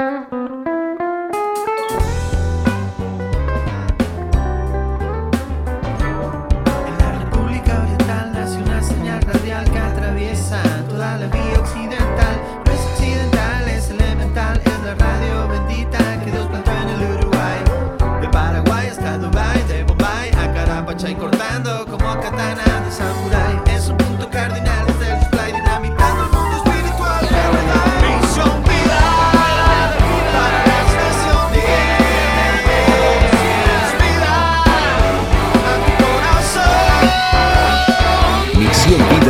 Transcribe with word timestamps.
Mm-hmm. 0.00 0.37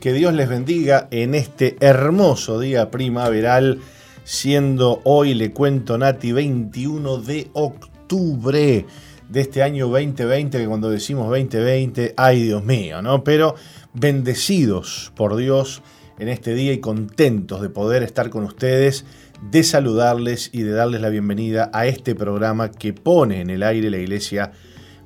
Que 0.00 0.12
Dios 0.12 0.32
les 0.32 0.48
bendiga 0.48 1.08
en 1.10 1.34
este 1.34 1.76
hermoso 1.80 2.60
día 2.60 2.88
primaveral, 2.88 3.80
siendo 4.22 5.00
hoy, 5.02 5.34
le 5.34 5.50
cuento 5.50 5.98
Nati, 5.98 6.30
21 6.30 7.18
de 7.18 7.50
octubre 7.52 8.86
de 9.28 9.40
este 9.40 9.62
año 9.64 9.88
2020, 9.88 10.56
que 10.56 10.66
cuando 10.68 10.88
decimos 10.88 11.28
2020, 11.30 12.14
ay 12.16 12.44
Dios 12.44 12.64
mío, 12.64 13.02
¿no? 13.02 13.24
Pero 13.24 13.56
bendecidos 13.92 15.12
por 15.16 15.34
Dios 15.34 15.82
en 16.20 16.28
este 16.28 16.54
día 16.54 16.72
y 16.72 16.78
contentos 16.78 17.60
de 17.60 17.68
poder 17.68 18.04
estar 18.04 18.30
con 18.30 18.44
ustedes, 18.44 19.04
de 19.50 19.64
saludarles 19.64 20.50
y 20.52 20.62
de 20.62 20.72
darles 20.72 21.00
la 21.00 21.08
bienvenida 21.08 21.70
a 21.72 21.86
este 21.86 22.14
programa 22.14 22.70
que 22.70 22.92
pone 22.92 23.40
en 23.40 23.50
el 23.50 23.64
aire 23.64 23.90
la 23.90 23.98
iglesia 23.98 24.52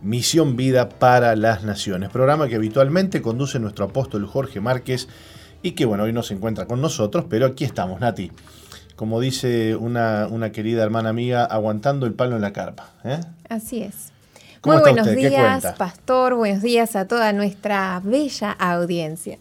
Misión 0.03 0.57
Vida 0.57 0.89
para 0.89 1.37
las 1.37 1.63
Naciones, 1.63 2.11
programa 2.11 2.49
que 2.49 2.57
habitualmente 2.57 3.23
conduce 3.23 3.59
nuestro 3.59 3.85
apóstol 3.85 4.27
Jorge 4.27 4.61
Márquez 4.61 5.09
y 5.63 5.73
que 5.73 5.85
bueno, 5.85 6.05
hoy 6.05 6.13
no 6.13 6.23
se 6.23 6.35
encuentra 6.35 6.67
con 6.67 6.81
nosotros, 6.81 7.27
pero 7.29 7.47
aquí 7.47 7.65
estamos, 7.65 8.01
Nati. 8.01 8.33
Como 8.97 9.21
dice 9.21 9.77
una, 9.77 10.27
una 10.29 10.51
querida 10.53 10.83
hermana 10.83 11.11
amiga, 11.11 11.45
aguantando 11.45 12.07
el 12.07 12.15
palo 12.15 12.37
en 12.37 12.43
la 12.43 12.53
carpa. 12.53 12.91
¿eh? 13.05 13.21
Así 13.49 13.83
es. 13.83 14.13
Muy 14.65 14.79
buenos 14.79 15.11
días, 15.11 15.65
pastor, 15.77 16.35
buenos 16.35 16.63
días 16.63 16.95
a 16.95 17.07
toda 17.09 17.33
nuestra 17.33 18.01
bella 18.05 18.53
audiencia. 18.53 19.39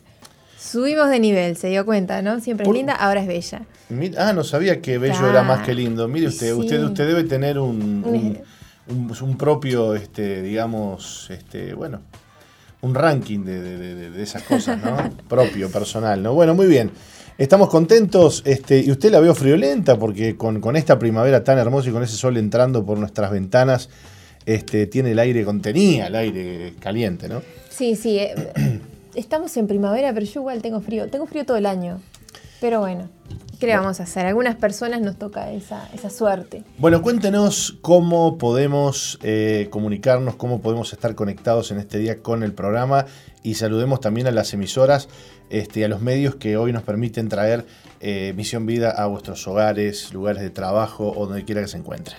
Subimos 0.57 1.09
de 1.09 1.19
nivel, 1.19 1.57
se 1.57 1.69
dio 1.69 1.85
cuenta, 1.85 2.21
¿no? 2.21 2.39
Siempre 2.39 2.67
es 2.67 2.71
linda, 2.71 2.93
ahora 2.93 3.21
es 3.21 3.27
bella. 3.27 3.63
Ah, 4.17 4.33
no 4.33 4.43
sabía 4.43 4.79
que 4.79 4.99
bello 4.99 5.27
era 5.27 5.43
más 5.43 5.65
que 5.65 5.73
lindo. 5.73 6.07
Mire 6.07 6.27
usted, 6.27 6.53
usted, 6.53 6.83
usted 6.83 7.07
debe 7.07 7.23
tener 7.23 7.59
un 7.59 8.03
un, 8.05 8.39
propio, 9.37 9.95
este, 9.95 10.41
digamos, 10.41 11.29
este, 11.29 11.73
bueno, 11.73 12.01
un 12.81 12.95
ranking 12.95 13.43
de, 13.45 14.21
esas 14.21 14.43
cosas, 14.43 14.81
¿no? 14.83 14.97
propio, 15.27 15.69
personal, 15.69 16.21
¿no? 16.21 16.33
Bueno, 16.33 16.55
muy 16.55 16.67
bien. 16.67 16.91
Estamos 17.37 17.69
contentos, 17.69 18.43
este, 18.45 18.79
y 18.81 18.91
usted 18.91 19.11
la 19.11 19.19
veo 19.19 19.33
friolenta 19.33 19.97
porque 19.97 20.35
con, 20.35 20.75
esta 20.75 20.99
primavera 20.99 21.43
tan 21.43 21.57
hermosa 21.57 21.89
y 21.89 21.91
con 21.91 22.03
ese 22.03 22.15
sol 22.15 22.37
entrando 22.37 22.85
por 22.85 22.97
nuestras 22.97 23.31
ventanas, 23.31 23.89
este, 24.45 24.87
tiene 24.87 25.11
el 25.11 25.19
aire 25.19 25.43
contenía, 25.43 26.07
el 26.07 26.15
aire 26.15 26.73
caliente, 26.79 27.27
¿no? 27.27 27.41
Sí, 27.69 27.95
sí. 27.95 28.19
Eh, 28.19 28.35
estamos 29.15 29.55
en 29.57 29.67
primavera, 29.67 30.13
pero 30.13 30.25
yo 30.25 30.41
igual 30.41 30.61
tengo 30.61 30.81
frío. 30.81 31.07
Tengo 31.09 31.25
frío 31.25 31.45
todo 31.45 31.57
el 31.57 31.65
año. 31.65 31.99
Pero 32.59 32.79
bueno. 32.79 33.09
¿Qué 33.61 33.67
le 33.67 33.77
vamos 33.77 33.99
a 33.99 34.03
hacer? 34.03 34.25
A 34.25 34.29
algunas 34.29 34.55
personas 34.55 35.01
nos 35.01 35.17
toca 35.17 35.51
esa, 35.51 35.87
suerte. 36.09 36.63
Bueno, 36.79 37.03
cuéntenos 37.03 37.77
cómo 37.81 38.39
podemos 38.39 39.19
eh, 39.21 39.67
comunicarnos, 39.69 40.35
cómo 40.35 40.61
podemos 40.61 40.93
estar 40.93 41.13
conectados 41.13 41.69
en 41.69 41.77
este 41.77 41.99
día 41.99 42.23
con 42.23 42.41
el 42.41 42.53
programa 42.53 43.05
y 43.43 43.53
saludemos 43.53 44.01
también 44.01 44.25
a 44.25 44.31
las 44.31 44.51
emisoras 44.55 45.09
este, 45.51 45.85
a 45.85 45.89
los 45.89 46.01
medios 46.01 46.37
que 46.37 46.57
hoy 46.57 46.73
nos 46.73 46.81
permiten 46.81 47.29
traer 47.29 47.67
eh, 47.99 48.33
Misión 48.35 48.65
Vida 48.65 48.89
a 48.89 49.05
vuestros 49.05 49.47
hogares, 49.47 50.11
lugares 50.11 50.41
de 50.41 50.49
trabajo 50.49 51.13
o 51.15 51.27
donde 51.27 51.45
quiera 51.45 51.61
que 51.61 51.67
se 51.67 51.77
encuentren. 51.77 52.17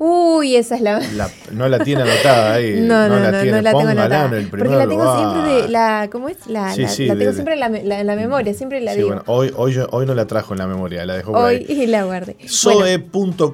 Uy, 0.00 0.54
esa 0.54 0.76
es 0.76 0.80
la... 0.80 1.00
no 1.50 1.68
la 1.68 1.80
tiene 1.80 2.02
anotada 2.02 2.54
ahí. 2.54 2.80
No, 2.88 3.08
no, 3.08 3.18
no, 3.18 3.30
la 3.30 3.42
tiene. 3.42 3.56
no 3.56 3.62
la 3.62 3.70
tengo 3.72 3.88
anotada. 3.88 4.26
En 4.26 4.34
el 4.34 4.48
Porque 4.48 4.68
la 4.68 4.86
tengo 4.86 5.16
siempre 5.16 5.62
de 5.62 5.68
la, 5.68 6.08
¿cómo 6.10 6.28
es? 6.28 6.46
La, 6.46 6.72
sí, 6.72 6.82
la, 6.82 6.88
sí, 6.88 7.06
la 7.06 7.16
tengo 7.16 7.32
siempre 7.32 7.54
en 7.54 7.60
la, 7.60 7.68
la, 7.68 8.04
la, 8.04 8.14
memoria, 8.16 8.54
siempre 8.54 8.80
la 8.80 8.92
sí, 8.92 8.98
digo. 8.98 9.08
Bueno, 9.08 9.24
hoy, 9.26 9.52
hoy, 9.56 9.76
hoy 9.90 10.06
no 10.06 10.14
la 10.14 10.26
trajo 10.26 10.54
en 10.54 10.58
la 10.58 10.68
memoria, 10.68 11.04
la 11.04 11.14
dejó 11.14 11.32
por 11.32 11.46
hoy 11.46 11.66
ahí. 11.68 11.82
y 11.82 11.86
la 11.88 12.04
guardé. 12.04 12.36
Soe.com.uy, 12.46 13.48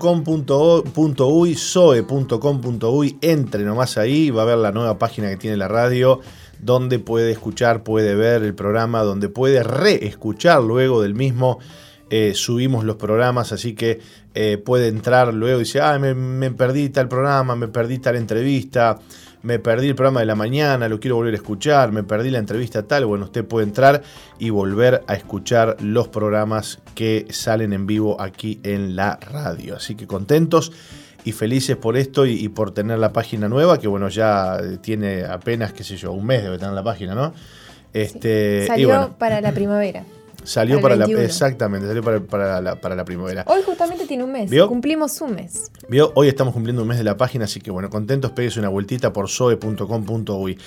soe.com.uy, 1.54 3.18
entre 3.22 3.64
nomás 3.64 3.96
ahí, 3.96 4.28
va 4.30 4.42
a 4.42 4.44
ver 4.44 4.58
la 4.58 4.70
nueva 4.70 4.98
página 4.98 5.30
que 5.30 5.38
tiene 5.38 5.56
la 5.56 5.68
radio 5.68 6.20
donde 6.64 6.98
puede 6.98 7.30
escuchar, 7.30 7.82
puede 7.82 8.14
ver 8.14 8.42
el 8.42 8.54
programa, 8.54 9.02
donde 9.02 9.28
puede 9.28 9.62
reescuchar 9.62 10.62
luego 10.62 11.02
del 11.02 11.14
mismo. 11.14 11.58
Eh, 12.08 12.32
subimos 12.34 12.84
los 12.84 12.96
programas, 12.96 13.52
así 13.52 13.74
que 13.74 14.00
eh, 14.34 14.56
puede 14.56 14.88
entrar 14.88 15.34
luego 15.34 15.60
y 15.60 15.64
dice, 15.64 15.80
ah, 15.80 15.98
me, 15.98 16.50
perdí 16.52 16.88
tal 16.88 17.08
programa, 17.08 17.54
me 17.54 17.68
perdí 17.68 17.98
tal 17.98 18.16
entrevista, 18.16 18.98
me 19.42 19.58
perdí 19.58 19.88
el 19.88 19.94
programa 19.94 20.20
de 20.20 20.26
la 20.26 20.34
mañana, 20.34 20.88
lo 20.88 21.00
quiero 21.00 21.16
volver 21.16 21.34
a 21.34 21.36
escuchar, 21.36 21.92
me 21.92 22.02
perdí 22.02 22.30
la 22.30 22.38
entrevista 22.38 22.82
tal. 22.84 23.04
Bueno, 23.04 23.26
usted 23.26 23.44
puede 23.44 23.66
entrar 23.66 24.02
y 24.38 24.48
volver 24.48 25.02
a 25.06 25.14
escuchar 25.14 25.76
los 25.80 26.08
programas 26.08 26.78
que 26.94 27.26
salen 27.28 27.74
en 27.74 27.86
vivo 27.86 28.20
aquí 28.20 28.58
en 28.62 28.96
la 28.96 29.16
radio. 29.16 29.76
Así 29.76 29.96
que 29.96 30.06
contentos 30.06 30.72
y 31.24 31.32
felices 31.32 31.76
por 31.76 31.96
esto 31.96 32.26
y, 32.26 32.48
por 32.48 32.72
tener 32.72 32.98
la 32.98 33.12
página 33.12 33.48
nueva, 33.48 33.78
que 33.78 33.88
bueno, 33.88 34.08
ya 34.08 34.58
tiene 34.82 35.24
apenas, 35.24 35.72
qué 35.72 35.82
sé 35.82 35.96
yo, 35.96 36.12
un 36.12 36.26
mes 36.26 36.42
debe 36.42 36.58
tener 36.58 36.74
la 36.74 36.84
página, 36.84 37.14
¿no? 37.14 37.32
Este, 37.92 38.66
Salió 38.66 39.14
para 39.18 39.40
la 39.40 39.52
primavera. 39.52 40.04
Salió 40.44 40.78
para 40.82 40.94
la 40.94 41.06
exactamente, 41.06 41.86
salió 41.86 42.02
para, 42.02 42.60
la, 42.60 42.74
para, 42.78 42.94
la, 42.94 43.04
primavera. 43.06 43.44
Hoy 43.46 43.62
justamente 43.64 44.06
tiene 44.06 44.24
un 44.24 44.32
mes. 44.32 44.50
Cumplimos 44.68 45.18
un 45.22 45.36
mes. 45.36 45.70
¿Vio? 45.88 46.12
Hoy 46.14 46.28
estamos 46.28 46.52
cumpliendo 46.52 46.82
un 46.82 46.88
mes 46.88 46.98
de 46.98 47.04
la 47.04 47.16
página, 47.16 47.46
así 47.46 47.60
que 47.60 47.70
bueno, 47.70 47.88
contentos, 47.88 48.30
pegues 48.32 48.58
una 48.58 48.68
vueltita 48.68 49.10
por 49.10 49.30
soe.com.uy. 49.30 50.58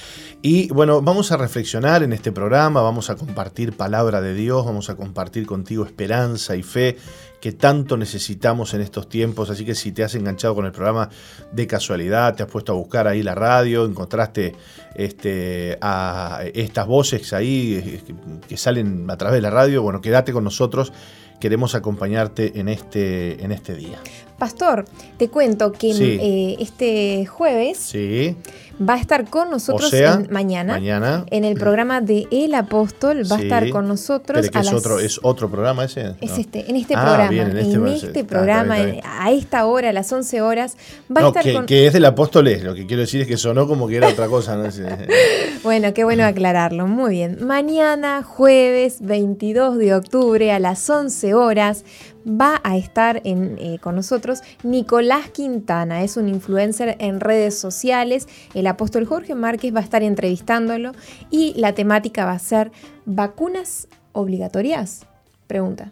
Y 0.42 0.69
bueno, 0.69 1.04
vamos 1.04 1.31
a 1.31 1.38
reflexionar 1.38 2.01
en 2.01 2.12
este 2.12 2.31
programa, 2.31 2.81
vamos 2.81 3.12
a 3.12 3.15
compartir 3.15 3.74
palabra 3.74 4.19
de 4.19 4.33
Dios, 4.33 4.65
vamos 4.65 4.89
a 4.89 4.95
compartir 4.95 5.45
contigo 5.45 5.86
esperanza 5.86 6.56
y 6.56 6.63
fe 6.63 6.98
que 7.39 7.51
tanto 7.51 7.98
necesitamos 7.98 8.74
en 8.74 8.81
estos 8.81 9.10
tiempos. 9.10 9.50
Así 9.50 9.66
que 9.66 9.75
si 9.75 9.92
te 9.92 10.04
has 10.04 10.16
enganchado 10.16 10.56
con 10.56 10.66
el 10.66 10.72
programa 10.72 11.10
de 11.51 11.68
casualidad, 11.68 12.36
te 12.36 12.44
has 12.44 12.50
puesto 12.50 12.72
a 12.72 12.75
buscar 12.75 13.07
ahí 13.07 13.24
la 13.24 13.36
radio, 13.36 13.86
encontraste 13.86 14.56
este, 14.95 15.78
a 15.81 16.42
estas 16.54 16.88
voces 16.88 17.34
ahí 17.34 17.81
eh, 17.84 18.13
que 18.48 18.57
salen 18.57 19.10
a 19.10 19.18
través 19.18 19.38
de 19.38 19.42
la 19.42 19.50
radio, 19.50 19.81
bueno, 19.81 20.01
quédate 20.01 20.34
con 20.34 20.44
nosotros. 20.44 20.92
Queremos 21.39 21.75
acompañarte 21.75 22.60
en 22.60 22.68
este, 22.68 23.44
en 23.44 23.51
este 23.51 23.75
día. 23.75 24.00
Pastor, 24.40 24.86
te 25.18 25.30
cuento 25.30 25.72
que 25.72 25.92
eh, 25.92 26.57
este 26.60 27.28
jueves 27.28 27.78
sí. 27.78 28.36
Va 28.82 28.96
a 28.96 28.98
estar 28.98 29.30
con 29.30 29.50
nosotros 29.50 29.92
mañana, 30.30 30.74
mañana, 30.74 31.26
en 31.32 31.44
el 31.44 31.56
programa 31.56 32.02
de 32.02 32.28
El 32.32 32.54
Apóstol. 32.54 33.24
Va 33.32 33.38
a 33.38 33.42
estar 33.42 33.70
con 33.70 33.88
nosotros. 33.88 34.50
es, 34.54 34.74
otro, 34.74 35.00
¿Es 35.00 35.20
otro 35.24 35.50
programa 35.50 35.86
ese? 35.86 36.16
Es 36.22 36.38
este, 36.38 36.70
en 36.70 36.76
este 36.76 36.96
ah, 36.96 37.04
programa. 37.04 37.52
en 37.52 37.58
este, 37.58 37.76
en 37.76 37.88
este 37.88 38.24
programa, 38.24 38.76
a 39.04 39.32
esta 39.32 39.66
hora, 39.66 39.90
a 39.90 39.94
las 39.94 40.12
11 40.12 40.42
horas, 40.42 40.78
va 41.16 41.22
a 41.22 41.28
estar 41.28 41.44
que, 41.44 41.54
con. 41.54 41.66
Que 41.66 41.88
es 41.88 41.94
del 41.94 42.06
Apóstol 42.06 42.48
es, 42.48 42.64
lo 42.64 42.76
que 42.76 42.86
quiero 42.86 43.02
decir 43.02 43.22
es 43.22 43.28
que 43.28 43.38
sonó 43.38 43.68
como 43.68 43.88
que 43.88 43.98
era 43.98 44.08
otra 44.08 44.28
cosa. 44.28 44.56
¿no? 44.56 44.70
bueno, 45.64 45.94
qué 45.94 46.04
bueno 46.04 46.24
aclararlo. 46.26 46.88
Muy 46.88 47.12
bien. 47.12 47.46
Mañana, 47.46 48.24
jueves 48.24 48.98
22 49.02 49.78
de 49.78 49.96
octubre, 49.96 50.52
a 50.52 50.60
las 50.60 50.90
11 50.90 51.34
horas, 51.34 51.84
va 52.28 52.60
a 52.64 52.78
estar 52.78 53.22
eh, 53.24 53.78
con 53.82 53.96
nosotros 53.96 54.42
Nicolás 54.64 55.30
Quintana, 55.30 56.04
es 56.04 56.18
un 56.18 56.28
influencer 56.28 56.98
en 57.00 57.20
redes 57.20 57.58
sociales. 57.58 58.28
El 58.54 58.68
apóstol 58.68 59.06
Jorge 59.06 59.36
Márquez 59.36 59.74
va 59.74 59.80
a 59.80 59.84
estar 59.84 60.04
entrevistándolo 60.04 60.92
y 61.32 61.54
la 61.56 61.74
temática 61.74 62.26
va 62.26 62.34
a 62.34 62.40
ser 62.40 62.72
vacunas 63.06 63.88
obligatorias. 64.12 65.06
Pregunta. 65.48 65.92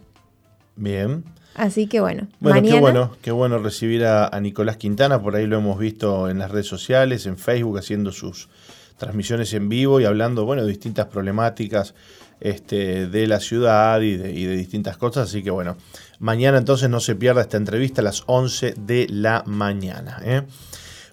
Bien. 0.75 1.23
Así 1.55 1.87
que 1.87 2.01
bueno. 2.01 2.27
Bueno, 2.41 2.61
qué 2.61 2.79
bueno, 2.79 3.11
qué 3.21 3.31
bueno 3.31 3.59
recibir 3.59 4.05
a, 4.05 4.37
Nicolás 4.41 4.75
Quintana, 4.75 5.21
por 5.21 5.37
ahí 5.37 5.47
lo 5.47 5.57
hemos 5.57 5.79
visto 5.79 6.29
en 6.29 6.39
las 6.39 6.51
redes 6.51 6.67
sociales, 6.67 7.25
en 7.25 7.37
Facebook, 7.37 7.77
haciendo 7.77 8.11
sus 8.11 8.49
transmisiones 8.97 9.53
en 9.53 9.69
vivo 9.69 10.01
y 10.01 10.05
hablando, 10.05 10.45
bueno, 10.45 10.63
de 10.63 10.69
distintas 10.69 11.07
problemáticas 11.07 11.95
este, 12.39 13.07
de 13.07 13.27
la 13.27 13.39
ciudad 13.39 14.01
y 14.01 14.17
de, 14.17 14.55
distintas 14.55 14.97
cosas. 14.97 15.29
Así 15.29 15.43
que 15.43 15.51
bueno, 15.51 15.77
Mañana 16.19 16.57
entonces 16.57 16.89
no 16.89 16.99
se 16.99 17.15
pierda 17.15 17.41
esta 17.41 17.57
entrevista 17.57 18.01
a 18.01 18.03
las 18.03 18.23
11 18.27 18.75
de 18.77 19.07
la 19.09 19.43
mañana. 19.45 20.21
¿eh? 20.23 20.43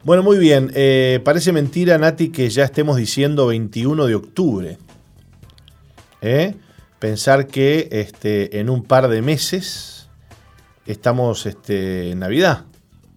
Bueno, 0.04 0.22
muy 0.22 0.38
bien. 0.38 0.70
Eh, 0.74 1.20
parece 1.24 1.52
mentira, 1.52 1.98
Nati, 1.98 2.30
que 2.30 2.48
ya 2.48 2.64
estemos 2.64 2.96
diciendo 2.96 3.46
21 3.48 4.06
de 4.06 4.14
octubre. 4.14 4.78
¿eh? 6.20 6.54
Pensar 6.98 7.48
que 7.48 7.88
este, 7.90 8.60
en 8.60 8.70
un 8.70 8.84
par 8.84 9.08
de 9.08 9.22
meses 9.22 10.08
estamos 10.86 11.46
este, 11.46 12.12
en 12.12 12.20
Navidad, 12.20 12.64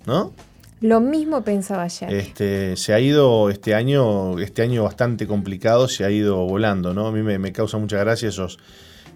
¿no? 0.05 0.33
Lo 0.85 0.99
mismo 0.99 1.43
pensaba 1.43 1.83
ayer. 1.83 2.13
Este, 2.13 2.75
se 2.77 2.93
ha 2.93 2.99
ido 2.99 3.49
este 3.49 3.75
año, 3.75 4.39
este 4.39 4.61
año 4.61 4.83
bastante 4.83 5.27
complicado, 5.27 5.87
se 5.87 6.05
ha 6.05 6.11
ido 6.11 6.45
volando, 6.45 6.93
¿no? 6.93 7.07
A 7.07 7.11
mí 7.11 7.21
me, 7.21 7.39
me 7.39 7.51
causa 7.51 7.77
mucha 7.77 7.97
gracia 7.97 8.29
esos 8.29 8.59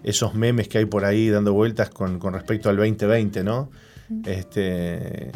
esos 0.02 0.34
memes 0.34 0.68
que 0.68 0.78
hay 0.78 0.84
por 0.86 1.04
ahí 1.04 1.28
dando 1.28 1.52
vueltas 1.52 1.90
con, 1.90 2.20
respecto 2.32 2.68
al 2.68 2.76
2020, 2.76 3.44
¿no? 3.44 3.70
Este, 4.26 5.30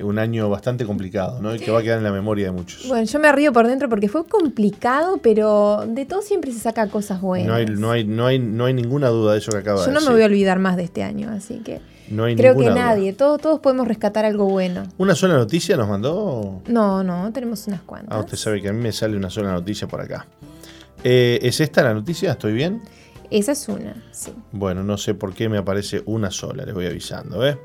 un 0.00 0.18
año 0.18 0.50
bastante 0.50 0.84
complicado, 0.84 1.40
¿no? 1.40 1.54
Y 1.54 1.60
que 1.60 1.70
va 1.70 1.78
a 1.78 1.82
quedar 1.82 1.98
en 1.98 2.04
la 2.04 2.10
memoria 2.10 2.46
de 2.46 2.52
muchos. 2.52 2.88
Bueno, 2.88 3.04
yo 3.04 3.18
me 3.20 3.30
río 3.30 3.52
por 3.52 3.68
dentro 3.68 3.88
porque 3.88 4.08
fue 4.08 4.26
complicado, 4.26 5.18
pero 5.22 5.84
de 5.86 6.06
todo 6.06 6.20
siempre 6.20 6.50
se 6.50 6.58
saca 6.58 6.88
cosas 6.88 7.20
buenas. 7.20 7.46
No 7.46 7.54
hay, 7.54 7.66
no 7.66 7.90
hay, 7.92 8.04
no 8.04 8.26
hay, 8.26 8.38
no 8.40 8.64
hay 8.64 8.74
ninguna 8.74 9.08
duda 9.08 9.34
de 9.34 9.38
eso 9.38 9.52
que 9.52 9.58
acaba 9.58 9.80
de 9.80 9.86
decir. 9.86 9.94
Yo 9.94 10.00
no 10.00 10.06
me 10.06 10.12
voy 10.12 10.22
a 10.22 10.26
olvidar 10.26 10.58
más 10.58 10.76
de 10.76 10.84
este 10.84 11.04
año, 11.04 11.30
así 11.30 11.58
que. 11.58 11.80
No 12.10 12.24
hay 12.24 12.36
Creo 12.36 12.56
que 12.56 12.70
nadie, 12.70 13.12
todos, 13.12 13.40
todos 13.40 13.60
podemos 13.60 13.86
rescatar 13.86 14.24
algo 14.24 14.44
bueno. 14.46 14.82
¿Una 14.98 15.14
sola 15.14 15.34
noticia 15.34 15.76
nos 15.76 15.88
mandó? 15.88 16.60
No, 16.66 17.04
no, 17.04 17.32
tenemos 17.32 17.66
unas 17.68 17.82
cuantas. 17.82 18.16
Ah, 18.16 18.20
usted 18.20 18.36
sabe 18.36 18.60
que 18.60 18.68
a 18.68 18.72
mí 18.72 18.80
me 18.80 18.92
sale 18.92 19.16
una 19.16 19.30
sola 19.30 19.52
noticia 19.52 19.86
por 19.86 20.00
acá. 20.00 20.26
Eh, 21.04 21.38
¿Es 21.42 21.60
esta 21.60 21.82
la 21.82 21.94
noticia? 21.94 22.32
¿Estoy 22.32 22.52
bien? 22.52 22.82
Esa 23.30 23.52
es 23.52 23.68
una, 23.68 23.94
sí. 24.10 24.32
Bueno, 24.50 24.82
no 24.82 24.98
sé 24.98 25.14
por 25.14 25.32
qué 25.34 25.48
me 25.48 25.58
aparece 25.58 26.02
una 26.06 26.30
sola, 26.32 26.64
les 26.64 26.74
voy 26.74 26.86
avisando. 26.86 27.46
¿eh? 27.46 27.58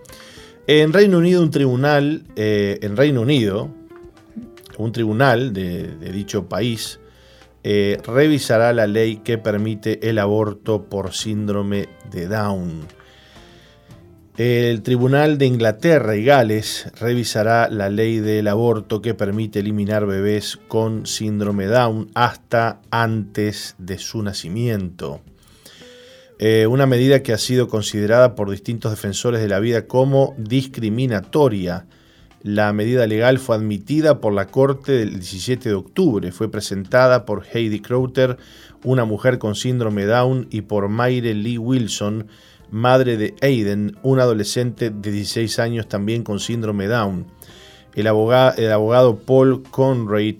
En 0.67 0.93
Reino 0.93 1.17
Unido, 1.17 1.41
un 1.41 1.49
tribunal, 1.49 2.23
eh, 2.35 2.77
en 2.81 2.95
Reino 2.95 3.21
Unido, 3.21 3.69
un 4.77 4.91
tribunal 4.91 5.53
de, 5.53 5.95
dicho 6.11 6.47
país 6.47 6.99
eh, 7.63 7.99
revisará 8.05 8.73
la 8.73 8.85
ley 8.85 9.17
que 9.17 9.37
permite 9.37 10.07
el 10.09 10.19
aborto 10.19 10.83
por 10.83 11.13
síndrome 11.13 11.89
de 12.11 12.27
Down. 12.27 12.87
El 14.37 14.81
Tribunal 14.81 15.37
de 15.37 15.45
Inglaterra 15.45 16.17
y 16.17 16.25
Gales 16.25 16.91
revisará 16.99 17.69
la 17.69 17.89
ley 17.89 18.19
del 18.19 18.49
aborto 18.49 19.01
que 19.01 19.13
permite 19.13 19.59
eliminar 19.59 20.05
bebés 20.05 20.59
con 20.67 21.05
síndrome 21.05 21.67
Down 21.67 22.09
hasta 22.15 22.81
antes 22.91 23.75
de 23.77 23.97
su 23.97 24.21
nacimiento. 24.23 25.21
Eh, 26.37 26.67
una 26.67 26.85
medida 26.85 27.23
que 27.23 27.31
ha 27.31 27.37
sido 27.37 27.69
considerada 27.69 28.35
por 28.35 28.51
distintos 28.51 28.91
defensores 28.91 29.39
de 29.39 29.47
la 29.47 29.61
vida 29.61 29.87
como 29.87 30.35
discriminatoria. 30.37 31.85
La 32.43 32.73
medida 32.73 33.07
legal 33.07 33.39
fue 33.39 33.55
admitida 33.55 34.19
por 34.19 34.33
la 34.33 34.47
Corte 34.47 34.91
del 34.91 35.13
17 35.13 35.69
de 35.69 35.75
octubre. 35.75 36.33
Fue 36.33 36.51
presentada 36.51 37.23
por 37.23 37.45
Heidi 37.45 37.79
Crowther, 37.79 38.35
una 38.83 39.05
mujer 39.05 39.39
con 39.39 39.55
síndrome 39.55 40.05
Down, 40.05 40.47
y 40.51 40.61
por 40.61 40.89
Mayre 40.89 41.33
Lee 41.33 41.57
Wilson, 41.57 42.27
madre 42.71 43.17
de 43.17 43.35
Aiden, 43.41 43.97
un 44.03 44.19
adolescente 44.19 44.89
de 44.89 45.11
16 45.11 45.59
años 45.59 45.87
también 45.87 46.23
con 46.23 46.39
síndrome 46.39 46.87
Down. 46.87 47.25
El 47.93 48.07
abogado, 48.07 48.57
el 48.57 48.71
abogado 48.71 49.17
Paul 49.17 49.63
Conrad 49.63 50.35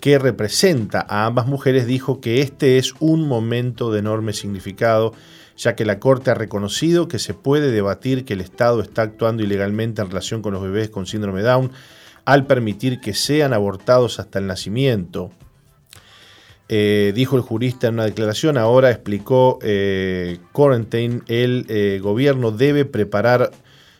que 0.00 0.18
representa 0.18 1.06
a 1.08 1.24
ambas 1.24 1.46
mujeres, 1.46 1.86
dijo 1.86 2.20
que 2.20 2.42
este 2.42 2.76
es 2.76 2.92
un 3.00 3.26
momento 3.26 3.90
de 3.90 4.00
enorme 4.00 4.34
significado, 4.34 5.14
ya 5.56 5.76
que 5.76 5.86
la 5.86 5.98
Corte 5.98 6.30
ha 6.30 6.34
reconocido 6.34 7.08
que 7.08 7.18
se 7.18 7.32
puede 7.32 7.70
debatir 7.70 8.26
que 8.26 8.34
el 8.34 8.42
Estado 8.42 8.82
está 8.82 9.00
actuando 9.00 9.42
ilegalmente 9.42 10.02
en 10.02 10.08
relación 10.08 10.42
con 10.42 10.52
los 10.52 10.62
bebés 10.62 10.90
con 10.90 11.06
síndrome 11.06 11.40
Down 11.40 11.70
al 12.26 12.46
permitir 12.46 13.00
que 13.00 13.14
sean 13.14 13.52
abortados 13.52 14.18
hasta 14.18 14.38
el 14.38 14.46
nacimiento. 14.46 15.30
Eh, 16.68 17.12
dijo 17.14 17.36
el 17.36 17.42
jurista 17.42 17.88
en 17.88 17.94
una 17.94 18.04
declaración, 18.04 18.56
ahora 18.56 18.90
explicó 18.90 19.58
eh, 19.62 20.38
Quarantine, 20.52 21.20
el 21.26 21.66
eh, 21.68 22.00
gobierno 22.02 22.52
debe 22.52 22.86
preparar 22.86 23.50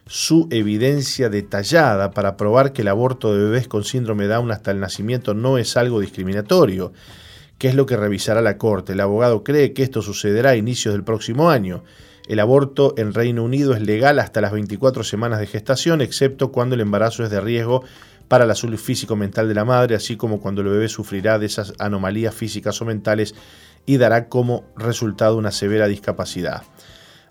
su 0.06 0.48
evidencia 0.50 1.28
detallada 1.28 2.10
para 2.12 2.36
probar 2.36 2.72
que 2.72 2.82
el 2.82 2.88
aborto 2.88 3.34
de 3.34 3.44
bebés 3.44 3.68
con 3.68 3.84
síndrome 3.84 4.26
Down 4.26 4.50
hasta 4.50 4.70
el 4.70 4.80
nacimiento 4.80 5.34
no 5.34 5.58
es 5.58 5.76
algo 5.76 6.00
discriminatorio, 6.00 6.92
que 7.58 7.68
es 7.68 7.74
lo 7.74 7.86
que 7.86 7.96
revisará 7.96 8.40
la 8.40 8.56
Corte. 8.56 8.92
El 8.92 9.00
abogado 9.00 9.44
cree 9.44 9.72
que 9.72 9.82
esto 9.82 10.00
sucederá 10.02 10.50
a 10.50 10.56
inicios 10.56 10.94
del 10.94 11.04
próximo 11.04 11.50
año. 11.50 11.84
El 12.26 12.40
aborto 12.40 12.94
en 12.96 13.12
Reino 13.12 13.44
Unido 13.44 13.74
es 13.74 13.82
legal 13.82 14.18
hasta 14.18 14.40
las 14.40 14.52
24 14.52 15.04
semanas 15.04 15.40
de 15.40 15.46
gestación, 15.46 16.00
excepto 16.00 16.52
cuando 16.52 16.74
el 16.74 16.80
embarazo 16.80 17.22
es 17.22 17.30
de 17.30 17.40
riesgo 17.40 17.84
para 18.28 18.46
la 18.46 18.54
salud 18.54 18.78
físico-mental 18.78 19.48
de 19.48 19.54
la 19.54 19.64
madre, 19.64 19.94
así 19.94 20.16
como 20.16 20.40
cuando 20.40 20.62
el 20.62 20.68
bebé 20.68 20.88
sufrirá 20.88 21.38
de 21.38 21.46
esas 21.46 21.72
anomalías 21.78 22.34
físicas 22.34 22.80
o 22.80 22.84
mentales 22.84 23.34
y 23.86 23.96
dará 23.98 24.28
como 24.28 24.64
resultado 24.76 25.36
una 25.36 25.50
severa 25.50 25.86
discapacidad. 25.86 26.62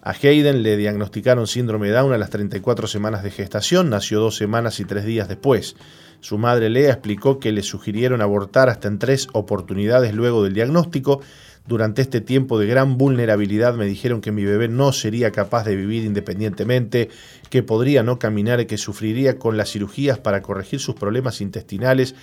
A 0.05 0.11
Hayden 0.11 0.63
le 0.63 0.75
diagnosticaron 0.75 1.47
síndrome 1.47 1.87
de 1.87 1.93
Down 1.93 2.11
a 2.11 2.17
las 2.17 2.29
34 2.29 2.87
semanas 2.87 3.23
de 3.23 3.31
gestación, 3.31 3.89
nació 3.89 4.19
dos 4.19 4.35
semanas 4.35 4.81
y 4.81 4.85
tres 4.85 5.05
días 5.05 5.29
después. 5.29 5.77
Su 6.19 6.37
madre 6.37 6.69
Lea 6.69 6.91
explicó 6.91 7.39
que 7.39 7.53
le 7.53 7.63
sugirieron 7.63 8.21
abortar 8.21 8.69
hasta 8.69 8.89
en 8.89 8.99
tres 8.99 9.29
oportunidades 9.31 10.13
luego 10.13 10.43
del 10.43 10.53
diagnóstico, 10.53 11.21
durante 11.65 12.01
este 12.01 12.19
tiempo 12.19 12.59
de 12.59 12.67
gran 12.67 12.97
vulnerabilidad 12.97 13.73
me 13.75 13.85
dijeron 13.85 14.19
que 14.19 14.31
mi 14.31 14.43
bebé 14.43 14.67
no 14.67 14.91
sería 14.91 15.31
capaz 15.31 15.63
de 15.63 15.75
vivir 15.75 16.03
independientemente, 16.03 17.09
que 17.49 17.63
podría 17.63 18.03
no 18.03 18.19
caminar 18.19 18.59
y 18.59 18.65
que 18.65 18.77
sufriría 18.77 19.39
con 19.39 19.55
las 19.55 19.71
cirugías 19.71 20.19
para 20.19 20.41
corregir 20.41 20.79
sus 20.79 20.95
problemas 20.95 21.39
intestinales 21.39 22.15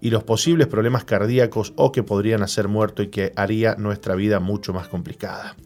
y 0.00 0.10
los 0.10 0.22
posibles 0.22 0.68
problemas 0.68 1.04
cardíacos 1.04 1.72
o 1.76 1.90
que 1.90 2.02
podrían 2.02 2.42
hacer 2.42 2.68
muerto 2.68 3.02
y 3.02 3.08
que 3.08 3.32
haría 3.36 3.74
nuestra 3.76 4.14
vida 4.14 4.38
mucho 4.38 4.72
más 4.72 4.86
complicada. 4.88 5.56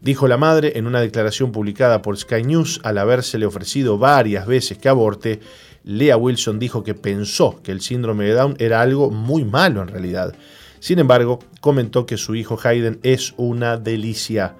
Dijo 0.00 0.28
la 0.28 0.36
madre 0.36 0.78
en 0.78 0.86
una 0.86 1.00
declaración 1.00 1.52
publicada 1.52 2.02
por 2.02 2.16
Sky 2.16 2.44
News 2.44 2.80
al 2.84 2.98
habérsele 2.98 3.46
ofrecido 3.46 3.98
varias 3.98 4.46
veces 4.46 4.78
que 4.78 4.88
aborte, 4.88 5.40
Lea 5.84 6.16
Wilson 6.16 6.58
dijo 6.58 6.84
que 6.84 6.94
pensó 6.94 7.60
que 7.62 7.72
el 7.72 7.80
síndrome 7.80 8.24
de 8.24 8.34
Down 8.34 8.56
era 8.58 8.80
algo 8.80 9.10
muy 9.10 9.44
malo 9.44 9.82
en 9.82 9.88
realidad 9.88 10.34
sin 10.80 10.98
embargo, 10.98 11.38
comentó 11.60 12.06
que 12.06 12.16
su 12.16 12.34
hijo 12.34 12.58
Hayden 12.62 13.00
es 13.02 13.34
una 13.36 13.76
delicia 13.76 14.56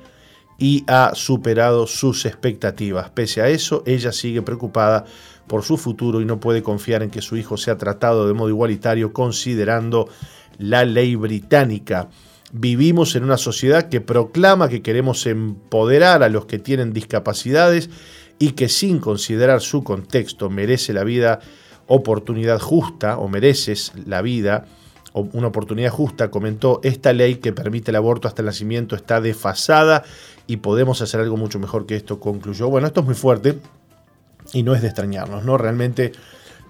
y 0.58 0.84
ha 0.88 1.12
superado 1.14 1.87
sus 1.87 2.26
expectativas. 2.26 3.10
Pese 3.10 3.40
a 3.40 3.48
eso, 3.48 3.82
ella 3.87 4.12
sigue 4.12 4.42
preocupada 4.42 5.04
por 5.46 5.62
su 5.62 5.76
futuro 5.76 6.20
y 6.20 6.25
no 6.25 6.40
puede 6.40 6.62
confiar 6.62 7.02
en 7.02 7.10
que 7.10 7.22
su 7.22 7.37
hijo 7.37 7.56
sea 7.56 7.78
tratado 7.78 8.26
de 8.26 8.34
modo 8.34 8.48
igualitario 8.48 9.12
considerando 9.12 10.08
la 10.58 10.84
ley 10.84 11.14
británica. 11.14 12.08
Vivimos 12.52 13.14
en 13.14 13.25
una 13.25 13.37
sociedad 13.37 13.88
que 13.88 14.00
proclama 14.00 14.68
que 14.68 14.82
queremos 14.82 15.26
empoderar 15.26 16.22
a 16.22 16.28
los 16.28 16.46
que 16.46 16.58
tienen 16.58 16.92
discapacidades 16.92 17.88
y 18.38 18.52
que 18.52 18.68
sin 18.68 18.98
considerar 18.98 19.60
su 19.60 19.84
contexto 19.84 20.50
merece 20.50 20.92
la 20.92 21.04
vida, 21.04 21.40
oportunidad 21.87 22.58
justa 22.58 23.18
o 23.18 23.28
mereces 23.28 23.92
la 24.06 24.22
vida 24.22 24.66
una 25.14 25.48
oportunidad 25.48 25.90
justa, 25.90 26.30
comentó, 26.30 26.80
esta 26.82 27.12
ley 27.12 27.36
que 27.36 27.52
permite 27.52 27.90
el 27.90 27.96
aborto 27.96 28.28
hasta 28.28 28.42
el 28.42 28.46
nacimiento 28.46 28.94
está 28.94 29.20
desfasada 29.20 30.04
y 30.46 30.58
podemos 30.58 31.02
hacer 31.02 31.20
algo 31.20 31.36
mucho 31.36 31.58
mejor 31.58 31.86
que 31.86 31.96
esto, 31.96 32.20
concluyó. 32.20 32.68
Bueno, 32.68 32.86
esto 32.86 33.00
es 33.00 33.06
muy 33.06 33.14
fuerte 33.14 33.58
y 34.52 34.62
no 34.62 34.74
es 34.74 34.82
de 34.82 34.88
extrañarnos, 34.88 35.44
¿no? 35.44 35.58
Realmente 35.58 36.12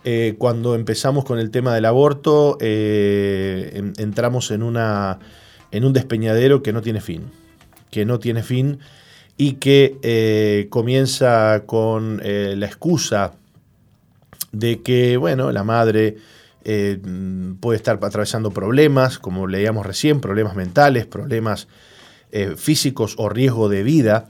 eh, 0.04 0.36
cuando 0.38 0.74
empezamos 0.74 1.24
con 1.24 1.38
el 1.38 1.50
tema 1.50 1.74
del 1.74 1.84
aborto 1.84 2.56
eh, 2.60 3.92
entramos 3.98 4.50
en, 4.50 4.62
una, 4.62 5.18
en 5.70 5.84
un 5.84 5.92
despeñadero 5.92 6.62
que 6.62 6.72
no 6.72 6.82
tiene 6.82 7.00
fin, 7.00 7.24
que 7.90 8.04
no 8.04 8.18
tiene 8.18 8.42
fin 8.42 8.78
y 9.36 9.54
que 9.54 9.98
eh, 10.02 10.66
comienza 10.70 11.64
con 11.66 12.20
la 12.22 12.66
excusa 12.66 13.34
de 14.52 14.82
que, 14.82 15.16
bueno, 15.16 15.52
la 15.52 15.62
madre 15.62 16.16
eh, 16.70 17.00
puede 17.60 17.78
estar 17.78 17.98
atravesando 18.02 18.50
problemas, 18.50 19.18
como 19.18 19.46
leíamos 19.46 19.86
recién, 19.86 20.20
problemas 20.20 20.54
mentales, 20.54 21.06
problemas 21.06 21.66
eh, 22.30 22.56
físicos 22.58 23.14
o 23.16 23.30
riesgo 23.30 23.70
de 23.70 23.82
vida. 23.82 24.28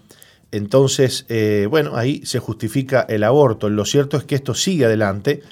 Entonces, 0.53 1.27
eh, 1.31 1.67
bueno, 1.69 1.97
ahí 1.97 2.25
se 2.25 2.39
justifica 2.39 3.05
el 3.09 3.25
aborto. 3.25 3.69
Lo 3.69 3.85
cierto 3.85 4.17
es 4.17 4.23
que 4.23 4.37
esto 4.37 4.55
sigue 4.55 4.85
adelante 4.85 5.43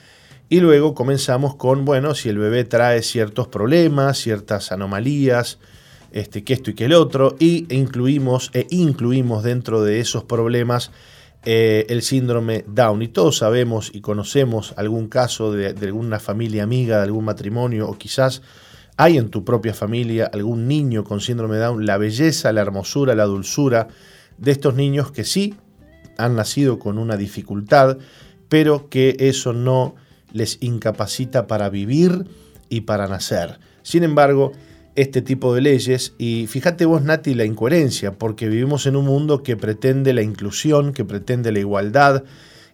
y 0.49 0.61
luego 0.61 0.95
comenzamos 0.95 1.57
con, 1.57 1.85
bueno, 1.85 2.15
si 2.15 2.29
el 2.29 2.39
bebé 2.39 2.63
trae 2.63 3.03
ciertos 3.03 3.49
problemas, 3.49 4.19
ciertas 4.19 4.71
anomalías, 4.71 5.59
este, 6.13 6.45
que 6.45 6.53
esto 6.53 6.71
y 6.71 6.75
que 6.75 6.85
el 6.85 6.93
otro, 6.93 7.35
y 7.41 7.67
incluimos, 7.75 8.53
e 8.55 8.65
incluimos 8.71 9.43
dentro 9.43 9.83
de 9.83 9.99
esos 9.99 10.23
problemas 10.23 10.93
eh, 11.49 11.87
el 11.91 12.03
síndrome 12.03 12.65
Down. 12.67 13.03
Y 13.03 13.09
todos 13.09 13.39
sabemos 13.39 13.93
y 13.95 14.01
conocemos 14.01 14.75
algún 14.77 15.07
caso 15.07 15.53
de, 15.53 15.69
alguna 15.81 16.19
familia 16.19 16.65
amiga, 16.65 16.97
de 16.97 17.05
algún 17.05 17.25
matrimonio, 17.25 17.89
o 17.89 17.97
quizás 17.97 18.43
hay 18.97 19.17
en 19.17 19.31
tu 19.31 19.45
propia 19.45 19.73
familia 19.73 20.29
algún 20.33 20.67
niño 20.67 21.05
con 21.05 21.21
síndrome 21.21 21.59
Down, 21.59 21.87
la 21.87 21.99
belleza, 21.99 22.53
la 22.53 22.63
hermosura, 22.63 23.15
la 23.15 23.27
dulzura 23.27 23.87
de 24.39 24.51
estos 24.51 24.75
niños 24.75 25.13
que 25.13 25.23
sí 25.23 25.55
han 26.19 26.35
nacido 26.35 26.81
con 26.81 26.99
una 26.99 27.17
dificultad, 27.17 27.99
pero 28.49 28.89
que 28.89 29.17
eso 29.21 29.53
no 29.53 29.95
les 30.33 30.59
incapacita 30.63 31.47
para 31.47 31.71
vivir 31.71 32.27
y 32.69 32.81
para 32.81 33.07
nacer. 33.07 33.61
Sin 33.85 34.03
embargo, 34.03 34.51
este 34.97 35.23
tipo 35.23 35.55
de 35.55 35.61
leyes. 35.61 36.15
Y 36.19 36.47
fíjate 36.49 36.87
vos, 36.87 37.03
Nati, 37.03 37.35
la 37.35 37.45
incoherencia, 37.45 38.13
porque 38.13 38.49
vivimos 38.49 38.87
en 38.87 38.97
un 38.97 39.05
mundo 39.05 39.43
que 39.43 39.57
pretende 39.57 40.13
la 40.13 40.23
inclusión, 40.23 40.93
que 40.93 41.05
pretende 41.05 41.53
la 41.53 41.61
igualdad, 41.61 42.25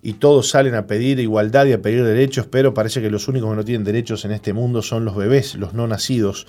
y 0.05 0.15
todos 0.15 0.49
salen 0.49 0.75
a 0.75 0.87
pedir 0.87 1.21
igualdad 1.21 1.67
y 1.67 1.73
a 1.73 1.83
pedir 1.83 2.03
derechos, 2.05 2.47
pero 2.47 2.75
parece 2.75 3.01
que 3.01 3.11
los 3.11 3.29
únicos 3.29 3.51
que 3.51 3.57
no 3.57 3.65
tienen 3.65 3.85
derechos 3.85 4.25
en 4.25 4.33
este 4.33 4.53
mundo 4.53 4.83
son 4.83 5.05
los 5.05 5.15
bebés, 5.15 5.55
los 5.55 5.75
no 5.75 5.87
nacidos. 5.87 6.47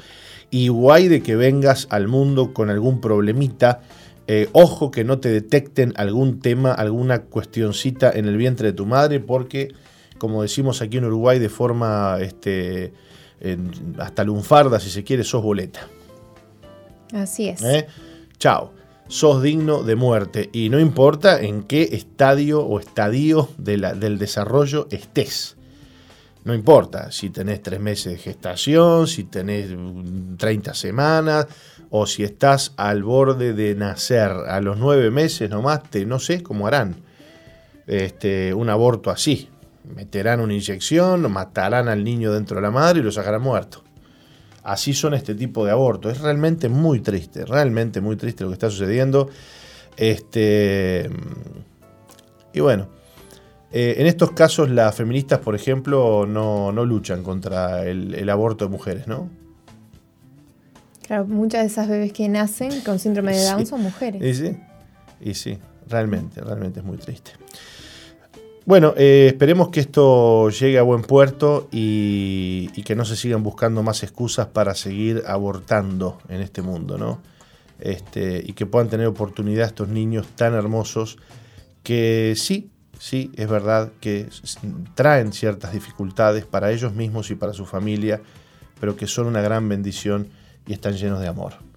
Y 0.50 0.70
guay 0.70 1.08
de 1.08 1.22
que 1.22 1.36
vengas 1.36 1.88
al 1.92 2.08
mundo 2.08 2.54
con 2.54 2.72
algún 2.72 3.00
problemita, 3.00 3.82
eh, 4.26 4.50
ojo 4.54 4.90
que 4.90 5.04
no 5.04 5.20
te 5.20 5.30
detecten 5.30 5.94
algún 5.98 6.40
tema, 6.40 6.72
alguna 6.74 7.24
cuestioncita 7.24 8.12
en 8.12 8.26
el 8.26 8.38
vientre 8.38 8.70
de 8.70 8.74
tu 8.74 8.88
madre, 8.88 9.20
porque, 9.20 9.74
como 10.18 10.42
decimos 10.42 10.82
aquí 10.82 10.98
en 10.98 11.06
Uruguay 11.06 11.38
de 11.38 11.50
forma 11.50 12.18
este, 12.22 12.94
hasta 14.00 14.24
lunfarda, 14.24 14.80
si 14.80 14.90
se 14.90 15.04
quiere, 15.04 15.24
sos 15.24 15.44
boleta. 15.44 15.88
Así 17.14 17.50
es. 17.50 17.62
¿Eh? 17.62 17.88
Chao. 18.38 18.74
Sos 19.08 19.44
digno 19.44 19.84
de 19.84 19.96
muerte 19.96 20.50
y 20.54 20.70
no 20.70 20.80
importa 20.80 21.42
en 21.42 21.64
qué 21.64 21.90
estadio 21.92 22.66
o 22.66 22.80
estadio 22.80 23.50
del 23.58 24.18
desarrollo 24.18 24.88
estés. 24.92 25.58
No 26.46 26.54
importa 26.54 27.12
si 27.12 27.30
tenés 27.30 27.62
tres 27.62 27.80
meses 27.80 28.14
de 28.14 28.18
gestación, 28.18 29.08
si 29.08 29.26
tenés 29.26 29.70
30 30.38 30.74
semanas 30.74 31.48
o 31.90 32.08
si 32.08 32.24
estás 32.24 32.74
al 32.78 33.04
borde 33.04 33.54
de 33.54 33.76
nacer 33.76 34.32
a 34.32 34.60
los 34.62 34.78
nueve 34.78 35.12
meses 35.12 35.50
nomás, 35.50 35.84
te, 35.84 36.06
no 36.06 36.20
sé 36.20 36.42
cómo 36.42 36.66
harán 36.66 36.96
este, 37.86 38.54
un 38.54 38.70
aborto 38.70 39.12
así 39.12 39.50
meterán 39.84 40.40
una 40.40 40.54
inyección, 40.54 41.32
matarán 41.32 41.88
al 41.88 42.04
niño 42.04 42.32
dentro 42.32 42.56
de 42.56 42.62
la 42.62 42.72
madre 42.72 43.00
y 43.00 43.04
lo 43.04 43.12
sacarán 43.12 43.42
muerto. 43.42 43.84
Así 44.64 44.94
son 44.94 45.14
este 45.14 45.36
tipo 45.36 45.66
de 45.66 45.72
abortos. 45.72 46.14
Es 46.14 46.22
realmente 46.22 46.70
muy 46.70 47.02
triste, 47.02 47.46
realmente 47.46 48.00
muy 48.00 48.16
triste 48.16 48.44
lo 48.44 48.50
que 48.50 48.54
está 48.54 48.70
sucediendo. 48.70 49.30
Este, 49.98 51.10
y 52.54 52.60
bueno, 52.62 52.88
eh, 53.72 53.96
en 53.98 54.08
estos 54.08 54.32
casos 54.32 54.70
las 54.70 54.96
feministas, 54.96 55.40
por 55.40 55.56
ejemplo, 55.56 56.26
no, 56.26 56.72
luchan 56.86 57.24
contra 57.24 57.84
el, 57.86 58.30
aborto 58.30 58.66
de 58.66 58.72
mujeres, 58.72 59.08
¿no? 59.08 59.30
Claro, 61.02 61.26
muchas 61.26 61.62
de 61.62 61.68
esas 61.68 61.90
bebés 61.90 62.14
que 62.14 62.30
nacen 62.30 62.82
con 62.82 63.00
síndrome 63.00 63.36
de 63.36 63.44
Down 63.44 63.66
son 63.66 63.82
mujeres. 63.82 64.22
Y 64.24 64.34
sí, 64.34 64.58
y 65.20 65.34
sí, 65.34 65.58
realmente, 65.90 66.40
realmente 66.40 66.80
es 66.80 66.86
muy 66.86 66.98
triste. 66.98 67.32
Bueno, 68.66 68.94
eh, 68.96 69.28
esperemos 69.28 69.70
que 69.70 69.82
esto 69.82 70.50
llegue 70.50 70.80
a 70.80 70.84
buen 70.84 71.02
puerto 71.02 71.68
y, 71.70 72.70
que 72.84 72.96
no 72.96 73.04
se 73.04 73.18
sigan 73.18 73.44
buscando 73.44 73.84
más 73.84 74.04
excusas 74.04 74.48
para 74.48 74.74
seguir 74.74 75.24
abortando 75.28 76.20
en 76.30 76.42
este 76.42 76.62
mundo, 76.62 76.98
¿no? 76.98 77.22
Este, 77.80 78.42
y 78.46 78.54
que 78.54 78.66
puedan 78.66 78.88
tener 78.88 79.08
oportunidad 79.08 79.68
estos 79.68 79.90
niños 79.90 80.28
tan 80.36 80.54
hermosos 80.54 81.18
que 81.82 82.36
sí, 82.38 82.70
sí, 82.98 83.32
es 83.36 83.50
verdad 83.50 83.92
que 84.00 84.28
traen 84.96 85.34
ciertas 85.34 85.74
dificultades 85.74 86.46
para 86.46 86.72
ellos 86.72 86.94
mismos 86.94 87.32
y 87.32 87.36
para 87.36 87.52
su 87.52 87.66
familia, 87.66 88.22
pero 88.80 88.96
que 88.96 89.08
son 89.08 89.28
una 89.28 89.42
gran 89.42 89.68
bendición 89.68 90.30
y 90.66 90.72
están 90.72 90.96
llenos 90.96 91.20
de 91.20 91.28
amor. 91.28 91.73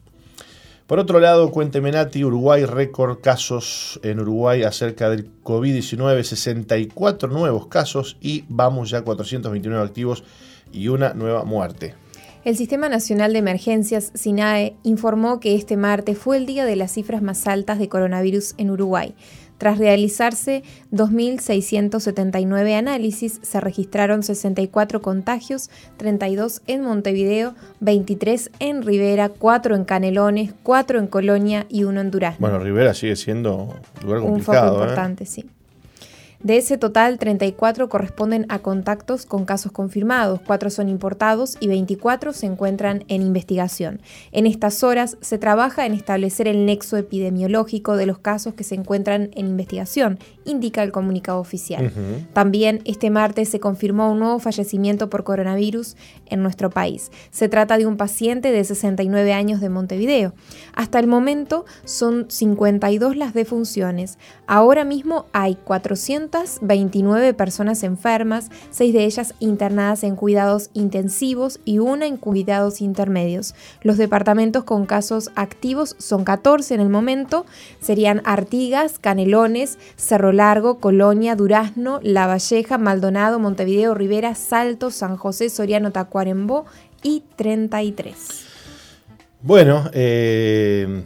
Por 0.87 1.01
otro 1.01 1.19
lado, 1.19 1.51
cuénteme 1.51 1.91
Nati, 1.91 2.25
Uruguay 2.25 2.65
récord 2.65 3.19
casos 3.21 3.99
en 4.05 4.21
Uruguay 4.21 4.63
acerca 4.63 5.11
del 5.11 5.29
COVID-19, 5.43 6.23
64 6.23 7.29
nuevos 7.29 7.67
casos 7.67 8.17
y 8.21 8.45
vamos 8.49 8.91
ya 8.91 8.99
a 8.99 9.03
429 9.03 9.85
activos 9.85 10.23
y 10.73 10.87
una 10.87 11.13
nueva 11.13 11.43
muerte. 11.43 11.95
El 12.45 12.57
Sistema 12.57 12.89
Nacional 12.89 13.33
de 13.33 13.41
Emergencias, 13.41 14.13
SINAE, 14.15 14.77
informó 14.85 15.41
que 15.41 15.57
este 15.57 15.77
martes 15.77 16.17
fue 16.17 16.37
el 16.37 16.47
día 16.47 16.65
de 16.65 16.77
las 16.77 16.93
cifras 16.93 17.21
más 17.21 17.49
altas 17.49 17.81
de 17.81 17.89
coronavirus 17.89 18.55
en 18.57 18.71
Uruguay. 18.71 19.17
Tras 19.59 19.79
realizarse 19.79 20.63
2.679 20.93 22.79
análisis, 22.79 23.41
se 23.43 23.61
registraron 23.61 24.23
64 24.23 25.03
contagios, 25.03 25.71
32 25.97 26.63
en 26.67 26.83
Montevideo, 26.83 27.55
23 27.81 28.51
en 28.59 28.83
Rivera, 28.83 29.29
4 29.29 29.75
en 29.75 29.85
Canelones, 29.85 30.55
4 30.63 30.99
en 30.99 31.07
Colonia 31.07 31.67
y 31.69 31.85
1 31.85 32.01
en 32.01 32.11
Durazno. 32.11 32.47
Bueno, 32.47 32.63
Rivera 32.63 32.95
sigue 32.95 33.17
siendo 33.17 33.57
un 33.57 34.07
lugar 34.07 34.21
complicado. 34.21 34.33
Un 34.33 34.43
foco 34.43 34.57
¿eh? 34.57 34.69
importante, 34.73 35.27
sí. 35.27 35.45
De 36.47 36.59
ese 36.59 36.79
total, 36.79 37.19
34 37.19 37.89
corresponden 37.89 38.47
a 38.49 38.61
contactos 38.61 39.27
con 39.27 39.45
casos 39.45 39.73
confirmados, 39.73 40.41
4 40.47 40.71
son 40.71 40.89
importados 40.89 41.57
y 41.59 41.67
24 41.67 42.33
se 42.33 42.47
encuentran 42.47 43.03
en 43.09 43.23
investigación. 43.23 44.01
En 44.31 44.47
estas 44.47 44.85
horas 44.85 45.17
se 45.21 45.39
trabaja 45.39 45.87
en 45.87 45.93
establecer 45.93 46.47
el 46.47 46.65
nexo 46.65 46.99
epidemiológico 46.99 47.97
de 47.97 48.07
los 48.07 48.19
casos 48.21 48.55
que 48.55 48.63
se 48.63 48.77
encuentran 48.77 49.31
en 49.35 49.49
investigación, 49.49 50.21
indica 50.45 50.85
el 50.85 50.93
comunicado 50.93 51.41
oficial. 51.41 51.93
También 52.33 52.81
este 52.85 53.11
martes 53.11 53.49
se 53.49 53.59
confirmó 53.59 54.13
un 54.13 54.21
nuevo 54.21 54.39
fallecimiento 54.39 55.11
por 55.11 55.25
coronavirus 55.25 55.97
en 56.27 56.45
nuestro 56.45 56.71
país. 56.71 57.11
Se 57.33 57.49
trata 57.49 57.77
de 57.77 57.87
un 57.87 57.97
paciente 57.97 58.53
de 58.53 58.63
69 58.63 59.33
años 59.33 59.61
de 59.61 59.69
Montevideo. 59.69 60.33
Hasta 60.77 61.01
el 61.01 61.09
momento 61.09 61.65
son 61.85 62.27
52 62.29 63.17
las 63.17 63.35
defunciones. 63.35 64.17
Ahora 64.47 64.85
mismo 64.85 65.27
hay 65.33 65.57
400 65.57 66.36
29 66.61 67.35
personas 67.35 67.83
enfermas, 67.83 68.51
6 68.71 68.93
de 68.93 69.05
ellas 69.05 69.35
internadas 69.41 70.05
en 70.05 70.17
cuidados 70.17 70.71
intensivos 70.75 71.61
y 71.65 71.79
una 71.79 72.07
en 72.07 72.17
cuidados 72.17 72.81
intermedios. 72.81 73.55
Los 73.83 73.97
departamentos 73.97 74.65
con 74.65 74.87
casos 74.87 75.31
activos 75.35 75.97
son 75.99 76.25
14 76.25 76.75
en 76.75 76.81
el 76.81 76.89
momento, 76.89 77.47
serían 77.81 78.23
Artigas, 78.25 78.99
Canelones, 78.99 79.79
Cerro 79.97 80.33
Largo, 80.33 80.79
Colonia, 80.79 81.37
Durazno, 81.37 82.01
La 82.03 82.27
Valleja, 82.27 82.79
Maldonado, 82.79 83.39
Montevideo, 83.39 83.95
Rivera, 83.95 84.35
Salto, 84.35 84.91
San 84.91 85.17
José, 85.17 85.49
Soriano, 85.51 85.93
Tacuarembó 85.93 86.67
y 87.03 87.23
33. 87.37 88.17
Bueno, 89.43 89.91
eh, 89.93 91.05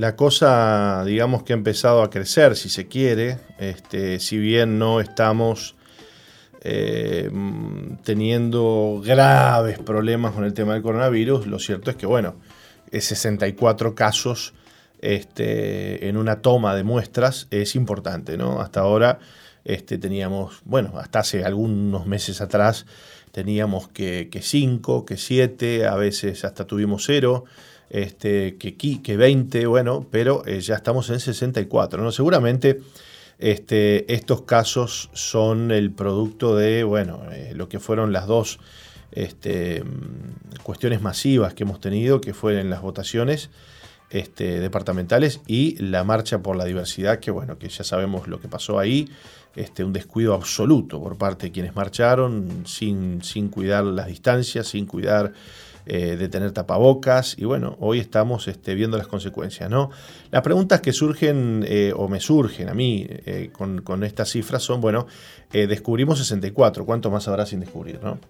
la 0.00 0.16
cosa, 0.16 1.04
digamos 1.04 1.42
que 1.42 1.52
ha 1.52 1.56
empezado 1.56 2.02
a 2.02 2.08
crecer, 2.08 2.56
si 2.56 2.70
se 2.70 2.88
quiere, 2.88 3.38
este, 3.58 4.18
si 4.18 4.38
bien 4.38 4.78
no 4.78 4.98
estamos 4.98 5.76
eh, 6.62 7.30
teniendo 8.02 9.02
graves 9.04 9.78
problemas 9.78 10.32
con 10.32 10.44
el 10.44 10.54
tema 10.54 10.72
del 10.72 10.82
coronavirus, 10.82 11.46
lo 11.46 11.58
cierto 11.58 11.90
es 11.90 11.98
que, 11.98 12.06
bueno, 12.06 12.36
64 12.90 13.94
casos 13.94 14.54
este, 15.00 16.08
en 16.08 16.16
una 16.16 16.40
toma 16.40 16.74
de 16.74 16.82
muestras 16.82 17.46
es 17.50 17.76
importante, 17.76 18.38
¿no? 18.38 18.62
Hasta 18.62 18.80
ahora 18.80 19.18
este, 19.64 19.98
teníamos, 19.98 20.62
bueno, 20.64 20.94
hasta 20.98 21.18
hace 21.18 21.44
algunos 21.44 22.06
meses 22.06 22.40
atrás 22.40 22.86
teníamos 23.32 23.88
que 23.88 24.30
5, 24.32 25.04
que 25.04 25.18
7, 25.18 25.86
a 25.86 25.94
veces 25.96 26.46
hasta 26.46 26.66
tuvimos 26.66 27.04
0 27.04 27.44
este, 27.90 28.56
que, 28.56 28.76
que 28.76 29.16
20, 29.16 29.66
bueno, 29.66 30.06
pero 30.10 30.46
eh, 30.46 30.60
ya 30.60 30.76
estamos 30.76 31.10
en 31.10 31.20
64. 31.20 32.02
¿no? 32.02 32.12
Seguramente 32.12 32.80
este, 33.38 34.12
estos 34.14 34.42
casos 34.42 35.10
son 35.12 35.72
el 35.72 35.90
producto 35.90 36.56
de, 36.56 36.84
bueno, 36.84 37.22
eh, 37.32 37.52
lo 37.54 37.68
que 37.68 37.80
fueron 37.80 38.12
las 38.12 38.26
dos 38.26 38.60
este, 39.12 39.82
cuestiones 40.62 41.02
masivas 41.02 41.52
que 41.54 41.64
hemos 41.64 41.80
tenido, 41.80 42.20
que 42.20 42.32
fueron 42.32 42.70
las 42.70 42.80
votaciones 42.80 43.50
este, 44.10 44.60
departamentales 44.60 45.40
y 45.46 45.76
la 45.82 46.04
marcha 46.04 46.40
por 46.40 46.56
la 46.56 46.64
diversidad, 46.64 47.18
que 47.18 47.30
bueno, 47.30 47.58
que 47.58 47.68
ya 47.68 47.82
sabemos 47.82 48.28
lo 48.28 48.40
que 48.40 48.48
pasó 48.48 48.78
ahí, 48.78 49.08
este, 49.56 49.82
un 49.82 49.92
descuido 49.92 50.34
absoluto 50.34 51.00
por 51.00 51.16
parte 51.16 51.46
de 51.46 51.52
quienes 51.52 51.74
marcharon, 51.74 52.64
sin, 52.66 53.22
sin 53.24 53.48
cuidar 53.48 53.84
las 53.84 54.06
distancias, 54.06 54.68
sin 54.68 54.86
cuidar 54.86 55.32
eh, 55.92 56.16
de 56.16 56.28
tener 56.28 56.52
tapabocas 56.52 57.34
y 57.36 57.44
bueno, 57.46 57.76
hoy 57.80 57.98
estamos 57.98 58.46
este, 58.46 58.76
viendo 58.76 58.96
las 58.96 59.08
consecuencias. 59.08 59.68
¿no? 59.68 59.90
Las 60.30 60.42
preguntas 60.42 60.80
que 60.80 60.92
surgen 60.92 61.64
eh, 61.66 61.92
o 61.96 62.06
me 62.06 62.20
surgen 62.20 62.68
a 62.68 62.74
mí 62.74 63.08
eh, 63.08 63.50
con, 63.52 64.04
estas 64.04 64.30
cifras 64.30 64.62
son, 64.62 64.80
bueno, 64.80 65.08
descubrimos 65.50 66.20
64, 66.20 66.86
¿cuánto 66.86 67.10
más 67.10 67.26
habrá 67.26 67.44
sin 67.44 67.58
descubrir? 67.58 67.98
¿no? 68.04 68.20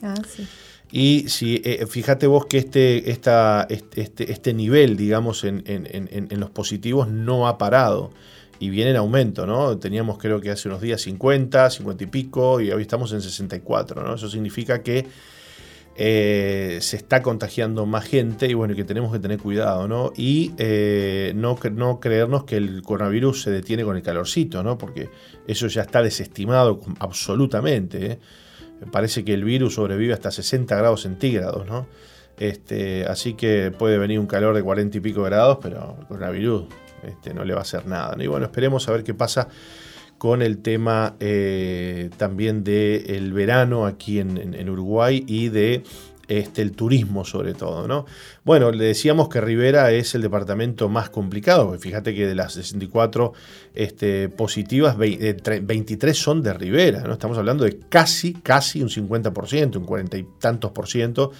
Ah, 0.00 0.14
sí. 0.26 0.46
Y 0.92 1.28
si 1.28 1.62
fíjate 1.90 2.26
vos 2.26 2.46
que 2.46 2.56
este, 2.56 3.10
esta, 3.10 3.66
este, 3.68 4.32
este 4.32 4.54
nivel, 4.54 4.96
digamos, 4.96 5.44
en, 5.44 5.62
en, 5.66 6.40
los 6.40 6.48
positivos 6.48 7.08
no 7.08 7.48
ha 7.48 7.58
parado 7.58 8.12
y 8.60 8.70
viene 8.70 8.92
en 8.92 8.96
aumento, 8.96 9.44
¿no? 9.44 9.76
Teníamos 9.76 10.16
creo 10.16 10.40
que 10.40 10.50
hace 10.50 10.68
unos 10.68 10.80
días 10.80 11.02
50, 11.02 11.68
50 11.68 12.02
y 12.02 12.06
pico 12.06 12.62
y 12.62 12.70
hoy 12.70 12.80
estamos 12.80 13.12
en 13.12 13.20
64, 13.20 14.02
¿no? 14.02 14.14
Eso 14.14 14.30
significa 14.30 14.82
que 14.82 15.06
eh, 15.96 16.78
se 16.80 16.96
está 16.96 17.22
contagiando 17.22 17.86
más 17.86 18.04
gente 18.04 18.48
y 18.48 18.54
bueno, 18.54 18.74
que 18.74 18.82
tenemos 18.82 19.12
que 19.12 19.20
tener 19.20 19.38
cuidado, 19.38 19.86
¿no? 19.86 20.12
Y 20.16 20.52
eh, 20.58 21.32
no, 21.36 21.56
no 21.72 22.00
creernos 22.00 22.44
que 22.44 22.56
el 22.56 22.82
coronavirus 22.82 23.42
se 23.42 23.50
detiene 23.52 23.84
con 23.84 23.96
el 23.96 24.02
calorcito, 24.02 24.64
¿no? 24.64 24.76
Porque 24.76 25.08
eso 25.46 25.68
ya 25.68 25.82
está 25.82 26.02
desestimado 26.02 26.80
absolutamente. 26.98 28.06
¿eh? 28.06 28.18
Parece 28.90 29.24
que 29.24 29.34
el 29.34 29.44
virus 29.44 29.74
sobrevive 29.74 30.12
hasta 30.12 30.32
60 30.32 30.74
grados 30.76 31.02
centígrados, 31.02 31.64
¿no? 31.66 31.86
Este, 32.36 33.06
así 33.06 33.34
que 33.34 33.70
puede 33.70 33.96
venir 33.96 34.18
un 34.18 34.26
calor 34.26 34.56
de 34.56 34.64
40 34.64 34.98
y 34.98 35.00
pico 35.00 35.22
grados, 35.22 35.58
pero 35.62 35.96
el 36.00 36.06
coronavirus 36.06 36.64
este, 37.04 37.32
no 37.32 37.44
le 37.44 37.54
va 37.54 37.60
a 37.60 37.62
hacer 37.62 37.86
nada. 37.86 38.16
Y 38.18 38.26
bueno, 38.26 38.46
esperemos 38.46 38.88
a 38.88 38.92
ver 38.92 39.04
qué 39.04 39.14
pasa 39.14 39.48
con 40.18 40.42
el 40.42 40.58
tema 40.58 41.16
eh, 41.20 42.10
también 42.16 42.64
del 42.64 43.32
verano 43.32 43.86
aquí 43.86 44.20
en, 44.20 44.68
Uruguay 44.68 45.24
y 45.26 45.48
de 45.48 45.82
este, 46.28 46.62
el 46.62 46.72
turismo 46.72 47.24
sobre 47.24 47.54
todo. 47.54 47.86
¿no? 47.86 48.06
Bueno, 48.44 48.70
le 48.70 48.84
decíamos 48.84 49.28
que 49.28 49.40
Rivera 49.40 49.90
es 49.92 50.14
el 50.14 50.22
departamento 50.22 50.88
más 50.88 51.10
complicado, 51.10 51.78
fíjate 51.78 52.14
que 52.14 52.26
de 52.26 52.34
las 52.34 52.54
64 52.54 53.32
este, 53.74 54.28
positivas, 54.28 54.96
23 54.96 56.16
son 56.16 56.42
de 56.42 56.54
Rivera, 56.54 57.02
¿no? 57.02 57.12
estamos 57.12 57.36
hablando 57.36 57.64
de 57.64 57.78
casi, 57.88 58.34
casi 58.34 58.82
un 58.82 58.88
50%, 58.88 59.76
un 59.76 59.84
40 59.84 60.16
y 60.16 60.26
tantos 60.40 60.70
por 60.70 60.88
ciento 60.88 61.32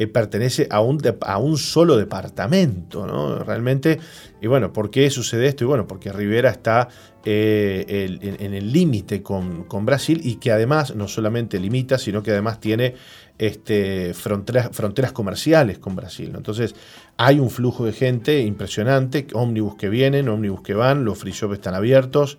eh, 0.00 0.06
pertenece 0.06 0.68
a 0.70 0.80
un, 0.80 1.58
solo 1.58 1.96
departamento, 1.96 3.04
¿no? 3.04 3.40
Realmente, 3.40 3.98
y 4.40 4.46
bueno, 4.46 4.72
¿por 4.72 4.92
qué 4.92 5.10
sucede 5.10 5.48
esto? 5.48 5.64
Y 5.64 5.66
bueno, 5.66 5.88
porque 5.88 6.12
Rivera 6.12 6.50
está 6.50 6.88
eh, 7.24 8.06
en, 8.38 8.54
el 8.54 8.72
límite 8.72 9.24
con, 9.24 9.66
Brasil 9.84 10.20
y 10.22 10.36
que 10.36 10.52
además 10.52 10.94
no 10.94 11.08
solamente 11.08 11.58
limita, 11.58 11.98
sino 11.98 12.22
que 12.22 12.30
además 12.30 12.60
tiene 12.60 12.94
este, 13.38 14.14
fronteras, 14.14 15.12
comerciales 15.12 15.80
con 15.80 15.96
Brasil. 15.96 16.32
Entonces, 16.36 16.76
hay 17.16 17.40
un 17.40 17.50
flujo 17.50 17.84
de 17.84 17.92
gente 17.92 18.40
impresionante, 18.42 19.26
ómnibus 19.32 19.74
que 19.74 19.88
vienen, 19.88 20.28
ómnibus 20.28 20.62
que 20.62 20.74
van, 20.74 21.04
los 21.04 21.18
free 21.18 21.32
shops 21.32 21.54
están 21.54 21.74
abiertos, 21.74 22.38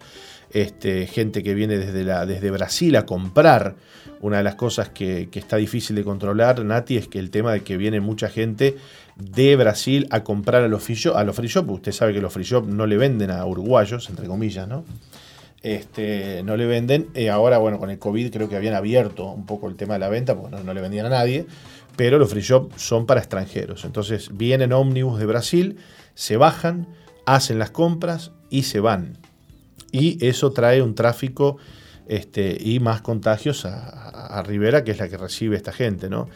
este, 0.52 1.08
gente 1.08 1.44
que 1.44 1.54
viene 1.56 1.78
desde 1.78 2.52
Brasil 2.52 2.96
a 2.96 3.06
comprar 3.06 3.76
una 4.22 4.38
de 4.38 4.44
las 4.44 4.56
cosas 4.56 4.90
que, 4.90 5.30
está 5.34 5.58
difícil 5.58 5.96
de 5.96 6.04
controlar, 6.04 6.64
Nati, 6.64 6.98
es 6.98 7.08
que 7.08 7.20
el 7.20 7.30
tema 7.30 7.54
de 7.54 7.62
que 7.62 7.78
viene 7.78 8.00
mucha 8.00 8.30
gente 8.30 8.76
de 9.16 9.56
Brasil 9.56 10.08
a 10.12 10.24
comprar 10.24 10.64
a 10.64 10.68
los 10.68 10.84
free 10.84 10.96
shop, 10.96 11.16
a 11.16 11.24
los. 11.24 11.38
Usted 11.40 11.92
sabe 11.92 12.14
que 12.14 12.22
los 12.22 12.34
free 12.34 12.44
shop 12.44 12.66
no 12.68 12.86
le 12.86 12.98
venden 12.98 13.32
a 13.32 13.46
uruguayos, 13.46 14.10
entre 14.10 14.28
comillas, 14.28 14.68
¿no? 14.68 14.84
Este, 15.62 16.42
no 16.44 16.58
le 16.58 16.66
venden. 16.66 17.08
Eh, 17.14 17.30
ahora, 17.30 17.58
bueno, 17.58 17.80
con 17.80 17.90
el 17.90 18.00
COVID 18.00 18.32
creo 18.32 18.50
que 18.50 18.56
habían 18.56 18.76
abierto 18.76 19.26
un 19.32 19.46
poco 19.46 19.68
el 19.68 19.76
tema 19.76 19.94
de 19.94 20.00
la 20.00 20.10
venta, 20.10 20.36
porque 20.36 20.58
no, 20.64 20.74
le 20.74 20.82
vendían 20.82 21.06
a 21.06 21.10
nadie. 21.10 21.46
Pero 21.96 22.18
los 22.18 22.30
free 22.30 22.42
shop 22.42 22.72
son 22.78 23.06
para 23.06 23.20
extranjeros. 23.20 23.84
Entonces 23.86 24.30
vienen 24.38 24.72
ómnibus 24.74 25.20
de 25.20 25.26
Brasil, 25.26 25.78
se 26.14 26.38
bajan, 26.38 26.88
hacen 27.26 27.60
las 27.60 27.72
compras 27.72 28.32
y 28.50 28.64
se 28.64 28.80
van. 28.80 29.18
Y 29.92 30.24
eso 30.26 30.52
trae 30.52 30.82
un 30.82 30.96
tráfico 30.96 31.58
este, 32.10 32.58
y 32.60 32.80
más 32.80 33.02
contagios 33.02 33.66
a, 33.66 34.44
Rivera, 34.46 34.84
que 34.84 34.92
es 34.92 35.00
la 35.00 35.08
que 35.08 35.18
recibe 35.18 35.56
esta 35.56 35.72
gente, 35.72 36.10
¿no? 36.10 36.28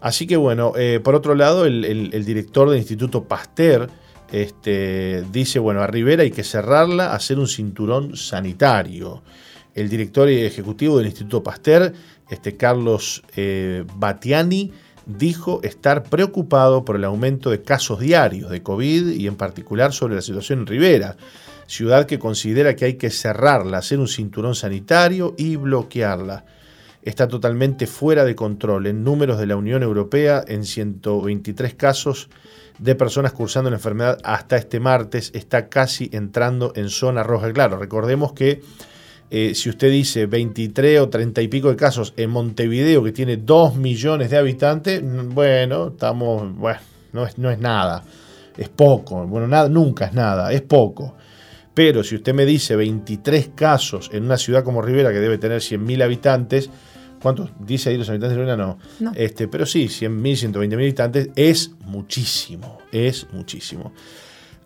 Así 0.00 0.26
que 0.26 0.36
bueno, 0.36 0.72
eh, 0.76 1.00
por 1.02 1.14
otro 1.14 1.34
lado, 1.34 1.64
el, 1.64 2.24
director 2.24 2.68
del 2.68 2.78
Instituto 2.78 3.24
Pasteur 3.24 3.90
este, 4.30 5.24
dice, 5.32 5.58
bueno, 5.58 5.80
a 5.82 5.86
Rivera 5.86 6.22
hay 6.22 6.30
que 6.30 6.44
cerrarla, 6.44 7.14
hacer 7.14 7.38
un 7.38 7.48
cinturón 7.48 8.16
sanitario. 8.16 9.22
El 9.74 9.88
director 9.88 10.28
ejecutivo 10.28 10.98
del 10.98 11.06
Instituto 11.06 11.42
Pasteur, 11.42 11.92
este, 12.28 12.56
Carlos 12.56 13.22
eh, 13.36 13.84
Batiani, 13.96 14.72
dijo 15.06 15.60
estar 15.62 16.02
preocupado 16.02 16.84
por 16.84 16.96
el 16.96 17.04
aumento 17.04 17.50
de 17.50 17.62
casos 17.62 18.00
diarios 18.00 18.50
de 18.50 18.62
COVID 18.62 19.08
y 19.08 19.26
en 19.26 19.36
particular 19.36 19.92
sobre 19.92 20.16
la 20.16 20.22
situación 20.22 20.60
en 20.60 20.66
Rivera, 20.66 21.16
ciudad 21.68 22.06
que 22.06 22.18
considera 22.18 22.74
que 22.74 22.86
hay 22.86 22.94
que 22.94 23.10
cerrarla, 23.10 23.78
hacer 23.78 24.00
un 24.00 24.08
cinturón 24.08 24.54
sanitario 24.54 25.34
y 25.36 25.56
bloquearla. 25.56 26.44
Está 27.02 27.28
totalmente 27.28 27.86
fuera 27.86 28.24
de 28.24 28.34
control. 28.34 28.86
En 28.86 29.04
números 29.04 29.38
de 29.38 29.46
la 29.46 29.56
Unión 29.56 29.82
Europea, 29.82 30.42
en 30.48 30.64
123 30.64 31.74
casos 31.74 32.30
de 32.78 32.94
personas 32.94 33.32
cursando 33.32 33.70
la 33.70 33.76
enfermedad 33.76 34.18
hasta 34.24 34.56
este 34.56 34.80
martes, 34.80 35.30
está 35.34 35.68
casi 35.68 36.08
entrando 36.12 36.72
en 36.74 36.88
zona 36.88 37.22
roja. 37.22 37.52
Claro, 37.52 37.76
recordemos 37.76 38.32
que 38.32 38.62
eh, 39.30 39.54
si 39.54 39.68
usted 39.68 39.90
dice 39.90 40.24
23 40.24 41.00
o 41.00 41.08
30 41.10 41.42
y 41.42 41.48
pico 41.48 41.68
de 41.68 41.76
casos 41.76 42.14
en 42.16 42.30
Montevideo, 42.30 43.04
que 43.04 43.12
tiene 43.12 43.36
2 43.36 43.76
millones 43.76 44.30
de 44.30 44.38
habitantes, 44.38 45.02
bueno, 45.04 45.88
estamos, 45.88 46.56
bueno, 46.56 46.80
no 47.12 47.26
es, 47.26 47.36
no 47.36 47.50
es 47.50 47.58
nada, 47.58 48.04
es 48.56 48.70
poco, 48.70 49.26
bueno, 49.26 49.68
nunca 49.68 50.06
es 50.06 50.14
nada, 50.14 50.50
es 50.50 50.62
poco. 50.62 51.14
Pero 51.78 52.02
si 52.02 52.16
usted 52.16 52.34
me 52.34 52.44
dice 52.44 52.74
23 52.74 53.50
casos 53.54 54.10
en 54.12 54.24
una 54.24 54.36
ciudad 54.36 54.64
como 54.64 54.82
Rivera, 54.82 55.12
que 55.12 55.20
debe 55.20 55.38
tener 55.38 55.60
100.000 55.60 56.02
habitantes, 56.02 56.70
¿cuántos 57.22 57.52
dice 57.60 57.90
ahí 57.90 57.96
los 57.96 58.08
habitantes 58.08 58.36
de 58.36 58.42
Rivera? 58.42 58.56
No. 58.56 58.78
no. 58.98 59.12
Este, 59.14 59.46
pero 59.46 59.64
sí, 59.64 59.84
100.000, 59.84 60.52
120.000 60.54 60.74
habitantes 60.74 61.30
es 61.36 61.70
muchísimo, 61.84 62.78
es 62.90 63.28
muchísimo. 63.30 63.92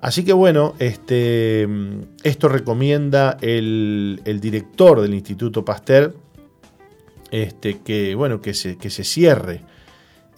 Así 0.01 0.25
que 0.25 0.33
bueno, 0.33 0.75
este, 0.79 1.68
esto 2.22 2.48
recomienda 2.48 3.37
el, 3.42 4.18
director 4.40 5.03
del 5.03 5.12
Instituto 5.12 5.66
Pasteur 5.66 6.16
este, 7.31 7.81
que, 7.81 8.14
bueno, 8.14 8.40
que, 8.40 8.55
se, 8.55 8.79
que 8.79 8.88
se 8.88 9.05
cierre, 9.05 9.61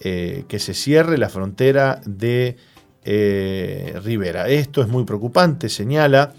eh, 0.01 0.43
que 0.49 0.59
se 0.59 0.73
cierre 0.73 1.17
la 1.17 1.29
frontera 1.29 2.01
de 2.05 2.57
eh, 3.05 3.97
Rivera. 4.03 4.49
Esto 4.49 4.81
es 4.81 4.89
muy 4.89 5.05
preocupante, 5.05 5.69
señala, 5.69 6.33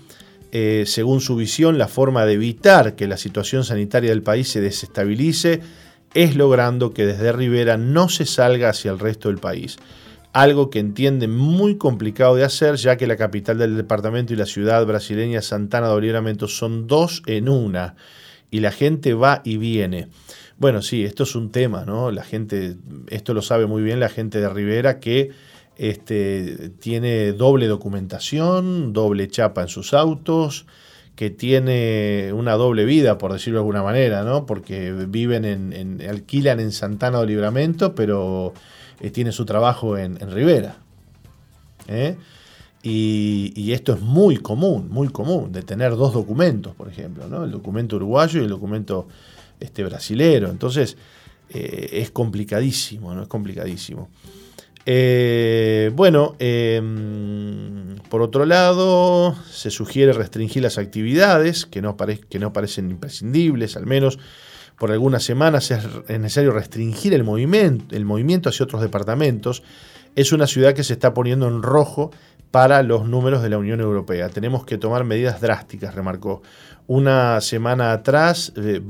eh, 0.52 0.84
según 0.86 1.20
su 1.20 1.36
visión, 1.36 1.78
la 1.78 1.88
forma 1.88 2.24
de 2.24 2.34
evitar 2.34 2.94
que 2.94 3.06
la 3.06 3.16
situación 3.16 3.64
sanitaria 3.64 4.10
del 4.10 4.22
país 4.22 4.48
se 4.48 4.60
desestabilice 4.60 5.60
es 6.14 6.36
logrando 6.36 6.92
que 6.92 7.06
desde 7.06 7.32
Rivera 7.32 7.76
no 7.76 8.08
se 8.08 8.24
salga 8.24 8.70
hacia 8.70 8.90
el 8.90 8.98
resto 8.98 9.28
del 9.28 9.38
país 9.38 9.76
algo 10.36 10.68
que 10.68 10.80
entiende 10.80 11.28
muy 11.28 11.78
complicado 11.78 12.34
de 12.34 12.44
hacer, 12.44 12.76
ya 12.76 12.98
que 12.98 13.06
la 13.06 13.16
capital 13.16 13.56
del 13.56 13.74
departamento 13.74 14.34
y 14.34 14.36
la 14.36 14.44
ciudad 14.44 14.84
brasileña 14.84 15.40
Santana 15.40 15.88
de 15.88 15.98
Livramento 15.98 16.46
son 16.46 16.86
dos 16.86 17.22
en 17.24 17.48
una, 17.48 17.96
y 18.50 18.60
la 18.60 18.70
gente 18.70 19.14
va 19.14 19.40
y 19.46 19.56
viene. 19.56 20.08
Bueno, 20.58 20.82
sí, 20.82 21.04
esto 21.04 21.22
es 21.22 21.34
un 21.36 21.50
tema, 21.50 21.86
¿no? 21.86 22.10
La 22.10 22.22
gente, 22.22 22.76
esto 23.08 23.32
lo 23.32 23.40
sabe 23.40 23.64
muy 23.64 23.82
bien 23.82 23.98
la 23.98 24.10
gente 24.10 24.38
de 24.38 24.50
Rivera, 24.50 25.00
que 25.00 25.30
este, 25.76 26.70
tiene 26.80 27.32
doble 27.32 27.66
documentación, 27.66 28.92
doble 28.92 29.28
chapa 29.28 29.62
en 29.62 29.68
sus 29.68 29.92
autos, 29.94 30.66
que 31.16 31.30
tiene 31.30 32.30
una 32.34 32.54
doble 32.54 32.84
vida, 32.84 33.16
por 33.18 33.32
decirlo 33.32 33.58
de 33.58 33.62
alguna 33.62 33.82
manera, 33.82 34.22
¿no? 34.22 34.44
Porque 34.44 34.92
viven 34.92 35.44
en, 35.44 36.02
alquilan 36.08 36.60
en 36.60 36.72
Santana 36.72 37.20
de 37.20 37.26
Libramento, 37.26 37.94
pero 37.94 38.52
eh, 39.00 39.10
tiene 39.10 39.32
su 39.32 39.46
trabajo 39.46 39.96
en, 39.96 40.18
Rivera. 40.30 40.76
¿eh? 41.88 42.16
Y, 42.82 43.72
esto 43.72 43.94
es 43.94 44.00
muy 44.00 44.36
común, 44.36 44.88
muy 44.90 45.08
común, 45.08 45.52
de 45.52 45.62
tener 45.62 45.96
dos 45.96 46.12
documentos, 46.12 46.74
por 46.74 46.88
ejemplo, 46.88 47.26
¿no? 47.28 47.44
el 47.44 47.50
documento 47.50 47.96
uruguayo 47.96 48.40
y 48.40 48.44
el 48.44 48.50
documento 48.50 49.08
este, 49.58 49.84
brasilero. 49.84 50.50
Entonces, 50.50 50.96
eh, 51.48 51.88
es 51.92 52.10
complicadísimo, 52.10 53.14
¿no? 53.14 53.22
Es 53.22 53.28
complicadísimo. 53.28 54.08
Bueno, 54.86 56.36
em, 56.38 57.96
por 58.08 58.22
otro 58.22 58.44
lado, 58.46 59.34
se 59.50 59.70
sugiere 59.70 60.12
restringir 60.12 60.62
las 60.62 60.78
actividades 60.78 61.66
que 61.66 61.82
no, 61.82 61.96
parecen 61.96 62.90
imprescindibles, 62.92 63.76
al 63.76 63.84
menos 63.84 64.20
por 64.78 64.92
algunas 64.92 65.24
semanas 65.24 65.70
es 65.70 66.20
necesario 66.20 66.52
restringir 66.52 67.14
el 67.14 67.24
movimiento, 67.24 68.48
hacia 68.48 68.64
otros 68.64 68.82
departamentos. 68.82 69.62
Es 70.14 70.32
una 70.32 70.46
ciudad 70.46 70.74
que 70.74 70.84
se 70.84 70.92
está 70.92 71.14
poniendo 71.14 71.48
en 71.48 71.62
rojo 71.62 72.12
para 72.50 72.82
los 72.82 73.08
números 73.08 73.42
de 73.42 73.48
la 73.48 73.58
Unión 73.58 73.80
Europea. 73.80 74.28
Tenemos 74.28 74.64
que 74.64 74.78
tomar 74.78 75.04
medidas 75.04 75.40
drásticas, 75.40 75.94
remarcó. 75.94 76.42
Una 76.86 77.40
semana 77.40 77.92
atrás, 77.92 78.52
eh, 78.56 78.80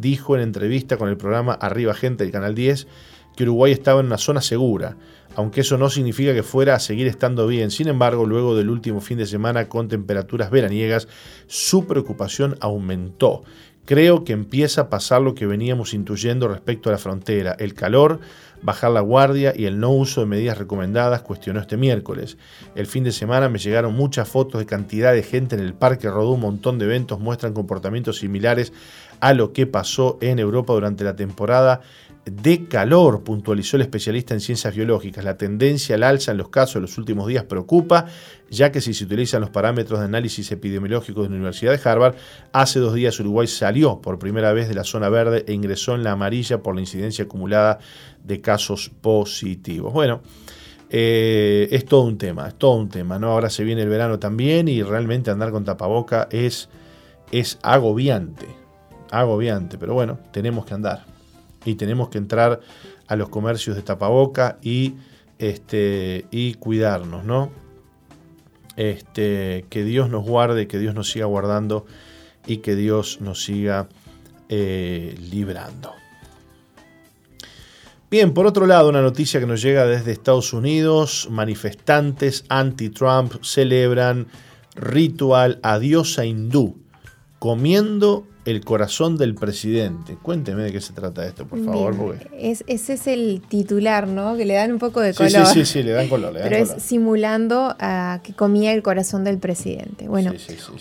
dijo 0.00 0.36
en 0.36 0.42
entrevista 0.42 0.96
con 0.96 1.08
el 1.08 1.16
programa 1.16 1.52
Arriba 1.52 1.92
Gente 1.92 2.24
del 2.24 2.32
Canal 2.32 2.54
10 2.54 2.86
que 3.36 3.44
Uruguay 3.44 3.72
estaba 3.72 4.00
en 4.00 4.06
una 4.06 4.18
zona 4.18 4.40
segura, 4.40 4.96
aunque 5.36 5.62
eso 5.62 5.78
no 5.78 5.90
significa 5.90 6.34
que 6.34 6.42
fuera 6.42 6.74
a 6.74 6.80
seguir 6.80 7.06
estando 7.06 7.46
bien. 7.46 7.70
Sin 7.70 7.88
embargo, 7.88 8.26
luego 8.26 8.56
del 8.56 8.70
último 8.70 9.00
fin 9.00 9.18
de 9.18 9.26
semana 9.26 9.68
con 9.68 9.88
temperaturas 9.88 10.50
veraniegas, 10.50 11.08
su 11.46 11.86
preocupación 11.86 12.56
aumentó. 12.60 13.42
Creo 13.86 14.24
que 14.24 14.32
empieza 14.32 14.82
a 14.82 14.88
pasar 14.88 15.20
lo 15.20 15.34
que 15.34 15.46
veníamos 15.46 15.92
intuyendo 15.92 16.48
respecto 16.48 16.88
a 16.88 16.92
la 16.92 16.98
frontera. 16.98 17.54
El 17.58 17.74
calor, 17.74 18.18
bajar 18.62 18.90
la 18.90 19.02
guardia 19.02 19.52
y 19.54 19.66
el 19.66 19.78
no 19.78 19.90
uso 19.90 20.22
de 20.22 20.26
medidas 20.26 20.56
recomendadas 20.56 21.20
cuestionó 21.20 21.60
este 21.60 21.76
miércoles. 21.76 22.38
El 22.74 22.86
fin 22.86 23.04
de 23.04 23.12
semana 23.12 23.50
me 23.50 23.58
llegaron 23.58 23.94
muchas 23.94 24.26
fotos 24.26 24.58
de 24.58 24.64
cantidad 24.64 25.12
de 25.12 25.22
gente 25.22 25.54
en 25.54 25.60
el 25.60 25.74
parque 25.74 26.08
rodó 26.08 26.30
un 26.30 26.40
montón 26.40 26.78
de 26.78 26.86
eventos, 26.86 27.20
muestran 27.20 27.52
comportamientos 27.52 28.16
similares 28.16 28.72
a 29.20 29.34
lo 29.34 29.52
que 29.52 29.66
pasó 29.66 30.16
en 30.22 30.38
Europa 30.38 30.72
durante 30.72 31.04
la 31.04 31.14
temporada 31.14 31.82
de 32.26 32.66
calor, 32.68 33.22
puntualizó 33.22 33.76
el 33.76 33.82
especialista 33.82 34.34
en 34.34 34.40
ciencias 34.40 34.74
biológicas. 34.74 35.24
La 35.24 35.36
tendencia 35.36 35.94
al 35.94 36.02
alza 36.02 36.32
en 36.32 36.38
los 36.38 36.48
casos 36.48 36.74
de 36.74 36.80
los 36.80 36.96
últimos 36.96 37.26
días 37.26 37.44
preocupa, 37.44 38.06
ya 38.50 38.72
que 38.72 38.80
si 38.80 38.94
se 38.94 39.04
utilizan 39.04 39.42
los 39.42 39.50
parámetros 39.50 39.98
de 39.98 40.06
análisis 40.06 40.50
epidemiológico 40.50 41.22
de 41.22 41.28
la 41.28 41.34
Universidad 41.34 41.72
de 41.72 41.88
Harvard, 41.88 42.14
hace 42.52 42.78
dos 42.78 42.94
días 42.94 43.18
Uruguay 43.20 43.46
salió 43.46 44.00
por 44.00 44.18
primera 44.18 44.52
vez 44.52 44.68
de 44.68 44.74
la 44.74 44.84
zona 44.84 45.08
verde 45.08 45.44
e 45.46 45.52
ingresó 45.52 45.94
en 45.94 46.04
la 46.04 46.12
amarilla 46.12 46.62
por 46.62 46.74
la 46.74 46.80
incidencia 46.80 47.24
acumulada 47.24 47.78
de 48.22 48.40
casos 48.40 48.90
positivos. 49.00 49.92
Bueno, 49.92 50.22
eh, 50.88 51.68
es 51.72 51.84
todo 51.84 52.02
un 52.02 52.16
tema, 52.16 52.48
es 52.48 52.54
todo 52.54 52.76
un 52.76 52.88
tema. 52.88 53.18
¿no? 53.18 53.32
Ahora 53.32 53.50
se 53.50 53.64
viene 53.64 53.82
el 53.82 53.88
verano 53.88 54.18
también 54.18 54.68
y 54.68 54.82
realmente 54.82 55.30
andar 55.30 55.50
con 55.50 55.64
tapaboca 55.64 56.28
es, 56.30 56.70
es 57.32 57.58
agobiante, 57.62 58.46
agobiante, 59.10 59.76
pero 59.76 59.92
bueno, 59.92 60.18
tenemos 60.32 60.64
que 60.64 60.74
andar 60.74 61.13
y 61.64 61.74
tenemos 61.74 62.08
que 62.08 62.18
entrar 62.18 62.60
a 63.06 63.16
los 63.16 63.28
comercios 63.28 63.76
de 63.76 63.82
tapaboca 63.82 64.58
y, 64.62 64.94
este, 65.38 66.26
y 66.30 66.54
cuidarnos, 66.54 67.24
¿no? 67.24 67.50
Este, 68.76 69.66
que 69.70 69.84
Dios 69.84 70.10
nos 70.10 70.24
guarde, 70.24 70.66
que 70.66 70.78
Dios 70.78 70.94
nos 70.94 71.10
siga 71.10 71.26
guardando 71.26 71.86
y 72.46 72.58
que 72.58 72.74
Dios 72.74 73.20
nos 73.20 73.44
siga 73.44 73.88
eh, 74.48 75.16
librando. 75.30 75.92
Bien, 78.10 78.32
por 78.32 78.46
otro 78.46 78.66
lado, 78.66 78.90
una 78.90 79.02
noticia 79.02 79.40
que 79.40 79.46
nos 79.46 79.62
llega 79.62 79.86
desde 79.86 80.12
Estados 80.12 80.52
Unidos, 80.52 81.26
manifestantes 81.30 82.44
anti-Trump 82.48 83.42
celebran 83.42 84.28
ritual 84.76 85.58
a 85.62 85.80
hindú, 86.24 86.76
comiendo 87.38 88.26
el 88.44 88.64
corazón 88.64 89.16
del 89.16 89.34
presidente. 89.34 90.16
Cuénteme 90.20 90.64
de 90.64 90.72
qué 90.72 90.80
se 90.80 90.92
trata 90.92 91.26
esto, 91.26 91.46
por 91.46 91.64
favor. 91.64 92.18
ese 92.38 92.64
es 92.66 93.06
el 93.06 93.42
titular, 93.48 94.06
¿no? 94.06 94.36
Que 94.36 94.44
le 94.44 94.54
dan 94.54 94.72
un 94.72 94.78
poco 94.78 95.00
de 95.00 95.14
color. 95.14 95.46
Sí, 95.46 95.60
sí, 95.60 95.64
sí, 95.64 95.82
le 95.82 95.92
dan 95.92 96.08
color. 96.08 96.34
Pero 96.34 96.56
es 96.56 96.74
simulando 96.78 97.74
a 97.78 98.20
que 98.22 98.34
comía 98.34 98.72
el 98.72 98.82
corazón 98.82 99.24
del 99.24 99.38
presidente. 99.38 100.08
Bueno, 100.08 100.32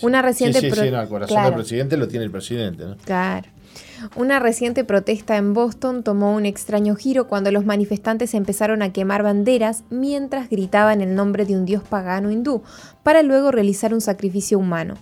una 0.02 0.22
reciente... 0.22 0.60
Sí, 0.60 0.72
sí, 0.72 0.92
no, 0.92 1.02
el 1.02 1.08
corazón 1.08 1.44
del 1.44 1.54
presidente 1.54 1.98
lo 1.98 2.08
tiene 2.08 2.26
el 2.26 2.32
presidente, 2.32 2.86
¿no? 2.86 2.98
Claro. 2.98 3.48
Una 4.16 4.40
reciente 4.40 4.84
protesta 4.84 5.38
en 5.38 5.54
Boston 5.54 6.04
tomó 6.04 6.36
un 6.36 6.46
extraño 6.46 6.96
giro 6.96 7.28
cuando 7.28 7.52
los 7.52 7.66
manifestantes 7.66 8.34
empezaron 8.34 8.82
a 8.82 8.92
quemar 8.92 9.24
banderas 9.24 9.84
mientras 9.90 10.50
gritaban 10.50 11.02
el 11.02 11.16
nombre 11.16 11.46
de 11.46 11.56
un 11.56 11.66
dios 11.66 11.84
pagano 11.84 12.30
hindú, 12.30 12.64
para 13.02 13.24
luego 13.24 13.52
realizar 13.52 13.94
un 13.94 14.02
sacrificio 14.02 14.60
humano. 14.60 14.96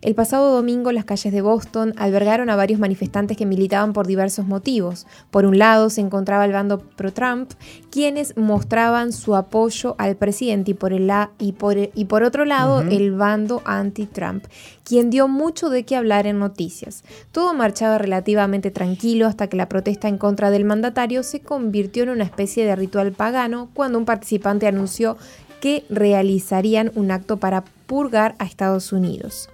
El 0.00 0.14
pasado 0.14 0.54
domingo 0.54 0.92
las 0.92 1.04
calles 1.04 1.32
de 1.32 1.40
Boston 1.40 1.92
albergaron 1.96 2.50
a 2.50 2.56
varios 2.56 2.78
manifestantes 2.78 3.36
que 3.36 3.46
militaban 3.46 3.92
por 3.92 4.06
diversos 4.06 4.46
motivos. 4.46 5.06
Por 5.30 5.44
un 5.44 5.58
lado 5.58 5.90
se 5.90 6.00
encontraba 6.00 6.44
el 6.44 6.52
bando 6.52 6.78
pro-Trump, 6.78 7.50
quienes 7.90 8.36
mostraban 8.36 9.12
su 9.12 9.34
apoyo 9.34 9.96
al 9.98 10.14
presidente 10.14 10.70
y 10.70 10.74
por, 10.74 10.92
el 10.92 11.10
y 11.40 11.52
por, 11.52 11.76
y 11.76 12.04
por 12.04 12.22
otro 12.22 12.44
lado 12.44 12.82
el 12.82 13.12
bando 13.12 13.60
anti-Trump, 13.64 14.44
quien 14.84 15.10
dio 15.10 15.26
mucho 15.26 15.68
de 15.68 15.84
qué 15.84 15.96
hablar 15.96 16.28
en 16.28 16.38
noticias. 16.38 17.02
Todo 17.32 17.52
marchaba 17.52 17.98
relativamente 17.98 18.70
tranquilo 18.70 19.26
hasta 19.26 19.48
que 19.48 19.56
la 19.56 19.68
protesta 19.68 20.06
en 20.06 20.18
contra 20.18 20.50
del 20.50 20.64
mandatario 20.64 21.24
se 21.24 21.40
convirtió 21.40 22.04
en 22.04 22.10
una 22.10 22.24
especie 22.24 22.64
de 22.64 22.76
ritual 22.76 23.10
pagano 23.10 23.68
cuando 23.74 23.98
un 23.98 24.04
participante 24.04 24.68
anunció 24.68 25.16
que 25.60 25.84
realizarían 25.88 26.92
un 26.94 27.10
acto 27.10 27.38
para 27.38 27.64
purgar 27.86 28.36
a 28.38 28.44
Estados 28.44 28.92
Unidos. 28.92 29.50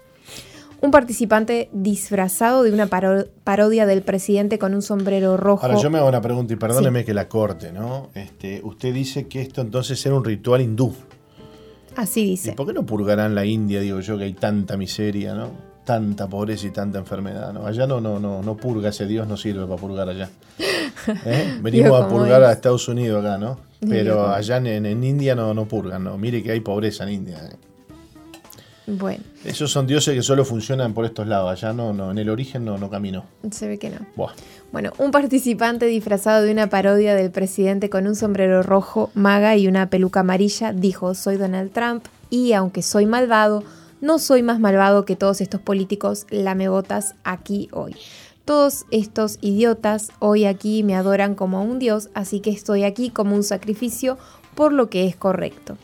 Un 0.84 0.90
participante 0.90 1.70
disfrazado 1.72 2.62
de 2.62 2.70
una 2.70 2.86
parodia 2.86 3.86
del 3.86 4.02
presidente 4.02 4.58
con 4.58 4.74
un 4.74 4.82
sombrero 4.82 5.38
rojo. 5.38 5.64
Ahora 5.64 5.78
yo 5.80 5.90
me 5.90 5.98
hago 5.98 6.08
una 6.08 6.20
pregunta 6.20 6.52
y 6.52 6.56
perdóneme 6.56 7.06
que 7.06 7.14
la 7.14 7.26
corte, 7.26 7.72
¿no? 7.72 8.10
Este, 8.14 8.60
usted 8.62 8.92
dice 8.92 9.26
que 9.26 9.40
esto 9.40 9.62
entonces 9.62 10.04
era 10.04 10.14
un 10.14 10.24
ritual 10.24 10.60
hindú. 10.60 10.94
Así 11.96 12.24
dice. 12.24 12.50
¿Y 12.50 12.54
por 12.54 12.66
qué 12.66 12.74
no 12.74 12.84
purgarán 12.84 13.34
la 13.34 13.46
India, 13.46 13.80
digo 13.80 14.00
yo, 14.00 14.18
que 14.18 14.24
hay 14.24 14.34
tanta 14.34 14.76
miseria, 14.76 15.34
¿no? 15.34 15.48
Tanta 15.86 16.28
pobreza 16.28 16.66
y 16.66 16.70
tanta 16.70 16.98
enfermedad, 16.98 17.54
¿no? 17.54 17.66
Allá 17.66 17.86
no, 17.86 18.02
no, 18.02 18.20
no, 18.20 18.42
no 18.42 18.56
purga, 18.56 18.90
ese 18.90 19.06
Dios 19.06 19.26
no 19.26 19.38
sirve 19.38 19.64
para 19.64 19.80
purgar 19.80 20.08
allá. 20.10 20.28
¿Eh? 21.24 21.58
Venimos 21.62 21.98
a 21.98 22.08
purgar 22.08 22.42
a 22.42 22.52
Estados 22.52 22.88
Unidos 22.88 23.24
acá, 23.24 23.38
¿no? 23.38 23.58
Pero 23.88 24.28
allá 24.28 24.58
en, 24.58 25.02
India 25.02 25.34
no, 25.34 25.54
no 25.54 25.66
purgan, 25.66 26.04
¿no? 26.04 26.18
Mire 26.18 26.42
que 26.42 26.52
hay 26.52 26.60
pobreza 26.60 27.04
en 27.04 27.10
India. 27.10 27.38
¿eh? 27.42 27.56
Bueno. 28.86 29.24
Esos 29.44 29.70
son 29.70 29.86
dioses 29.86 30.14
que 30.14 30.22
solo 30.22 30.44
funcionan 30.44 30.92
por 30.92 31.04
estos 31.04 31.26
lados. 31.26 31.50
Allá 31.50 31.72
no, 31.72 31.92
no, 31.92 32.10
en 32.10 32.18
el 32.18 32.28
origen 32.28 32.64
no, 32.64 32.76
no 32.76 32.90
caminó. 32.90 33.24
Se 33.50 33.66
ve 33.66 33.78
que 33.78 33.90
no. 33.90 33.98
Bueno, 34.72 34.92
un 34.98 35.10
participante 35.10 35.86
disfrazado 35.86 36.42
de 36.42 36.52
una 36.52 36.68
parodia 36.68 37.14
del 37.14 37.30
presidente 37.30 37.88
con 37.88 38.06
un 38.06 38.14
sombrero 38.14 38.62
rojo, 38.62 39.10
maga 39.14 39.56
y 39.56 39.68
una 39.68 39.88
peluca 39.88 40.20
amarilla 40.20 40.72
dijo: 40.72 41.14
Soy 41.14 41.36
Donald 41.36 41.72
Trump 41.72 42.04
y 42.28 42.52
aunque 42.52 42.82
soy 42.82 43.06
malvado, 43.06 43.64
no 44.00 44.18
soy 44.18 44.42
más 44.42 44.60
malvado 44.60 45.04
que 45.04 45.16
todos 45.16 45.40
estos 45.40 45.60
políticos 45.60 46.26
lamebotas 46.30 47.14
aquí 47.24 47.68
hoy. 47.72 47.96
Todos 48.44 48.84
estos 48.90 49.38
idiotas 49.40 50.12
hoy 50.18 50.44
aquí 50.44 50.82
me 50.82 50.94
adoran 50.94 51.34
como 51.34 51.56
a 51.56 51.62
un 51.62 51.78
dios, 51.78 52.10
así 52.12 52.40
que 52.40 52.50
estoy 52.50 52.84
aquí 52.84 53.08
como 53.08 53.34
un 53.34 53.42
sacrificio 53.42 54.18
por 54.54 54.72
lo 54.72 54.88
que 54.88 55.06
es 55.06 55.16
correcto. 55.16 55.76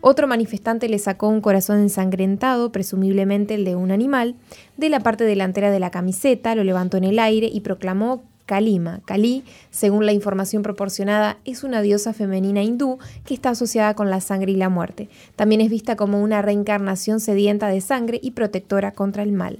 Otro 0.00 0.26
manifestante 0.26 0.88
le 0.88 0.98
sacó 0.98 1.28
un 1.28 1.40
corazón 1.40 1.78
ensangrentado, 1.78 2.72
presumiblemente 2.72 3.54
el 3.54 3.64
de 3.64 3.76
un 3.76 3.90
animal, 3.90 4.34
de 4.76 4.88
la 4.88 5.00
parte 5.00 5.24
delantera 5.24 5.70
de 5.70 5.80
la 5.80 5.90
camiseta, 5.90 6.54
lo 6.54 6.64
levantó 6.64 6.96
en 6.96 7.04
el 7.04 7.18
aire 7.18 7.48
y 7.52 7.60
proclamó 7.60 8.22
Kalima. 8.48 9.02
Kali, 9.04 9.44
según 9.70 10.06
la 10.06 10.12
información 10.12 10.62
proporcionada, 10.62 11.36
es 11.44 11.64
una 11.64 11.82
diosa 11.82 12.14
femenina 12.14 12.62
hindú 12.62 12.98
que 13.26 13.34
está 13.34 13.50
asociada 13.50 13.94
con 13.94 14.08
la 14.08 14.22
sangre 14.22 14.52
y 14.52 14.56
la 14.56 14.70
muerte. 14.70 15.10
También 15.36 15.60
es 15.60 15.68
vista 15.68 15.96
como 15.96 16.22
una 16.22 16.40
reencarnación 16.40 17.20
sedienta 17.20 17.68
de 17.68 17.82
sangre 17.82 18.18
y 18.22 18.30
protectora 18.30 18.92
contra 18.92 19.22
el 19.22 19.32
mal. 19.32 19.58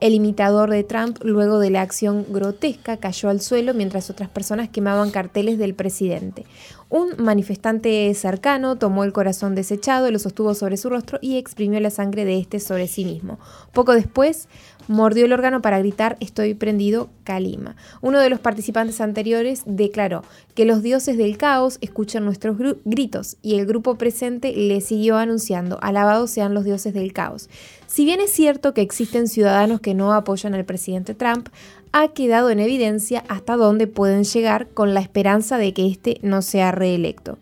El 0.00 0.14
imitador 0.14 0.70
de 0.70 0.84
Trump, 0.84 1.18
luego 1.24 1.58
de 1.58 1.70
la 1.70 1.82
acción 1.82 2.24
grotesca, 2.28 2.98
cayó 2.98 3.30
al 3.30 3.40
suelo 3.40 3.74
mientras 3.74 4.10
otras 4.10 4.28
personas 4.28 4.68
quemaban 4.68 5.10
carteles 5.10 5.58
del 5.58 5.74
presidente. 5.74 6.46
Un 6.88 7.14
manifestante 7.18 8.14
cercano 8.14 8.76
tomó 8.76 9.02
el 9.02 9.12
corazón 9.12 9.56
desechado, 9.56 10.10
lo 10.12 10.20
sostuvo 10.20 10.54
sobre 10.54 10.76
su 10.76 10.88
rostro 10.88 11.18
y 11.20 11.36
exprimió 11.36 11.80
la 11.80 11.90
sangre 11.90 12.24
de 12.24 12.38
este 12.38 12.60
sobre 12.60 12.86
sí 12.86 13.04
mismo. 13.04 13.40
Poco 13.72 13.92
después, 13.92 14.48
mordió 14.88 15.26
el 15.26 15.32
órgano 15.32 15.62
para 15.62 15.78
gritar 15.78 16.16
Estoy 16.20 16.54
prendido, 16.54 17.08
Kalima. 17.24 17.76
Uno 18.00 18.18
de 18.18 18.30
los 18.30 18.40
participantes 18.40 19.00
anteriores 19.00 19.62
declaró 19.66 20.24
que 20.54 20.64
los 20.64 20.82
dioses 20.82 21.16
del 21.16 21.36
caos 21.36 21.78
escuchan 21.80 22.24
nuestros 22.24 22.56
gritos 22.84 23.36
y 23.42 23.58
el 23.58 23.66
grupo 23.66 23.94
presente 23.94 24.52
le 24.52 24.80
siguió 24.80 25.16
anunciando 25.16 25.78
Alabados 25.82 26.30
sean 26.30 26.54
los 26.54 26.64
dioses 26.64 26.94
del 26.94 27.12
caos. 27.12 27.48
Si 27.86 28.04
bien 28.04 28.20
es 28.20 28.30
cierto 28.30 28.74
que 28.74 28.82
existen 28.82 29.28
ciudadanos 29.28 29.80
que 29.80 29.94
no 29.94 30.12
apoyan 30.12 30.54
al 30.54 30.64
presidente 30.64 31.14
Trump, 31.14 31.48
ha 31.92 32.08
quedado 32.08 32.50
en 32.50 32.60
evidencia 32.60 33.24
hasta 33.28 33.56
dónde 33.56 33.86
pueden 33.86 34.24
llegar 34.24 34.68
con 34.68 34.94
la 34.94 35.00
esperanza 35.00 35.58
de 35.58 35.72
que 35.72 35.86
éste 35.86 36.18
no 36.22 36.42
sea 36.42 36.72
reelecto. 36.72 37.38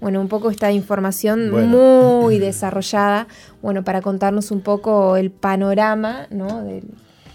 Bueno, 0.00 0.20
un 0.20 0.28
poco 0.28 0.50
esta 0.50 0.72
información 0.72 1.50
muy 1.50 2.38
desarrollada, 2.38 3.26
bueno, 3.60 3.84
para 3.84 4.00
contarnos 4.00 4.50
un 4.50 4.62
poco 4.62 5.16
el 5.16 5.30
panorama 5.30 6.26
¿no? 6.30 6.64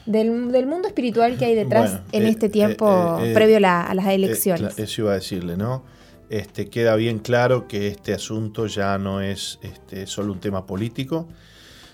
del, 0.06 0.66
mundo 0.66 0.88
espiritual 0.88 1.38
que 1.38 1.46
hay 1.46 1.56
detrás 1.56 2.00
en 2.12 2.24
eh, 2.24 2.30
este 2.30 2.50
tiempo 2.50 3.20
eh, 3.22 3.32
eh, 3.32 3.34
previo 3.34 3.58
a 3.58 3.94
las 3.94 4.08
elecciones. 4.08 4.80
eso 4.80 5.04
iba 5.04 5.12
a 5.12 5.16
decirle, 5.16 5.58
¿no? 5.58 5.84
Este, 6.30 6.70
queda 6.70 6.96
bien 6.96 7.20
claro 7.20 7.68
que 7.68 7.88
este 7.88 8.14
asunto 8.14 8.66
ya 8.66 8.98
no 8.98 9.22
es 9.22 9.60
este, 9.62 10.08
solo 10.08 10.34
un 10.34 10.40
tema 10.40 10.66
político, 10.66 11.28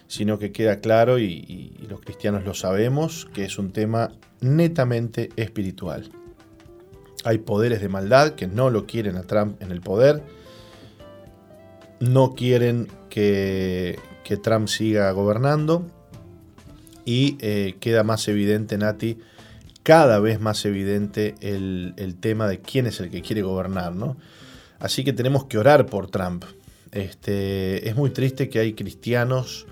sino 0.08 0.40
que 0.40 0.54
queda 0.54 0.80
claro, 0.80 1.20
y 1.20 1.86
los 1.90 2.00
cristianos 2.00 2.46
lo 2.46 2.54
sabemos, 2.54 3.28
que 3.34 3.44
es 3.44 3.58
un 3.60 3.72
tema 3.72 4.12
netamente 4.40 5.30
espiritual. 5.36 6.10
Hay 7.24 7.40
poderes 7.40 7.82
de 7.82 7.90
maldad 7.90 8.32
que 8.32 8.48
no 8.48 8.70
lo 8.70 8.86
quieren 8.86 9.18
a 9.18 9.24
Trump 9.24 9.62
en 9.62 9.72
el 9.72 9.82
poder, 9.82 10.24
no 12.02 12.34
quieren 12.34 12.88
que, 13.10 13.98
Trump 14.44 14.70
siga 14.70 15.12
gobernando 15.12 15.86
y 17.04 17.36
eh, 17.42 17.76
queda 17.82 18.04
más 18.04 18.30
evidente, 18.30 18.78
Nati, 18.78 19.18
cada 19.84 20.20
vez 20.20 20.40
más 20.40 20.64
evidente 20.64 21.36
el, 21.42 22.16
tema 22.22 22.48
de 22.48 22.60
quién 22.60 22.88
es 22.88 23.02
el 23.02 23.10
que 23.10 23.22
quiere 23.22 23.42
gobernar, 23.42 23.94
¿no? 23.94 24.16
Así 24.80 25.04
que 25.04 25.12
tenemos 25.12 25.46
que 25.46 25.58
orar 25.58 25.86
por 25.86 26.10
Trump. 26.10 26.46
Este, 26.94 27.90
es 27.90 27.96
muy 27.98 28.12
triste 28.12 28.48
que 28.48 28.60
hay 28.60 28.72
cristianos, 28.72 29.68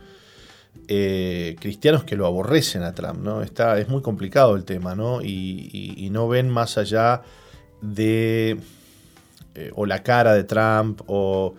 eh, 0.89 1.55
cristianos 1.61 2.03
que 2.03 2.17
lo 2.17 2.25
aborrecen 2.25 2.83
a 2.83 2.93
Trump, 2.93 3.21
¿no? 3.21 3.41
Está, 3.41 3.79
es 3.79 3.87
muy 3.87 4.01
complicado 4.01 4.57
el 4.57 4.65
tema, 4.65 4.93
¿no? 4.93 5.21
Y, 5.21 6.09
no 6.11 6.27
ven 6.27 6.49
más 6.49 6.77
allá 6.77 7.21
de 7.81 8.57
eh, 9.55 9.71
o 9.73 9.85
la 9.85 10.03
cara 10.03 10.33
de 10.33 10.43
Trump 10.43 11.01
o 11.07 11.55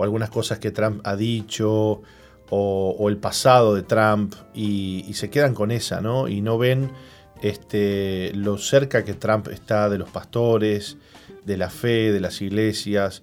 o 0.00 0.02
algunas 0.02 0.30
cosas 0.30 0.58
que 0.58 0.70
Trump 0.70 1.02
ha 1.04 1.14
dicho 1.14 2.00
o, 2.48 3.06
el 3.10 3.18
pasado 3.18 3.74
de 3.74 3.82
Trump 3.82 4.34
y, 4.54 5.12
se 5.12 5.28
quedan 5.28 5.54
con 5.54 5.70
esa, 5.70 6.00
¿no? 6.00 6.26
Y 6.26 6.40
no 6.40 6.56
ven 6.56 6.90
este, 7.42 8.32
lo 8.34 8.56
cerca 8.56 9.04
que 9.04 9.12
Trump 9.12 9.48
está 9.48 9.90
de 9.90 9.98
los 9.98 10.08
pastores, 10.08 10.96
de 11.44 11.58
la 11.58 11.68
fe, 11.68 12.12
de 12.12 12.20
las 12.20 12.40
iglesias, 12.40 13.22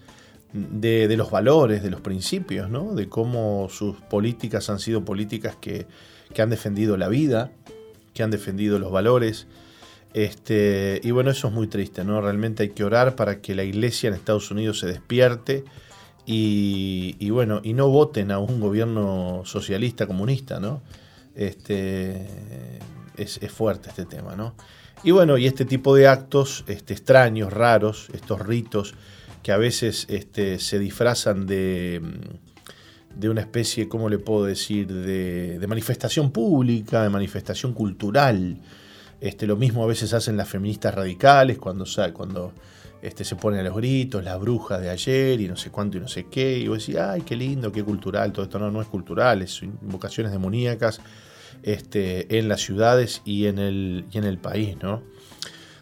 de, 0.53 1.13
los 1.17 1.31
valores, 1.31 1.81
de 1.81 1.89
los 1.89 2.01
principios, 2.01 2.69
¿no? 2.69 2.93
De 2.93 3.09
cómo 3.09 3.69
sus 3.71 3.95
políticas 4.01 4.69
han 4.69 4.77
sido 4.77 5.03
políticas 5.03 5.55
que, 5.59 5.87
que 6.31 6.43
han 6.43 6.51
defendido 6.51 6.95
la 6.95 7.07
vida, 7.07 7.51
que 8.13 8.21
han 8.21 8.29
defendido 8.29 8.77
los 8.77 8.91
valores. 8.91 9.47
Este, 10.13 11.01
y 11.03 11.09
bueno, 11.09 11.31
eso 11.31 11.47
es 11.47 11.53
muy 11.55 11.65
triste, 11.65 12.03
¿no? 12.03 12.21
Realmente 12.21 12.61
hay 12.61 12.69
que 12.69 12.83
orar 12.83 13.15
para 13.15 13.41
que 13.41 13.55
la 13.55 13.63
iglesia 13.63 14.09
en 14.09 14.13
Estados 14.13 14.51
Unidos 14.51 14.79
se 14.79 14.85
despierte 14.85 15.63
y, 16.29 17.29
bueno, 17.29 17.61
y 17.63 17.71
no 17.71 17.87
voten 17.87 18.31
a 18.31 18.39
un 18.39 18.59
gobierno 18.59 19.43
socialista 19.45 20.05
comunista, 20.05 20.59
¿no? 20.59 20.81
Este, 21.33 22.27
es, 23.15 23.39
fuerte 23.49 23.89
este 23.89 24.05
tema, 24.05 24.35
¿no? 24.35 24.53
Y 25.03 25.11
bueno, 25.11 25.37
y 25.37 25.47
este 25.47 25.63
tipo 25.63 25.95
de 25.95 26.07
actos 26.07 26.65
este, 26.67 26.93
extraños, 26.93 27.53
raros, 27.53 28.09
estos 28.13 28.45
ritos 28.45 28.93
que 29.41 29.53
a 29.53 29.57
veces 29.57 30.05
este, 30.09 30.59
se 30.59 30.79
disfrazan 30.79 31.45
de, 31.47 32.01
de 33.15 33.29
una 33.29 33.39
especie, 33.39 33.87
¿cómo 33.87 34.09
le 34.09 34.19
puedo 34.19 34.43
decir?, 34.43 34.87
de, 34.87 35.59
de 35.59 35.67
manifestación 35.67 36.31
pública, 36.31 37.03
de 37.03 37.09
manifestación 37.09 37.71
cultural. 37.71 38.57
Este, 39.21 39.47
lo 39.47 39.55
mismo 39.55 39.81
a 39.81 39.87
veces 39.87 40.13
hacen 40.13 40.35
las 40.35 40.49
feministas 40.49 40.93
radicales 40.93 41.57
cuando, 41.57 41.85
cuando 42.13 42.51
este, 43.01 43.23
se 43.23 43.35
ponen 43.35 43.59
a 43.61 43.63
los 43.63 43.75
gritos, 43.75 44.23
las 44.23 44.39
brujas 44.39 44.81
de 44.81 44.89
ayer 44.89 45.39
y 45.39 45.47
no 45.47 45.55
sé 45.55 45.69
cuánto 45.69 45.97
y 45.97 45.99
no 46.01 46.07
sé 46.07 46.25
qué. 46.25 46.57
Y 46.57 46.67
vos 46.67 46.79
decís, 46.79 46.99
ay, 46.99 47.21
qué 47.21 47.35
lindo, 47.35 47.71
qué 47.71 47.83
cultural. 47.83 48.31
Todo 48.31 48.45
esto 48.45 48.59
no, 48.59 48.71
no 48.71 48.81
es 48.81 48.87
cultural, 48.87 49.41
es 49.41 49.61
invocaciones 49.61 50.31
demoníacas 50.31 51.01
este, 51.63 52.37
en 52.37 52.47
las 52.47 52.61
ciudades 52.61 53.21
y 53.25 53.45
en 53.45 53.59
el, 53.59 54.05
y 54.11 54.17
en 54.17 54.23
el 54.23 54.37
país, 54.37 54.77
¿no? 54.81 55.03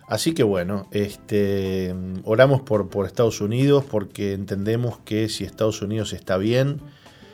Así 0.07 0.33
que 0.33 0.43
bueno, 0.43 0.87
este, 0.91 1.95
oramos 2.25 2.61
por, 2.61 2.89
por 2.89 3.07
Estados 3.07 3.41
Unidos 3.41 3.83
porque 3.89 4.33
entendemos 4.33 4.99
que 4.99 5.29
si 5.29 5.43
Estados 5.43 5.81
Unidos 5.81 6.13
está 6.13 6.37
bien, 6.37 6.79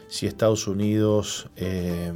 si 0.08 0.26
Estados 0.26 0.67
Unidos 0.67 1.50
eh, 1.58 2.13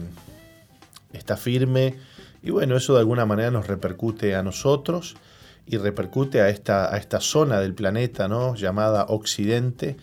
está 1.12 1.36
firme, 1.36 1.95
y 2.41 2.51
bueno, 2.51 2.78
eso 2.78 2.93
de 2.93 2.99
alguna 2.99 3.25
manera 3.25 3.51
nos 3.51 3.67
repercute 3.67 4.36
a 4.36 4.43
nosotros 4.43 5.17
y 5.65 5.78
repercute 5.78 6.41
a 6.41 6.49
esta, 6.49 6.93
a 6.93 6.97
esta 6.97 7.19
zona 7.19 7.60
del 7.60 7.73
planeta 7.73 8.28
¿no? 8.28 8.56
llamada 8.56 9.06
Occidente, 9.10 9.97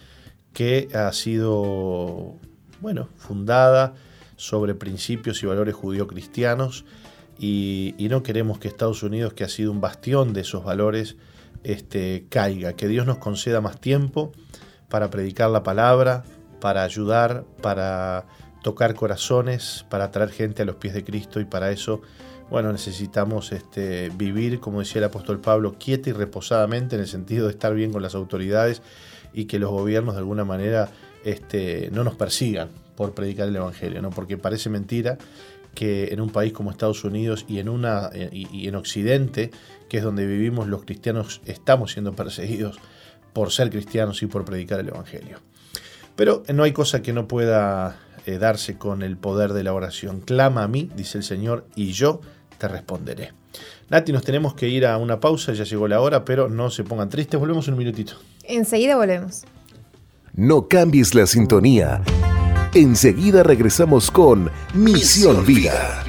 que 0.53 0.89
ha 0.95 1.13
sido 1.13 2.37
bueno, 2.81 3.09
fundada 3.17 3.95
sobre 4.37 4.75
principios 4.75 5.43
y 5.43 5.47
valores 5.47 5.75
judío-cristianos 5.75 6.85
y, 7.39 7.95
no 8.11 8.23
queremos 8.23 8.59
que 8.59 8.69
Estados 8.69 9.03
Unidos, 9.03 9.33
que 9.33 9.45
ha 9.45 9.49
sido 9.49 9.73
un 9.73 9.81
bastión 9.81 10.33
de 10.33 10.43
esos 10.43 10.65
valores, 10.65 11.17
este, 11.65 12.27
caiga. 12.29 12.75
Que 12.75 12.89
Dios 12.89 13.07
nos 13.07 13.19
conceda 13.19 13.61
más 13.61 13.81
tiempo 13.81 14.33
para 14.89 15.11
predicar 15.11 15.51
la 15.51 15.63
palabra, 15.63 16.25
para 16.61 16.83
ayudar, 16.83 17.45
para 17.63 18.27
tocar 18.63 18.95
corazones, 18.95 19.87
para 19.89 20.11
traer 20.11 20.31
gente 20.31 20.63
a 20.63 20.65
los 20.65 20.77
pies 20.77 20.95
de 20.95 21.05
Cristo 21.05 21.41
y 21.41 21.45
para 21.45 21.71
eso 21.71 22.03
bueno, 22.53 22.71
necesitamos 22.71 23.51
este, 23.51 24.11
vivir, 24.11 24.61
como 24.61 24.81
decía 24.81 24.99
el 24.99 25.05
apóstol 25.05 25.41
Pablo, 25.41 25.77
quieta 25.79 26.11
y 26.11 26.13
reposadamente 26.13 26.97
en 26.97 27.01
el 27.01 27.09
sentido 27.09 27.47
de 27.47 27.53
estar 27.53 27.75
bien 27.75 27.93
con 27.93 28.03
las 28.03 28.15
autoridades 28.15 28.83
y 29.33 29.47
que 29.47 29.59
los 29.59 29.71
gobiernos 29.71 30.15
de 30.15 30.19
alguna 30.19 30.45
manera 30.45 30.91
este, 31.25 31.89
no 31.93 32.05
nos 32.05 32.15
persigan 32.15 32.69
por 32.95 33.15
predicar 33.15 33.49
el 33.49 33.57
Evangelio, 33.57 34.03
¿no? 34.03 34.11
porque 34.11 34.37
parece 34.37 34.69
mentira 34.69 35.17
que 35.75 36.09
en 36.13 36.21
un 36.21 36.29
país 36.29 36.53
como 36.53 36.71
Estados 36.71 37.03
Unidos 37.05 37.47
y 37.49 37.59
en, 37.59 37.71
una, 37.71 38.11
y 38.13 38.69
en 38.69 38.75
Occidente, 38.75 39.51
que 39.89 39.97
es 39.97 40.05
donde 40.05 40.27
vivimos, 40.27 40.69
los 40.69 40.85
cristianos 40.85 41.41
estamos 41.47 41.93
siendo 41.93 42.13
perseguidos 42.13 42.79
por 43.33 43.51
ser 43.51 43.71
cristianos 43.71 44.23
y 44.23 44.27
por 44.27 44.45
predicar 44.45 44.79
el 44.79 44.89
Evangelio. 44.89 45.39
Pero 46.17 46.43
no 46.53 46.65
hay 46.65 46.73
cosa 46.73 47.01
que 47.01 47.15
no 47.15 47.27
pueda 47.27 47.97
eh, 48.27 48.37
darse 48.37 48.77
con 48.77 49.03
el 49.03 49.17
poder 49.17 49.53
de 49.53 49.65
la 49.65 49.73
oración. 49.73 50.21
Clama 50.21 50.63
a 50.63 50.69
mí, 50.69 50.91
dice 50.95 51.19
el 51.19 51.25
Señor, 51.25 51.67
y 51.75 51.93
yo 51.93 52.21
te 52.63 52.69
responderé. 52.69 53.33
Nati, 53.91 54.13
nos 54.13 54.23
tenemos 54.23 54.55
que 54.55 54.69
ir 54.69 54.87
a 54.87 54.97
una 54.97 55.19
pausa, 55.19 55.53
ya 55.53 55.65
llegó 55.65 55.89
la 55.89 56.01
hora, 56.01 56.25
pero 56.25 56.49
no 56.49 56.71
se 56.71 56.85
pongan 56.85 57.09
tristes, 57.09 57.41
volvemos 57.41 57.67
en 57.67 57.75
un 57.75 57.79
minutito. 57.79 58.13
Enseguida 58.45 58.97
volvemos. 58.97 59.43
No 60.35 60.69
cambies 60.69 61.13
la 61.17 61.27
sintonía. 61.27 62.03
Enseguida 62.73 63.43
regresamos 63.43 64.13
con 64.13 64.49
Misión 64.75 65.45
Vida. 65.45 66.05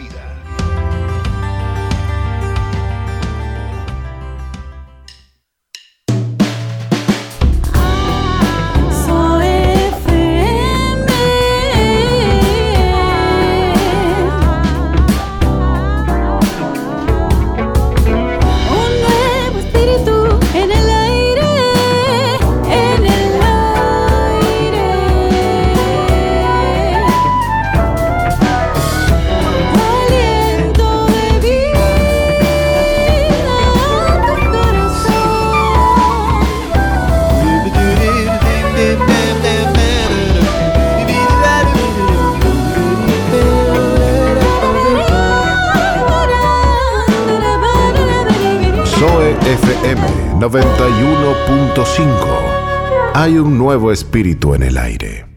FM 49.64 50.02
91.5. 50.40 53.14
Hay 53.14 53.38
un 53.38 53.58
nuevo 53.58 53.94
espíritu 53.94 54.56
en 54.56 54.64
el 54.64 54.78
aire. 54.78 55.33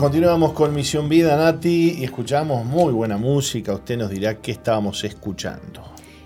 Continuamos 0.00 0.54
con 0.54 0.74
Misión 0.74 1.10
Vida, 1.10 1.36
Nati, 1.36 1.98
y 1.98 2.04
escuchamos 2.04 2.64
muy 2.64 2.90
buena 2.90 3.18
música. 3.18 3.74
Usted 3.74 3.98
nos 3.98 4.08
dirá 4.08 4.40
qué 4.40 4.52
estábamos 4.52 5.04
escuchando. 5.04 5.82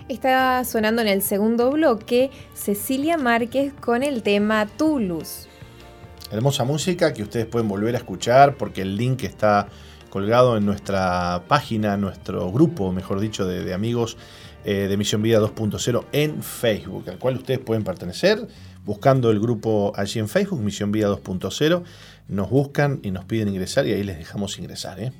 Está 0.07 0.63
sonando 0.63 1.01
en 1.01 1.09
el 1.09 1.21
segundo 1.21 1.69
bloque 1.71 2.31
Cecilia 2.53 3.17
Márquez 3.17 3.73
con 3.73 4.01
el 4.01 4.23
tema 4.23 4.65
Toulouse. 4.65 5.49
Hermosa 6.31 6.63
música 6.63 7.11
que 7.13 7.23
ustedes 7.23 7.47
pueden 7.47 7.67
volver 7.67 7.95
a 7.95 7.97
escuchar 7.97 8.55
porque 8.55 8.81
el 8.81 8.95
link 8.95 9.23
está 9.23 9.67
colgado 10.09 10.55
en 10.55 10.65
nuestra 10.65 11.43
página, 11.49 11.97
nuestro 11.97 12.49
grupo, 12.53 12.93
mejor 12.93 13.19
dicho, 13.19 13.45
de, 13.45 13.73
amigos 13.73 14.15
eh, 14.63 14.87
de 14.87 14.95
Misión 14.95 15.21
Vida 15.21 15.41
2.0 15.41 16.05
en 16.13 16.41
Facebook, 16.41 17.09
al 17.09 17.19
cual 17.19 17.35
ustedes 17.35 17.59
pueden 17.59 17.83
pertenecer 17.83 18.47
buscando 18.85 19.31
el 19.31 19.39
grupo 19.39 19.91
allí 19.95 20.19
en 20.19 20.29
Facebook, 20.29 20.61
Misión 20.61 20.91
Vida 20.91 21.09
2.0 21.09 21.83
nos 22.27 22.49
buscan 22.49 22.99
y 23.03 23.11
nos 23.11 23.25
piden 23.25 23.49
ingresar 23.49 23.85
y 23.87 23.93
ahí 23.93 24.03
les 24.03 24.17
dejamos 24.17 24.57
ingresar. 24.59 24.99
¿eh? 24.99 25.11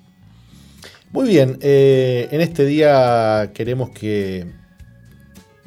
Muy 1.12 1.28
bien, 1.28 1.58
eh, 1.62 2.28
en 2.32 2.41
este 2.41 2.65
día 2.65 3.51
queremos 3.54 3.89
que 3.89 4.45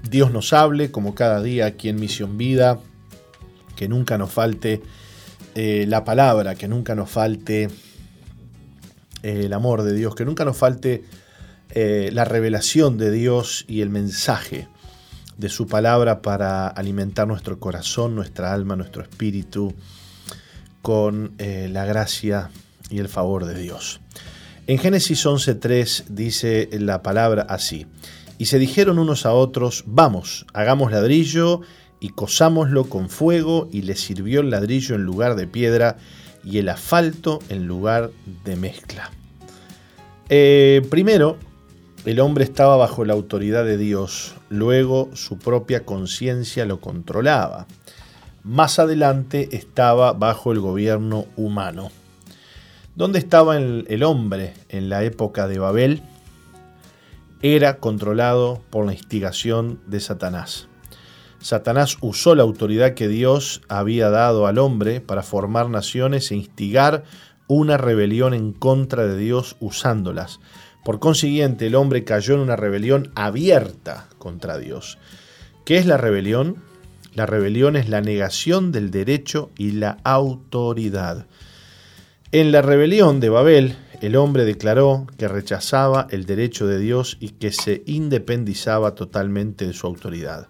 Dios 0.08 0.32
nos 0.32 0.52
hable, 0.52 0.90
como 0.90 1.14
cada 1.14 1.42
día 1.42 1.66
aquí 1.66 1.88
en 1.88 1.96
Misión 1.96 2.38
Vida, 2.38 2.78
que 3.76 3.88
nunca 3.88 4.16
nos 4.16 4.30
falte 4.30 4.80
eh, 5.54 5.84
la 5.88 6.04
palabra, 6.04 6.54
que 6.54 6.68
nunca 6.68 6.94
nos 6.94 7.10
falte 7.10 7.68
el 9.22 9.52
amor 9.52 9.82
de 9.82 9.94
Dios, 9.94 10.14
que 10.14 10.24
nunca 10.24 10.44
nos 10.44 10.56
falte 10.56 11.04
la 11.74 12.24
revelación 12.24 12.96
de 12.96 13.10
Dios 13.10 13.64
y 13.68 13.82
el 13.82 13.90
mensaje 13.90 14.68
de 15.38 15.48
su 15.48 15.66
palabra 15.66 16.20
para 16.20 16.66
alimentar 16.66 17.26
nuestro 17.26 17.58
corazón, 17.58 18.14
nuestra 18.14 18.52
alma, 18.52 18.76
nuestro 18.76 19.02
espíritu, 19.02 19.72
con 20.82 21.32
eh, 21.38 21.68
la 21.72 21.84
gracia 21.86 22.50
y 22.90 22.98
el 22.98 23.08
favor 23.08 23.46
de 23.46 23.58
Dios. 23.58 24.00
En 24.66 24.78
Génesis 24.78 25.24
11.3 25.24 26.06
dice 26.08 26.68
la 26.72 27.02
palabra 27.02 27.46
así, 27.48 27.86
y 28.36 28.46
se 28.46 28.58
dijeron 28.58 28.98
unos 28.98 29.26
a 29.26 29.32
otros, 29.32 29.84
vamos, 29.86 30.44
hagamos 30.52 30.92
ladrillo 30.92 31.62
y 32.00 32.10
cosámoslo 32.10 32.84
con 32.84 33.08
fuego, 33.08 33.68
y 33.72 33.82
le 33.82 33.96
sirvió 33.96 34.40
el 34.40 34.50
ladrillo 34.50 34.96
en 34.96 35.02
lugar 35.02 35.36
de 35.36 35.46
piedra 35.46 35.96
y 36.44 36.58
el 36.58 36.68
asfalto 36.68 37.38
en 37.48 37.66
lugar 37.66 38.10
de 38.44 38.56
mezcla. 38.56 39.10
Eh, 40.28 40.86
primero, 40.90 41.38
el 42.04 42.20
hombre 42.20 42.44
estaba 42.44 42.76
bajo 42.76 43.04
la 43.04 43.14
autoridad 43.14 43.64
de 43.64 43.76
Dios, 43.76 44.34
luego 44.48 45.10
su 45.14 45.38
propia 45.38 45.84
conciencia 45.84 46.64
lo 46.64 46.80
controlaba 46.80 47.66
más 48.48 48.78
adelante 48.78 49.50
estaba 49.52 50.14
bajo 50.14 50.52
el 50.52 50.60
gobierno 50.60 51.26
humano. 51.36 51.90
¿Dónde 52.94 53.18
estaba 53.18 53.58
el, 53.58 54.02
hombre 54.02 54.54
en 54.70 54.88
la 54.88 55.04
época 55.04 55.46
de 55.46 55.58
Babel? 55.58 56.02
Era 57.42 57.76
controlado 57.76 58.62
por 58.70 58.86
la 58.86 58.94
instigación 58.94 59.80
de 59.86 60.00
Satanás. 60.00 60.66
Satanás 61.40 61.98
usó 62.00 62.34
la 62.34 62.42
autoridad 62.42 62.94
que 62.94 63.06
Dios 63.06 63.60
había 63.68 64.08
dado 64.08 64.46
al 64.46 64.56
hombre 64.56 65.02
para 65.02 65.22
formar 65.22 65.68
naciones 65.68 66.30
e 66.30 66.36
instigar 66.36 67.04
una 67.48 67.76
rebelión 67.76 68.32
en 68.32 68.54
contra 68.54 69.06
de 69.06 69.18
Dios 69.18 69.56
usándolas. 69.60 70.40
Por 70.84 71.00
consiguiente, 71.00 71.66
el 71.66 71.74
hombre 71.74 72.04
cayó 72.04 72.34
en 72.34 72.40
una 72.40 72.56
rebelión 72.56 73.10
abierta 73.14 74.08
contra 74.18 74.58
Dios. 74.58 74.98
¿Qué 75.64 75.76
es 75.76 75.86
la 75.86 75.96
rebelión? 75.96 76.56
La 77.14 77.26
rebelión 77.26 77.76
es 77.76 77.88
la 77.88 78.00
negación 78.00 78.72
del 78.72 78.90
derecho 78.90 79.50
y 79.56 79.72
la 79.72 79.98
autoridad. 80.04 81.26
En 82.30 82.52
la 82.52 82.62
rebelión 82.62 83.20
de 83.20 83.28
Babel, 83.28 83.76
el 84.00 84.14
hombre 84.16 84.44
declaró 84.44 85.06
que 85.16 85.28
rechazaba 85.28 86.06
el 86.10 86.26
derecho 86.26 86.66
de 86.66 86.78
Dios 86.78 87.16
y 87.20 87.30
que 87.30 87.52
se 87.52 87.82
independizaba 87.86 88.94
totalmente 88.94 89.66
de 89.66 89.72
su 89.72 89.86
autoridad. 89.86 90.48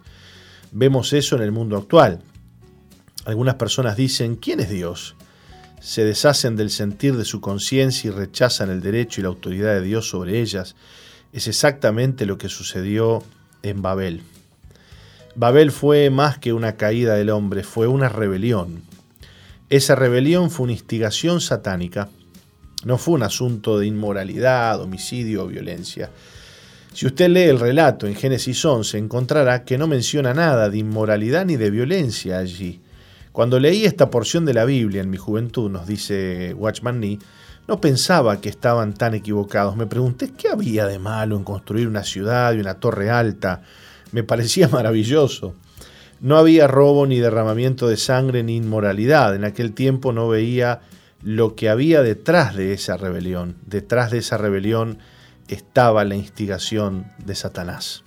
Vemos 0.71 1.13
eso 1.13 1.35
en 1.35 1.41
el 1.41 1.51
mundo 1.51 1.77
actual. 1.77 2.21
Algunas 3.25 3.55
personas 3.55 3.97
dicen, 3.97 4.35
¿quién 4.35 4.59
es 4.59 4.69
Dios? 4.69 5.15
Se 5.81 6.03
deshacen 6.03 6.55
del 6.55 6.69
sentir 6.69 7.15
de 7.15 7.25
su 7.25 7.39
conciencia 7.39 8.09
y 8.09 8.11
rechazan 8.11 8.69
el 8.69 8.81
derecho 8.81 9.21
y 9.21 9.23
la 9.23 9.29
autoridad 9.29 9.75
de 9.75 9.81
Dios 9.81 10.09
sobre 10.09 10.41
ellas. 10.41 10.75
Es 11.31 11.47
exactamente 11.47 12.25
lo 12.25 12.37
que 12.37 12.49
sucedió 12.49 13.23
en 13.63 13.81
Babel. 13.81 14.21
Babel 15.35 15.71
fue 15.71 16.09
más 16.09 16.37
que 16.37 16.51
una 16.53 16.75
caída 16.75 17.15
del 17.15 17.29
hombre, 17.29 17.63
fue 17.63 17.87
una 17.87 18.09
rebelión. 18.09 18.81
Esa 19.69 19.95
rebelión 19.95 20.49
fue 20.51 20.65
una 20.65 20.73
instigación 20.73 21.39
satánica. 21.39 22.09
No 22.83 22.97
fue 22.97 23.13
un 23.13 23.23
asunto 23.23 23.79
de 23.79 23.87
inmoralidad, 23.87 24.81
homicidio 24.81 25.43
o 25.43 25.47
violencia. 25.47 26.09
Si 26.93 27.05
usted 27.05 27.29
lee 27.29 27.43
el 27.43 27.59
relato 27.59 28.07
en 28.07 28.15
Génesis 28.15 28.65
11, 28.65 28.97
encontrará 28.97 29.63
que 29.63 29.77
no 29.77 29.87
menciona 29.87 30.33
nada 30.33 30.69
de 30.69 30.79
inmoralidad 30.79 31.45
ni 31.45 31.55
de 31.55 31.69
violencia 31.69 32.39
allí. 32.39 32.81
Cuando 33.31 33.59
leí 33.59 33.85
esta 33.85 34.09
porción 34.09 34.45
de 34.45 34.53
la 34.53 34.65
Biblia 34.65 35.01
en 35.01 35.09
mi 35.09 35.17
juventud, 35.17 35.69
nos 35.69 35.87
dice 35.87 36.53
Watchman 36.55 36.99
Nee, 36.99 37.19
no 37.67 37.79
pensaba 37.79 38.41
que 38.41 38.49
estaban 38.49 38.95
tan 38.95 39.13
equivocados. 39.13 39.75
Me 39.75 39.85
pregunté 39.85 40.31
qué 40.35 40.49
había 40.49 40.87
de 40.87 40.97
malo 40.97 41.37
en 41.37 41.43
construir 41.43 41.87
una 41.87 42.03
ciudad 42.03 42.53
y 42.53 42.59
una 42.59 42.79
torre 42.79 43.11
alta. 43.11 43.61
Me 44.11 44.23
parecía 44.23 44.67
maravilloso. 44.71 45.53
No 46.19 46.37
había 46.37 46.67
robo 46.67 47.05
ni 47.05 47.19
derramamiento 47.19 47.87
de 47.87 47.97
sangre 47.97 48.43
ni 48.43 48.57
inmoralidad. 48.57 49.35
En 49.35 49.45
aquel 49.45 49.73
tiempo 49.73 50.11
no 50.11 50.27
veía 50.27 50.81
lo 51.21 51.55
que 51.55 51.69
había 51.69 52.01
detrás 52.01 52.55
de 52.55 52.73
esa 52.73 52.97
rebelión. 52.97 53.55
Detrás 53.65 54.09
de 54.09 54.17
esa 54.17 54.37
rebelión 54.37 54.97
estaba 55.47 56.03
la 56.03 56.15
instigación 56.15 57.05
de 57.23 57.35
Satanás. 57.35 58.03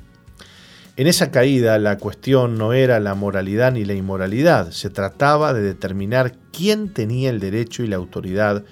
En 0.94 1.06
esa 1.06 1.30
caída 1.30 1.78
la 1.78 1.96
cuestión 1.96 2.58
no 2.58 2.74
era 2.74 3.00
la 3.00 3.14
moralidad 3.14 3.72
ni 3.72 3.86
la 3.86 3.94
inmoralidad, 3.94 4.72
se 4.72 4.90
trataba 4.90 5.54
de 5.54 5.62
determinar 5.62 6.34
quién 6.52 6.92
tenía 6.92 7.30
el 7.30 7.40
derecho 7.40 7.82
y 7.82 7.86
la 7.86 7.96
autoridad 7.96 8.62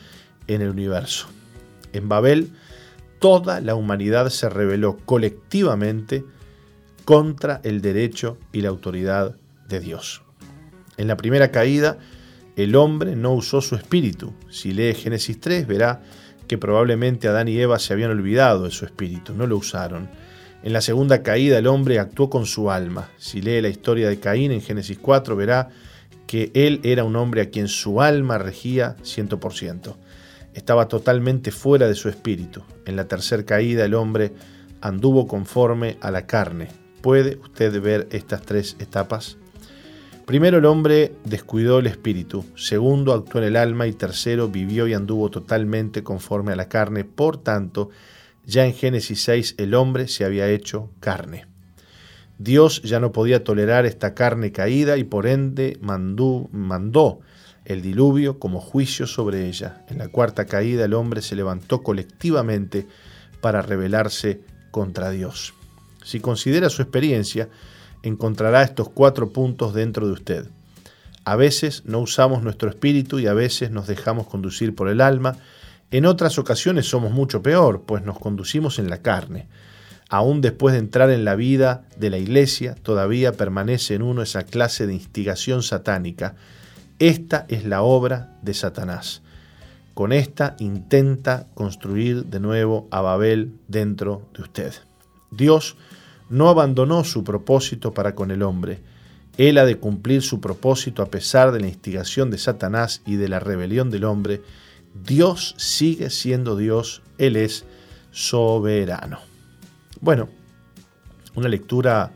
en 0.47 0.61
el 0.61 0.69
universo. 0.69 1.29
En 1.95 2.11
Babel, 2.11 2.51
toda 3.21 3.63
la 3.63 3.75
humanidad 3.75 4.29
se 4.29 4.51
rebeló 4.51 4.99
colectivamente 5.07 6.25
contra 7.07 7.63
el 7.65 7.81
derecho 7.81 8.37
y 8.53 8.61
la 8.61 8.69
autoridad 8.69 9.37
de 9.69 9.81
Dios. 9.81 10.23
En 10.99 11.09
la 11.09 11.17
primera 11.17 11.51
caída, 11.51 11.97
el 12.57 12.77
hombre 12.77 13.17
no 13.17 13.33
usó 13.33 13.63
su 13.63 13.77
espíritu. 13.77 14.35
Si 14.51 14.73
lee 14.73 14.93
Génesis 14.93 15.41
3, 15.41 15.67
verá 15.67 16.03
que 16.47 16.59
probablemente 16.59 17.29
Adán 17.29 17.49
y 17.49 17.59
Eva 17.59 17.79
se 17.79 17.95
habían 17.95 18.11
olvidado 18.11 18.65
de 18.65 18.71
su 18.71 18.85
espíritu, 18.85 19.33
no 19.33 19.47
lo 19.47 19.57
usaron. 19.57 20.11
En 20.63 20.73
la 20.73 20.81
segunda 20.81 21.23
caída 21.23 21.59
el 21.59 21.67
hombre 21.67 21.99
actuó 21.99 22.29
con 22.29 22.47
su 22.47 22.71
alma. 22.71 23.09
Si 23.17 23.41
lee 23.41 23.61
la 23.61 23.69
historia 23.69 24.09
de 24.09 24.21
Caín 24.21 24.53
en 24.53 24.61
Génesis 24.61 24.99
4, 24.99 25.35
verá 25.37 25.71
que 26.27 26.51
él 26.55 26.81
era 26.83 27.05
un 27.05 27.17
hombre 27.17 27.43
a 27.43 27.51
quien 27.51 27.69
su 27.69 28.03
alma 28.03 28.39
regía 28.39 28.97
100%. 29.03 29.97
Estaba 30.55 30.89
totalmente 30.89 31.51
fuera 31.51 31.89
de 31.89 31.95
su 31.95 32.09
espíritu. 32.09 32.63
En 32.85 32.97
la 32.97 33.09
tercera 33.09 33.45
caída 33.45 33.85
el 33.85 33.95
hombre 33.95 34.33
anduvo 34.81 35.27
conforme 35.27 35.97
a 36.01 36.11
la 36.11 36.27
carne, 36.27 36.69
¿Puede 37.01 37.39
usted 37.43 37.81
ver 37.81 38.09
estas 38.11 38.43
tres 38.43 38.77
etapas? 38.79 39.39
Primero 40.27 40.59
el 40.59 40.67
hombre 40.67 41.15
descuidó 41.25 41.79
el 41.79 41.87
espíritu, 41.87 42.45
segundo 42.55 43.15
actuó 43.15 43.41
en 43.41 43.47
el 43.47 43.57
alma 43.57 43.87
y 43.87 43.95
tercero 43.95 44.49
vivió 44.49 44.87
y 44.87 44.93
anduvo 44.93 45.31
totalmente 45.31 46.03
conforme 46.03 46.53
a 46.53 46.57
la 46.57 46.69
carne. 46.69 47.05
Por 47.05 47.39
tanto, 47.39 47.89
ya 48.51 48.67
en 48.67 48.75
Génesis 48.75 49.23
6 49.23 49.55
el 49.59 49.75
hombre 49.75 50.09
se 50.09 50.25
había 50.25 50.49
hecho 50.49 50.91
carne. 51.01 51.47
Dios 52.39 52.83
ya 52.83 52.99
no 52.99 53.13
podía 53.13 53.45
tolerar 53.45 53.87
esta 53.87 54.15
carne 54.15 54.51
caída 54.51 54.97
y 54.97 55.05
por 55.05 55.27
ende 55.27 55.79
mandó, 55.81 56.49
mandó 56.53 57.21
el 57.65 57.81
diluvio 57.81 58.39
como 58.39 58.61
juicio 58.61 59.07
sobre 59.07 59.47
ella. 59.47 59.85
En 59.89 59.99
la 59.99 60.09
cuarta 60.09 60.47
caída 60.47 60.85
el 60.85 60.95
hombre 60.95 61.23
se 61.23 61.37
levantó 61.37 61.83
colectivamente 61.83 62.87
para 63.41 63.63
rebelarse 63.63 64.41
contra 64.71 65.11
Dios. 65.11 65.55
Si 66.03 66.19
considera 66.19 66.71
su 66.71 66.83
experiencia, 66.83 67.49
encontrará 68.03 68.63
estos 68.63 68.89
cuatro 68.89 69.31
puntos 69.33 69.75
dentro 69.75 70.07
de 70.07 70.13
usted. 70.13 70.49
A 71.25 71.37
veces 71.37 71.85
no 71.85 72.01
usamos 72.01 72.43
nuestro 72.43 72.69
espíritu 72.69 73.21
y 73.21 73.27
a 73.27 73.35
veces 73.35 73.71
nos 73.71 73.87
dejamos 73.87 74.27
conducir 74.27 74.75
por 74.75 74.89
el 74.89 75.01
alma. 75.01 75.37
En 75.91 76.07
otras 76.07 76.39
ocasiones 76.39 76.89
somos 76.89 77.13
mucho 77.13 77.43
peor, 77.43 77.83
pues 77.83 78.05
nos 78.05 78.19
conducimos 78.19 78.79
en 78.79 78.91
la 78.91 78.99
carne. 78.99 79.49
Aún 80.09 80.41
después 80.41 80.73
de 80.73 80.81
entrar 80.81 81.11
en 81.11 81.25
la 81.25 81.37
vida 81.37 81.85
de 81.97 82.11
la 82.11 82.19
iglesia, 82.19 82.75
todavía 82.75 83.33
permanece 83.33 83.95
en 83.95 84.03
uno 84.03 84.23
esa 84.23 84.43
clase 84.43 84.87
de 84.87 84.95
instigación 84.95 85.63
satánica. 85.63 86.35
Esta 86.99 87.47
es 87.49 87.65
la 87.65 87.83
obra 87.83 88.37
de 88.43 88.55
Satanás. 88.55 89.23
Con 89.95 90.13
esta 90.13 90.57
intenta 90.59 91.47
construir 91.55 92.25
de 92.27 92.41
nuevo 92.41 92.89
a 92.91 93.01
Babel 93.01 93.53
dentro 93.69 94.29
de 94.35 94.43
usted. 94.43 94.75
Dios 95.31 95.77
no 96.29 96.49
abandonó 96.49 97.05
su 97.05 97.25
propósito 97.25 97.93
para 97.93 98.15
con 98.15 98.31
el 98.31 98.43
hombre. 98.43 98.81
Él 99.37 99.59
ha 99.59 99.65
de 99.65 99.79
cumplir 99.79 100.23
su 100.23 100.41
propósito 100.41 101.03
a 101.03 101.11
pesar 101.11 101.53
de 101.53 101.61
la 101.61 101.69
instigación 101.69 102.31
de 102.31 102.39
Satanás 102.39 103.03
y 103.07 103.17
de 103.17 103.29
la 103.29 103.41
rebelión 103.41 103.91
del 103.91 104.05
hombre. 104.05 104.43
Dios 104.95 105.55
sigue 105.59 106.11
siendo 106.11 106.57
Dios, 106.57 107.03
Él 107.19 107.37
es 107.37 107.65
soberano. 108.11 109.21
Bueno, 110.01 110.29
una 111.35 111.49
lectura 111.49 112.13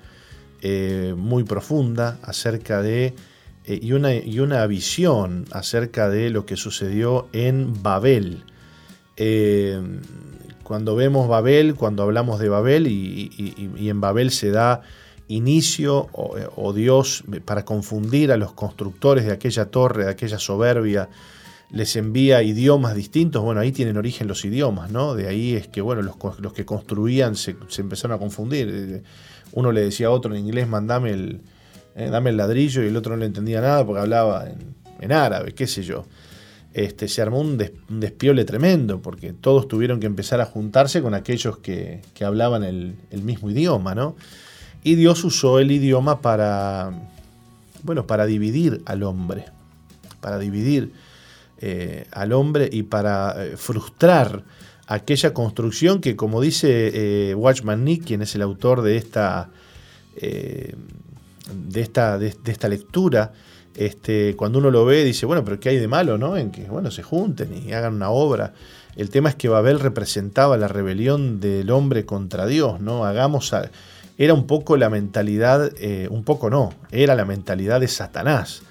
eh, 0.62 1.14
muy 1.16 1.45
profunda 1.45 2.18
acerca 2.22 2.83
de 2.83 3.14
eh, 3.66 3.79
y, 3.83 3.93
una, 3.93 4.14
y, 4.14 4.41
una, 4.41 4.66
visión 4.66 5.47
acerca 5.51 6.09
de 6.09 6.31
lo 6.31 6.47
que 6.47 6.57
sucedió 6.57 7.29
en 7.33 7.83
Babel. 7.83 8.45
Eh, 9.16 9.81
cuando 10.62 10.97
vemos 10.97 11.29
Babel, 11.29 11.75
cuando 11.75 12.03
hablamos 12.03 12.41
de 12.41 12.49
Babel 12.49 12.87
y, 12.87 13.31
en 13.89 14.01
Babel 14.01 14.31
se 14.31 14.51
da 14.51 14.83
inicio 15.29 16.09
o, 16.12 16.72
Dios 16.72 17.25
para 17.45 17.64
confundir 17.64 18.33
a 18.33 18.37
los 18.37 18.53
constructores 18.53 19.25
de 19.27 19.33
aquella 19.33 19.66
torre, 19.66 20.05
de 20.05 20.11
aquella 20.11 20.39
soberbia, 20.39 21.09
les 21.75 21.97
envía 21.97 22.43
idiomas 22.45 22.95
distintos, 22.95 23.43
bueno, 23.43 23.61
ahí 23.61 23.72
tienen 23.72 23.97
origen 23.97 24.29
los 24.29 24.45
idiomas, 24.45 24.93
¿no? 24.93 25.16
De 25.16 25.27
ahí 25.27 25.55
es 25.55 25.66
que, 25.66 25.81
bueno, 25.81 26.03
los, 26.03 26.53
que 26.53 26.64
construían 26.64 27.35
se, 27.35 27.57
empezaron 27.79 28.14
a 28.14 28.18
confundir. 28.18 29.03
Uno 29.53 29.72
le 29.72 29.81
decía 29.81 30.07
a 30.07 30.11
otro 30.11 30.33
en 30.33 30.47
inglés, 30.47 30.68
mandame 30.68 31.11
el, 31.11 31.41
eh, 31.97 32.11
dame 32.11 32.31
el 32.31 32.37
ladrillo, 32.37 32.85
y 32.85 32.87
el 32.87 32.97
otro 32.97 33.14
no 33.14 33.20
le 33.20 33.27
entendía 33.27 33.61
nada 33.61 33.85
porque 33.85 34.01
hablaba 34.01 34.47
en, 35.01 35.12
árabe, 35.12 35.53
qué 35.53 35.66
sé 35.66 35.83
yo 35.83 36.07
este, 36.72 37.09
se 37.09 37.20
armó 37.20 37.41
un, 37.41 37.59
despiole 37.89 38.45
tremendo, 38.45 39.03
porque 39.03 39.33
todos 39.33 39.68
tuvieron 39.68 40.01
que 40.01 40.07
empezar 40.07 40.41
a 40.41 40.47
juntarse 40.47 41.03
con 41.03 41.12
aquellos 41.12 41.59
que, 41.59 42.03
hablaban 42.25 42.64
el, 42.64 42.97
mismo 43.22 43.51
idioma, 43.51 43.95
¿no? 43.95 44.16
Y 44.83 44.95
Dios 44.95 45.22
usó 45.25 45.59
el 45.59 45.70
idioma 45.70 46.20
para, 46.20 46.93
bueno, 47.83 48.07
para 48.07 48.27
dividir 48.27 48.81
al 48.87 49.03
hombre, 49.03 49.47
para 50.20 50.39
dividir 50.39 50.93
eh, 51.67 52.07
al 52.12 52.35
hombre 52.35 52.69
y 52.71 52.83
para 52.83 53.43
eh, 53.43 53.57
frustrar 53.57 54.45
aquella 54.87 55.33
construcción 55.33 56.03
que, 56.03 56.15
como 56.15 56.43
dice 56.43 57.31
eh, 57.31 57.35
Watchman 57.35 57.85
Nee, 57.85 58.01
quien 58.01 58.21
es 58.21 58.35
el 58.35 58.43
autor 58.43 58.83
de 58.83 58.99
esta, 58.99 59.49
de 60.21 60.77
esta, 61.81 62.19
de 62.19 62.35
esta 62.45 62.69
lectura, 62.69 63.33
este, 63.75 64.37
cuando 64.37 64.59
uno 64.59 64.71
lo 64.71 64.85
ve 64.85 65.05
dice, 65.05 65.25
bueno, 65.25 65.43
pero 65.43 65.59
¿qué 65.59 65.71
hay 65.71 65.79
de 65.79 65.89
malo, 65.89 66.19
no? 66.19 66.37
En 66.37 66.51
que, 66.51 66.65
bueno, 66.65 66.91
se 66.91 67.03
junten 67.03 67.55
y 67.67 67.73
hagan 67.73 67.95
una 67.95 68.11
obra. 68.11 68.53
El 68.95 69.09
tema 69.09 69.31
es 69.31 69.35
que 69.35 69.49
Babel 69.49 69.81
representaba 69.81 70.59
la 70.59 70.69
rebelión 70.69 71.41
del 71.41 71.71
hombre 71.71 72.05
contra 72.05 72.45
Dios, 72.45 72.79
¿no? 72.79 73.07
Hagamos... 73.07 73.55
Era 74.19 74.35
un 74.35 74.47
poco 74.47 74.77
la 74.77 74.91
mentalidad, 74.91 75.73
un 76.11 76.25
poco 76.25 76.51
no, 76.51 76.75
era 76.93 77.15
la 77.15 77.25
mentalidad 77.25 77.81
de 77.81 77.89
Satanás, 77.89 78.62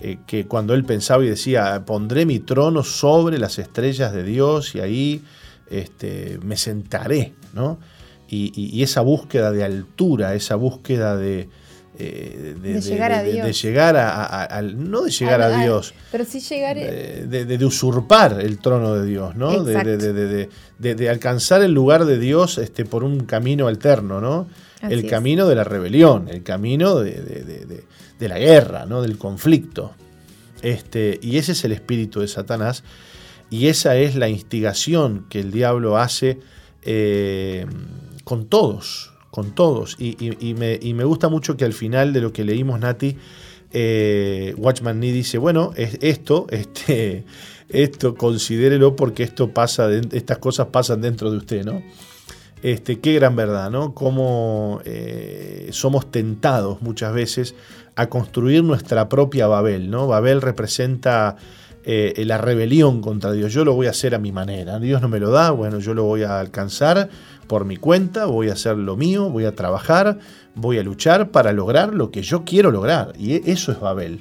eh, 0.00 0.18
que 0.26 0.46
cuando 0.46 0.74
él 0.74 0.84
pensaba 0.84 1.24
y 1.24 1.28
decía, 1.28 1.84
pondré 1.86 2.26
mi 2.26 2.38
trono 2.38 2.82
sobre 2.82 3.38
las 3.38 3.58
estrellas 3.58 4.12
de 4.12 4.22
Dios 4.22 4.74
y 4.74 4.80
ahí 4.80 5.22
este, 5.70 6.38
me 6.42 6.56
sentaré, 6.56 7.34
¿no? 7.54 7.78
y 8.28 8.82
esa 8.82 9.02
búsqueda 9.02 9.52
de 9.52 9.62
altura, 9.62 10.34
esa 10.34 10.56
búsqueda 10.56 11.16
de, 11.16 11.48
eh, 11.98 12.54
de, 12.60 12.80
llegar 12.82 13.12
a 13.12 13.22
Dios. 13.22 13.46
De, 13.46 13.52
llegar 13.54 13.96
a, 13.96 14.62
no 14.62 15.02
de 15.02 15.10
llegar 15.10 15.40
a, 15.40 15.62
Dios, 15.62 15.94
pero 16.12 16.26
sí 16.26 16.40
llegar 16.40 16.76
de, 16.76 17.64
usurpar 17.64 18.38
el 18.40 18.58
trono 18.58 18.94
de 18.94 19.06
Dios, 19.06 19.34
¿no? 19.34 19.64
De, 19.64 21.08
alcanzar 21.08 21.62
el 21.62 21.72
lugar 21.72 22.04
de 22.04 22.18
Dios 22.18 22.58
este, 22.58 22.84
por 22.84 23.02
un 23.02 23.20
camino 23.20 23.66
alterno, 23.66 24.20
¿no? 24.20 24.46
el 24.82 25.06
camino 25.06 25.48
de 25.48 25.54
la 25.54 25.64
rebelión, 25.64 26.28
el 26.28 26.42
camino 26.42 26.96
de, 26.96 27.84
la 28.20 28.38
guerra, 28.38 28.86
¿no? 28.86 29.02
Del 29.02 29.18
conflicto. 29.18 29.92
Este, 30.62 31.18
y 31.22 31.36
ese 31.38 31.52
es 31.52 31.64
el 31.64 31.72
espíritu 31.72 32.20
de 32.20 32.28
Satanás. 32.28 32.82
Y 33.50 33.68
esa 33.68 33.96
es 33.96 34.16
la 34.16 34.28
instigación 34.28 35.26
que 35.28 35.40
el 35.40 35.52
diablo 35.52 35.98
hace 35.98 36.40
eh, 36.82 37.66
con 38.24 38.46
todos, 38.46 39.12
con 39.30 39.52
todos. 39.54 39.96
Y, 39.98 40.54
me, 40.54 41.04
gusta 41.04 41.28
mucho 41.28 41.56
que 41.56 41.64
al 41.64 41.72
final 41.72 42.12
de 42.12 42.20
lo 42.20 42.32
que 42.32 42.44
leímos, 42.44 42.80
Nati, 42.80 43.16
eh, 43.72 44.54
Watchman 44.56 44.98
Nee 44.98 45.12
dice, 45.12 45.38
bueno, 45.38 45.72
es, 45.76 45.98
esto, 46.00 46.46
este, 46.50 47.24
esto 47.68 48.14
considérelo 48.14 48.96
porque 48.96 49.22
esto 49.22 49.50
pasa, 49.52 49.88
estas 50.12 50.38
cosas 50.38 50.68
pasan 50.68 51.00
dentro 51.00 51.30
de 51.30 51.36
usted, 51.36 51.64
¿no? 51.64 51.82
este, 52.62 52.98
qué 53.00 53.14
gran 53.14 53.36
verdad, 53.36 53.70
¿no? 53.70 53.94
Cómo 53.94 54.80
eh, 54.84 55.68
somos 55.72 56.10
tentados 56.10 56.82
muchas 56.82 57.12
veces 57.12 57.54
a 57.96 58.08
construir 58.08 58.62
nuestra 58.62 59.08
propia 59.08 59.46
Babel, 59.46 59.90
¿no? 59.90 60.06
Babel 60.06 60.42
representa 60.42 61.36
eh, 61.84 62.24
la 62.26 62.36
rebelión 62.36 63.00
contra 63.00 63.32
Dios. 63.32 63.52
Yo 63.52 63.64
lo 63.64 63.74
voy 63.74 63.86
a 63.86 63.90
hacer 63.90 64.14
a 64.14 64.18
mi 64.18 64.32
manera. 64.32 64.78
Dios 64.78 65.00
no 65.00 65.08
me 65.08 65.18
lo 65.18 65.30
da, 65.30 65.50
bueno, 65.50 65.78
yo 65.78 65.94
lo 65.94 66.04
voy 66.04 66.22
a 66.22 66.38
alcanzar 66.38 67.08
por 67.46 67.64
mi 67.64 67.76
cuenta, 67.76 68.26
voy 68.26 68.50
a 68.50 68.52
hacer 68.52 68.76
lo 68.76 68.96
mío, 68.96 69.30
voy 69.30 69.44
a 69.44 69.54
trabajar, 69.54 70.18
voy 70.54 70.78
a 70.78 70.82
luchar 70.82 71.30
para 71.30 71.52
lograr 71.52 71.94
lo 71.94 72.10
que 72.10 72.22
yo 72.22 72.44
quiero 72.44 72.70
lograr. 72.70 73.12
Y 73.18 73.34
e, 73.34 73.42
eso 73.46 73.72
es 73.72 73.80
Babel. 73.80 74.20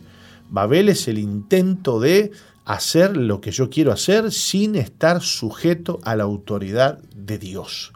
Babel 0.49 0.89
es 0.89 1.07
el 1.07 1.17
intento 1.17 1.99
de 1.99 2.31
hacer 2.65 3.17
lo 3.17 3.41
que 3.41 3.51
yo 3.51 3.69
quiero 3.69 3.91
hacer 3.91 4.31
sin 4.31 4.75
estar 4.75 5.21
sujeto 5.21 5.99
a 6.03 6.15
la 6.15 6.23
autoridad 6.23 6.99
de 7.15 7.37
Dios. 7.37 7.93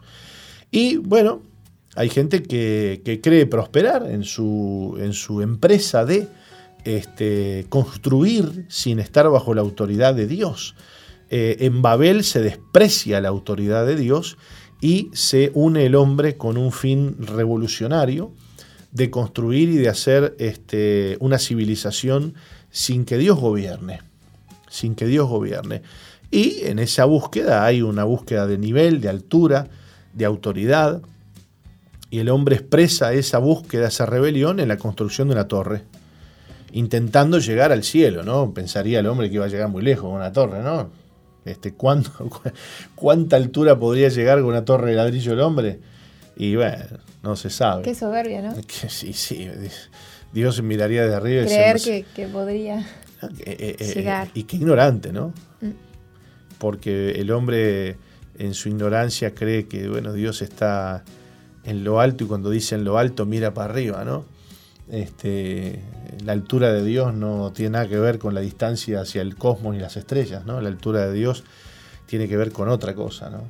Y 0.70 0.96
bueno, 0.96 1.42
hay 1.96 2.08
gente 2.08 2.42
que, 2.42 3.20
cree 3.22 3.46
prosperar 3.46 4.08
en 4.10 4.24
su, 4.24 4.96
en 5.00 5.12
su 5.12 5.42
empresa 5.42 6.04
de 6.04 6.28
este, 6.84 7.66
construir 7.68 8.66
sin 8.68 8.98
estar 8.98 9.28
bajo 9.28 9.54
la 9.54 9.60
autoridad 9.60 10.14
de 10.14 10.26
Dios. 10.26 10.74
Eh, 11.30 11.56
en 11.60 11.82
Babel 11.82 12.24
se 12.24 12.40
desprecia 12.40 13.20
la 13.20 13.28
autoridad 13.28 13.86
de 13.86 13.96
Dios 13.96 14.36
y 14.80 15.10
se 15.12 15.50
une 15.54 15.86
el 15.86 15.94
hombre 15.94 16.36
con 16.36 16.56
un 16.56 16.72
fin 16.72 17.16
revolucionario 17.18 18.32
de 18.92 19.10
construir 19.10 19.68
y 19.68 19.76
de 19.76 19.88
hacer 19.88 20.34
este, 20.38 21.16
una 21.20 21.38
civilización 21.38 22.34
sin 22.70 23.04
que 23.04 23.18
Dios 23.18 23.38
gobierne, 23.38 24.00
sin 24.68 24.94
que 24.94 25.06
Dios 25.06 25.28
gobierne. 25.28 25.82
Y 26.30 26.62
en 26.62 26.78
esa 26.78 27.04
búsqueda 27.04 27.64
hay 27.64 27.82
una 27.82 28.04
búsqueda 28.04 28.46
de 28.46 28.58
nivel, 28.58 29.00
de 29.00 29.08
altura, 29.08 29.68
de 30.14 30.24
autoridad, 30.24 31.02
y 32.10 32.18
el 32.18 32.28
hombre 32.28 32.56
expresa 32.56 33.12
esa 33.12 33.38
búsqueda, 33.38 33.88
esa 33.88 34.04
rebelión 34.04 34.58
en 34.58 34.68
la 34.68 34.76
construcción 34.76 35.28
de 35.28 35.34
una 35.34 35.46
torre, 35.46 35.82
intentando 36.72 37.38
llegar 37.38 37.70
al 37.70 37.84
cielo, 37.84 38.24
¿no? 38.24 38.52
Pensaría 38.52 38.98
el 38.98 39.06
hombre 39.06 39.28
que 39.28 39.36
iba 39.36 39.44
a 39.44 39.48
llegar 39.48 39.68
muy 39.68 39.82
lejos 39.82 40.04
con 40.04 40.14
una 40.14 40.32
torre, 40.32 40.62
¿no? 40.62 40.90
Este, 41.44 41.72
¿Cuánta 42.94 43.36
altura 43.36 43.78
podría 43.78 44.08
llegar 44.08 44.40
con 44.40 44.48
una 44.48 44.64
torre 44.64 44.90
de 44.90 44.96
ladrillo 44.96 45.32
el 45.32 45.40
hombre? 45.40 45.78
Y 46.36 46.56
bueno, 46.56 46.84
no 47.22 47.36
se 47.36 47.48
sabe. 47.48 47.82
Qué 47.82 47.94
soberbia, 47.94 48.42
¿no? 48.42 48.54
sí, 48.88 49.12
sí. 49.12 49.48
Dios 50.32 50.62
miraría 50.62 51.06
de 51.06 51.14
arriba 51.14 51.42
y 51.42 51.46
Creer 51.46 51.80
que, 51.80 52.04
que, 52.14 52.26
podría 52.26 52.80
eh, 53.44 53.76
eh, 53.78 53.92
llegar. 53.94 54.28
Y 54.34 54.44
qué 54.44 54.56
ignorante, 54.56 55.12
¿no? 55.12 55.32
Mm. 55.60 55.70
Porque 56.58 57.12
el 57.12 57.30
hombre 57.30 57.96
en 58.38 58.54
su 58.54 58.68
ignorancia 58.68 59.34
cree 59.34 59.66
que, 59.66 59.88
bueno, 59.88 60.12
Dios 60.12 60.42
está 60.42 61.04
en 61.64 61.84
lo 61.84 62.00
alto 62.00 62.24
y 62.24 62.26
cuando 62.26 62.50
dice 62.50 62.74
en 62.74 62.84
lo 62.84 62.98
alto 62.98 63.26
mira 63.26 63.52
para 63.54 63.72
arriba, 63.72 64.04
¿no? 64.04 64.24
Este, 64.90 65.80
la 66.24 66.32
altura 66.32 66.72
de 66.72 66.84
Dios 66.84 67.14
no 67.14 67.52
tiene 67.52 67.70
nada 67.70 67.88
que 67.88 67.98
ver 67.98 68.18
con 68.18 68.34
la 68.34 68.40
distancia 68.40 69.00
hacia 69.00 69.22
el 69.22 69.36
cosmos 69.36 69.76
y 69.76 69.78
las 69.78 69.96
estrellas, 69.96 70.44
¿no? 70.44 70.60
La 70.60 70.68
altura 70.68 71.06
de 71.06 71.12
Dios 71.12 71.44
tiene 72.06 72.28
que 72.28 72.36
ver 72.36 72.50
con 72.50 72.68
otra 72.68 72.94
cosa, 72.94 73.30
¿no? 73.30 73.44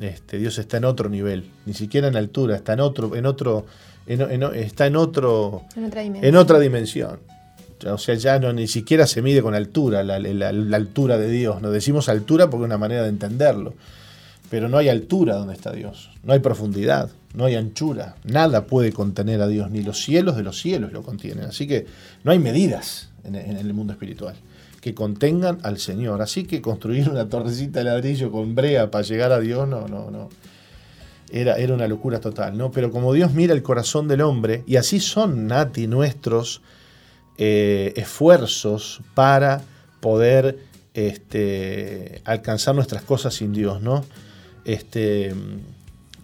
Este, 0.00 0.38
Dios 0.38 0.58
está 0.58 0.76
en 0.76 0.84
otro 0.84 1.08
nivel, 1.08 1.50
ni 1.66 1.72
siquiera 1.72 2.08
en 2.08 2.16
altura, 2.16 2.56
está 2.56 2.74
en 2.74 2.80
otro, 2.80 3.16
en 3.16 3.24
otro, 3.26 3.64
está 4.06 4.86
en 4.86 4.96
otro, 4.96 5.62
en 5.76 6.36
otra, 6.36 6.58
dimensión. 6.58 7.20
O 7.86 7.98
sea, 7.98 8.14
ya 8.14 8.38
no 8.38 8.52
ni 8.52 8.66
siquiera 8.66 9.06
se 9.06 9.22
mide 9.22 9.40
con 9.40 9.54
altura, 9.54 10.02
la, 10.02 10.18
la 10.18 10.76
altura 10.76 11.16
de 11.16 11.30
Dios. 11.30 11.62
No 11.62 11.70
decimos 11.70 12.08
altura 12.08 12.50
porque 12.50 12.64
es 12.64 12.66
una 12.66 12.78
manera 12.78 13.02
de 13.02 13.08
entenderlo. 13.08 13.74
Pero 14.54 14.68
no 14.68 14.78
hay 14.78 14.88
altura 14.88 15.34
donde 15.34 15.54
está 15.54 15.72
Dios, 15.72 16.10
no 16.22 16.32
hay 16.32 16.38
profundidad 16.38 17.10
no 17.34 17.46
hay 17.46 17.56
anchura, 17.56 18.14
nada 18.22 18.66
puede 18.66 18.92
contener 18.92 19.42
a 19.42 19.48
Dios, 19.48 19.68
ni 19.68 19.82
los 19.82 20.00
cielos 20.02 20.36
de 20.36 20.44
los 20.44 20.60
cielos 20.60 20.92
lo 20.92 21.02
contienen. 21.02 21.46
Así 21.46 21.66
que 21.66 21.84
no 22.22 22.30
hay 22.30 22.38
medidas 22.38 23.08
en, 23.24 23.34
el 23.34 23.74
mundo 23.74 23.92
espiritual 23.92 24.36
que 24.80 24.94
contengan 24.94 25.58
al 25.64 25.78
Señor. 25.78 26.22
Así 26.22 26.44
que 26.44 26.62
construir 26.62 27.10
una 27.10 27.28
torrecita 27.28 27.80
de 27.80 27.86
ladrillo 27.86 28.30
con 28.30 28.54
brea 28.54 28.88
para 28.88 29.02
llegar 29.02 29.32
a 29.32 29.40
Dios, 29.40 29.68
no, 29.68 29.88
no, 29.88 30.12
no. 30.12 30.28
Era, 31.32 31.56
era 31.56 31.74
una 31.74 31.88
locura 31.88 32.20
total, 32.20 32.56
¿no? 32.56 32.70
Pero 32.70 32.92
como 32.92 33.12
Dios 33.12 33.32
mira 33.32 33.52
el 33.52 33.64
corazón 33.64 34.06
del 34.06 34.20
hombre, 34.20 34.62
y 34.68 34.76
así 34.76 35.00
son, 35.00 35.48
Nati, 35.48 35.88
nuestros 35.88 36.62
eh, 37.36 37.92
esfuerzos 37.96 39.00
para 39.14 39.62
poder 39.98 40.60
este, 40.92 42.22
alcanzar 42.24 42.76
nuestras 42.76 43.02
cosas 43.02 43.34
sin 43.34 43.52
Dios, 43.52 43.82
¿no? 43.82 44.04
Este, 44.64 45.34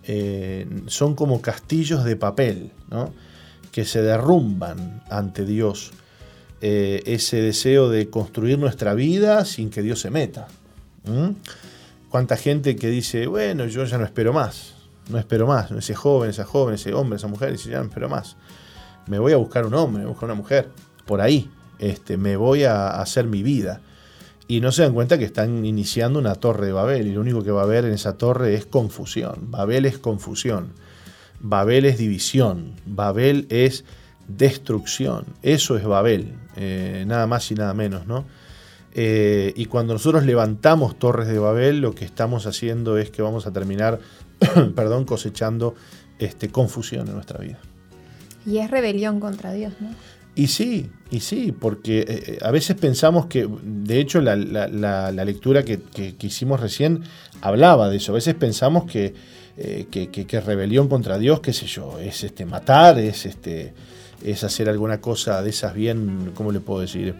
eh, 0.05 0.67
son 0.87 1.15
como 1.15 1.41
castillos 1.41 2.05
de 2.05 2.17
papel, 2.17 2.73
que 3.71 3.85
se 3.85 4.03
derrumban 4.03 5.03
ante 5.11 5.45
Dios. 5.45 5.93
Eh, 6.63 7.03
ese 7.07 7.41
deseo 7.41 7.89
de 7.89 8.11
construir 8.11 8.59
nuestra 8.59 8.95
vida 8.95 9.45
sin 9.45 9.71
que 9.71 9.83
Dios 9.83 10.01
se 10.01 10.11
meta. 10.11 10.49
¿Cuánta 12.09 12.37
gente 12.37 12.77
que 12.77 12.89
dice, 12.89 13.27
bueno, 13.27 13.67
yo 13.67 13.85
ya 13.85 13.97
no 13.99 14.05
espero 14.05 14.33
más, 14.33 14.75
no 15.09 15.19
espero 15.19 15.47
más, 15.47 15.71
ese 15.71 15.95
joven, 15.95 16.31
esa 16.31 16.45
joven, 16.45 16.75
ese 16.75 16.93
hombre, 16.93 17.17
esa 17.17 17.29
mujer, 17.29 17.53
dice, 17.53 17.71
ya 17.71 17.79
no 17.79 17.85
espero 17.85 18.09
más. 18.09 18.37
Me 19.07 19.19
voy 19.19 19.33
a 19.33 19.37
buscar 19.37 19.65
un 19.65 19.75
hombre, 19.75 20.01
me 20.01 20.05
voy 20.07 20.11
a 20.11 20.13
buscar 20.13 20.27
una 20.27 20.35
mujer, 20.35 20.69
por 21.07 21.21
ahí, 21.21 21.51
este, 21.79 22.17
me 22.17 22.37
voy 22.37 22.65
a 22.65 22.89
hacer 22.89 23.27
mi 23.27 23.43
vida 23.43 23.81
y 24.51 24.61
no 24.61 24.73
se 24.73 24.83
dan 24.83 24.95
cuenta 24.95 25.17
que 25.17 25.25
están 25.25 25.65
iniciando 25.65 26.19
una 26.19 26.35
torre 26.35 26.67
de 26.67 26.73
Babel 26.73 27.07
y 27.07 27.13
lo 27.13 27.21
único 27.21 27.45
que 27.45 27.53
va 27.53 27.61
a 27.61 27.65
haber 27.65 27.85
en 27.85 27.93
esa 27.93 28.19
torre 28.19 28.57
es 28.57 28.67
confusión. 28.67 29.49
Babel 29.53 29.87
es 29.87 29.97
confusión, 29.97 30.73
Babel 31.39 31.85
es 31.85 31.99
división, 31.99 32.73
Babel 32.85 33.47
es 33.49 33.85
destrucción. 34.27 35.25
Eso 35.43 35.77
es 35.77 35.85
Babel, 35.85 36.35
eh, 36.57 37.05
nada 37.07 37.29
más 37.29 37.49
y 37.53 37.55
nada 37.55 37.75
menos, 37.75 38.09
¿no? 38.09 38.25
Eh, 38.93 39.53
y 39.55 39.67
cuando 39.67 39.93
nosotros 39.93 40.25
levantamos 40.25 40.99
torres 40.99 41.29
de 41.29 41.39
Babel, 41.39 41.81
lo 41.81 41.95
que 41.95 42.05
estamos 42.05 42.45
haciendo 42.47 42.99
es 42.99 43.13
que 43.13 43.23
vamos 43.23 43.47
a 43.47 43.53
terminar, 43.53 44.01
perdón, 44.75 45.05
cosechando 45.05 45.77
este, 46.19 46.49
confusión 46.49 47.07
en 47.07 47.15
nuestra 47.15 47.39
vida. 47.39 47.61
Y 48.45 48.59
es 48.59 48.69
rebelión 48.69 49.21
contra 49.21 49.53
Dios, 49.53 49.75
¿no? 49.79 49.91
Y 50.35 50.47
sí, 50.47 50.91
y 51.11 51.21
sí, 51.21 51.53
porque 51.53 52.05
eh, 52.09 52.39
a 52.43 52.51
veces 52.51 52.77
pensamos 52.77 53.27
que, 53.27 53.49
de 53.63 53.99
hecho, 53.99 54.21
la, 54.21 54.37
lectura 55.25 55.65
que, 55.65 55.81
hicimos 56.21 56.61
recién 56.61 57.03
hablaba 57.41 57.89
de 57.89 57.97
eso. 57.97 58.13
A 58.13 58.15
veces 58.15 58.35
pensamos 58.35 58.85
que, 58.85 59.15
eh, 59.57 59.87
que, 59.91 60.41
rebelión 60.41 60.89
contra 60.89 61.19
Dios, 61.19 61.41
qué 61.41 61.53
sé 61.53 61.67
yo, 61.67 61.99
es 61.99 62.23
este 62.23 62.47
matar, 62.47 62.99
es 62.99 63.27
este 63.27 63.75
es 64.23 64.45
hacer 64.45 64.69
alguna 64.69 65.01
cosa 65.01 65.41
de 65.43 65.49
esas 65.49 65.73
bien, 65.73 66.33
¿cómo 66.35 66.53
le 66.53 66.61
puedo 66.61 66.81
decir? 66.81 67.15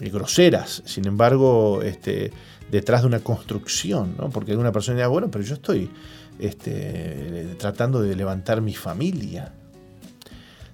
Eh, 0.00 0.10
groseras. 0.10 0.82
Sin 0.86 1.06
embargo, 1.06 1.82
este, 1.82 2.32
detrás 2.70 3.02
de 3.02 3.06
una 3.06 3.20
construcción, 3.20 4.14
¿no? 4.18 4.30
Porque 4.30 4.52
alguna 4.52 4.72
persona 4.72 4.96
dirá, 4.96 5.08
bueno, 5.08 5.30
pero 5.30 5.44
yo 5.44 5.54
estoy 5.54 5.90
este, 6.38 7.54
tratando 7.58 8.00
de 8.00 8.16
levantar 8.16 8.62
mi 8.62 8.74
familia 8.74 9.52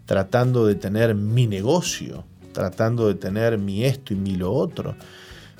tratando 0.09 0.67
de 0.67 0.75
tener 0.75 1.15
mi 1.15 1.47
negocio, 1.47 2.25
tratando 2.55 3.09
de 3.09 3.15
tener 3.15 3.59
mi 3.59 3.85
esto 3.85 4.15
y 4.15 4.17
mi 4.17 4.37
lo 4.37 4.51
otro. 4.55 4.97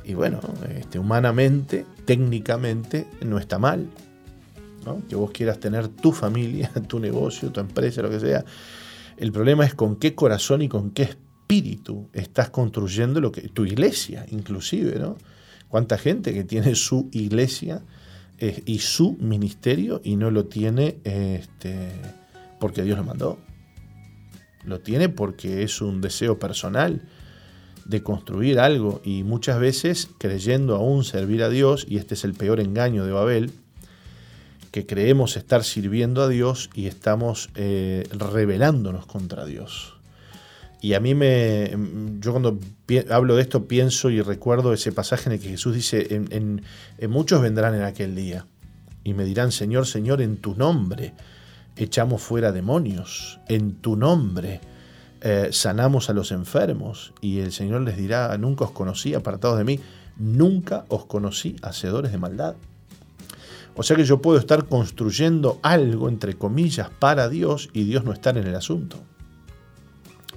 Y 0.07 0.15
bueno, 0.15 0.41
este, 0.75 0.99
humanamente, 0.99 1.85
técnicamente, 2.07 3.07
no 3.21 3.39
está 3.39 3.59
mal. 3.59 3.91
Que 5.07 5.17
vos 5.17 5.33
quieras 5.33 5.61
tener 5.61 5.89
tu 5.89 6.13
familia, 6.13 6.71
tu 6.89 6.99
negocio, 6.99 7.53
tu 7.53 7.61
empresa, 7.61 8.01
lo 8.01 8.09
que 8.09 8.21
sea. 8.21 8.43
El 9.19 9.33
problema 9.33 9.67
es 9.67 9.75
con 9.75 9.97
qué 9.97 10.15
corazón 10.15 10.63
y 10.63 10.69
con 10.71 10.93
qué 10.93 11.03
espíritu 11.03 12.09
estás 12.15 12.49
construyendo 12.49 13.21
lo 13.21 13.31
que, 13.31 13.43
tu 13.49 13.67
iglesia, 13.67 14.25
inclusive, 14.31 14.99
¿no? 14.99 15.19
Cuánta 15.69 15.99
gente 15.99 16.33
que 16.33 16.45
tiene 16.45 16.75
su 16.75 17.11
iglesia 17.13 17.83
eh, 18.39 18.63
y 18.65 18.79
su 18.79 19.13
ministerio 19.21 20.01
y 20.03 20.17
no 20.17 20.31
lo 20.31 20.47
tiene 20.47 21.01
este, 21.05 21.91
porque 22.59 22.83
Dios 22.83 22.97
lo 22.97 23.05
mandó 23.05 23.39
lo 24.69 24.81
tiene 24.81 25.09
porque 25.09 25.63
es 25.63 25.81
un 25.81 26.01
deseo 26.01 26.39
personal 26.39 27.03
de 27.85 28.03
construir 28.03 28.61
algo 28.61 29.01
y 29.03 29.23
muchas 29.23 29.59
veces 29.59 30.11
creyendo 30.19 30.77
aún 30.77 31.05
servir 31.05 31.43
a 31.43 31.49
Dios, 31.49 31.87
y 31.89 31.97
este 31.97 32.15
es 32.15 32.25
el 32.25 32.35
peor 32.35 32.61
engaño 32.61 33.05
de 33.05 33.13
Babel, 33.13 33.51
que 34.71 34.85
creemos 34.85 35.39
estar 35.39 35.65
sirviendo 35.65 36.23
a 36.23 36.29
Dios 36.29 36.69
y 36.75 36.87
estamos 36.87 37.49
eh, 37.55 38.07
rebelándonos 38.13 39.07
contra 39.07 39.47
Dios. 39.47 39.95
Y 40.81 40.93
a 40.93 41.01
mí 41.01 41.15
me, 41.15 41.73
yo 42.21 42.33
cuando 42.33 42.61
hablo 43.11 43.35
de 43.35 43.43
esto 43.43 43.65
pienso 43.65 44.11
y 44.11 44.21
recuerdo 44.21 44.73
ese 44.73 44.93
pasaje 44.93 45.29
en 45.29 45.33
el 45.33 45.41
que 45.41 45.49
Jesús 45.49 45.75
dice, 45.75 46.07
en 46.11 46.63
muchos 47.09 47.41
vendrán 47.43 47.75
en 47.75 47.83
aquel 47.83 48.15
día 48.15 48.47
y 49.03 49.15
me 49.15 49.25
dirán, 49.25 49.51
Señor, 49.51 49.87
Señor, 49.87 50.21
en 50.21 50.37
tu 50.37 50.55
nombre 50.55 51.15
echamos 51.85 52.23
fuera 52.23 52.53
demonios, 52.53 53.41
en 53.49 53.75
tu 53.75 53.97
nombre 53.97 54.61
eh, 55.21 55.49
sanamos 55.53 56.11
a 56.11 56.13
los 56.13 56.31
enfermos. 56.33 57.13
Y 57.21 57.41
el 57.41 57.53
Señor 57.53 57.83
les 57.83 57.97
dirá, 57.97 58.37
nunca 58.39 58.65
os 58.65 58.71
conocí, 58.71 59.15
apartados 59.15 59.59
de 59.59 59.65
mí, 59.65 59.81
nunca 60.17 60.85
os 60.89 61.07
conocí, 61.07 61.57
hacedores 61.63 62.13
de 62.13 62.19
maldad. 62.19 62.55
O 63.77 63.83
sea 63.83 63.97
que 63.97 64.05
yo 64.05 64.21
puedo 64.21 64.39
estar 64.39 64.67
construyendo 64.67 65.61
algo, 65.63 66.09
entre 66.09 66.35
comillas, 66.35 66.91
para 66.91 67.29
Dios 67.29 67.71
y 67.73 67.85
Dios 67.85 68.05
no 68.05 68.13
estar 68.13 68.37
en 68.37 68.47
el 68.47 68.55
asunto. 68.55 68.99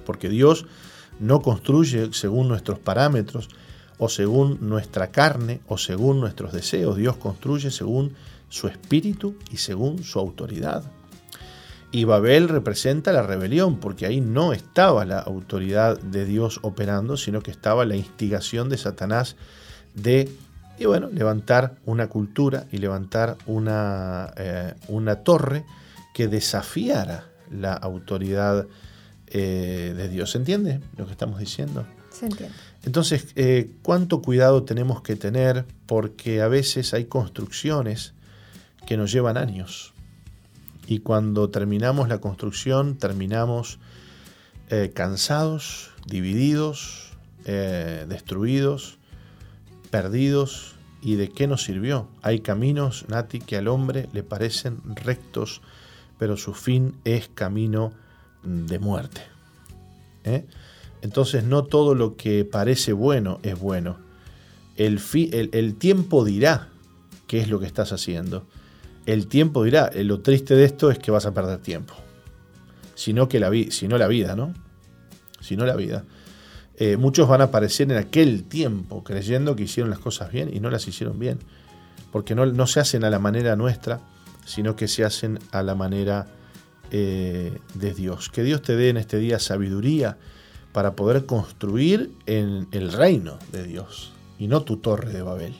Porque 0.06 0.28
Dios 0.28 0.66
no 1.18 1.40
construye 1.40 2.12
según 2.12 2.48
nuestros 2.48 2.78
parámetros 2.78 3.48
o 3.98 4.08
según 4.08 4.58
nuestra 4.60 5.08
carne 5.08 5.60
o 5.66 5.78
según 5.78 6.20
nuestros 6.20 6.52
deseos. 6.52 6.96
Dios 6.96 7.16
construye 7.16 7.70
según 7.70 8.14
su 8.48 8.68
espíritu 8.68 9.36
y 9.50 9.56
según 9.56 10.02
su 10.02 10.18
autoridad. 10.18 10.84
Y 11.94 12.04
Babel 12.04 12.48
representa 12.48 13.12
la 13.12 13.22
rebelión, 13.22 13.78
porque 13.78 14.06
ahí 14.06 14.22
no 14.22 14.54
estaba 14.54 15.04
la 15.04 15.18
autoridad 15.18 16.00
de 16.00 16.24
Dios 16.24 16.58
operando, 16.62 17.18
sino 17.18 17.42
que 17.42 17.50
estaba 17.50 17.84
la 17.84 17.96
instigación 17.96 18.70
de 18.70 18.78
Satanás 18.78 19.36
de, 19.94 20.30
y 20.78 20.86
bueno, 20.86 21.10
levantar 21.12 21.76
una 21.84 22.08
cultura 22.08 22.64
y 22.72 22.78
levantar 22.78 23.36
una, 23.44 24.32
eh, 24.38 24.72
una 24.88 25.16
torre 25.16 25.66
que 26.14 26.28
desafiara 26.28 27.26
la 27.50 27.74
autoridad 27.74 28.66
eh, 29.26 29.92
de 29.94 30.08
Dios. 30.08 30.30
¿Se 30.30 30.38
entiende 30.38 30.80
lo 30.96 31.04
que 31.04 31.12
estamos 31.12 31.38
diciendo? 31.38 31.84
Se 32.10 32.24
entiende. 32.24 32.54
Entonces, 32.84 33.26
eh, 33.36 33.70
¿cuánto 33.82 34.22
cuidado 34.22 34.62
tenemos 34.62 35.02
que 35.02 35.14
tener? 35.14 35.66
Porque 35.84 36.40
a 36.40 36.48
veces 36.48 36.94
hay 36.94 37.04
construcciones 37.04 38.14
que 38.86 38.96
nos 38.96 39.12
llevan 39.12 39.36
años 39.36 39.91
y 40.92 40.98
cuando 40.98 41.48
terminamos 41.48 42.10
la 42.10 42.20
construcción 42.20 42.98
terminamos 42.98 43.78
eh, 44.68 44.92
cansados, 44.94 45.90
divididos, 46.06 47.12
eh, 47.46 48.04
destruidos, 48.06 48.98
perdidos. 49.90 50.74
¿Y 51.00 51.14
de 51.14 51.30
qué 51.30 51.46
nos 51.46 51.64
sirvió? 51.64 52.08
Hay 52.20 52.40
caminos, 52.40 53.06
Nati, 53.08 53.40
que 53.40 53.56
al 53.56 53.68
hombre 53.68 54.10
le 54.12 54.22
parecen 54.22 54.82
rectos, 54.84 55.62
pero 56.18 56.36
su 56.36 56.52
fin 56.52 56.94
es 57.04 57.30
camino 57.34 57.92
de 58.44 58.78
muerte. 58.78 59.22
¿eh? 60.24 60.44
Entonces 61.00 61.42
no 61.42 61.64
todo 61.64 61.94
lo 61.94 62.16
que 62.16 62.44
parece 62.44 62.92
bueno 62.92 63.40
es 63.42 63.58
bueno. 63.58 63.96
El, 64.76 65.00
el 65.32 65.74
tiempo 65.76 66.22
dirá 66.22 66.68
qué 67.26 67.40
es 67.40 67.48
lo 67.48 67.58
que 67.60 67.66
estás 67.66 67.92
haciendo 67.92 68.46
el 69.06 69.26
tiempo 69.26 69.64
dirá, 69.64 69.90
eh, 69.92 70.04
lo 70.04 70.20
triste 70.20 70.54
de 70.54 70.64
esto 70.64 70.90
es 70.90 70.98
que 70.98 71.10
vas 71.10 71.26
a 71.26 71.34
perder 71.34 71.58
tiempo. 71.58 71.94
Sino 72.94 73.28
que 73.28 73.40
la, 73.40 73.50
sino 73.70 73.98
la 73.98 74.06
vida, 74.06 74.36
¿no? 74.36 74.54
Sino 75.40 75.64
la 75.66 75.76
vida. 75.76 76.04
Eh, 76.76 76.96
muchos 76.96 77.28
van 77.28 77.40
a 77.40 77.44
aparecer 77.44 77.90
en 77.90 77.98
aquel 77.98 78.44
tiempo 78.44 79.04
creyendo 79.04 79.56
que 79.56 79.64
hicieron 79.64 79.90
las 79.90 79.98
cosas 79.98 80.32
bien 80.32 80.50
y 80.52 80.60
no 80.60 80.70
las 80.70 80.86
hicieron 80.86 81.18
bien. 81.18 81.38
Porque 82.10 82.34
no, 82.34 82.46
no 82.46 82.66
se 82.66 82.80
hacen 82.80 83.04
a 83.04 83.10
la 83.10 83.18
manera 83.18 83.56
nuestra, 83.56 84.00
sino 84.44 84.76
que 84.76 84.88
se 84.88 85.04
hacen 85.04 85.38
a 85.50 85.62
la 85.62 85.74
manera 85.74 86.26
eh, 86.90 87.58
de 87.74 87.94
Dios. 87.94 88.28
Que 88.28 88.42
Dios 88.42 88.62
te 88.62 88.76
dé 88.76 88.90
en 88.90 88.98
este 88.98 89.18
día 89.18 89.38
sabiduría 89.38 90.18
para 90.72 90.94
poder 90.94 91.26
construir 91.26 92.12
en 92.26 92.68
el 92.72 92.92
reino 92.92 93.38
de 93.50 93.64
Dios 93.64 94.12
y 94.38 94.46
no 94.46 94.62
tu 94.62 94.78
torre 94.78 95.12
de 95.12 95.22
Babel. 95.22 95.54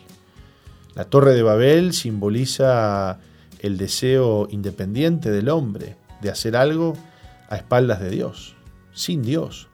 La 0.94 1.04
torre 1.04 1.32
de 1.34 1.42
Babel 1.42 1.94
simboliza 1.94 3.18
el 3.62 3.78
deseo 3.78 4.48
independiente 4.50 5.30
del 5.30 5.48
hombre 5.48 5.96
de 6.20 6.30
hacer 6.30 6.56
algo 6.56 6.94
a 7.48 7.56
espaldas 7.56 8.00
de 8.00 8.10
Dios, 8.10 8.54
sin 8.92 9.22
Dios. 9.22 9.68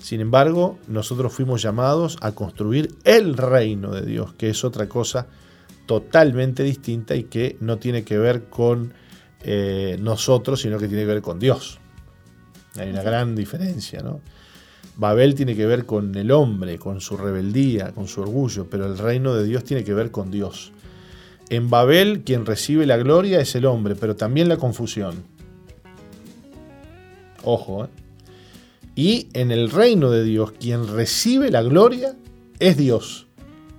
Sin 0.00 0.20
embargo, 0.20 0.78
nosotros 0.88 1.32
fuimos 1.32 1.62
llamados 1.62 2.18
a 2.20 2.32
construir 2.32 2.94
el 3.04 3.36
reino 3.36 3.92
de 3.92 4.02
Dios, 4.02 4.34
que 4.34 4.50
es 4.50 4.64
otra 4.64 4.88
cosa 4.88 5.28
totalmente 5.86 6.64
distinta 6.64 7.14
y 7.14 7.24
que 7.24 7.56
no 7.60 7.78
tiene 7.78 8.02
que 8.02 8.18
ver 8.18 8.44
con 8.44 8.92
eh, 9.42 9.96
nosotros, 10.00 10.60
sino 10.60 10.78
que 10.78 10.88
tiene 10.88 11.04
que 11.04 11.12
ver 11.14 11.22
con 11.22 11.38
Dios. 11.38 11.78
Hay 12.76 12.90
una 12.90 13.02
gran 13.02 13.36
diferencia, 13.36 14.00
¿no? 14.00 14.20
Babel 14.96 15.34
tiene 15.34 15.56
que 15.56 15.66
ver 15.66 15.86
con 15.86 16.14
el 16.16 16.30
hombre, 16.30 16.78
con 16.78 17.00
su 17.00 17.16
rebeldía, 17.16 17.92
con 17.92 18.08
su 18.08 18.20
orgullo, 18.20 18.68
pero 18.68 18.86
el 18.86 18.98
reino 18.98 19.34
de 19.34 19.44
Dios 19.44 19.64
tiene 19.64 19.84
que 19.84 19.94
ver 19.94 20.10
con 20.10 20.30
Dios. 20.30 20.72
En 21.52 21.68
Babel 21.68 22.22
quien 22.24 22.46
recibe 22.46 22.86
la 22.86 22.96
gloria 22.96 23.38
es 23.38 23.54
el 23.54 23.66
hombre, 23.66 23.94
pero 23.94 24.16
también 24.16 24.48
la 24.48 24.56
confusión. 24.56 25.22
Ojo, 27.44 27.84
¿eh? 27.84 27.88
Y 28.94 29.28
en 29.34 29.50
el 29.50 29.70
reino 29.70 30.10
de 30.10 30.24
Dios 30.24 30.52
quien 30.52 30.88
recibe 30.88 31.50
la 31.50 31.60
gloria 31.60 32.16
es 32.58 32.78
Dios. 32.78 33.26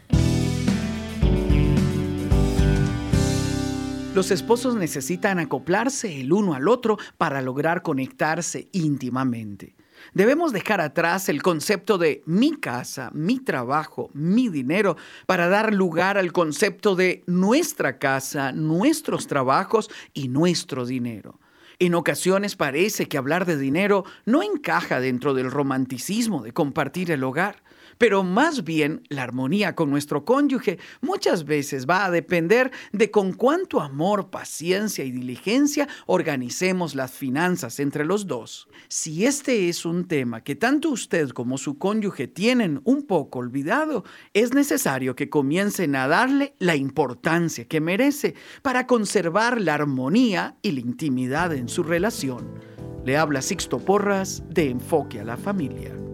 Los 4.15 4.31
esposos 4.31 4.75
necesitan 4.75 5.39
acoplarse 5.39 6.21
el 6.21 6.31
uno 6.31 6.53
al 6.53 6.69
otro 6.69 6.97
para 7.17 7.41
lograr 7.41 7.81
conectarse 7.81 8.69
íntimamente. 8.71 9.75
Debemos 10.13 10.53
dejar 10.53 10.79
atrás 10.79 11.27
el 11.27 11.41
concepto 11.41 11.97
de 11.97 12.23
mi 12.25 12.55
casa, 12.55 13.11
mi 13.13 13.41
trabajo, 13.41 14.09
mi 14.13 14.47
dinero, 14.47 14.95
para 15.25 15.49
dar 15.49 15.73
lugar 15.73 16.17
al 16.17 16.31
concepto 16.31 16.95
de 16.95 17.23
nuestra 17.27 17.99
casa, 17.99 18.53
nuestros 18.53 19.27
trabajos 19.27 19.89
y 20.13 20.29
nuestro 20.29 20.85
dinero. 20.85 21.41
En 21.79 21.93
ocasiones 21.93 22.55
parece 22.55 23.09
que 23.09 23.17
hablar 23.17 23.45
de 23.45 23.57
dinero 23.57 24.05
no 24.25 24.41
encaja 24.41 25.01
dentro 25.01 25.33
del 25.33 25.51
romanticismo 25.51 26.41
de 26.41 26.53
compartir 26.53 27.11
el 27.11 27.21
hogar 27.25 27.64
pero 27.97 28.23
más 28.23 28.63
bien 28.63 29.03
la 29.09 29.23
armonía 29.23 29.75
con 29.75 29.89
nuestro 29.89 30.25
cónyuge 30.25 30.79
muchas 31.01 31.45
veces 31.45 31.85
va 31.87 32.05
a 32.05 32.11
depender 32.11 32.71
de 32.91 33.11
con 33.11 33.33
cuánto 33.33 33.81
amor, 33.81 34.29
paciencia 34.29 35.03
y 35.03 35.11
diligencia 35.11 35.87
organicemos 36.05 36.95
las 36.95 37.11
finanzas 37.11 37.79
entre 37.79 38.05
los 38.05 38.27
dos. 38.27 38.67
Si 38.87 39.25
este 39.25 39.69
es 39.69 39.85
un 39.85 40.07
tema 40.07 40.43
que 40.43 40.55
tanto 40.55 40.89
usted 40.89 41.29
como 41.29 41.57
su 41.57 41.77
cónyuge 41.77 42.27
tienen 42.27 42.81
un 42.83 43.03
poco 43.03 43.39
olvidado, 43.39 44.03
es 44.33 44.53
necesario 44.53 45.15
que 45.15 45.29
comiencen 45.29 45.95
a 45.95 46.07
darle 46.07 46.55
la 46.59 46.75
importancia 46.75 47.65
que 47.65 47.81
merece 47.81 48.35
para 48.61 48.87
conservar 48.87 49.59
la 49.59 49.75
armonía 49.75 50.57
y 50.61 50.71
la 50.71 50.79
intimidad 50.81 51.53
en 51.53 51.69
su 51.69 51.83
relación. 51.83 52.59
Le 53.05 53.17
habla 53.17 53.41
Sixto 53.41 53.79
Porras 53.79 54.43
de 54.49 54.69
Enfoque 54.69 55.19
a 55.19 55.23
la 55.23 55.37
Familia. 55.37 56.04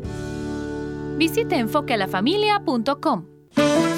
Visite 1.22 1.55
enfoquealafamilia.com. 1.55 3.91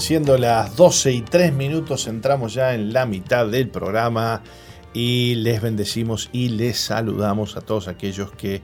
siendo 0.00 0.38
las 0.38 0.76
12 0.76 1.12
y 1.12 1.20
3 1.20 1.52
minutos, 1.52 2.06
entramos 2.06 2.54
ya 2.54 2.74
en 2.74 2.92
la 2.92 3.06
mitad 3.06 3.46
del 3.46 3.68
programa 3.68 4.42
y 4.92 5.34
les 5.36 5.60
bendecimos 5.60 6.30
y 6.32 6.48
les 6.48 6.78
saludamos 6.78 7.56
a 7.56 7.60
todos 7.60 7.86
aquellos 7.86 8.32
que 8.32 8.62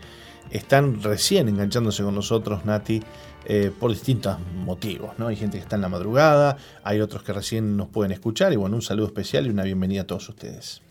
están 0.50 1.02
recién 1.02 1.48
enganchándose 1.48 2.02
con 2.02 2.14
nosotros, 2.14 2.64
Nati, 2.64 3.02
eh, 3.44 3.70
por 3.78 3.90
distintos 3.92 4.38
motivos. 4.54 5.18
¿no? 5.18 5.28
Hay 5.28 5.36
gente 5.36 5.58
que 5.58 5.62
está 5.62 5.76
en 5.76 5.82
la 5.82 5.88
madrugada, 5.88 6.56
hay 6.82 7.00
otros 7.00 7.22
que 7.22 7.32
recién 7.32 7.76
nos 7.76 7.88
pueden 7.88 8.12
escuchar 8.12 8.52
y 8.52 8.56
bueno, 8.56 8.76
un 8.76 8.82
saludo 8.82 9.06
especial 9.06 9.46
y 9.46 9.50
una 9.50 9.62
bienvenida 9.62 10.02
a 10.02 10.06
todos 10.06 10.28
ustedes. 10.28 10.85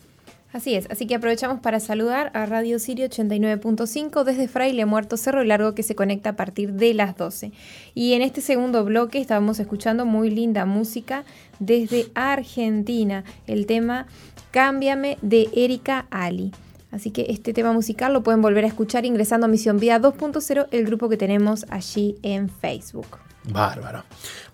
Así 0.56 0.74
es, 0.74 0.88
así 0.90 1.06
que 1.06 1.16
aprovechamos 1.16 1.60
para 1.60 1.82
saludar 1.82 2.32
a 2.34 2.46
Radio 2.46 2.80
Sirio 2.80 3.08
89.5 3.10 4.24
desde 4.24 4.48
Fraile 4.48 4.86
Muerto 4.86 5.18
Cerro 5.18 5.44
Largo 5.44 5.76
que 5.76 5.84
se 5.84 5.96
conecta 5.96 6.30
a 6.30 6.36
partir 6.38 6.72
de 6.72 6.94
las 6.94 7.18
12. 7.18 7.52
Y 7.94 8.14
en 8.14 8.22
este 8.22 8.40
segundo 8.40 8.86
bloque 8.86 9.20
estábamos 9.20 9.60
escuchando 9.60 10.06
muy 10.06 10.30
linda 10.30 10.66
música 10.66 11.26
desde 11.60 12.08
Argentina, 12.16 13.26
el 13.48 13.66
tema 13.66 14.08
Cámbiame 14.52 15.18
de 15.22 15.50
Erika 15.54 16.06
Ali. 16.10 16.54
Así 16.90 17.12
que 17.12 17.26
este 17.28 17.52
tema 17.52 17.74
musical 17.74 18.14
lo 18.14 18.24
pueden 18.24 18.42
volver 18.42 18.64
a 18.64 18.70
escuchar 18.70 19.04
ingresando 19.04 19.48
a 19.48 19.50
Misión 19.50 19.78
Vida 19.78 20.00
2.0, 20.00 20.68
el 20.72 20.86
grupo 20.86 21.10
que 21.10 21.18
tenemos 21.18 21.66
allí 21.70 22.16
en 22.24 22.48
Facebook. 22.48 23.18
Bárbaro. 23.44 24.04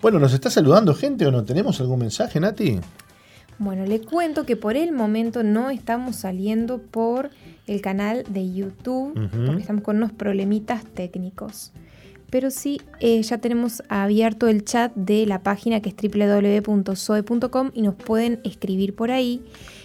Bueno, 0.01 0.17
¿nos 0.17 0.33
está 0.33 0.49
saludando 0.49 0.95
gente 0.95 1.27
o 1.27 1.31
no? 1.31 1.43
¿Tenemos 1.43 1.79
algún 1.79 1.99
mensaje, 1.99 2.39
Nati? 2.39 2.79
Bueno, 3.61 3.85
le 3.85 4.01
cuento 4.01 4.43
que 4.43 4.55
por 4.55 4.75
el 4.75 4.91
momento 4.91 5.43
no 5.43 5.69
estamos 5.69 6.15
saliendo 6.15 6.79
por 6.79 7.29
el 7.67 7.79
canal 7.79 8.23
de 8.27 8.51
YouTube, 8.51 9.13
porque 9.29 9.61
estamos 9.61 9.83
con 9.83 9.97
unos 9.97 10.11
problemitas 10.11 10.83
técnicos. 10.83 11.71
Pero 12.31 12.49
sí, 12.49 12.81
eh, 13.01 13.21
ya 13.21 13.37
tenemos 13.37 13.83
abierto 13.87 14.47
el 14.47 14.65
chat 14.65 14.91
de 14.95 15.27
la 15.27 15.43
página 15.43 15.79
que 15.79 15.89
es 15.89 15.95
www.soe.com 15.95 17.69
y 17.75 17.83
nos 17.83 17.93
pueden 17.93 18.39
escribir 18.43 18.95
por 18.95 19.11
ahí. 19.11 19.43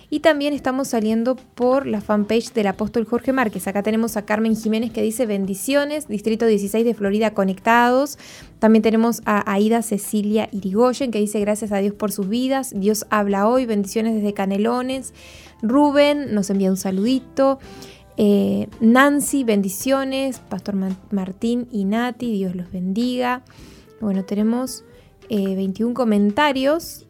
Y 0.08 0.20
también 0.20 0.54
estamos 0.54 0.88
saliendo 0.88 1.34
por 1.34 1.86
la 1.86 2.00
fanpage 2.00 2.52
del 2.52 2.68
apóstol 2.68 3.04
Jorge 3.04 3.32
Márquez. 3.32 3.66
Acá 3.66 3.82
tenemos 3.82 4.16
a 4.16 4.24
Carmen 4.24 4.54
Jiménez 4.54 4.92
que 4.92 5.02
dice 5.02 5.26
bendiciones, 5.26 6.06
Distrito 6.06 6.46
16 6.46 6.84
de 6.84 6.94
Florida 6.94 7.34
conectados. 7.34 8.16
También 8.60 8.82
tenemos 8.82 9.20
a 9.24 9.50
Aida 9.52 9.82
Cecilia 9.82 10.48
Irigoyen 10.52 11.10
que 11.10 11.18
dice 11.18 11.40
gracias 11.40 11.72
a 11.72 11.78
Dios 11.78 11.94
por 11.94 12.12
sus 12.12 12.28
vidas. 12.28 12.72
Dios 12.76 13.04
habla 13.10 13.48
hoy, 13.48 13.66
bendiciones 13.66 14.14
desde 14.14 14.32
Canelones. 14.32 15.12
Rubén 15.60 16.32
nos 16.34 16.50
envía 16.50 16.70
un 16.70 16.76
saludito. 16.76 17.58
Eh, 18.16 18.68
Nancy, 18.80 19.42
bendiciones. 19.42 20.38
Pastor 20.38 20.76
Martín 21.10 21.66
y 21.72 21.84
Nati, 21.84 22.30
Dios 22.30 22.54
los 22.54 22.70
bendiga. 22.70 23.42
Bueno, 24.00 24.24
tenemos 24.24 24.84
21 25.28 25.90
eh, 25.90 25.94
comentarios. 25.94 27.06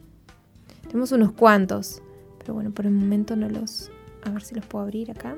Tenemos 0.87 1.11
unos 1.11 1.31
cuantos. 1.33 2.01
Pero 2.47 2.55
bueno, 2.55 2.71
por 2.71 2.85
el 2.85 2.93
momento 2.93 3.35
no 3.35 3.49
los... 3.49 3.91
A 4.23 4.29
ver 4.29 4.41
si 4.41 4.55
los 4.55 4.65
puedo 4.65 4.85
abrir 4.85 5.11
acá. 5.11 5.35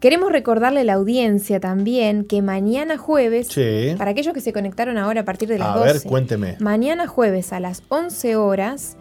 Queremos 0.00 0.32
recordarle 0.32 0.80
a 0.80 0.84
la 0.84 0.94
audiencia 0.94 1.60
también 1.60 2.24
que 2.24 2.42
mañana 2.42 2.98
jueves, 2.98 3.48
para 3.96 4.10
aquellos 4.10 4.34
que 4.34 4.40
se 4.40 4.52
conectaron 4.52 4.98
ahora 4.98 5.20
a 5.20 5.24
partir 5.24 5.48
de 5.48 5.58
las 5.58 5.68
a 5.68 5.78
12, 5.78 5.92
ver, 5.92 6.02
cuénteme. 6.02 6.56
mañana 6.58 7.06
jueves 7.06 7.52
a 7.52 7.60
las 7.60 7.84
11 7.88 8.34
horas, 8.34 8.96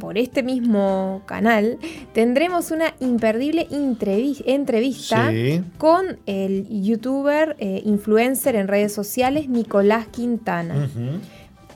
por 0.00 0.18
este 0.18 0.42
mismo 0.42 1.22
canal, 1.24 1.78
tendremos 2.12 2.72
una 2.72 2.92
imperdible 3.00 3.68
entrevista 3.70 5.32
con 5.78 6.18
el 6.26 6.68
youtuber, 6.68 7.56
eh, 7.58 7.80
influencer 7.86 8.54
en 8.56 8.68
redes 8.68 8.92
sociales, 8.92 9.48
Nicolás 9.48 10.08
Quintana 10.08 10.90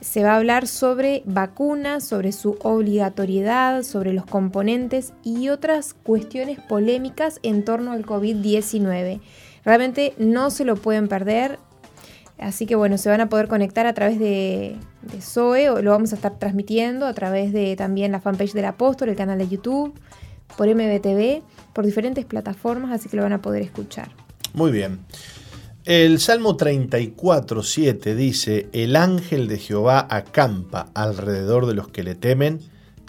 se 0.08 0.22
va 0.22 0.32
a 0.32 0.36
hablar 0.36 0.66
sobre 0.66 1.22
vacunas, 1.26 2.02
sobre 2.02 2.32
su 2.32 2.56
obligatoriedad, 2.62 3.82
sobre 3.82 4.14
los 4.14 4.24
componentes 4.24 5.12
y 5.22 5.50
otras 5.50 5.92
cuestiones 5.92 6.58
polémicas 6.60 7.40
en 7.42 7.62
torno 7.62 7.92
al 7.92 8.06
COVID-19. 8.06 9.20
Realmente 9.66 10.14
no 10.16 10.48
se 10.48 10.64
lo 10.64 10.76
pueden 10.76 11.08
perder. 11.08 11.58
Así 12.38 12.64
que 12.64 12.74
bueno, 12.74 12.96
se 12.96 13.10
van 13.10 13.20
a 13.20 13.28
poder 13.28 13.48
conectar 13.48 13.84
a 13.86 13.92
través 13.92 14.18
de, 14.18 14.76
de 15.02 15.20
Zoe, 15.20 15.68
o 15.68 15.82
lo 15.82 15.90
vamos 15.90 16.12
a 16.12 16.16
estar 16.16 16.38
transmitiendo 16.38 17.04
a 17.04 17.12
través 17.12 17.52
de 17.52 17.76
también 17.76 18.10
la 18.10 18.20
fanpage 18.20 18.54
del 18.54 18.64
apóstol, 18.64 19.10
el 19.10 19.16
canal 19.16 19.36
de 19.36 19.48
YouTube, 19.48 19.92
por 20.56 20.68
MBTV, 20.68 21.42
por 21.74 21.84
diferentes 21.84 22.24
plataformas, 22.24 22.92
así 22.92 23.10
que 23.10 23.16
lo 23.18 23.24
van 23.24 23.34
a 23.34 23.42
poder 23.42 23.60
escuchar. 23.60 24.08
Muy 24.54 24.70
bien. 24.70 25.00
El 25.88 26.20
Salmo 26.20 26.54
34, 26.54 27.62
7 27.62 28.14
dice, 28.14 28.68
el 28.74 28.94
ángel 28.94 29.48
de 29.48 29.56
Jehová 29.56 30.06
acampa 30.10 30.90
alrededor 30.92 31.64
de 31.64 31.72
los 31.72 31.88
que 31.88 32.02
le 32.02 32.14
temen 32.14 32.60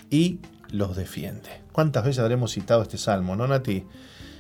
y 0.10 0.40
los 0.70 0.96
defiende. 0.96 1.50
¿Cuántas 1.74 2.06
veces 2.06 2.20
habremos 2.20 2.54
citado 2.54 2.82
este 2.82 2.98
salmo, 2.98 3.36
no, 3.36 3.48
Nati? 3.48 3.84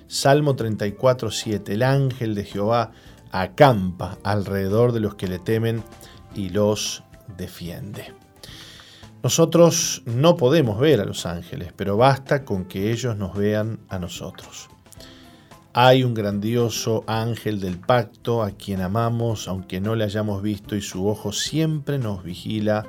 Salmo 0.07 0.55
34, 0.55 1.31
7, 1.31 1.73
el 1.73 1.83
ángel 1.83 2.33
de 2.33 2.45
Jehová 2.45 2.93
acampa 3.29 4.17
alrededor 4.23 4.93
de 4.93 5.01
los 5.01 5.15
que 5.15 5.27
le 5.27 5.39
temen 5.39 5.83
y 6.33 6.47
los 6.47 7.03
defiende. 7.37 8.13
Nosotros 9.21 10.01
no 10.05 10.37
podemos 10.37 10.79
ver 10.79 11.01
a 11.01 11.05
los 11.05 11.25
ángeles, 11.25 11.73
pero 11.75 11.97
basta 11.97 12.45
con 12.45 12.63
que 12.63 12.93
ellos 12.93 13.17
nos 13.17 13.35
vean 13.35 13.81
a 13.89 13.99
nosotros. 13.99 14.68
Hay 15.73 16.03
un 16.03 16.15
grandioso 16.15 17.03
ángel 17.05 17.59
del 17.59 17.77
pacto 17.77 18.41
a 18.41 18.51
quien 18.51 18.81
amamos 18.81 19.47
aunque 19.47 19.79
no 19.79 19.95
le 19.95 20.03
hayamos 20.03 20.41
visto 20.41 20.75
y 20.75 20.81
su 20.81 21.07
ojo 21.07 21.31
siempre 21.31 21.99
nos 21.99 22.23
vigila 22.23 22.87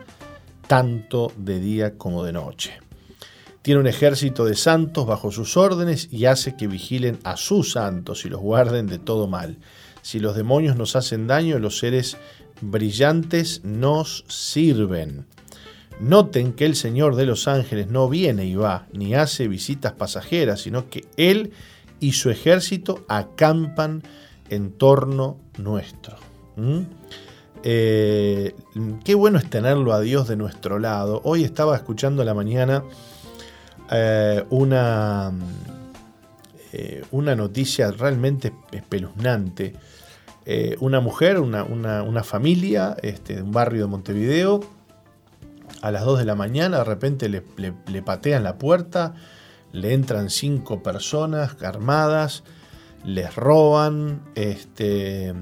tanto 0.66 1.30
de 1.36 1.60
día 1.60 1.98
como 1.98 2.24
de 2.24 2.32
noche. 2.32 2.78
Tiene 3.60 3.80
un 3.80 3.86
ejército 3.86 4.46
de 4.46 4.54
santos 4.54 5.06
bajo 5.06 5.30
sus 5.30 5.58
órdenes 5.58 6.08
y 6.10 6.24
hace 6.24 6.56
que 6.56 6.68
vigilen 6.68 7.18
a 7.22 7.36
sus 7.36 7.72
santos 7.72 8.24
y 8.24 8.30
los 8.30 8.40
guarden 8.40 8.86
de 8.86 8.98
todo 8.98 9.26
mal. 9.26 9.58
Si 10.00 10.18
los 10.18 10.34
demonios 10.34 10.76
nos 10.76 10.96
hacen 10.96 11.26
daño, 11.26 11.58
los 11.58 11.78
seres 11.78 12.16
brillantes 12.62 13.62
nos 13.62 14.24
sirven. 14.28 15.26
Noten 16.00 16.54
que 16.54 16.64
el 16.64 16.76
Señor 16.76 17.14
de 17.14 17.26
los 17.26 17.46
ángeles 17.46 17.88
no 17.88 18.08
viene 18.08 18.46
y 18.46 18.54
va, 18.54 18.86
ni 18.94 19.14
hace 19.14 19.48
visitas 19.48 19.92
pasajeras, 19.92 20.62
sino 20.62 20.88
que 20.88 21.04
Él 21.18 21.52
y 22.00 22.12
su 22.12 22.30
ejército 22.30 23.04
acampan 23.08 24.02
en 24.48 24.72
torno 24.72 25.38
nuestro. 25.58 26.16
Eh, 27.62 28.54
qué 29.04 29.14
bueno 29.14 29.38
es 29.38 29.48
tenerlo 29.48 29.92
a 29.92 30.00
Dios 30.00 30.26
de 30.26 30.36
nuestro 30.36 30.78
lado. 30.78 31.20
Hoy 31.24 31.44
estaba 31.44 31.76
escuchando 31.76 32.22
a 32.22 32.24
la 32.24 32.34
mañana 32.34 32.82
eh, 33.90 34.44
una, 34.50 35.32
eh, 36.72 37.04
una 37.10 37.36
noticia 37.36 37.90
realmente 37.92 38.52
espeluznante. 38.72 39.74
una 40.80 41.00
mujer, 41.00 41.38
una, 41.38 42.24
familia 42.24 42.96
este, 43.02 43.36
de 43.36 43.42
un 43.42 43.52
barrio 43.52 43.82
de 43.82 43.86
Montevideo, 43.88 44.60
a 45.82 45.90
las 45.92 46.04
2 46.04 46.18
de 46.18 46.24
la 46.24 46.34
mañana 46.34 46.78
de 46.78 46.84
repente 46.84 47.28
le, 47.28 47.42
le 47.56 48.02
patean 48.02 48.42
la 48.42 48.58
puerta 48.58 49.14
le 49.72 49.92
entran 49.92 50.30
cinco 50.30 50.82
personas 50.82 51.56
armadas, 51.62 52.42
les 53.04 53.34
roban, 53.34 54.22
este, 54.34 55.32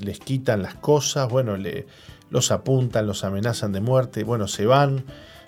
les 0.00 0.18
quitan 0.18 0.62
las 0.62 0.74
cosas, 0.74 1.28
bueno, 1.28 1.56
le, 1.56 1.86
los 2.30 2.50
apuntan, 2.50 3.06
los 3.06 3.24
amenazan 3.24 3.72
de 3.72 3.80
muerte, 3.80 4.24
bueno, 4.24 4.48
se 4.48 4.66
van. 4.66 5.04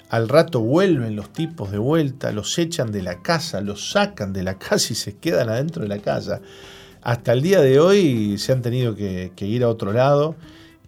Al 0.09 0.29
rato 0.29 0.61
vuelven 0.61 1.15
los 1.15 1.33
tipos 1.33 1.71
de 1.71 1.79
vuelta, 1.79 2.33
los 2.33 2.59
echan 2.59 2.91
de 2.91 3.03
la 3.03 3.23
casa, 3.23 3.61
los 3.61 3.91
sacan 3.91 4.33
de 4.33 4.43
la 4.43 4.55
casa 4.59 4.93
y 4.93 4.97
se 4.97 5.17
quedan 5.17 5.49
adentro 5.49 5.83
de 5.83 5.89
la 5.89 5.99
casa. 5.99 6.41
Hasta 7.03 7.33
el 7.33 7.43
día 7.43 7.61
de 7.61 7.81
hoy 7.81 8.37
se 8.39 8.53
han 8.53 8.63
tenido 8.63 8.95
que, 8.95 9.33
ir 9.41 9.63
a 9.63 9.69
otro 9.69 9.93
lado 9.93 10.37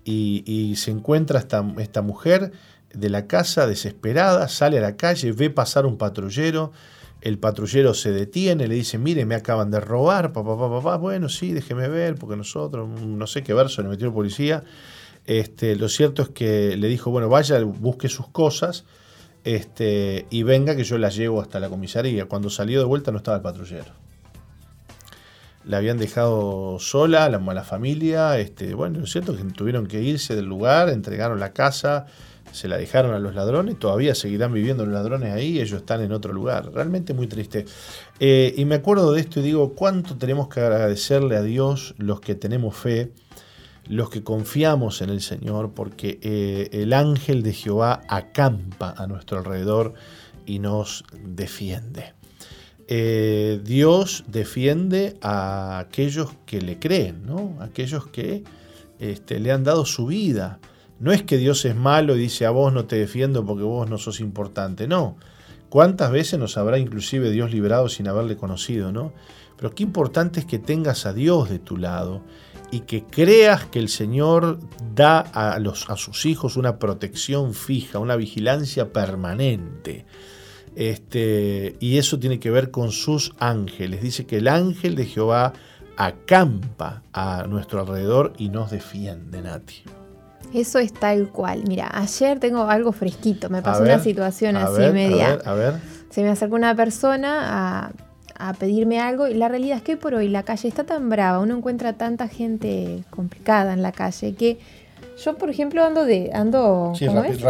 y, 0.05 0.75
se 0.77 0.91
encuentra 0.91 1.39
esta, 1.39 1.65
esta 1.79 2.03
mujer 2.03 2.53
de 2.95 3.11
la 3.11 3.27
casa 3.27 3.67
desesperada, 3.67 4.49
sale 4.49 4.79
a 4.79 4.81
la 4.83 4.97
calle, 4.97 5.33
ve 5.33 5.51
pasar 5.51 5.87
un 5.87 5.97
patrullero, 5.99 6.73
el 7.23 7.39
patrullero 7.39 7.95
se 7.95 8.11
detiene, 8.11 8.67
le 8.67 8.75
dice, 8.75 8.99
mire, 8.99 9.25
me 9.25 9.37
acaban 9.37 9.71
de 9.71 9.81
robar, 9.81 10.33
papá, 10.33 10.57
papá, 10.57 10.69
papá, 10.69 10.97
bueno, 10.97 11.29
sí, 11.29 11.53
déjeme 11.53 11.89
ver, 11.89 12.17
porque 12.17 12.37
nosotros, 12.37 12.89
no 13.01 13.27
sé 13.27 13.43
qué 13.43 13.55
verso 13.55 13.81
le 13.83 13.89
metió 13.89 14.09
el 14.09 14.13
policía. 14.13 14.65
Este, 15.25 15.77
lo 15.77 15.89
cierto 15.89 16.23
es 16.23 16.31
que 16.31 16.77
le 16.77 16.89
dijo, 16.89 17.13
bueno, 17.13 17.29
vaya, 17.29 17.63
busque 17.63 18.09
sus 18.09 18.29
cosas, 18.29 18.85
este, 19.45 20.27
y 20.31 20.43
venga 20.43 20.75
que 20.75 20.83
yo 20.83 20.99
la 20.99 21.11
llevo 21.11 21.41
hasta 21.41 21.61
la 21.61 21.69
comisaría. 21.69 22.27
Cuando 22.27 22.51
salió 22.51 22.81
de 22.81 22.87
vuelta 22.87 23.13
no 23.13 23.19
estaba 23.19 23.37
el 23.37 23.43
patrullero. 23.43 23.93
La 25.65 25.77
habían 25.77 25.99
dejado 25.99 26.81
sola, 26.81 27.29
la, 27.29 27.39
la 27.39 27.63
familia, 27.63 28.37
este, 28.41 28.75
bueno, 28.75 29.05
es 29.05 29.13
cierto 29.13 29.37
que 29.37 29.45
tuvieron 29.45 29.87
que 29.87 30.03
irse 30.03 30.35
del 30.35 30.47
lugar, 30.47 30.89
entregaron 30.89 31.39
la 31.39 31.53
casa, 31.53 32.07
se 32.51 32.69
la 32.69 32.77
dejaron 32.77 33.15
a 33.15 33.19
los 33.19 33.35
ladrones, 33.35 33.79
todavía 33.79 34.15
seguirán 34.15 34.53
viviendo 34.53 34.85
los 34.85 34.95
ladrones 34.95 35.33
ahí, 35.33 35.61
ellos 35.61 35.81
están 35.81 36.03
en 36.03 36.13
otro 36.13 36.33
lugar. 36.33 36.73
Realmente 36.73 37.15
muy 37.15 37.27
triste. 37.27 37.65
Eh, 38.21 38.55
y 38.57 38.65
me 38.65 38.77
acuerdo 38.77 39.13
de 39.13 39.21
esto 39.21 39.41
y 39.41 39.43
digo, 39.43 39.75
¿cuánto 39.75 40.17
tenemos 40.17 40.49
que 40.49 40.61
agradecerle 40.61 41.37
a 41.37 41.43
Dios 41.43 41.95
los 41.99 42.21
que 42.21 42.35
tenemos 42.35 42.77
fe, 42.77 43.13
los 43.87 44.11
que 44.11 44.23
confiamos 44.23 45.03
en 45.03 45.11
el 45.11 45.21
Señor, 45.21 45.73
porque 45.75 46.19
eh, 46.23 46.69
el 46.73 46.93
ángel 46.93 47.43
de 47.43 47.53
Jehová 47.53 48.03
acampa 48.09 48.95
a 48.97 49.07
nuestro 49.07 49.39
alrededor 49.39 49.95
y 50.47 50.59
nos 50.59 51.05
defiende. 51.25 52.15
Eh, 52.89 53.61
Dios 53.65 54.25
defiende 54.27 55.17
a 55.23 55.79
aquellos 55.79 56.31
que 56.47 56.61
le 56.61 56.79
creen, 56.79 57.25
¿no? 57.25 57.57
aquellos 57.61 58.07
que 58.09 58.45
este, 58.99 59.41
le 59.41 59.53
han 59.53 59.65
dado 59.65 59.87
su 59.87 60.07
vida 60.07 60.59
no 61.03 61.11
es 61.11 61.25
que 61.25 61.37
Dios 61.37 61.65
es 61.65 61.75
malo 61.75 62.15
y 62.15 62.21
dice 62.21 62.47
a 62.47 62.51
vos 62.51 62.73
no 62.73 62.85
te 62.85 62.95
defiendo 62.95 63.45
porque 63.45 63.65
vos 63.65 63.91
no 63.91 63.99
sos 63.99 64.21
importante, 64.21 64.87
no. 64.87 65.17
¿Cuántas 65.69 66.13
veces 66.13 66.39
nos 66.39 66.57
habrá 66.57 66.79
inclusive 66.79 67.33
Dios 67.33 67.51
librado 67.51 67.89
sin 67.89 68.07
haberle 68.07 68.37
conocido, 68.37 68.93
no? 68.93 69.13
Pero 69.57 69.75
qué 69.75 69.83
importante 69.83 70.39
es 70.39 70.47
que 70.47 70.61
tengas 70.61 71.05
a 71.05 71.13
Dios 71.13 71.51
de 71.51 71.59
tu 71.59 71.77
lado 71.77 72.23
y 72.71 72.81
que 72.81 73.03
creas 73.03 73.65
que 73.65 73.81
el 73.81 73.89
Señor 73.89 74.61
da 74.95 75.19
a, 75.19 75.59
los, 75.59 75.91
a 75.91 75.97
sus 75.97 76.25
hijos 76.25 76.57
una 76.57 76.79
protección 76.79 77.53
fija, 77.53 77.99
una 77.99 78.15
vigilancia 78.15 78.93
permanente. 78.93 80.07
Este, 80.77 81.75
y 81.81 81.99
eso 81.99 82.21
tiene 82.21 82.39
que 82.39 82.53
ver 82.53 82.71
con 82.71 82.93
sus 82.93 83.35
ángeles. 83.41 84.03
Dice 84.03 84.25
que 84.25 84.37
el 84.37 84.47
ángel 84.47 84.95
de 84.95 85.07
Jehová 85.07 85.53
acampa 85.97 87.03
a 87.13 87.47
nuestro 87.49 87.81
alrededor 87.81 88.35
y 88.39 88.51
nos 88.51 88.71
defiende, 88.71 89.43
Nati. 89.43 89.83
Eso 90.55 90.79
es 90.79 90.93
tal 90.93 91.29
cual. 91.29 91.63
Mira, 91.67 91.91
ayer 91.93 92.39
tengo 92.39 92.65
algo 92.65 92.93
fresquito. 92.93 93.49
Me 93.49 93.63
pasó 93.63 93.83
una 93.83 93.99
situación 93.99 94.57
así 94.57 94.81
media. 94.93 95.39
A 95.45 95.55
ver, 95.55 95.75
Se 96.11 96.23
me 96.23 96.29
acercó 96.29 96.57
una 96.57 96.75
persona 96.75 97.93
a, 98.39 98.53
pedirme 98.59 98.99
algo 98.99 99.29
y 99.29 99.35
la 99.35 99.47
realidad 99.47 99.77
es 99.77 99.85
que 99.85 99.97
por 99.97 100.15
hoy 100.15 100.27
la 100.27 100.43
calle 100.43 100.67
está 100.67 100.83
tan 100.83 101.09
brava, 101.09 101.39
uno 101.39 101.57
encuentra 101.57 101.93
tanta 101.93 102.27
gente 102.27 103.05
complicada 103.09 103.73
en 103.73 103.83
la 103.83 103.93
calle 103.93 104.35
que 104.35 104.59
yo, 105.25 105.37
por 105.39 105.49
ejemplo, 105.49 105.85
ando 105.85 106.05
de 106.05 106.31
ando 106.35 106.93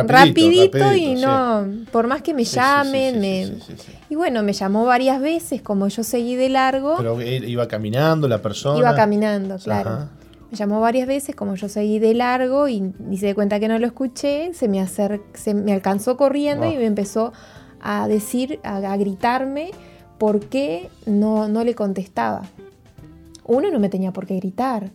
rapidito, 0.07 0.93
y 0.93 1.15
no, 1.15 1.67
por 1.91 2.09
más 2.09 2.21
que 2.21 2.35
me 2.35 2.45
llamen, 2.45 3.21
me, 3.21 3.53
y 4.11 4.15
bueno, 4.15 4.43
me 4.43 4.53
llamó 4.53 4.85
varias 4.85 5.21
veces, 5.21 5.63
como 5.63 5.89
yo 5.89 6.03
seguí 6.03 6.37
de 6.37 6.51
largo. 6.51 6.97
Pero 6.99 7.23
iba 7.23 7.67
caminando 7.69 8.29
la 8.29 8.43
persona. 8.43 8.79
Iba 8.79 8.95
caminando, 8.95 9.57
claro. 9.59 10.09
Me 10.53 10.59
llamó 10.59 10.81
varias 10.83 11.09
veces, 11.09 11.35
como 11.35 11.55
yo 11.55 11.67
seguí 11.71 11.99
de 11.99 12.13
largo 12.13 12.69
y, 12.69 12.93
se 13.19 13.25
de 13.25 13.35
cuenta 13.35 13.59
que 13.59 13.69
no 13.69 13.79
lo 13.79 13.87
escuché, 13.87 14.53
se 14.53 14.69
me, 14.69 14.87
se 14.87 15.55
me 15.55 15.73
alcanzó 15.73 16.19
corriendo 16.19 16.71
y 16.71 16.77
me 16.77 16.85
empezó 16.85 17.33
a 17.81 18.07
decir, 18.07 18.61
a, 18.63 18.95
gritarme 18.99 19.71
por 20.19 20.41
qué 20.41 20.91
no, 21.07 21.49
no 21.49 21.65
le 21.65 21.75
contestaba. 21.75 22.43
Uno 23.47 23.71
no 23.71 23.81
me 23.81 23.89
tenía 23.89 24.13
por 24.13 24.27
qué 24.27 24.37
gritar. 24.37 24.91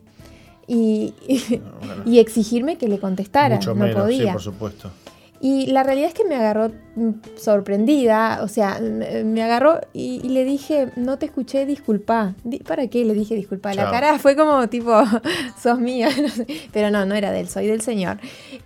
Y, 0.68 1.16
y, 2.06 2.20
exigirme 2.20 2.78
que 2.78 2.88
le 2.88 3.00
contestara. 3.00 3.56
Mucho 3.56 3.74
no 3.74 3.86
menos, 3.86 4.04
podía. 4.04 4.26
Sí, 4.26 4.32
por 4.34 4.42
supuesto. 4.42 4.92
Y 5.40 5.68
la 5.68 5.84
realidad 5.84 6.10
es 6.10 6.14
que 6.14 6.24
me 6.24 6.36
agarró 6.36 6.72
mm, 6.96 7.12
sorprendida, 7.36 8.40
o 8.44 8.48
sea, 8.48 8.80
me 8.80 9.44
agarró 9.44 9.80
y, 9.94 10.20
le 10.30 10.44
dije, 10.46 10.90
no 10.96 11.18
te 11.18 11.28
escuché, 11.28 11.66
disculpa. 11.66 12.36
¿Para 12.68 12.88
qué 12.88 13.06
le 13.06 13.14
dije 13.14 13.36
disculpa? 13.36 13.74
La 13.74 13.92
cara 13.92 14.18
fue 14.20 14.36
como 14.36 14.68
tipo, 14.68 14.92
sos 15.62 15.80
mía, 15.80 16.10
pero 16.74 16.90
no, 16.90 17.06
no 17.06 17.16
era 17.16 17.32
de 17.32 17.42
él, 17.42 17.50
soy 17.50 17.68
del 17.68 17.82
Señor. 17.82 18.18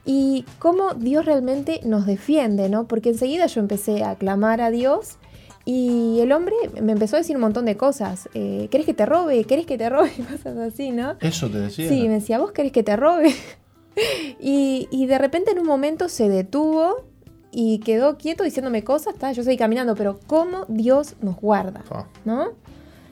Y 0.05 0.45
cómo 0.59 0.93
Dios 0.93 1.25
realmente 1.25 1.81
nos 1.83 2.05
defiende, 2.05 2.69
¿no? 2.69 2.87
Porque 2.87 3.09
enseguida 3.09 3.47
yo 3.47 3.59
empecé 3.59 4.03
a 4.03 4.15
clamar 4.15 4.61
a 4.61 4.71
Dios 4.71 5.17
y 5.65 6.19
el 6.19 6.31
hombre 6.31 6.55
me 6.81 6.93
empezó 6.93 7.17
a 7.17 7.19
decir 7.19 7.35
un 7.35 7.41
montón 7.41 7.65
de 7.65 7.77
cosas. 7.77 8.29
Eh, 8.33 8.67
¿Querés 8.71 8.85
que 8.85 8.93
te 8.93 9.05
robe? 9.05 9.43
¿Querés 9.43 9.65
que 9.65 9.77
te 9.77 9.89
robe? 9.89 10.11
Cosas 10.31 10.57
así, 10.57 10.91
¿no? 10.91 11.15
Eso 11.19 11.49
te 11.49 11.59
decía. 11.59 11.87
Sí, 11.87 12.07
me 12.07 12.15
decía, 12.15 12.39
¿vos 12.39 12.51
querés 12.51 12.71
que 12.71 12.83
te 12.83 12.95
robe? 12.95 13.33
Y, 14.39 15.05
de 15.05 15.17
repente 15.17 15.51
en 15.51 15.59
un 15.59 15.67
momento 15.67 16.09
se 16.09 16.29
detuvo 16.29 17.03
y 17.51 17.79
quedó 17.79 18.17
quieto 18.17 18.43
diciéndome 18.43 18.83
cosas, 18.83 19.15
yo 19.35 19.43
seguí 19.43 19.57
caminando, 19.57 19.95
pero 19.95 20.19
cómo 20.27 20.65
Dios 20.67 21.15
nos 21.21 21.35
guarda, 21.35 21.83
¿no? 22.23 22.49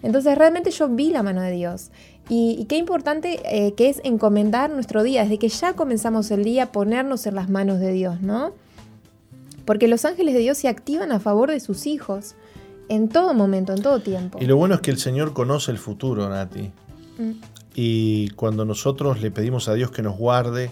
Entonces 0.02 0.38
realmente 0.38 0.72
yo 0.72 0.88
vi 0.88 1.10
la 1.10 1.24
mano 1.24 1.42
de 1.42 1.52
Dios. 1.52 1.92
Y, 2.30 2.66
qué 2.70 2.78
importante 2.78 3.42
eh, 3.44 3.74
que 3.74 3.90
es 3.90 4.02
encomendar 4.04 4.70
nuestro 4.70 5.04
día, 5.04 5.24
desde 5.24 5.40
que 5.40 5.50
ya 5.50 5.74
comenzamos 5.74 6.30
el 6.32 6.44
día, 6.44 6.72
ponernos 6.72 7.26
en 7.26 7.36
las 7.36 7.50
manos 7.50 7.80
de 7.80 7.92
Dios, 7.92 8.22
¿no? 8.22 8.54
Porque 9.66 9.88
los 9.88 10.06
ángeles 10.06 10.34
de 10.36 10.40
Dios 10.42 10.58
se 10.58 10.68
activan 10.68 11.12
a 11.12 11.20
favor 11.20 11.50
de 11.52 11.60
sus 11.60 11.86
hijos 11.88 12.36
en 12.88 13.10
todo 13.10 13.34
momento, 13.34 13.74
en 13.74 13.82
todo 13.82 14.00
tiempo. 14.00 14.40
Y 14.42 14.46
lo 14.46 14.58
bueno 14.58 14.76
es 14.76 14.82
que 14.82 14.92
el 14.92 14.98
Señor 14.98 15.34
conoce 15.34 15.72
el 15.72 15.78
futuro, 15.78 16.30
Nati. 16.30 16.72
Mm. 17.18 17.32
Y 17.76 18.30
cuando 18.32 18.66
nosotros 18.66 19.22
le 19.22 19.32
pedimos 19.32 19.68
a 19.70 19.74
Dios 19.74 19.92
que 19.92 20.02
nos 20.02 20.18
guarde, 20.18 20.72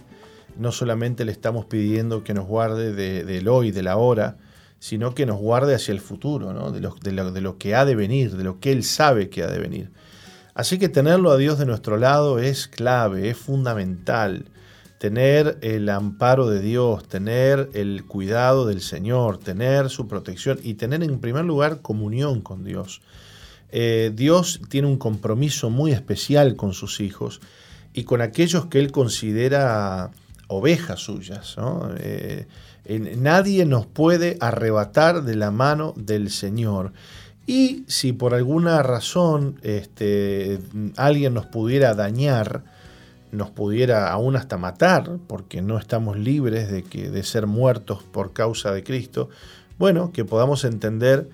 no 0.58 0.72
solamente 0.72 1.26
le 1.26 1.32
estamos 1.32 1.66
pidiendo 1.66 2.24
que 2.24 2.34
nos 2.34 2.48
guarde 2.48 2.94
del 3.24 3.48
hoy, 3.48 3.72
de 3.72 3.84
la 3.84 3.98
hora, 3.98 4.38
sino 4.80 5.14
que 5.16 5.26
nos 5.26 5.38
guarde 5.38 5.76
hacia 5.76 5.92
el 5.92 6.02
futuro, 6.02 6.54
¿no? 6.54 6.72
de, 6.72 6.82
lo, 6.82 6.96
de, 7.32 7.42
lo, 7.42 7.58
que 7.58 7.76
ha 7.76 7.86
de 7.86 7.96
venir, 7.96 8.36
de 8.36 8.44
lo 8.44 8.60
que 8.60 8.72
Él 8.72 8.84
sabe 8.84 9.30
que 9.30 9.44
ha 9.44 9.48
de 9.48 9.60
venir. 9.60 9.92
Así 10.54 10.80
que 10.80 10.90
tenerlo 10.90 11.32
a 11.32 11.38
Dios 11.38 11.60
de 11.60 11.66
nuestro 11.66 11.98
lado 11.98 12.40
es 12.40 12.68
clave, 12.68 13.30
es 13.30 13.38
fundamental. 13.38 14.46
Tener 15.00 15.60
el 15.62 15.88
amparo 15.90 16.48
de 16.50 16.60
Dios, 16.60 17.08
tener 17.08 17.70
el 17.74 18.06
cuidado 18.06 18.66
del 18.66 18.82
Señor, 18.82 19.38
tener 19.38 19.90
su 19.90 20.08
protección 20.08 20.60
y 20.64 20.74
tener 20.74 21.04
en 21.04 21.20
primer 21.20 21.46
lugar 21.46 21.82
comunión 21.84 22.42
con 22.42 22.64
Dios. 22.64 23.02
Eh, 23.72 24.12
Dios 24.14 24.62
tiene 24.70 24.88
un 24.88 24.98
compromiso 24.98 25.70
muy 25.70 25.92
especial 25.92 26.56
con 26.56 26.74
sus 26.74 27.00
hijos 27.02 27.42
y 27.94 28.04
con 28.04 28.22
aquellos 28.22 28.68
que 28.68 28.80
Él 28.80 28.92
considera 28.92 30.12
ovejas 30.48 31.00
suyas. 31.00 31.56
Eh, 31.98 32.48
nadie 33.18 33.66
nos 33.66 33.86
puede 33.86 34.38
arrebatar 34.40 35.24
de 35.24 35.36
la 35.36 35.52
mano 35.52 35.94
del 35.98 36.30
Señor. 36.30 36.94
Y 37.46 37.86
si 37.88 38.12
por 38.12 38.34
alguna 38.34 38.84
razón 38.84 39.60
este, 39.62 40.60
alguien 40.98 41.34
nos 41.34 41.46
pudiera 41.46 41.94
dañar, 41.94 42.64
nos 43.32 43.50
pudiera 43.52 44.12
aún 44.12 44.36
hasta 44.36 44.58
matar, 44.58 45.18
porque 45.28 45.62
no 45.62 45.78
estamos 45.78 46.18
libres 46.18 46.70
de, 46.70 46.84
que, 46.84 47.10
de 47.10 47.24
ser 47.24 47.48
muertos 47.48 48.04
por 48.04 48.34
causa 48.34 48.72
de 48.72 48.84
Cristo, 48.84 49.30
bueno, 49.78 50.12
que 50.12 50.26
podamos 50.26 50.64
entender 50.64 51.30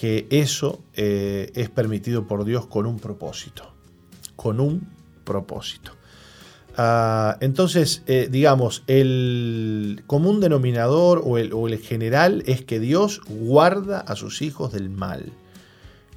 que 0.00 0.26
eso 0.30 0.82
eh, 0.94 1.52
es 1.54 1.68
permitido 1.68 2.26
por 2.26 2.46
Dios 2.46 2.66
con 2.66 2.86
un 2.86 2.98
propósito, 2.98 3.70
con 4.34 4.58
un 4.58 4.88
propósito. 5.24 5.92
Ah, 6.74 7.36
entonces, 7.42 8.02
eh, 8.06 8.28
digamos, 8.30 8.82
el 8.86 10.02
común 10.06 10.40
denominador 10.40 11.20
o 11.22 11.36
el, 11.36 11.78
general 11.80 12.42
es 12.46 12.64
que 12.64 12.80
Dios 12.80 13.20
guarda 13.28 14.00
a 14.00 14.16
sus 14.16 14.40
hijos 14.40 14.72
del 14.72 14.88
mal. 14.88 15.34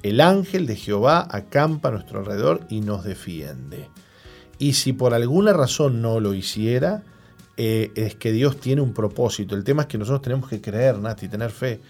El 0.02 0.22
ángel 0.22 0.64
de 0.64 0.76
Jehová 0.76 1.28
acampa 1.30 1.90
a 1.90 1.92
nuestro 1.92 2.20
alrededor 2.20 2.62
y 2.70 2.80
nos 2.80 3.04
defiende. 3.04 3.90
Y 4.56 4.72
si 4.72 4.94
por 4.94 5.12
alguna 5.12 5.52
razón 5.52 6.00
no 6.00 6.20
lo 6.20 6.32
hiciera, 6.32 7.02
eh, 7.58 7.92
es 7.96 8.14
que 8.14 8.32
Dios 8.32 8.58
tiene 8.58 8.80
un 8.80 8.94
propósito. 8.94 9.54
El 9.54 9.62
tema 9.62 9.82
es 9.82 9.88
que 9.88 9.98
nosotros 9.98 10.22
tenemos 10.22 10.48
que 10.48 10.62
creer, 10.62 10.98
Nati, 10.98 11.28
tener 11.28 11.50
fe 11.50 11.82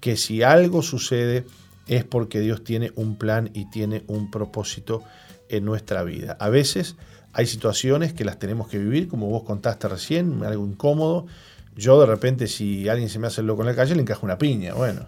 que 0.00 0.16
si 0.16 0.42
algo 0.42 0.82
sucede 0.82 1.44
es 1.86 2.04
porque 2.04 2.40
Dios 2.40 2.64
tiene 2.64 2.92
un 2.96 3.16
plan 3.16 3.50
y 3.54 3.70
tiene 3.70 4.04
un 4.06 4.30
propósito 4.30 5.02
en 5.48 5.64
nuestra 5.64 6.02
vida. 6.02 6.36
A 6.40 6.48
veces 6.48 6.96
hay 7.32 7.46
situaciones 7.46 8.12
que 8.12 8.24
las 8.24 8.38
tenemos 8.38 8.68
que 8.68 8.78
vivir, 8.78 9.08
como 9.08 9.28
vos 9.28 9.44
contaste 9.44 9.88
recién, 9.88 10.42
algo 10.42 10.66
incómodo. 10.66 11.26
Yo 11.76 12.00
de 12.00 12.06
repente 12.06 12.46
si 12.46 12.88
alguien 12.88 13.08
se 13.08 13.18
me 13.18 13.26
hace 13.26 13.42
loco 13.42 13.62
en 13.62 13.66
la 13.66 13.74
calle 13.74 13.94
le 13.94 14.00
encajo 14.00 14.24
una 14.24 14.38
piña, 14.38 14.74
bueno, 14.74 15.06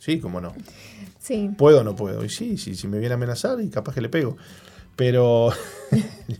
sí, 0.00 0.18
cómo 0.18 0.40
no. 0.40 0.52
Sí. 1.20 1.50
¿Puedo 1.56 1.80
o 1.80 1.84
no 1.84 1.94
puedo? 1.94 2.24
Y 2.24 2.28
sí, 2.28 2.58
sí, 2.58 2.74
si 2.74 2.88
me 2.88 2.98
viene 2.98 3.14
a 3.14 3.16
amenazar 3.16 3.60
y 3.60 3.68
capaz 3.68 3.94
que 3.94 4.00
le 4.00 4.08
pego. 4.08 4.36
Pero 4.96 5.52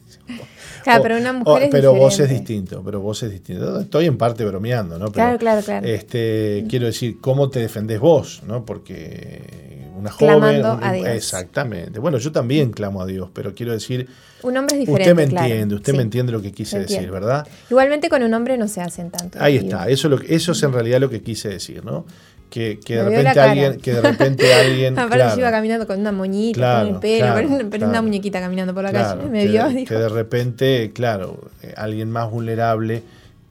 Claro, 0.82 1.03
pero 1.03 1.18
una 1.18 1.32
mujer 1.34 1.68
Pero 1.70 1.94
vos 1.94 2.18
es 2.20 2.30
distinto, 2.30 2.82
pero 2.84 3.01
vos 3.01 3.22
es 3.22 3.30
distinto. 3.30 3.80
Estoy 3.80 4.07
en 4.07 4.16
parte 4.16 4.44
bromeando, 4.44 4.98
¿no? 4.98 5.12
claro, 5.12 5.38
claro, 5.38 5.62
claro. 5.62 5.86
Este, 5.86 6.64
quiero 6.68 6.86
decir, 6.86 7.18
¿cómo 7.20 7.51
te 7.51 7.61
defendés 7.61 8.01
vos? 8.01 8.42
¿no? 8.46 8.64
Porque 8.64 9.78
una 9.98 10.11
joven. 10.11 10.38
Clamando 10.38 10.74
un- 10.76 10.84
a 10.84 10.92
Dios. 10.94 11.09
Exactamente. 11.09 11.98
Bueno, 12.01 12.16
yo 12.16 12.32
también 12.32 12.70
clamo 12.70 13.03
a 13.03 13.07
Dios, 13.07 13.28
pero 13.34 13.55
quiero 13.55 13.72
decir, 13.72 14.09
Un 14.42 14.57
hombre 14.57 14.76
es 14.76 14.80
diferente. 14.86 15.11
usted 15.12 15.14
me 15.24 15.28
claro. 15.28 15.46
entiende, 15.46 15.74
usted 15.74 15.92
Sí. 15.92 15.96
me 15.98 16.03
entiende 16.03 16.32
lo 16.32 16.40
que 16.40 16.53
quise 16.53 16.70
Se 16.70 16.78
decir. 16.80 17.11
¿verdad? 17.11 17.46
Igualmente 17.68 18.09
con 18.09 18.22
un 18.22 18.32
hombre 18.32 18.57
no 18.57 18.66
se 18.66 18.80
hacen 18.80 19.11
tanto. 19.11 19.38
Ahí 19.38 19.57
está, 19.57 19.86
eso, 19.90 20.09
es 20.09 20.11
lo 20.18 20.20
eso 20.26 20.53
es 20.53 20.62
en 20.62 20.72
realidad 20.72 20.98
lo 21.01 21.11
que 21.11 21.20
quise 21.22 21.51
decir, 21.51 21.84
¿no? 21.84 22.07
Que, 22.51 22.80
que 22.80 22.96
de 22.96 23.05
repente 23.05 23.40
alguien, 23.40 23.80
que 23.80 23.92
de 23.92 24.01
repente 24.03 24.53
alguien. 24.55 24.98
Aparte 24.98 25.14
claro, 25.16 25.34
yo 25.34 25.40
iba 25.40 25.51
caminando 25.53 25.86
con 25.86 26.01
una 26.01 26.11
moñita, 26.11 26.59
Claro, 26.59 26.86
con 26.86 26.94
el 26.96 27.01
pelo, 27.01 27.18
claro, 27.26 27.70
parece 27.70 27.84
una- 27.86 28.03
muñequita 28.03 28.40
caminando 28.40 28.74
por 28.74 28.82
la 28.82 28.90
calle. 28.92 29.28
Me 29.30 29.42
que, 29.44 29.48
vio, 29.53 29.68
de, 29.68 29.74
dijo. 29.74 29.88
que 29.88 29.94
de 29.94 30.09
repente, 30.09 30.90
claro, 30.92 31.38
eh, 31.62 31.72
alguien 31.76 32.11
más 32.11 32.28
vulnerable, 32.28 33.05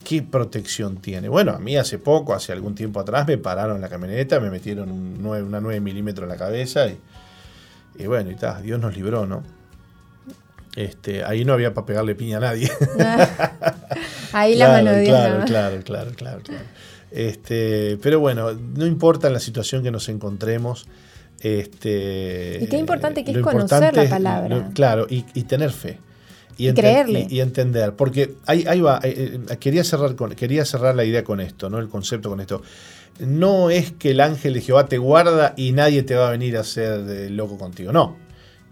¿qué 0.04 0.22
protección 0.22 0.98
tiene? 0.98 1.30
Bueno, 1.30 1.54
a 1.54 1.60
mí 1.60 1.78
hace 1.78 1.98
poco, 1.98 2.34
hace 2.34 2.52
algún 2.52 2.76
tiempo 2.76 3.00
atrás, 3.00 3.26
me 3.26 3.38
pararon 3.38 3.80
la 3.80 3.88
camioneta, 3.88 4.40
me 4.42 4.50
metieron 4.50 4.92
un 4.92 5.22
nueve- 5.24 5.44
una 5.46 5.62
9 5.62 5.80
milímetros 5.80 6.26
en 6.26 6.30
la 6.30 6.38
cabeza 6.38 6.88
y, 6.88 6.98
y 7.98 8.06
bueno, 8.06 8.32
y 8.32 8.36
ta, 8.36 8.60
Dios 8.62 8.82
nos 8.82 8.94
libró, 8.98 9.26
¿no? 9.26 9.44
Este, 10.76 11.24
ahí 11.24 11.46
no 11.46 11.54
había 11.54 11.74
para 11.74 11.86
pegarle 11.86 12.16
piña 12.16 12.38
a 12.38 12.42
nadie. 12.42 12.70
Ahí 14.34 14.56
la 14.56 14.68
mano 14.74 14.92
de 14.92 15.02
Dios. 15.02 15.18
claro, 15.18 15.44
claro, 15.46 15.82
claro, 15.84 16.12
claro. 16.16 16.42
Este, 17.12 17.98
pero 18.02 18.20
bueno, 18.20 18.52
no 18.54 18.86
importa 18.86 19.30
la 19.30 19.40
situación 19.40 19.84
que 19.84 19.92
nos 19.92 20.10
encontremos. 20.10 20.88
Este, 21.42 22.60
Y 22.62 22.68
qué 22.68 22.78
importante 22.78 23.24
que 23.24 23.32
es 23.32 23.38
conocer 23.40 23.96
la 23.96 24.04
es 24.04 24.10
palabra. 24.10 24.56
lo- 24.58 24.70
claro, 24.74 25.08
y, 25.10 25.26
y 25.34 25.44
tener 25.44 25.72
fe. 25.72 25.98
Y 26.58 26.72
creerle. 26.74 27.26
Y, 27.30 27.38
y 27.38 27.40
entender. 27.40 27.94
Porque 27.96 28.36
ahí, 28.46 28.66
ahí 28.68 28.82
va, 28.82 29.00
eh, 29.04 29.40
eh, 29.50 29.58
quería, 29.58 29.84
cerrar 29.84 30.16
con, 30.16 30.32
quería 30.36 30.66
cerrar 30.66 30.94
la 30.96 31.06
idea 31.06 31.24
con 31.24 31.40
esto, 31.40 31.70
¿no? 31.70 31.80
El 31.80 31.88
concepto 31.88 32.30
con 32.30 32.42
esto. 32.42 32.62
No 33.20 33.70
es 33.70 33.92
que 33.94 34.12
el 34.12 34.20
ángel 34.20 34.54
de 34.54 34.62
Jehová 34.62 34.86
te 34.88 34.98
guarda 34.98 35.54
y 35.56 35.72
nadie 35.72 36.04
te 36.04 36.16
va 36.16 36.28
a 36.28 36.32
venir 36.32 36.58
a 36.58 36.64
de 36.64 37.30
loco 37.30 37.58
contigo. 37.58 37.92
No 37.94 38.18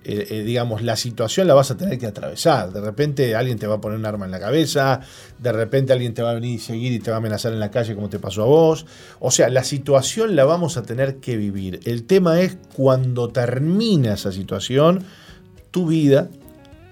eh, 0.10 0.26
eh, 0.30 0.44
digamos, 0.44 0.84
la 0.84 0.96
situación 0.96 1.48
la 1.48 1.54
vas 1.54 1.70
a 1.70 1.76
tener 1.76 2.00
que 2.00 2.08
atravesar. 2.08 2.72
De 2.72 2.80
repente 2.80 3.36
alguien 3.36 3.60
te 3.60 3.68
va 3.68 3.76
a 3.76 3.82
poner 3.82 4.00
un 4.00 4.06
arma 4.06 4.24
en 4.24 4.32
la 4.32 4.40
cabeza, 4.40 5.02
de 5.38 5.52
repente 5.52 5.92
alguien 5.92 6.14
te 6.14 6.22
va 6.22 6.32
a 6.32 6.34
venir 6.36 6.56
y 6.56 6.60
seguir 6.60 6.94
y 6.94 7.00
te 7.00 7.12
va 7.12 7.18
a 7.18 7.20
amenazar 7.20 7.52
en 7.52 7.60
la 7.60 7.72
calle 7.72 7.94
como 7.94 8.08
te 8.08 8.18
pasó 8.18 8.44
a 8.44 8.46
vos. 8.46 8.86
O 9.20 9.32
sea, 9.32 9.50
la 9.50 9.66
situación 9.66 10.38
la 10.38 10.46
vamos 10.46 10.78
a 10.78 10.84
tener 10.84 11.18
que 11.18 11.36
vivir. 11.36 11.82
El 11.84 12.06
tema 12.06 12.40
es 12.40 12.58
cuando 12.74 13.28
termina 13.28 14.14
esa 14.14 14.32
situación, 14.32 15.04
tu 15.72 15.88
vida 15.88 16.30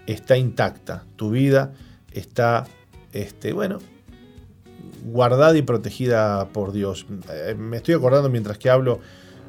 está 0.07 0.35
intacta, 0.35 1.05
tu 1.15 1.29
vida 1.29 1.71
está, 2.11 2.65
este, 3.13 3.53
bueno, 3.53 3.79
guardada 5.05 5.57
y 5.57 5.61
protegida 5.61 6.49
por 6.49 6.73
Dios. 6.73 7.05
Eh, 7.31 7.55
Me 7.57 7.77
estoy 7.77 7.95
acordando 7.95 8.27
mientras 8.27 8.57
que 8.57 8.69
hablo 8.69 8.99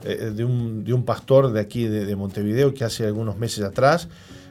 eh, 0.04 0.32
de, 0.34 0.44
un, 0.44 0.84
de 0.84 0.92
un 0.92 1.04
pastor 1.04 1.52
de 1.52 1.60
aquí 1.60 1.86
de, 1.86 2.04
de 2.04 2.16
Montevideo 2.16 2.74
que 2.74 2.84
hace 2.84 3.06
algunos 3.06 3.36
meses 3.36 3.64
atrás 3.64 4.08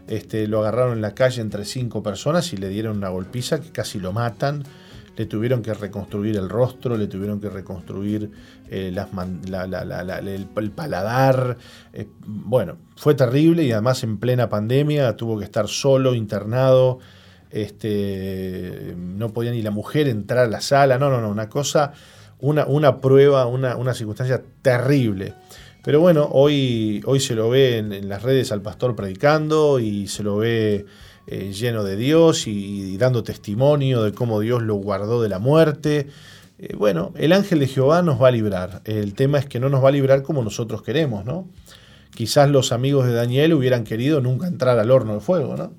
este, 0.07 0.47
lo 0.47 0.59
agarraron 0.59 0.93
en 0.93 1.01
la 1.01 1.15
calle 1.15 1.41
entre 1.41 1.65
cinco 1.65 2.03
personas 2.03 2.53
y 2.53 2.57
le 2.57 2.69
dieron 2.69 2.97
una 2.97 3.09
golpiza 3.09 3.59
que 3.59 3.71
casi 3.71 3.99
lo 3.99 4.11
matan. 4.13 4.63
Le 5.17 5.25
tuvieron 5.25 5.61
que 5.61 5.73
reconstruir 5.73 6.35
el 6.35 6.49
rostro, 6.49 6.97
le 6.97 7.07
tuvieron 7.07 7.39
que 7.39 7.49
reconstruir 7.49 8.29
eh, 8.69 8.91
las 8.93 9.07
el 10.27 10.71
paladar. 10.71 11.57
eh, 11.93 12.07
bueno, 12.25 12.77
fue 12.97 13.15
terrible 13.15 13.63
y 13.63 13.71
además 13.71 14.03
en 14.03 14.17
plena 14.17 14.49
pandemia 14.49 15.15
tuvo 15.15 15.39
que 15.39 15.45
estar 15.45 15.69
solo, 15.69 16.13
internado. 16.13 16.99
Este, 17.49 18.93
no 18.97 19.29
podía 19.29 19.51
ni 19.51 19.61
la 19.61 19.71
mujer 19.71 20.09
entrar 20.09 20.45
a 20.45 20.49
la 20.49 20.59
sala. 20.59 20.99
No, 20.99 21.09
no, 21.09 21.21
no, 21.21 21.29
una 21.29 21.47
cosa, 21.47 21.93
una, 22.45 22.65
una 22.65 23.01
prueba, 23.01 23.47
una, 23.47 23.75
una 23.75 23.93
circunstancia 23.93 24.41
terrible. 24.61 25.33
Pero 25.83 25.99
bueno, 25.99 26.29
hoy, 26.31 27.01
hoy 27.05 27.19
se 27.19 27.35
lo 27.35 27.49
ve 27.49 27.77
en, 27.77 28.07
las 28.07 28.23
redes 28.23 28.51
al 28.51 28.61
pastor 28.61 28.95
predicando 28.95 29.79
y 29.79 30.07
se 30.07 30.23
lo 30.23 30.37
ve 30.37 30.85
eh, 31.27 31.51
lleno 31.53 31.83
de 31.83 31.95
Dios 31.95 32.47
y, 32.47 32.93
y 32.93 32.97
dando 32.97 33.23
testimonio 33.23 34.03
de 34.03 34.13
cómo 34.13 34.39
Dios 34.39 34.61
lo 34.61 34.75
guardó 34.75 35.21
de 35.21 35.29
la 35.29 35.39
muerte. 35.39 36.07
Eh, 36.59 36.75
bueno, 36.75 37.13
el 37.15 37.33
ángel 37.33 37.59
de 37.59 37.67
Jehová 37.67 38.01
nos 38.03 38.21
va 38.21 38.27
a 38.27 38.31
librar. 38.31 38.81
El 38.85 39.13
tema 39.15 39.39
es 39.39 39.45
que 39.45 39.59
no 39.59 39.69
nos 39.69 39.83
va 39.83 39.89
a 39.89 39.91
librar 39.91 40.21
como 40.21 40.43
nosotros 40.43 40.83
queremos, 40.83 41.25
¿no? 41.25 41.47
Quizás 42.13 42.49
los 42.49 42.71
amigos 42.71 43.05
de 43.07 43.13
Daniel 43.13 43.53
hubieran 43.53 43.83
querido 43.83 44.21
nunca 44.21 44.47
entrar 44.47 44.79
al 44.79 44.91
horno 44.91 45.15
de 45.15 45.19
fuego, 45.19 45.57
¿no? 45.57 45.73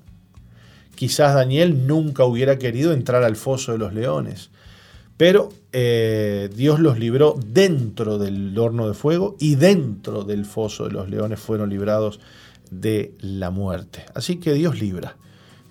Quizás 0.95 1.33
Daniel 1.33 1.87
nunca 1.87 2.25
hubiera 2.25 2.57
querido 2.57 2.91
entrar 2.91 3.23
al 3.23 3.35
foso 3.35 3.71
de 3.71 3.77
los 3.77 3.93
leones. 3.93 4.51
Pero 5.17 5.49
eh, 5.73 6.49
Dios 6.55 6.79
los 6.79 6.99
libró 6.99 7.35
dentro 7.43 8.19
del 8.19 8.57
horno 8.57 8.87
de 8.87 8.93
fuego 8.93 9.35
y 9.39 9.55
dentro 9.55 10.23
del 10.23 10.45
foso 10.45 10.85
de 10.85 10.91
los 10.91 11.09
leones 11.09 11.39
fueron 11.39 11.69
librados 11.69 12.19
de 12.69 13.13
la 13.19 13.49
muerte. 13.49 14.05
Así 14.13 14.37
que 14.37 14.53
Dios 14.53 14.79
libra, 14.79 15.17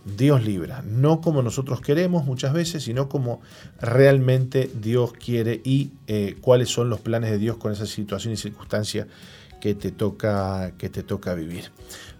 Dios 0.04 0.44
libra, 0.44 0.82
no 0.84 1.20
como 1.20 1.42
nosotros 1.42 1.80
queremos 1.80 2.24
muchas 2.24 2.52
veces, 2.52 2.82
sino 2.82 3.08
como 3.08 3.40
realmente 3.80 4.68
Dios 4.80 5.12
quiere 5.12 5.60
y 5.64 5.92
eh, 6.08 6.36
cuáles 6.40 6.68
son 6.68 6.90
los 6.90 7.00
planes 7.00 7.30
de 7.30 7.38
Dios 7.38 7.56
con 7.56 7.72
esa 7.72 7.86
situación 7.86 8.34
y 8.34 8.36
circunstancia 8.36 9.06
que 9.60 9.74
te 9.74 9.92
toca, 9.92 10.72
que 10.76 10.88
te 10.88 11.02
toca 11.02 11.34
vivir. 11.34 11.70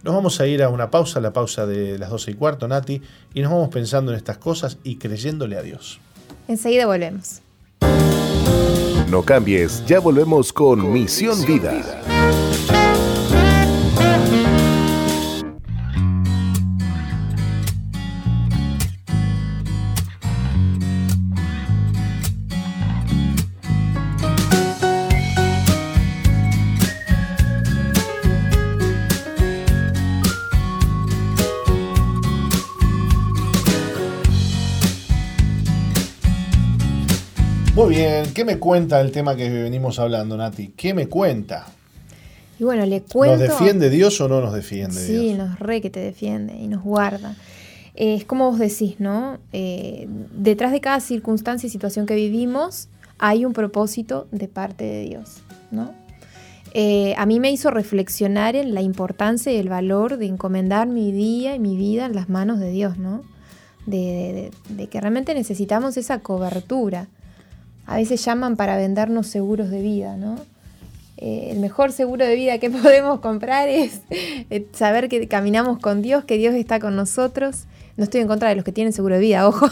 Nos 0.03 0.15
vamos 0.15 0.41
a 0.41 0.47
ir 0.47 0.63
a 0.63 0.69
una 0.69 0.91
pausa, 0.91 1.21
la 1.21 1.33
pausa 1.33 1.67
de 1.67 1.99
las 1.99 2.11
12 2.11 2.31
y 2.31 2.35
cuarto, 2.35 2.69
Nati, 2.69 3.03
y 3.35 3.41
nos 3.41 3.51
vamos 3.51 3.69
pensando 3.69 4.13
en 4.13 4.17
estas 4.17 4.39
cosas 4.39 4.79
y 4.85 4.97
creyéndole 4.97 5.57
a 5.57 5.63
Dios. 5.63 6.01
Enseguida 6.49 6.87
volvemos. 6.87 7.43
No 9.11 9.23
cambies, 9.23 9.85
ya 9.87 10.01
volvemos 10.01 10.53
con 10.53 10.93
Misión 10.93 11.45
Vida. 11.47 12.16
¿Qué 38.37 38.45
me 38.45 38.59
cuenta 38.59 39.01
el 39.01 39.11
tema 39.13 39.35
que 39.35 39.49
venimos 39.49 39.99
hablando, 39.99 40.37
Nati? 40.37 40.69
¿Qué 40.77 40.93
me 40.95 41.09
cuenta? 41.09 41.67
Y 42.59 42.65
bueno, 42.65 42.85
le 42.87 43.01
cuento. 43.03 43.39
¿Nos 43.39 43.59
defiende 43.59 43.89
Dios 43.91 44.21
o 44.21 44.29
no 44.29 44.41
nos 44.41 44.53
defiende 44.53 44.95
Sí, 45.01 45.13
Dios? 45.35 45.39
nos 45.39 45.59
re 45.59 45.81
que 45.81 45.89
te 45.91 46.01
defiende 46.01 46.55
y 46.55 46.69
nos 46.69 46.83
guarda. 46.83 47.35
Eh, 47.95 48.15
es 48.15 48.25
como 48.27 48.51
vos 48.51 48.59
decís, 48.59 48.97
¿no? 49.01 49.39
Eh, 49.55 50.07
detrás 50.33 50.71
de 50.73 50.81
cada 50.83 51.01
circunstancia 51.01 51.67
y 51.67 51.71
situación 51.71 52.05
que 52.05 52.15
vivimos 52.15 52.89
hay 53.19 53.47
un 53.47 53.55
propósito 53.55 54.27
de 54.33 54.49
parte 54.49 54.85
de 54.85 55.01
Dios, 55.09 55.39
¿no? 55.71 55.95
Eh, 56.75 57.15
a 57.17 57.25
mí 57.25 57.41
me 57.41 57.51
hizo 57.51 57.71
reflexionar 57.71 58.55
en 58.55 58.75
la 58.75 58.83
importancia 58.83 59.51
y 59.51 59.57
el 59.57 59.71
valor 59.71 60.19
de 60.19 60.27
encomendar 60.27 60.87
mi 60.89 61.11
día 61.11 61.55
y 61.55 61.59
mi 61.59 61.75
vida 61.77 62.05
en 62.05 62.15
las 62.15 62.29
manos 62.29 62.59
de 62.61 62.71
Dios, 62.71 62.99
¿no? 62.99 63.23
De, 63.87 63.97
de- 63.97 64.33
de- 64.69 64.75
de 64.83 64.87
que 64.89 65.01
realmente 65.01 65.33
necesitamos 65.35 65.97
esa 65.97 66.19
cobertura. 66.21 67.09
A 67.87 67.97
veces 67.97 68.25
llaman 68.25 68.57
para 68.57 68.77
vendernos 68.77 69.27
seguros 69.27 69.71
de 69.71 69.81
vida, 69.81 70.17
¿no? 70.17 70.37
Eh, 71.19 71.49
el 71.51 71.61
mejor 71.61 71.93
seguro 71.93 72.27
de 72.27 72.35
vida 72.35 72.59
que 72.59 72.69
podemos 72.83 73.21
comprar 73.21 73.69
es 73.69 74.01
eh, 74.11 74.67
saber 74.73 75.09
que 75.09 75.27
caminamos 75.29 75.79
con 75.79 76.03
Dios, 76.03 76.25
que 76.25 76.37
Dios 76.37 76.55
está 76.55 76.79
con 76.79 76.95
nosotros. 76.95 77.65
No 77.97 78.05
estoy 78.05 78.21
en 78.21 78.27
contra 78.27 78.51
de 78.51 78.57
los 78.57 78.65
que 78.65 78.73
tienen 78.73 78.93
seguro 78.93 79.15
de 79.15 79.23
vida, 79.23 79.49
ojo. 79.49 79.69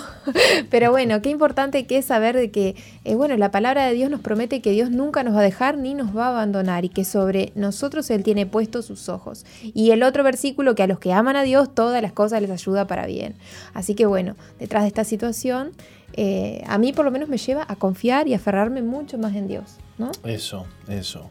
Pero 0.70 0.90
bueno, 0.90 1.20
qué 1.20 1.28
importante 1.28 1.86
que 1.86 1.98
es 1.98 2.06
saber 2.06 2.34
de 2.36 2.50
que, 2.50 2.74
eh, 3.04 3.14
bueno, 3.14 3.36
la 3.36 3.50
palabra 3.50 3.86
de 3.86 3.92
Dios 3.92 4.10
nos 4.10 4.20
promete 4.20 4.62
que 4.62 4.70
Dios 4.70 4.90
nunca 4.90 5.22
nos 5.22 5.34
va 5.34 5.40
a 5.40 5.42
dejar 5.42 5.76
ni 5.76 5.92
nos 5.92 6.16
va 6.16 6.26
a 6.26 6.30
abandonar 6.30 6.86
y 6.86 6.88
que 6.88 7.04
sobre 7.04 7.52
nosotros 7.54 8.08
Él 8.08 8.22
tiene 8.22 8.46
puestos 8.46 8.86
sus 8.86 9.10
ojos. 9.10 9.44
Y 9.62 9.90
el 9.90 10.02
otro 10.02 10.24
versículo, 10.24 10.74
que 10.74 10.84
a 10.84 10.86
los 10.86 10.98
que 10.98 11.12
aman 11.12 11.36
a 11.36 11.42
Dios, 11.42 11.74
todas 11.74 12.00
las 12.00 12.12
cosas 12.12 12.40
les 12.40 12.50
ayuda 12.50 12.86
para 12.86 13.06
bien. 13.06 13.34
Así 13.74 13.94
que 13.94 14.06
bueno, 14.06 14.36
detrás 14.58 14.84
de 14.84 14.88
esta 14.88 15.04
situación, 15.04 15.72
eh, 16.16 16.62
a 16.66 16.78
mí 16.78 16.92
por 16.92 17.04
lo 17.04 17.10
menos 17.10 17.28
me 17.28 17.38
lleva 17.38 17.64
a 17.68 17.76
confiar 17.76 18.28
y 18.28 18.34
aferrarme 18.34 18.82
mucho 18.82 19.18
más 19.18 19.34
en 19.34 19.48
Dios, 19.48 19.76
¿no? 19.98 20.10
Eso, 20.24 20.66
eso. 20.88 21.30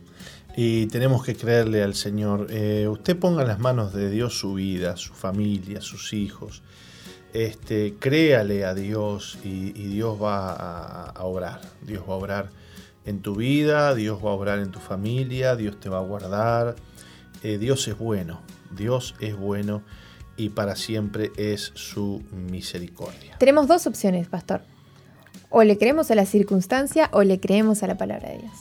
Y 0.55 0.85
tenemos 0.87 1.23
que 1.23 1.35
creerle 1.35 1.81
al 1.83 1.95
Señor. 1.95 2.47
Eh, 2.49 2.87
usted 2.87 3.17
ponga 3.17 3.41
en 3.41 3.47
las 3.47 3.59
manos 3.59 3.93
de 3.93 4.09
Dios 4.09 4.37
su 4.37 4.53
vida, 4.53 4.97
su 4.97 5.13
familia, 5.13 5.81
sus 5.81 6.13
hijos. 6.13 6.61
Este, 7.33 7.95
créale 7.99 8.63
a 8.63 8.75
Dios 8.75 9.39
y, 9.43 9.69
y 9.75 9.87
Dios 9.87 10.21
va 10.21 10.51
a, 10.53 11.09
a 11.09 11.23
obrar. 11.23 11.61
Dios 11.81 12.03
va 12.07 12.13
a 12.13 12.17
obrar 12.17 12.49
en 13.05 13.21
tu 13.21 13.35
vida, 13.35 13.95
Dios 13.95 14.19
va 14.23 14.29
a 14.29 14.33
obrar 14.33 14.59
en 14.59 14.71
tu 14.71 14.79
familia, 14.79 15.55
Dios 15.55 15.79
te 15.79 15.89
va 15.89 15.97
a 15.97 16.03
guardar. 16.03 16.75
Eh, 17.43 17.57
Dios 17.57 17.87
es 17.87 17.97
bueno, 17.97 18.41
Dios 18.71 19.15
es 19.19 19.35
bueno 19.35 19.83
y 20.37 20.49
para 20.49 20.75
siempre 20.75 21.31
es 21.35 21.71
su 21.75 22.23
misericordia. 22.31 23.37
Tenemos 23.37 23.67
dos 23.67 23.85
opciones, 23.85 24.27
pastor. 24.29 24.61
O 25.53 25.63
le 25.63 25.77
creemos 25.77 26.11
a 26.11 26.15
la 26.15 26.25
circunstancia 26.25 27.09
o 27.13 27.23
le 27.23 27.39
creemos 27.39 27.83
a 27.83 27.87
la 27.87 27.95
palabra 27.95 28.29
de 28.29 28.39
Dios. 28.39 28.51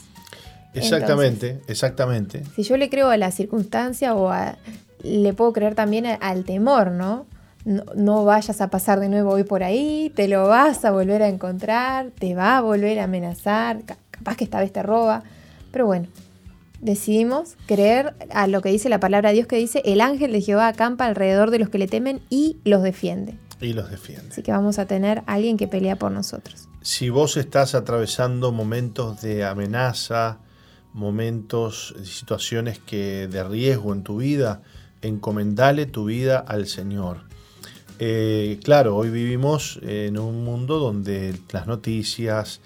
Exactamente, 0.73 1.59
exactamente. 1.67 2.43
Si 2.55 2.63
yo 2.63 2.77
le 2.77 2.89
creo 2.89 3.09
a 3.09 3.17
la 3.17 3.31
circunstancia 3.31 4.15
o 4.15 4.29
a, 4.29 4.57
le 5.03 5.33
puedo 5.33 5.53
creer 5.53 5.75
también 5.75 6.05
al 6.05 6.45
temor, 6.45 6.91
¿no? 6.91 7.25
¿no? 7.65 8.25
vayas 8.25 8.61
a 8.61 8.69
pasar 8.69 8.99
de 8.99 9.09
nuevo 9.09 9.31
hoy 9.31 9.43
por 9.43 9.63
ahí, 9.63 10.11
te 10.15 10.27
lo 10.27 10.47
vas 10.47 10.85
a 10.85 10.91
volver 10.91 11.21
a 11.21 11.29
encontrar, 11.29 12.11
te 12.17 12.35
va 12.35 12.57
a 12.57 12.61
volver 12.61 12.99
a 12.99 13.05
amenazar, 13.05 13.81
capaz 14.11 14.35
que 14.35 14.43
esta 14.43 14.59
vez 14.59 14.71
te 14.71 14.83
roba. 14.83 15.23
Pero 15.71 15.85
bueno, 15.85 16.07
decidimos 16.81 17.55
creer 17.65 18.13
a 18.31 18.47
lo 18.47 18.61
que 18.61 18.69
dice 18.69 18.89
la 18.89 18.99
palabra 18.99 19.29
de 19.29 19.35
Dios 19.35 19.47
que 19.47 19.57
dice, 19.57 19.81
el 19.85 20.01
ángel 20.01 20.31
de 20.31 20.41
Jehová 20.41 20.67
acampa 20.67 21.05
alrededor 21.05 21.51
de 21.51 21.59
los 21.59 21.69
que 21.69 21.79
le 21.79 21.87
temen 21.87 22.21
y 22.29 22.57
los 22.65 22.83
defiende. 22.83 23.35
Y 23.63 23.71
los 23.73 23.89
defiende. 23.89 24.27
Así 24.29 24.43
que 24.43 24.51
vamos 24.51 24.77
a 24.77 24.85
tener 24.85 25.19
a 25.19 25.33
alguien 25.33 25.55
que 25.55 25.69
pelea 25.69 25.95
por 25.95 26.11
nosotros. 26.11 26.67
Si 26.81 27.09
vos 27.09 27.37
estás 27.37 27.75
atravesando 27.75 28.51
momentos 28.51 29.21
de 29.21 29.45
amenaza, 29.45 30.39
momentos, 30.93 31.95
situaciones 32.03 32.77
que 32.77 33.29
de 33.29 33.43
riesgo 33.43 33.93
en 33.93 34.03
tu 34.03 34.17
vida, 34.17 34.61
encomendale 35.01 35.85
tu 35.85 36.05
vida 36.05 36.39
al 36.39 36.67
Señor. 36.67 37.21
Eh, 37.99 38.59
claro, 38.63 38.97
hoy 38.97 39.09
vivimos 39.09 39.79
en 39.81 40.19
un 40.19 40.43
mundo 40.43 40.77
donde 40.79 41.39
las 41.53 41.67
noticias, 41.67 42.59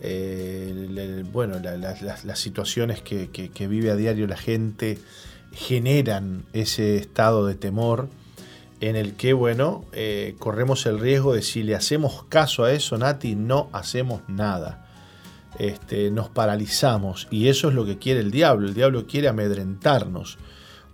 eh, 0.00 1.24
bueno, 1.32 1.60
las 1.60 2.38
situaciones 2.38 3.00
que, 3.00 3.28
vive 3.68 3.92
a 3.92 3.96
diario 3.96 4.26
la 4.26 4.36
gente 4.36 4.98
generan 5.52 6.44
ese 6.52 6.96
estado 6.96 7.46
de 7.46 7.54
temor 7.54 8.08
en 8.82 8.96
el 8.96 9.14
que, 9.14 9.32
bueno, 9.32 9.84
eh, 9.92 10.34
corremos 10.40 10.86
el 10.86 10.98
riesgo 10.98 11.34
de 11.34 11.42
si 11.42 11.62
le 11.62 11.76
hacemos 11.76 12.24
caso 12.24 12.64
a 12.64 12.72
eso, 12.72 12.98
Nati, 12.98 13.36
no 13.36 13.70
hacemos 13.72 14.22
nada. 14.26 14.88
Este, 15.56 16.10
nos 16.10 16.28
paralizamos 16.30 17.28
y 17.30 17.46
eso 17.46 17.68
es 17.68 17.74
lo 17.74 17.86
que 17.86 17.98
quiere 17.98 18.18
el 18.18 18.32
diablo. 18.32 18.66
El 18.66 18.74
diablo 18.74 19.06
quiere 19.06 19.28
amedrentarnos 19.28 20.36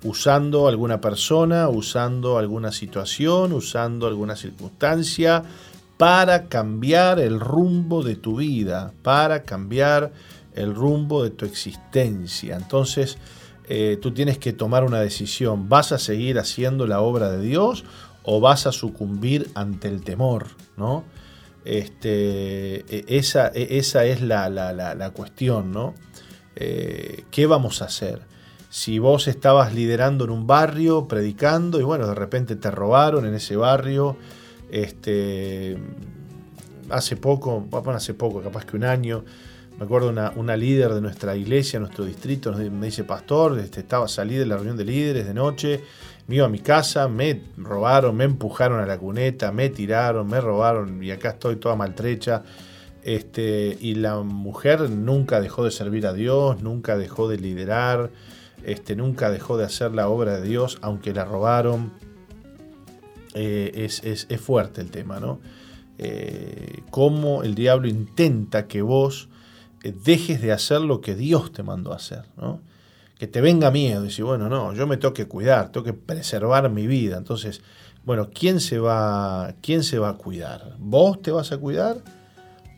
usando 0.04 0.68
alguna 0.68 1.00
persona, 1.00 1.70
usando 1.70 2.36
alguna 2.36 2.72
situación, 2.72 3.54
usando 3.54 4.06
alguna 4.06 4.36
circunstancia 4.36 5.42
para 5.96 6.48
cambiar 6.48 7.18
el 7.18 7.40
rumbo 7.40 8.02
de 8.02 8.16
tu 8.16 8.36
vida, 8.36 8.92
para 9.02 9.44
cambiar 9.44 10.12
el 10.54 10.74
rumbo 10.74 11.24
de 11.24 11.30
tu 11.30 11.46
existencia. 11.46 12.54
Entonces, 12.54 13.16
eh, 13.68 13.98
tú 14.00 14.12
tienes 14.12 14.38
que 14.38 14.52
tomar 14.52 14.84
una 14.84 15.00
decisión. 15.00 15.68
¿Vas 15.68 15.92
a 15.92 15.98
seguir 15.98 16.38
haciendo 16.38 16.86
la 16.86 17.00
obra 17.00 17.30
de 17.30 17.40
Dios 17.40 17.84
o 18.22 18.40
vas 18.40 18.66
a 18.66 18.72
sucumbir 18.72 19.50
ante 19.54 19.88
el 19.88 20.02
temor? 20.02 20.48
¿no? 20.76 21.04
Este, 21.64 22.84
e, 22.88 23.04
esa, 23.08 23.48
e, 23.48 23.78
esa, 23.78 24.04
es 24.04 24.22
la, 24.22 25.12
cuestión. 25.14 25.72
¿no? 25.72 25.94
Eh, 26.56 27.24
¿Qué 27.30 27.46
vamos 27.46 27.82
a 27.82 27.86
hacer? 27.86 28.26
si 28.70 28.98
vos 28.98 29.28
estabas 29.28 29.74
liderando 29.74 30.24
en 30.24 30.30
un 30.30 30.46
barrio, 30.46 31.08
predicando, 31.08 31.80
y 31.80 31.84
bueno, 31.84 32.06
de 32.06 32.14
repente 32.14 32.54
te 32.54 32.70
robaron 32.70 33.24
en 33.24 33.34
ese 33.34 33.56
barrio, 33.56 34.16
este, 34.70 35.78
hace 36.90 37.16
poco, 37.16 37.60
bueno, 37.60 37.92
hace 37.92 38.14
poco, 38.14 38.42
capaz 38.42 38.66
que 38.66 38.76
un 38.76 38.84
año, 38.84 39.24
me 39.78 39.84
acuerdo 39.84 40.08
una, 40.08 40.32
una 40.34 40.56
líder 40.56 40.92
de 40.92 41.00
nuestra 41.00 41.36
iglesia, 41.36 41.78
nuestro 41.78 42.04
distrito, 42.04 42.52
me 42.52 42.86
dice, 42.86 43.04
pastor, 43.04 43.58
este, 43.60 43.80
estaba 43.80 44.08
salí 44.08 44.34
de 44.34 44.44
la 44.44 44.56
reunión 44.56 44.76
de 44.76 44.84
líderes 44.84 45.24
de 45.24 45.34
noche, 45.34 45.80
me 46.26 46.34
iba 46.34 46.46
a 46.46 46.48
mi 46.48 46.58
casa, 46.58 47.06
me 47.06 47.42
robaron, 47.56 48.16
me 48.16 48.24
empujaron 48.24 48.80
a 48.80 48.86
la 48.86 48.98
cuneta, 48.98 49.52
me 49.52 49.68
tiraron, 49.68 50.26
me 50.26 50.40
robaron 50.40 51.02
y 51.02 51.12
acá 51.12 51.30
estoy 51.30 51.56
toda 51.56 51.76
maltrecha. 51.76 52.42
Este, 53.04 53.78
y 53.80 53.94
la 53.94 54.20
mujer 54.20 54.90
nunca 54.90 55.40
dejó 55.40 55.64
de 55.64 55.70
servir 55.70 56.06
a 56.06 56.12
Dios, 56.12 56.60
nunca 56.60 56.98
dejó 56.98 57.28
de 57.28 57.38
liderar, 57.38 58.10
este, 58.64 58.96
nunca 58.96 59.30
dejó 59.30 59.56
de 59.56 59.64
hacer 59.64 59.92
la 59.92 60.08
obra 60.08 60.40
de 60.40 60.48
Dios, 60.48 60.78
aunque 60.82 61.14
la 61.14 61.24
robaron. 61.24 61.92
Eh, 63.34 63.86
es, 63.86 64.26
fuerte 64.40 64.80
el 64.80 64.90
tema, 64.90 65.20
¿no? 65.20 65.38
Eh, 65.98 66.82
cómo 66.90 67.44
el 67.44 67.54
diablo 67.54 67.86
intenta 67.86 68.66
que 68.66 68.82
vos 68.82 69.28
dejes 69.82 70.42
de 70.42 70.52
hacer 70.52 70.80
lo 70.80 71.00
que 71.00 71.14
Dios 71.14 71.52
te 71.52 71.62
mandó 71.62 71.92
a 71.92 71.96
hacer, 71.96 72.24
¿no? 72.36 72.60
Que 73.18 73.26
te 73.26 73.40
venga 73.40 73.70
miedo, 73.70 74.02
y 74.02 74.08
decir, 74.08 74.24
bueno, 74.24 74.48
no, 74.48 74.72
yo 74.74 74.86
me 74.86 74.96
tengo 74.96 75.14
que 75.14 75.26
cuidar, 75.26 75.72
tengo 75.72 75.84
que 75.84 75.92
preservar 75.92 76.68
mi 76.70 76.86
vida. 76.86 77.16
Entonces, 77.16 77.62
bueno, 78.04 78.30
¿quién 78.32 78.60
se 78.60 78.78
va, 78.78 79.54
quién 79.60 79.82
se 79.82 79.98
va 79.98 80.10
a 80.10 80.14
cuidar? 80.14 80.76
¿Vos 80.78 81.20
te 81.20 81.30
vas 81.30 81.52
a 81.52 81.58
cuidar 81.58 81.98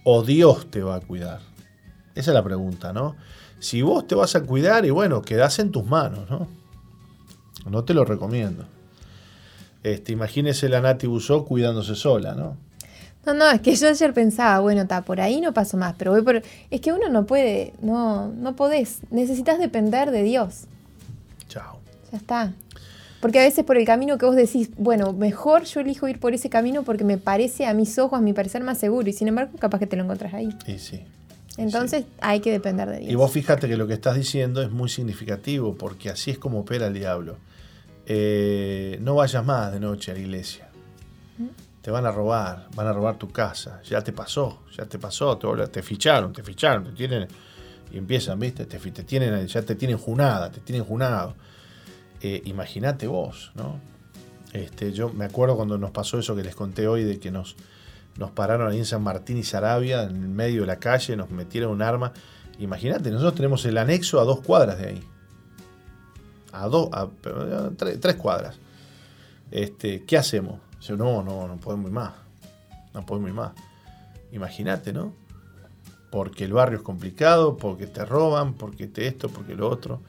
o 0.05 0.22
Dios 0.22 0.70
te 0.70 0.82
va 0.82 0.96
a 0.96 1.01
cuidar? 1.01 1.40
Esa 2.14 2.30
es 2.30 2.34
la 2.34 2.42
pregunta, 2.42 2.92
¿no? 2.92 3.16
Si 3.59 3.82
vos 3.82 4.07
te 4.07 4.14
vas 4.14 4.34
a 4.34 4.42
cuidar 4.42 4.84
y 4.86 4.90
bueno, 4.90 5.22
quedás 5.22 5.59
en 5.59 5.70
tus 5.70 5.84
manos, 5.84 6.28
¿no? 6.30 6.48
No 7.68 7.84
te 7.84 7.94
lo 7.94 8.05
recomiendo. 8.05 8.64
Este, 9.82 10.12
imagínese 10.12 10.68
la 10.68 10.80
Nati 10.80 11.07
Busó 11.07 11.44
cuidándose 11.44 11.94
sola, 11.94 12.34
¿no? 12.34 12.57
No, 13.27 13.35
no, 13.35 13.51
es 13.51 13.61
que 13.61 13.75
yo 13.75 13.89
ayer 13.89 14.14
pensaba, 14.14 14.61
bueno, 14.61 14.83
está, 14.83 15.03
por 15.03 15.21
ahí 15.21 15.41
no 15.41 15.53
paso 15.53 15.77
más, 15.77 15.95
pero 15.99 16.12
voy 16.12 16.23
por... 16.23 16.43
Es 16.71 16.81
que 16.81 16.93
uno 16.93 17.09
no 17.09 17.27
puede, 17.27 17.75
no, 17.83 18.29
no 18.29 18.57
podés, 18.57 19.01
necesitas 19.11 19.59
depender 19.59 20.11
de 20.11 20.23
Dios. 20.23 20.64
Chao. 21.49 21.79
Ya 22.11 22.18
está. 22.18 22.53
Porque 23.21 23.39
a 23.39 23.43
veces 23.43 23.64
por 23.64 23.77
el 23.77 23.85
camino 23.85 24.16
que 24.16 24.25
vos 24.25 24.35
decís, 24.35 24.71
bueno, 24.79 25.12
mejor 25.12 25.64
yo 25.64 25.81
elijo 25.81 26.09
ir 26.09 26.18
por 26.18 26.33
ese 26.33 26.49
camino 26.49 26.83
porque 26.83 27.05
me 27.05 27.18
parece 27.18 27.66
a 27.66 27.75
mis 27.75 27.99
ojos, 27.99 28.18
a 28.18 28.23
mi 28.23 28.33
parecer, 28.33 28.64
más 28.64 28.79
seguro. 28.79 29.09
Y 29.09 29.12
sin 29.12 29.29
embargo, 29.29 29.53
capaz 29.59 29.79
que 29.79 29.87
te 29.87 29.97
lo 29.97 30.05
encontrás 30.05 30.33
ahí. 30.33 30.49
Y 30.66 30.79
sí. 30.79 31.05
Entonces 31.59 32.07
hay 32.23 32.41
que 32.41 32.51
depender 32.51 32.89
de 32.89 33.01
Dios. 33.01 33.12
Y 33.12 33.14
vos 33.16 33.31
fíjate 33.31 33.68
que 33.68 33.77
lo 33.77 33.87
que 33.87 33.93
estás 33.93 34.16
diciendo 34.16 34.62
es 34.62 34.71
muy 34.71 34.89
significativo, 34.89 35.75
porque 35.75 36.09
así 36.09 36.31
es 36.31 36.39
como 36.39 36.61
opera 36.61 36.87
el 36.87 36.95
diablo. 36.95 37.37
Eh, 38.07 38.99
no 39.03 39.16
vayas 39.16 39.45
más 39.45 39.71
de 39.71 39.81
noche 39.81 40.12
a 40.12 40.14
la 40.14 40.21
iglesia. 40.21 40.70
Te 41.83 41.91
van 41.91 42.05
a 42.05 42.11
robar, 42.11 42.68
van 42.74 42.87
a 42.87 42.93
robar 42.93 43.16
tu 43.16 43.31
casa. 43.31 43.81
Ya 43.83 44.03
te 44.03 44.12
pasó, 44.12 44.62
ya 44.76 44.85
te 44.85 44.99
pasó, 44.99 45.39
te, 45.39 45.83
ficharon, 45.83 46.33
te 46.33 46.43
ficharon, 46.43 46.85
te 46.85 46.93
tienen. 46.93 47.26
Y 47.91 47.99
empiezan, 47.99 48.39
¿viste? 48.39 48.66
Te, 48.66 48.78
tienen, 49.03 49.47
ya 49.47 49.62
te 49.62 49.74
tienen 49.74 49.99
junada, 49.99 50.51
te 50.51 50.61
tienen 50.61 50.85
junado. 50.85 51.35
Eh, 52.20 52.43
Imagínate 52.45 53.07
vos, 53.07 53.53
¿no? 53.55 53.81
Este, 54.53 54.93
yo 54.93 55.11
me 55.11 55.24
acuerdo 55.24 55.57
cuando 55.57 55.78
nos 55.78 55.91
pasó 55.91 56.18
eso 56.18 56.35
que 56.35 56.43
les 56.43 56.55
conté 56.55 56.89
hoy 56.89 57.05
de 57.05 57.20
que 57.20 57.31
nos, 57.31 57.57
nos 58.16 58.31
pararon 58.31 58.70
ahí 58.70 58.78
en 58.78 58.85
San 58.85 59.03
Martín 59.03 59.39
y 59.39 59.45
Sarabia, 59.45 60.03
en 60.03 60.16
el 60.16 60.28
medio 60.28 60.62
de 60.62 60.66
la 60.66 60.76
calle, 60.76 61.16
nos 61.16 61.31
metieron 61.31 61.70
un 61.70 61.83
arma. 61.83 62.12
Imagínate, 62.59 63.11
nosotros 63.11 63.37
tenemos 63.37 63.64
el 63.64 63.78
anexo 63.78 64.20
a 64.20 64.24
dos 64.24 64.41
cuadras 64.41 64.78
de 64.78 64.89
ahí. 64.89 65.05
A 66.53 66.66
dos, 66.66 66.91
a, 66.93 67.09
tres, 67.76 68.16
cuadras. 68.16 68.59
Este, 69.51 70.05
¿Qué 70.05 70.18
hacemos? 70.18 70.61
No, 70.89 71.22
no, 71.22 71.49
no 71.49 71.57
podemos 71.59 71.87
ir 71.87 71.93
más. 71.93 72.12
No 72.95 73.07
podemos 73.07 73.31
ir 73.31 73.35
más. 73.35 73.53
Imagínate, 74.33 74.93
¿no? 74.93 75.12
Porque 76.11 76.45
el 76.45 76.53
barrio 76.53 76.78
es 76.78 76.85
complicado, 76.85 77.57
porque 77.57 77.87
te 77.87 78.04
roban, 78.04 78.54
porque 78.54 78.87
te 78.87 79.07
esto, 79.07 79.29
porque 79.29 79.54
lo 79.54 79.68
otro. 79.68 80.00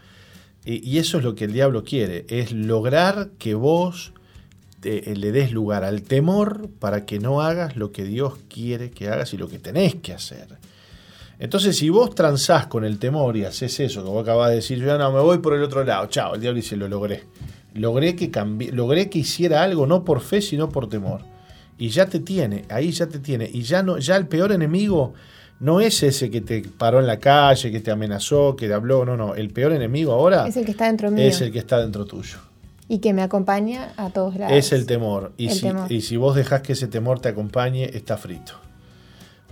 y 0.66 0.98
eso 0.98 1.18
es 1.18 1.24
lo 1.24 1.36
que 1.36 1.46
el 1.46 1.54
diablo 1.54 1.84
quiere, 1.84 2.26
es 2.30 2.52
lograr 2.52 3.32
que 3.38 3.56
vos 3.56 4.14
eh, 4.84 5.14
le 5.16 5.32
des 5.32 5.52
lugar 5.52 5.84
al 5.84 6.02
temor 6.02 6.68
para 6.80 7.06
que 7.06 7.20
no 7.20 7.42
hagas 7.42 7.76
lo 7.76 7.92
que 7.92 8.04
Dios 8.04 8.40
quiere 8.50 8.90
que 8.90 9.10
hagas 9.10 9.32
y 9.34 9.38
lo 9.38 9.48
que 9.48 9.60
tenés 9.60 9.96
que 9.96 10.12
hacer. 10.12 10.48
Entonces, 11.38 11.78
si 11.78 11.90
vos 11.90 12.16
transás 12.16 12.66
con 12.66 12.84
el 12.84 12.98
temor 12.98 13.38
y 13.38 13.46
haces 13.46 13.80
eso 13.80 14.04
que 14.04 14.10
vos 14.10 14.24
acabas 14.24 14.50
de 14.50 14.56
decir, 14.56 14.80
yo 14.80 14.98
no, 14.98 15.12
me 15.12 15.20
voy 15.20 15.38
por 15.38 15.54
el 15.54 15.62
otro 15.62 15.84
lado, 15.84 16.08
chao, 16.08 16.34
el 16.34 16.42
diablo 16.42 16.56
dice, 16.56 16.76
lo 16.78 16.88
logré. 16.88 17.24
Logré 17.74 18.16
que, 18.16 18.32
logré 18.74 19.10
que 19.10 19.20
hiciera 19.20 19.64
algo 19.64 19.88
no 19.88 20.04
por 20.04 20.22
fe, 20.22 20.42
sino 20.42 20.70
por 20.70 20.90
temor. 20.90 21.22
Y 21.78 21.90
ya 21.90 22.06
te 22.06 22.20
tiene, 22.20 22.66
ahí 22.70 22.92
ya 22.92 23.08
te 23.08 23.20
tiene. 23.20 23.50
Y 23.52 23.64
ya, 23.64 23.82
no, 23.82 23.98
ya 23.98 24.16
el 24.16 24.28
peor 24.28 24.52
enemigo 24.52 25.14
no 25.60 25.80
es 25.80 26.04
ese 26.04 26.30
que 26.30 26.42
te 26.42 26.64
paró 26.64 27.00
en 27.00 27.08
la 27.08 27.20
calle, 27.20 27.72
que 27.72 27.80
te 27.80 27.92
amenazó, 27.92 28.56
que 28.56 28.68
te 28.68 28.74
habló, 28.74 29.06
no, 29.06 29.16
no. 29.16 29.36
El 29.36 29.52
peor 29.52 29.72
enemigo 29.74 30.12
ahora 30.12 30.48
es 30.48 30.58
el 30.58 30.66
que 30.66 30.72
está 30.72 30.88
dentro 30.88 31.12
mío. 31.12 31.24
Es 31.24 31.40
el 31.42 31.52
que 31.52 31.60
está 31.60 31.80
dentro 31.80 32.06
tuyo. 32.06 32.40
Y 32.88 33.00
que 33.00 33.14
me 33.14 33.22
acompaña 33.22 33.94
a 33.96 34.10
todos 34.10 34.36
lados. 34.36 34.58
Es 34.58 34.74
el 34.74 34.86
temor. 34.86 35.32
Y, 35.38 35.50
si, 35.52 35.68
y 35.90 36.02
si 36.02 36.18
vos 36.18 36.36
dejás 36.36 36.62
que 36.62 36.74
ese 36.74 36.88
temor 36.88 37.20
te 37.20 37.30
acompañe, 37.30 37.90
está 37.94 38.18
frito. 38.18 38.54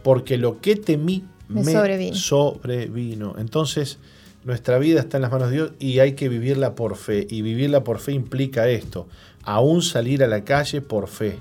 Porque 0.04 0.38
lo 0.38 0.60
que 0.60 0.76
temí 0.76 1.24
me, 1.48 1.64
sobrevino. 1.64 2.16
sobrevino. 2.16 3.36
Entonces, 3.38 4.00
nuestra 4.44 4.78
vida 4.80 5.00
está 5.02 5.18
en 5.18 5.24
las 5.24 5.32
manos 5.32 5.50
de 5.50 5.56
Dios 5.56 5.72
y 5.80 6.00
hay 6.00 6.14
que 6.14 6.30
vivirla 6.30 6.76
por 6.76 6.96
fe. 6.96 7.28
Y 7.30 7.42
vivirla 7.42 7.84
por 7.84 8.00
fe 8.00 8.14
implica 8.14 8.68
esto. 8.68 9.08
Aún 9.44 9.82
salir 9.82 10.24
a 10.24 10.28
la 10.28 10.44
calle 10.44 10.82
por 10.82 11.08
fe. 11.08 11.40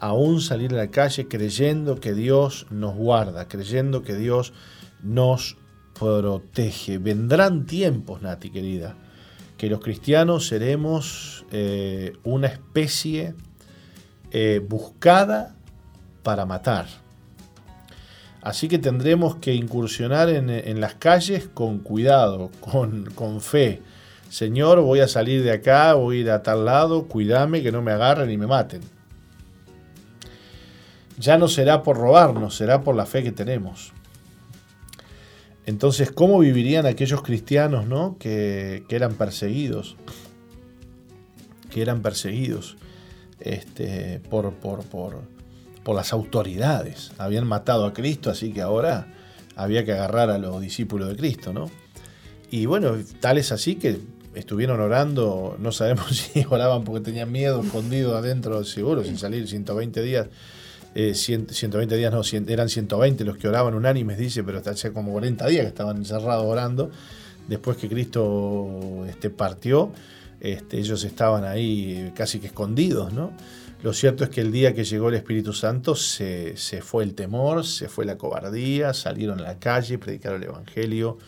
Aún 0.00 0.40
salir 0.40 0.72
a 0.74 0.76
la 0.76 0.88
calle 0.88 1.26
creyendo 1.26 1.98
que 2.00 2.14
Dios 2.14 2.66
nos 2.70 2.94
guarda, 2.94 3.48
creyendo 3.48 4.02
que 4.02 4.14
Dios 4.14 4.52
nos 5.02 5.56
protege. 5.98 6.98
Vendrán 6.98 7.66
tiempos, 7.66 8.22
Nati, 8.22 8.50
querida 8.50 8.96
que 9.58 9.68
los 9.68 9.80
cristianos 9.80 10.46
seremos 10.46 11.44
eh, 11.50 12.16
una 12.22 12.46
especie 12.46 13.34
eh, 14.30 14.64
buscada 14.66 15.56
para 16.22 16.46
matar. 16.46 16.86
Así 18.42 18.68
que 18.68 18.78
tendremos 18.78 19.36
que 19.36 19.54
incursionar 19.54 20.28
en, 20.28 20.80
las 20.80 20.94
calles 20.94 21.48
con 21.52 21.78
cuidado, 21.78 22.50
con, 22.60 23.06
con, 23.14 23.40
fe. 23.40 23.82
Señor, 24.30 24.80
voy 24.80 25.00
a 25.00 25.08
salir 25.08 25.42
de 25.42 25.52
acá, 25.52 25.94
voy 25.94 26.18
a 26.18 26.20
ir 26.20 26.30
a 26.30 26.42
tal 26.42 26.64
lado, 26.64 27.08
cuídame 27.08 27.62
que 27.62 27.72
no 27.72 27.82
me 27.82 27.92
agarren 27.92 28.30
y 28.30 28.36
me 28.36 28.46
maten. 28.46 28.80
Ya 31.18 31.36
no 31.36 31.48
será 31.48 31.82
por 31.82 31.96
robarnos, 31.96 32.56
será 32.56 32.82
por 32.82 32.94
la 32.94 33.06
fe 33.06 33.24
que 33.24 33.32
tenemos. 33.32 33.92
Entonces, 35.66 36.12
¿cómo 36.12 36.38
vivirían 36.38 36.86
aquellos 36.86 37.22
cristianos 37.22 37.86
¿no? 37.86 38.16
que, 38.18 38.84
que 38.88 38.96
eran 38.96 39.14
perseguidos? 39.14 39.96
Que 41.70 41.82
eran 41.82 42.00
perseguidos 42.00 42.76
este, 43.40 44.20
por, 44.30 44.52
por, 44.54 44.84
por, 44.84 45.22
por 45.88 45.96
las 45.96 46.12
autoridades. 46.12 47.12
Habían 47.16 47.46
matado 47.46 47.86
a 47.86 47.94
Cristo, 47.94 48.28
así 48.28 48.52
que 48.52 48.60
ahora 48.60 49.06
había 49.56 49.86
que 49.86 49.92
agarrar 49.92 50.28
a 50.28 50.36
los 50.36 50.60
discípulos 50.60 51.08
de 51.08 51.16
Cristo, 51.16 51.54
¿no? 51.54 51.70
Y 52.50 52.66
bueno, 52.66 52.94
tal 53.20 53.38
es 53.38 53.52
así 53.52 53.76
que 53.76 53.98
estuvieron 54.34 54.80
orando, 54.80 55.56
no 55.58 55.72
sabemos 55.72 56.08
si 56.34 56.44
oraban 56.50 56.84
porque 56.84 57.00
tenían 57.00 57.32
miedo, 57.32 57.62
escondido 57.62 58.18
adentro, 58.18 58.62
seguro, 58.64 59.02
sin 59.02 59.16
salir 59.16 59.48
120 59.48 60.02
días. 60.02 60.26
120 60.94 61.94
eh, 61.94 61.96
días 61.96 62.12
no, 62.12 62.20
eran 62.52 62.68
120 62.68 63.24
los 63.24 63.38
que 63.38 63.48
oraban 63.48 63.72
unánimes, 63.72 64.18
dice, 64.18 64.44
pero 64.44 64.58
hasta 64.58 64.92
como 64.92 65.12
40 65.12 65.46
días 65.46 65.62
que 65.62 65.68
estaban 65.68 65.96
encerrados 65.96 66.44
orando. 66.44 66.90
Después 67.48 67.78
que 67.78 67.88
Cristo 67.88 69.06
este, 69.08 69.30
partió, 69.30 69.90
este, 70.38 70.80
ellos 70.80 71.02
estaban 71.04 71.44
ahí 71.44 72.12
casi 72.14 72.40
que 72.40 72.48
escondidos, 72.48 73.10
¿no? 73.14 73.32
Lo 73.82 73.92
cierto 73.92 74.24
es 74.24 74.30
que 74.30 74.40
el 74.40 74.50
día 74.50 74.74
que 74.74 74.82
llegó 74.82 75.08
el 75.08 75.14
Espíritu 75.14 75.52
Santo 75.52 75.94
se, 75.94 76.56
fue 76.82 77.04
el 77.04 77.14
temor, 77.14 77.64
se 77.64 77.88
fue 77.88 78.04
la 78.04 78.18
cobardía, 78.18 78.92
salieron 78.92 79.38
a 79.38 79.42
la 79.42 79.58
calle, 79.60 79.98
predicaron 79.98 80.42
el 80.42 80.48
Evangelio, 80.48 81.18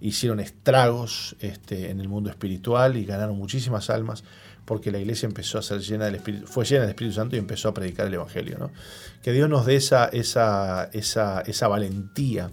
hicieron 0.00 0.40
estragos 0.40 1.36
este, 1.40 1.90
en 1.90 2.00
el 2.00 2.08
mundo 2.08 2.30
espiritual 2.30 2.96
y 2.96 3.04
ganaron 3.04 3.36
muchísimas 3.36 3.90
almas 3.90 4.24
porque 4.64 4.90
la 4.90 4.98
iglesia 4.98 5.26
empezó 5.26 5.58
a 5.58 5.62
ser 5.62 5.80
llena 5.80 6.06
del 6.06 6.14
Espíritu, 6.14 6.46
fue 6.46 6.64
llena 6.64 6.82
del 6.82 6.90
Espíritu 6.90 7.16
Santo 7.16 7.36
y 7.36 7.38
empezó 7.38 7.68
a 7.68 7.74
predicar 7.74 8.06
el 8.06 8.14
Evangelio. 8.14 8.56
¿no? 8.58 8.70
Que 9.22 9.32
Dios 9.32 9.50
nos 9.50 9.66
dé 9.66 9.76
esa, 9.76 10.06
esa, 10.06 10.88
esa, 10.92 11.42
esa 11.42 11.68
valentía 11.68 12.50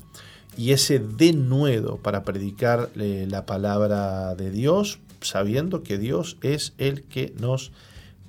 y 0.57 0.73
ese 0.73 0.99
denuedo 0.99 1.97
para 1.97 2.23
predicar 2.23 2.89
eh, 2.97 3.25
la 3.29 3.45
palabra 3.45 4.35
de 4.35 4.51
Dios, 4.51 4.99
sabiendo 5.21 5.83
que 5.83 5.97
Dios 5.97 6.37
es 6.41 6.73
el 6.77 7.03
que 7.03 7.33
nos 7.39 7.71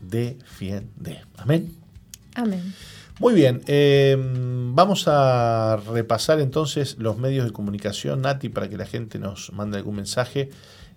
defiende. 0.01 1.23
Amén. 1.37 1.75
Amén. 2.35 2.75
Muy 3.19 3.35
bien, 3.35 3.61
eh, 3.67 4.17
vamos 4.19 5.05
a 5.07 5.79
repasar 5.93 6.41
entonces 6.41 6.97
los 6.99 7.19
medios 7.19 7.45
de 7.45 7.53
comunicación, 7.53 8.23
Nati, 8.23 8.49
para 8.49 8.71
que 8.71 8.79
la 8.79 8.87
gente 8.87 9.19
nos 9.19 9.53
mande 9.53 9.77
algún 9.77 9.97
mensaje 9.97 10.49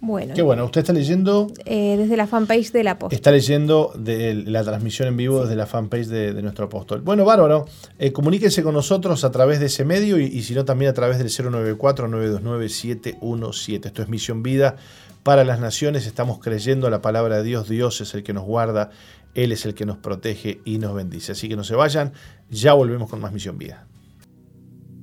Bueno. 0.03 0.32
Qué 0.35 0.41
bueno, 0.41 0.65
usted 0.65 0.81
está 0.81 0.95
leyendo. 0.95 1.49
Eh, 1.66 1.97
desde 1.99 2.16
la 2.16 2.27
fanpage 2.27 2.73
del 2.73 2.89
apóstol. 2.89 3.15
Está 3.15 3.31
leyendo 3.31 3.93
de 3.95 4.32
la 4.35 4.65
transmisión 4.65 5.09
en 5.09 5.19
vivo 5.19 5.43
desde 5.43 5.57
la 5.57 5.66
fanpage 5.66 6.07
de, 6.07 6.43
nuestro 6.43 6.65
apóstol. 6.66 7.03
Bueno, 7.03 7.27
bárbaro. 7.27 7.66
Eh, 7.99 8.11
comuníquense 8.11 8.62
con 8.62 8.73
nosotros 8.74 9.24
a 9.24 9.31
través 9.31 9.61
de 9.61 9.66
ese 9.66 9.85
medio 9.85 10.19
y, 10.19 10.24
y 10.24 10.43
si 10.43 10.55
no, 10.55 10.65
también 10.65 10.91
a 10.91 10.95
través 10.95 11.19
del 11.19 11.28
094-929-717. 11.28 13.87
Esto 13.87 14.03
es 14.03 14.09
Misión 14.09 14.43
Vida 14.43 14.77
para 15.23 15.45
las 15.45 15.61
Naciones. 15.61 16.07
Estamos 16.07 16.39
creyendo 16.39 16.89
la 16.89 17.03
palabra 17.03 17.37
de 17.37 17.43
Dios. 17.43 17.69
Dios 17.69 18.01
es 18.01 18.15
el 18.15 18.23
que 18.23 18.32
nos 18.32 18.45
guarda, 18.45 18.89
Él 19.35 19.53
es 19.53 19.66
el 19.66 19.74
que 19.74 19.85
nos 19.85 19.99
protege 19.99 20.62
y 20.65 20.78
nos 20.78 20.95
bendice. 20.95 21.32
Así 21.32 21.47
que 21.47 21.57
no 21.57 21.65
se 21.65 21.74
vayan. 21.74 22.15
Ya 22.49 22.73
volvemos 22.73 23.11
con 23.11 23.20
más 23.20 23.32
Misión 23.32 23.59
Vida. 23.59 23.85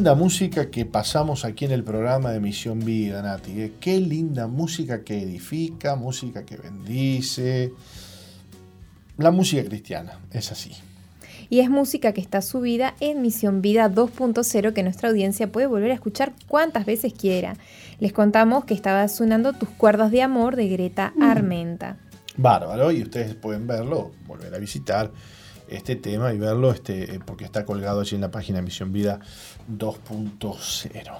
Linda 0.00 0.14
música 0.14 0.70
que 0.70 0.86
pasamos 0.86 1.44
aquí 1.44 1.66
en 1.66 1.72
el 1.72 1.84
programa 1.84 2.30
de 2.30 2.40
Misión 2.40 2.82
Vida, 2.82 3.20
Nati. 3.20 3.60
¿eh? 3.60 3.72
Qué 3.80 4.00
linda 4.00 4.46
música 4.46 5.04
que 5.04 5.20
edifica, 5.20 5.94
música 5.94 6.46
que 6.46 6.56
bendice. 6.56 7.74
La 9.18 9.30
música 9.30 9.62
cristiana, 9.62 10.18
es 10.32 10.52
así. 10.52 10.72
Y 11.50 11.60
es 11.60 11.68
música 11.68 12.14
que 12.14 12.22
está 12.22 12.40
subida 12.40 12.94
en 13.00 13.20
Misión 13.20 13.60
Vida 13.60 13.90
2.0 13.90 14.72
que 14.72 14.82
nuestra 14.82 15.10
audiencia 15.10 15.52
puede 15.52 15.66
volver 15.66 15.90
a 15.90 15.94
escuchar 15.96 16.32
cuantas 16.48 16.86
veces 16.86 17.12
quiera. 17.12 17.58
Les 17.98 18.14
contamos 18.14 18.64
que 18.64 18.72
estaba 18.72 19.06
sonando 19.06 19.52
Tus 19.52 19.68
cuerdas 19.68 20.10
de 20.10 20.22
amor 20.22 20.56
de 20.56 20.66
Greta 20.68 21.12
mm. 21.14 21.22
Armenta. 21.22 21.98
Bárbaro, 22.38 22.90
y 22.90 23.02
ustedes 23.02 23.34
pueden 23.34 23.66
verlo, 23.66 24.12
volver 24.26 24.54
a 24.54 24.58
visitar 24.58 25.12
este 25.70 25.96
tema 25.96 26.32
y 26.34 26.38
verlo 26.38 26.70
este, 26.72 27.14
eh, 27.14 27.20
porque 27.24 27.44
está 27.44 27.64
colgado 27.64 28.00
allí 28.00 28.14
en 28.14 28.20
la 28.22 28.30
página 28.30 28.60
Misión 28.62 28.92
Vida 28.92 29.20
2.0. 29.72 31.18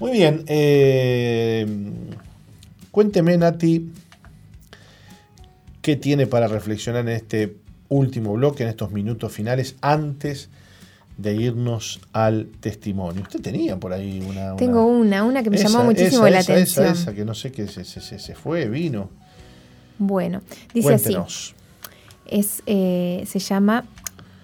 Muy 0.00 0.12
bien, 0.12 0.44
eh, 0.46 1.66
cuénteme 2.90 3.36
Nati, 3.36 3.90
¿Qué 5.80 5.96
tiene 5.96 6.28
para 6.28 6.46
reflexionar 6.46 7.02
en 7.02 7.08
este 7.16 7.56
último 7.88 8.34
bloque, 8.34 8.62
en 8.62 8.68
estos 8.68 8.92
minutos 8.92 9.32
finales, 9.32 9.74
antes 9.80 10.48
de 11.18 11.34
irnos 11.34 12.00
al 12.12 12.46
testimonio? 12.60 13.22
Usted 13.22 13.40
tenía 13.40 13.76
por 13.80 13.92
ahí 13.92 14.20
una... 14.20 14.54
Tengo 14.54 14.86
una, 14.86 15.24
una 15.24 15.42
que 15.42 15.50
me 15.50 15.56
Esa, 15.56 15.68
llamó 15.68 15.84
muchísimo 15.86 16.24
esa, 16.26 16.30
la 16.30 16.38
esa, 16.38 16.52
atención. 16.52 16.86
Esa, 16.86 16.92
esa, 17.02 17.14
que 17.14 17.24
no 17.24 17.34
sé 17.34 17.50
qué 17.50 17.66
se, 17.66 17.84
se, 17.84 18.00
se- 18.00 18.20
se 18.20 18.34
fue, 18.36 18.68
vino. 18.68 19.10
Bueno, 19.98 20.42
dice 20.72 20.94
así. 20.94 21.16
Es, 22.32 22.62
eh, 22.66 23.24
se 23.26 23.38
llama 23.38 23.84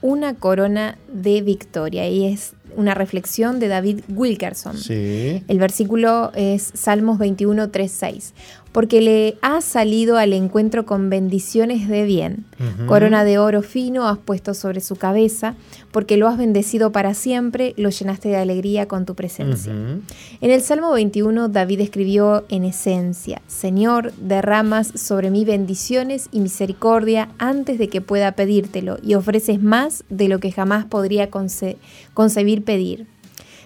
Una 0.00 0.34
corona 0.34 0.98
de 1.12 1.42
victoria 1.42 2.08
y 2.08 2.26
es 2.26 2.52
una 2.76 2.94
reflexión 2.94 3.58
de 3.58 3.68
David 3.68 4.00
Wilkerson. 4.08 4.76
Sí. 4.76 5.42
El 5.48 5.58
versículo 5.58 6.30
es 6.34 6.70
Salmos 6.74 7.18
21, 7.18 7.70
3, 7.70 7.90
6. 7.90 8.34
Porque 8.72 9.00
le 9.00 9.36
has 9.42 9.64
salido 9.64 10.18
al 10.18 10.32
encuentro 10.32 10.84
con 10.86 11.10
bendiciones 11.10 11.88
de 11.88 12.04
bien. 12.04 12.44
Corona 12.86 13.24
de 13.24 13.38
oro 13.38 13.62
fino 13.62 14.06
has 14.08 14.18
puesto 14.18 14.52
sobre 14.54 14.80
su 14.80 14.96
cabeza, 14.96 15.54
porque 15.90 16.16
lo 16.16 16.28
has 16.28 16.36
bendecido 16.38 16.92
para 16.92 17.14
siempre, 17.14 17.72
lo 17.76 17.88
llenaste 17.90 18.28
de 18.28 18.36
alegría 18.36 18.86
con 18.86 19.06
tu 19.06 19.14
presencia. 19.14 19.72
En 19.72 20.50
el 20.50 20.60
Salmo 20.60 20.92
21, 20.92 21.48
David 21.48 21.80
escribió 21.80 22.44
en 22.50 22.64
esencia, 22.64 23.40
Señor, 23.46 24.12
derramas 24.14 24.92
sobre 24.94 25.30
mí 25.30 25.44
bendiciones 25.44 26.28
y 26.30 26.40
misericordia 26.40 27.28
antes 27.38 27.78
de 27.78 27.88
que 27.88 28.00
pueda 28.00 28.32
pedírtelo, 28.32 28.98
y 29.02 29.14
ofreces 29.14 29.62
más 29.62 30.04
de 30.10 30.28
lo 30.28 30.40
que 30.40 30.52
jamás 30.52 30.84
podría 30.84 31.30
conce- 31.30 31.76
concebir 32.14 32.64
pedir. 32.64 33.06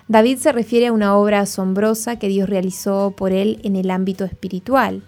David 0.09 0.39
se 0.39 0.53
refiere 0.53 0.89
a 0.89 0.93
una 0.93 1.16
obra 1.16 1.41
asombrosa 1.41 2.19
que 2.19 2.29
Dios 2.29 2.49
realizó 2.49 3.15
por 3.16 3.33
él 3.33 3.61
en 3.62 3.77
el 3.77 3.91
ámbito 3.91 4.24
espiritual. 4.24 5.03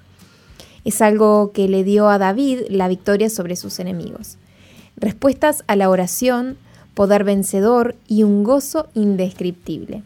Es 0.85 1.03
algo 1.03 1.53
que 1.53 1.69
le 1.69 1.85
dio 1.85 2.09
a 2.09 2.19
David 2.19 2.61
la 2.69 2.89
victoria 2.89 3.31
sobre 3.31 3.57
sus 3.57 3.79
enemigos. 3.79 4.37
Respuestas 4.97 5.65
a 5.67 5.77
la 5.77 5.91
oración, 5.91 6.57
poder 6.95 7.25
vencedor 7.25 7.97
y 8.07 8.23
un 8.23 8.45
gozo 8.45 8.89
indescriptible. 8.95 10.03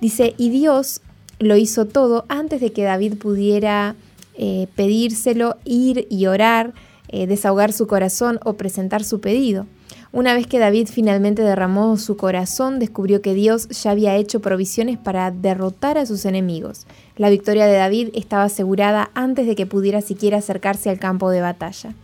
Dice, 0.00 0.34
y 0.36 0.50
Dios 0.50 1.00
lo 1.38 1.56
hizo 1.56 1.86
todo 1.86 2.24
antes 2.28 2.60
de 2.60 2.72
que 2.72 2.84
David 2.84 3.14
pudiera 3.16 3.96
eh, 4.36 4.68
pedírselo, 4.76 5.56
ir 5.64 6.06
y 6.10 6.26
orar, 6.26 6.74
eh, 7.08 7.26
desahogar 7.26 7.72
su 7.72 7.86
corazón 7.86 8.38
o 8.44 8.54
presentar 8.54 9.02
su 9.04 9.20
pedido. 9.20 9.66
Una 10.12 10.34
vez 10.34 10.46
que 10.46 10.58
David 10.58 10.88
finalmente 10.90 11.42
derramó 11.42 11.96
su 11.96 12.16
corazón, 12.16 12.78
descubrió 12.78 13.20
que 13.20 13.34
Dios 13.34 13.68
ya 13.68 13.90
había 13.90 14.16
hecho 14.16 14.40
provisiones 14.40 14.98
para 14.98 15.30
derrotar 15.30 15.98
a 15.98 16.06
sus 16.06 16.24
enemigos. 16.24 16.86
La 17.16 17.28
victoria 17.28 17.66
de 17.66 17.76
David 17.76 18.10
estaba 18.14 18.44
asegurada 18.44 19.10
antes 19.14 19.46
de 19.46 19.56
que 19.56 19.66
pudiera 19.66 20.00
siquiera 20.00 20.38
acercarse 20.38 20.90
al 20.90 20.98
campo 20.98 21.30
de 21.30 21.40
batalla. 21.40 21.94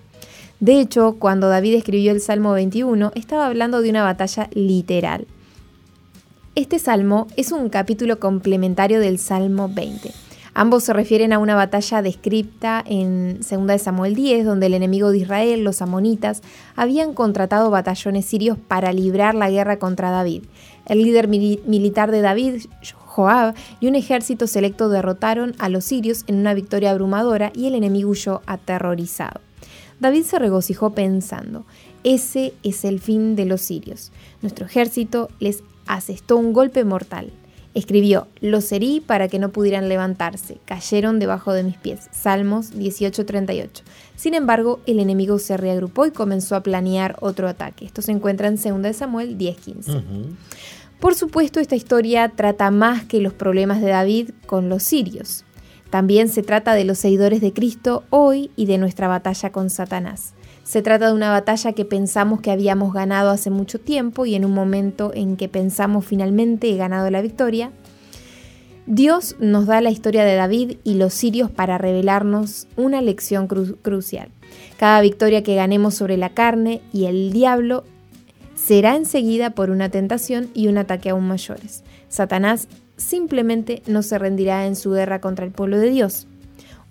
De 0.60 0.78
hecho, 0.78 1.16
cuando 1.18 1.48
David 1.48 1.74
escribió 1.74 2.12
el 2.12 2.20
Salmo 2.20 2.52
21, 2.52 3.12
estaba 3.14 3.46
hablando 3.46 3.82
de 3.82 3.90
una 3.90 4.02
batalla 4.02 4.48
literal. 4.52 5.26
Este 6.54 6.78
salmo 6.78 7.28
es 7.36 7.50
un 7.50 7.68
capítulo 7.70 8.20
complementario 8.20 9.00
del 9.00 9.18
Salmo 9.18 9.70
20. 9.72 10.12
Ambos 10.54 10.84
se 10.84 10.92
refieren 10.92 11.32
a 11.32 11.38
una 11.38 11.54
batalla 11.54 12.02
descripta 12.02 12.84
en 12.86 13.40
2 13.40 13.66
de 13.66 13.78
Samuel 13.78 14.14
10, 14.14 14.44
donde 14.44 14.66
el 14.66 14.74
enemigo 14.74 15.10
de 15.10 15.18
Israel, 15.18 15.64
los 15.64 15.80
amonitas, 15.80 16.42
habían 16.76 17.14
contratado 17.14 17.70
batallones 17.70 18.26
sirios 18.26 18.58
para 18.68 18.92
librar 18.92 19.34
la 19.34 19.48
guerra 19.48 19.78
contra 19.78 20.10
David. 20.10 20.42
El 20.84 21.02
líder 21.02 21.26
mili- 21.28 21.62
militar 21.64 22.10
de 22.10 22.20
David, 22.20 22.66
Joab, 23.06 23.54
y 23.80 23.86
un 23.88 23.94
ejército 23.94 24.46
selecto 24.46 24.90
derrotaron 24.90 25.54
a 25.58 25.70
los 25.70 25.84
sirios 25.86 26.24
en 26.26 26.36
una 26.36 26.52
victoria 26.52 26.90
abrumadora 26.90 27.50
y 27.54 27.66
el 27.66 27.74
enemigo 27.74 28.10
huyó 28.10 28.42
aterrorizado. 28.46 29.40
David 30.00 30.24
se 30.24 30.38
regocijó 30.38 30.90
pensando, 30.90 31.64
ese 32.04 32.52
es 32.62 32.84
el 32.84 33.00
fin 33.00 33.36
de 33.36 33.46
los 33.46 33.62
sirios. 33.62 34.12
Nuestro 34.42 34.66
ejército 34.66 35.28
les 35.38 35.62
asestó 35.86 36.36
un 36.36 36.52
golpe 36.52 36.84
mortal. 36.84 37.32
Escribió, 37.74 38.28
los 38.40 38.70
herí 38.70 39.00
para 39.00 39.28
que 39.28 39.38
no 39.38 39.50
pudieran 39.50 39.88
levantarse, 39.88 40.58
cayeron 40.66 41.18
debajo 41.18 41.52
de 41.54 41.62
mis 41.62 41.78
pies. 41.78 42.08
Salmos 42.12 42.74
18:38. 42.74 43.82
Sin 44.14 44.34
embargo, 44.34 44.80
el 44.86 45.00
enemigo 45.00 45.38
se 45.38 45.56
reagrupó 45.56 46.06
y 46.06 46.10
comenzó 46.10 46.54
a 46.54 46.62
planear 46.62 47.16
otro 47.20 47.48
ataque. 47.48 47.86
Esto 47.86 48.02
se 48.02 48.12
encuentra 48.12 48.48
en 48.48 48.56
2 48.56 48.82
de 48.82 48.92
Samuel 48.92 49.38
10:15. 49.38 49.90
Ujú. 49.90 50.36
Por 51.00 51.14
supuesto, 51.14 51.60
esta 51.60 51.74
historia 51.74 52.28
trata 52.28 52.70
más 52.70 53.04
que 53.04 53.20
los 53.20 53.32
problemas 53.32 53.80
de 53.80 53.88
David 53.88 54.30
con 54.46 54.68
los 54.68 54.82
sirios. 54.82 55.44
También 55.90 56.28
se 56.28 56.42
trata 56.42 56.74
de 56.74 56.84
los 56.84 56.98
seguidores 56.98 57.40
de 57.40 57.52
Cristo 57.52 58.04
hoy 58.10 58.50
y 58.54 58.66
de 58.66 58.78
nuestra 58.78 59.08
batalla 59.08 59.50
con 59.50 59.68
Satanás. 59.68 60.32
Se 60.64 60.80
trata 60.80 61.08
de 61.08 61.12
una 61.12 61.30
batalla 61.30 61.72
que 61.72 61.84
pensamos 61.84 62.40
que 62.40 62.50
habíamos 62.50 62.94
ganado 62.94 63.30
hace 63.30 63.50
mucho 63.50 63.78
tiempo 63.80 64.26
y 64.26 64.34
en 64.34 64.44
un 64.44 64.52
momento 64.52 65.10
en 65.14 65.36
que 65.36 65.48
pensamos 65.48 66.06
finalmente 66.06 66.70
he 66.70 66.76
ganado 66.76 67.10
la 67.10 67.20
victoria, 67.20 67.70
Dios 68.86 69.36
nos 69.38 69.66
da 69.66 69.80
la 69.80 69.90
historia 69.90 70.24
de 70.24 70.34
David 70.34 70.78
y 70.82 70.94
los 70.94 71.14
sirios 71.14 71.50
para 71.50 71.78
revelarnos 71.78 72.66
una 72.76 73.00
lección 73.00 73.48
cru- 73.48 73.76
crucial. 73.82 74.28
Cada 74.78 75.00
victoria 75.00 75.42
que 75.42 75.54
ganemos 75.54 75.94
sobre 75.94 76.16
la 76.16 76.30
carne 76.30 76.80
y 76.92 77.04
el 77.06 77.32
diablo 77.32 77.84
será 78.54 78.96
enseguida 78.96 79.50
por 79.50 79.70
una 79.70 79.88
tentación 79.88 80.48
y 80.54 80.68
un 80.68 80.78
ataque 80.78 81.10
aún 81.10 81.26
mayores. 81.28 81.84
Satanás 82.08 82.68
simplemente 82.96 83.82
no 83.86 84.02
se 84.02 84.18
rendirá 84.18 84.66
en 84.66 84.76
su 84.76 84.92
guerra 84.92 85.20
contra 85.20 85.44
el 85.44 85.52
pueblo 85.52 85.78
de 85.78 85.90
Dios. 85.90 86.26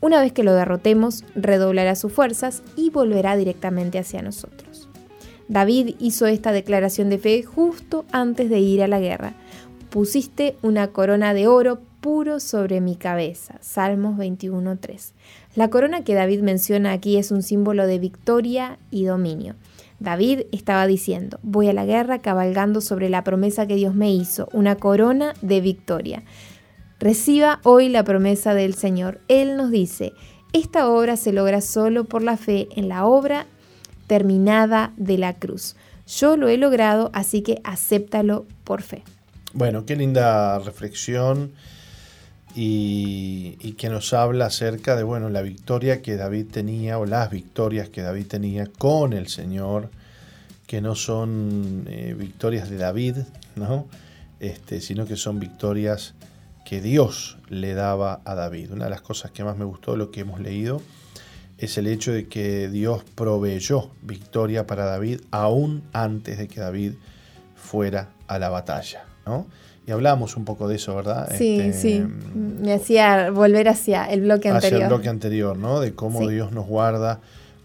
Una 0.01 0.19
vez 0.19 0.33
que 0.33 0.43
lo 0.43 0.53
derrotemos, 0.53 1.23
redoblará 1.35 1.95
sus 1.95 2.11
fuerzas 2.11 2.63
y 2.75 2.89
volverá 2.89 3.37
directamente 3.37 3.99
hacia 3.99 4.23
nosotros. 4.23 4.89
David 5.47 5.95
hizo 5.99 6.25
esta 6.25 6.51
declaración 6.51 7.09
de 7.09 7.19
fe 7.19 7.43
justo 7.43 8.05
antes 8.11 8.49
de 8.49 8.59
ir 8.59 8.81
a 8.81 8.87
la 8.87 8.99
guerra. 8.99 9.33
Pusiste 9.91 10.55
una 10.63 10.87
corona 10.87 11.33
de 11.35 11.47
oro 11.47 11.79
puro 12.01 12.39
sobre 12.39 12.81
mi 12.81 12.95
cabeza. 12.95 13.59
Salmos 13.61 14.17
21.3. 14.17 15.11
La 15.55 15.69
corona 15.69 16.03
que 16.03 16.15
David 16.15 16.41
menciona 16.41 16.93
aquí 16.93 17.17
es 17.17 17.29
un 17.29 17.43
símbolo 17.43 17.85
de 17.85 17.99
victoria 17.99 18.79
y 18.89 19.05
dominio. 19.05 19.55
David 19.99 20.47
estaba 20.51 20.87
diciendo, 20.87 21.39
voy 21.43 21.67
a 21.69 21.73
la 21.73 21.85
guerra 21.85 22.19
cabalgando 22.19 22.81
sobre 22.81 23.07
la 23.09 23.23
promesa 23.23 23.67
que 23.67 23.75
Dios 23.75 23.93
me 23.93 24.11
hizo, 24.11 24.49
una 24.51 24.77
corona 24.77 25.35
de 25.43 25.61
victoria. 25.61 26.23
Reciba 27.01 27.61
hoy 27.63 27.89
la 27.89 28.03
promesa 28.03 28.53
del 28.53 28.75
Señor. 28.75 29.21
Él 29.27 29.57
nos 29.57 29.71
dice, 29.71 30.13
esta 30.53 30.87
obra 30.87 31.17
se 31.17 31.33
logra 31.33 31.59
solo 31.59 32.05
por 32.05 32.21
la 32.21 32.37
fe 32.37 32.67
en 32.75 32.89
la 32.89 33.05
obra 33.05 33.47
terminada 34.05 34.93
de 34.97 35.17
la 35.17 35.33
cruz. 35.33 35.75
Yo 36.05 36.37
lo 36.37 36.47
he 36.47 36.57
logrado, 36.57 37.09
así 37.11 37.41
que 37.41 37.59
acéptalo 37.63 38.45
por 38.63 38.83
fe. 38.83 39.01
Bueno, 39.53 39.83
qué 39.87 39.95
linda 39.95 40.59
reflexión 40.59 41.53
y, 42.53 43.73
que 43.79 43.89
nos 43.89 44.13
habla 44.13 44.45
acerca 44.45 44.95
de 44.95 45.01
bueno, 45.01 45.29
la 45.29 45.41
victoria 45.41 46.03
que 46.03 46.17
David 46.17 46.51
tenía 46.51 46.99
o 46.99 47.07
las 47.07 47.31
victorias 47.31 47.89
que 47.89 48.03
David 48.03 48.27
tenía 48.27 48.67
con 48.67 49.13
el 49.13 49.27
Señor, 49.27 49.89
que 50.67 50.81
no 50.81 50.93
son 50.93 51.85
eh, 51.87 52.15
victorias 52.15 52.69
de 52.69 52.77
David, 52.77 53.15
¿no? 53.55 53.87
Este, 54.39 54.81
sino 54.81 55.07
que 55.07 55.15
son 55.15 55.39
victorias 55.39 56.13
que 56.65 56.81
Dios 56.81 57.37
le 57.49 57.73
daba 57.73 58.21
a 58.25 58.35
David. 58.35 58.71
Una 58.71 58.85
de 58.85 58.91
las 58.91 59.01
cosas 59.01 59.31
que 59.31 59.43
más 59.43 59.57
me 59.57 59.65
gustó 59.65 59.91
de 59.93 59.97
lo 59.97 60.11
que 60.11 60.21
hemos 60.21 60.39
leído 60.39 60.81
es 61.57 61.77
el 61.77 61.87
hecho 61.87 62.11
de 62.11 62.27
que 62.27 62.69
Dios 62.69 63.03
proveyó 63.15 63.91
victoria 64.01 64.65
para 64.65 64.85
David 64.85 65.21
aún 65.31 65.83
antes 65.93 66.37
de 66.37 66.47
que 66.47 66.59
David 66.59 66.93
fuera 67.55 68.09
a 68.27 68.39
la 68.39 68.49
batalla. 68.49 69.03
¿no? 69.25 69.45
Y 69.85 69.91
hablamos 69.91 70.37
un 70.37 70.45
poco 70.45 70.67
de 70.67 70.75
eso, 70.75 70.95
¿verdad? 70.95 71.31
Sí, 71.37 71.59
Este, 71.59 71.73
sí. 71.79 72.05
Me 72.35 72.73
hacía 72.73 73.29
volver 73.31 73.67
hacia 73.67 74.05
el 74.05 74.21
bloque 74.21 74.49
hacia 74.49 74.57
anterior. 74.57 74.81
el 74.83 74.87
bloque 74.87 75.09
anterior, 75.09 75.57
¿no? 75.57 75.79
De 75.79 75.93
cómo 75.93 76.19
Sí. 76.21 76.29
Dios 76.29 76.51
nos 76.51 76.65
guarda 76.67 77.19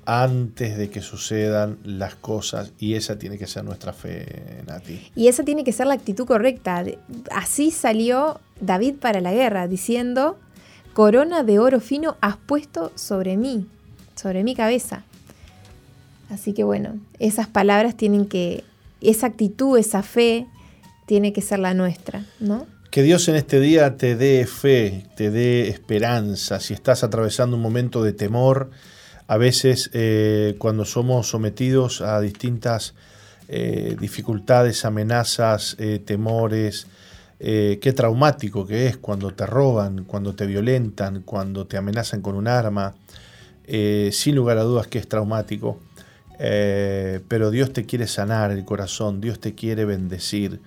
antes 0.06 0.78
de 0.78 0.88
que 0.88 1.02
sucedan 1.02 1.78
las 1.84 2.14
cosas 2.14 2.72
y 2.78 2.94
esa 2.94 3.18
tiene 3.18 3.36
que 3.38 3.46
ser 3.46 3.64
nuestra 3.64 3.92
fe, 3.92 4.62
Nati. 4.66 5.10
Y 5.16 5.26
esa 5.26 5.44
tiene 5.44 5.64
que 5.64 5.72
ser 5.72 5.88
la 5.88 5.94
actitud 5.94 6.26
correcta. 6.26 6.84
Así 7.30 7.72
salió 7.72 8.40
David 8.60 8.94
para 9.00 9.20
la 9.20 9.32
guerra, 9.32 9.66
diciendo, 9.66 10.38
corona 10.94 11.42
de 11.42 11.58
oro 11.58 11.80
fino 11.80 12.16
has 12.20 12.36
puesto 12.36 12.92
sobre 12.94 13.36
mí, 13.36 13.66
sobre 14.14 14.44
mi 14.44 14.54
cabeza. 14.54 15.02
Así 16.30 16.52
que 16.52 16.64
bueno, 16.64 16.98
esas 17.18 17.48
palabras 17.48 17.96
tienen 17.96 18.26
que, 18.26 18.64
esa 19.00 19.26
actitud, 19.26 19.76
esa 19.76 20.02
fe, 20.02 20.46
tiene 21.06 21.32
que 21.32 21.42
ser 21.42 21.58
la 21.58 21.74
nuestra, 21.74 22.24
¿no? 22.40 22.66
Que 22.90 23.02
Dios 23.02 23.28
en 23.28 23.36
este 23.36 23.60
día 23.60 23.96
te 23.96 24.16
dé 24.16 24.46
fe, 24.46 25.06
te 25.16 25.30
dé 25.30 25.68
esperanza. 25.68 26.60
Si 26.60 26.74
estás 26.74 27.04
atravesando 27.04 27.56
un 27.56 27.62
momento 27.62 28.02
de 28.02 28.12
temor, 28.12 28.70
a 29.28 29.36
veces 29.36 29.90
eh, 29.92 30.54
cuando 30.58 30.84
somos 30.84 31.28
sometidos 31.28 32.00
a 32.00 32.20
distintas 32.20 32.94
eh, 33.48 33.96
dificultades, 34.00 34.84
amenazas, 34.84 35.76
eh, 35.78 36.00
temores, 36.04 36.86
qué 37.38 37.92
traumático 37.94 38.66
que 38.66 38.86
es 38.86 38.96
cuando 38.96 39.34
te 39.34 39.44
roban, 39.44 40.04
cuando 40.04 40.34
te 40.34 40.46
violentan, 40.46 41.20
cuando 41.20 41.66
te 41.66 41.76
amenazan 41.76 42.22
con 42.22 42.34
un 42.34 42.48
arma. 42.48 42.94
sin 43.66 44.34
lugar 44.34 44.56
a 44.56 44.62
dudas 44.62 44.86
que 44.86 44.98
es 44.98 45.06
traumático, 45.06 45.78
pero 46.38 47.50
Dios 47.50 47.74
te 47.74 47.84
quiere 47.84 48.06
sanar 48.06 48.52
el 48.52 48.64
corazón, 48.64 49.20
Dios 49.20 49.38
te 49.38 49.54
quiere 49.54 49.84
bendecir, 49.84 50.62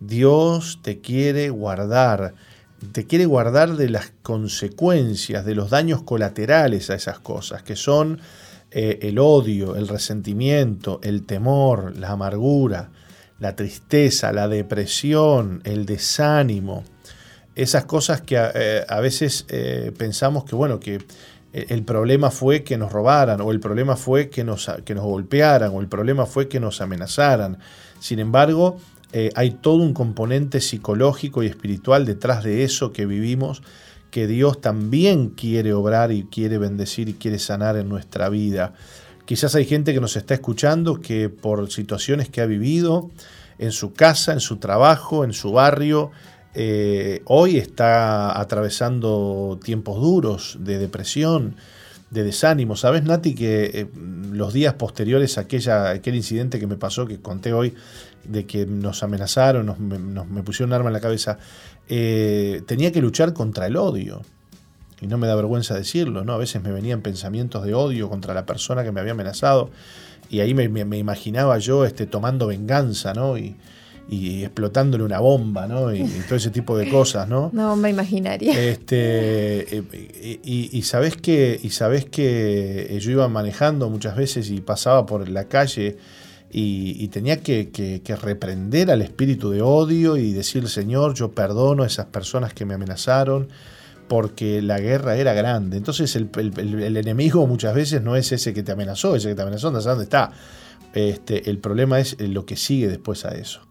Dios 0.00 0.80
te 0.82 0.98
quiere 0.98 1.50
guardar, 1.50 2.34
te 2.92 3.06
quiere 3.06 3.26
guardar 3.26 3.76
de 3.76 3.88
las 3.88 4.12
consecuencias, 4.22 5.44
de 5.44 5.54
los 5.54 5.70
daños 5.70 6.02
colaterales 6.02 6.90
a 6.90 6.94
esas 6.94 7.18
cosas, 7.18 7.62
que 7.62 7.76
son 7.76 8.20
eh, 8.70 9.00
el 9.02 9.18
odio, 9.18 9.76
el 9.76 9.88
resentimiento, 9.88 11.00
el 11.02 11.24
temor, 11.24 11.96
la 11.96 12.10
amargura, 12.10 12.90
la 13.40 13.56
tristeza, 13.56 14.32
la 14.32 14.46
depresión, 14.46 15.60
el 15.64 15.86
desánimo, 15.86 16.84
esas 17.54 17.84
cosas 17.86 18.20
que 18.20 18.38
a, 18.38 18.52
eh, 18.54 18.84
veces 19.00 19.44
eh, 19.48 19.92
pensamos 19.96 20.44
que, 20.44 20.54
bueno, 20.54 20.78
que 20.78 20.98
el 21.52 21.82
problema 21.82 22.30
fue 22.30 22.62
que 22.62 22.76
nos 22.76 22.92
robaran, 22.92 23.40
o 23.40 23.50
el 23.50 23.58
problema 23.58 23.96
fue 23.96 24.28
que 24.28 24.44
nos, 24.44 24.70
que 24.84 24.94
nos 24.94 25.04
golpearan, 25.04 25.72
o 25.74 25.80
el 25.80 25.88
problema 25.88 26.26
fue 26.26 26.46
que 26.46 26.60
nos 26.60 26.80
amenazaran. 26.80 27.58
Sin 28.00 28.18
embargo, 28.18 28.78
hay 29.34 29.52
todo 29.52 29.82
un 29.82 29.94
componente 29.94 30.60
psicológico 30.60 31.42
y 31.42 31.46
espiritual 31.46 32.04
detrás 32.04 32.44
de 32.44 32.62
eso 32.64 32.92
que 32.92 33.06
vivimos 33.06 33.62
que 34.10 34.26
Dios 34.26 34.60
también 34.60 35.30
quiere 35.30 35.72
obrar 35.72 36.12
y 36.12 36.24
quiere 36.24 36.58
bendecir 36.58 37.08
y 37.08 37.14
quiere 37.14 37.38
sanar 37.38 37.76
en 37.76 37.88
nuestra 37.88 38.28
vida. 38.28 38.72
Quizás 39.24 39.54
hay 39.54 39.66
gente 39.66 39.92
que 39.92 40.00
nos 40.00 40.16
está 40.16 40.34
escuchando 40.34 41.00
que 41.00 41.28
por 41.28 41.70
situaciones 41.70 42.30
que 42.30 42.40
ha 42.40 42.46
vivido 42.46 43.10
en 43.58 43.72
su 43.72 43.92
casa, 43.92 44.32
en 44.32 44.40
su 44.40 44.56
trabajo, 44.56 45.24
en 45.24 45.32
su 45.32 45.52
barrio, 45.52 46.10
eh, 46.54 47.20
hoy 47.26 47.58
está 47.58 48.40
atravesando 48.40 49.60
tiempos 49.62 50.00
duros 50.00 50.56
de 50.60 50.78
depresión, 50.78 51.56
de 52.10 52.24
desánimo. 52.24 52.74
¿Sabes, 52.74 53.02
Nati, 53.02 53.34
que 53.34 53.64
eh, 53.74 53.86
los 54.32 54.54
días 54.54 54.74
posteriores 54.74 55.36
a 55.36 55.42
aquella, 55.42 55.90
aquel 55.90 56.14
incidente 56.14 56.58
que 56.58 56.66
me 56.66 56.76
pasó, 56.76 57.06
que 57.06 57.20
conté 57.20 57.52
hoy, 57.52 57.74
de 58.24 58.46
que 58.46 58.66
nos 58.66 59.02
amenazaron, 59.02 59.66
nos, 59.66 59.78
me 59.78 60.42
pusieron 60.42 60.70
un 60.70 60.74
arma 60.74 60.88
en 60.88 60.92
la 60.92 61.00
cabeza, 61.00 61.38
eh, 61.88 62.62
tenía 62.66 62.92
que 62.92 63.00
luchar 63.00 63.32
contra 63.32 63.66
el 63.66 63.76
odio. 63.76 64.22
Y 65.00 65.06
no 65.06 65.16
me 65.16 65.26
da 65.26 65.36
vergüenza 65.36 65.74
decirlo, 65.74 66.24
¿no? 66.24 66.32
A 66.32 66.38
veces 66.38 66.62
me 66.62 66.72
venían 66.72 67.02
pensamientos 67.02 67.64
de 67.64 67.72
odio 67.74 68.08
contra 68.08 68.34
la 68.34 68.46
persona 68.46 68.82
que 68.82 68.90
me 68.90 69.00
había 69.00 69.12
amenazado. 69.12 69.70
Y 70.28 70.40
ahí 70.40 70.54
me, 70.54 70.64
imaginaba 70.98 71.58
yo 71.58 71.84
este, 71.84 72.06
tomando 72.06 72.46
venganza, 72.46 73.14
¿no? 73.14 73.38
Y, 73.38 73.56
explotándole 74.10 75.04
una 75.04 75.20
bomba, 75.20 75.66
¿no? 75.66 75.94
Y, 75.94 76.02
todo 76.26 76.36
ese 76.36 76.50
tipo 76.50 76.76
de 76.76 76.88
cosas, 76.88 77.28
¿no? 77.28 77.50
Una 77.52 77.68
bomba 77.68 77.90
imaginaria. 77.90 78.58
Este, 78.58 79.76
eh, 79.78 80.40
y, 80.42 80.82
sabes 80.82 81.16
que, 81.16 81.60
y 81.62 81.70
sabes 81.70 82.06
que 82.06 82.98
yo 83.00 83.10
iba 83.10 83.28
manejando 83.28 83.88
muchas 83.88 84.16
veces 84.16 84.50
y 84.50 84.60
pasaba 84.60 85.06
por 85.06 85.28
la 85.28 85.44
calle 85.44 85.98
y, 86.50 87.08
tenía 87.08 87.42
que, 87.42 88.02
reprender 88.22 88.90
al 88.90 89.02
espíritu 89.02 89.50
de 89.50 89.62
odio 89.62 90.16
y 90.16 90.32
decir, 90.32 90.68
Señor, 90.68 91.14
yo 91.14 91.32
perdono 91.32 91.82
a 91.82 91.86
esas 91.86 92.06
personas 92.06 92.54
que 92.54 92.64
me 92.64 92.74
amenazaron, 92.74 93.48
porque 94.08 94.62
la 94.62 94.80
guerra 94.80 95.16
era 95.16 95.34
grande. 95.34 95.76
Entonces 95.76 96.16
el, 96.16 96.96
enemigo 96.96 97.46
muchas 97.46 97.74
veces 97.74 98.02
no 98.02 98.16
es 98.16 98.32
ese 98.32 98.54
que 98.54 98.62
te 98.62 98.72
amenazó, 98.72 99.14
ese 99.14 99.28
que 99.28 99.34
te 99.34 99.42
amenazó, 99.42 99.70
no 99.70 99.80
dónde 99.80 100.04
está. 100.04 100.32
Este, 100.94 101.50
el 101.50 101.58
problema 101.58 102.00
es 102.00 102.18
lo 102.18 102.46
que 102.46 102.56
sigue 102.56 102.88
después 102.88 103.26
a 103.26 103.34
eso 103.34 103.67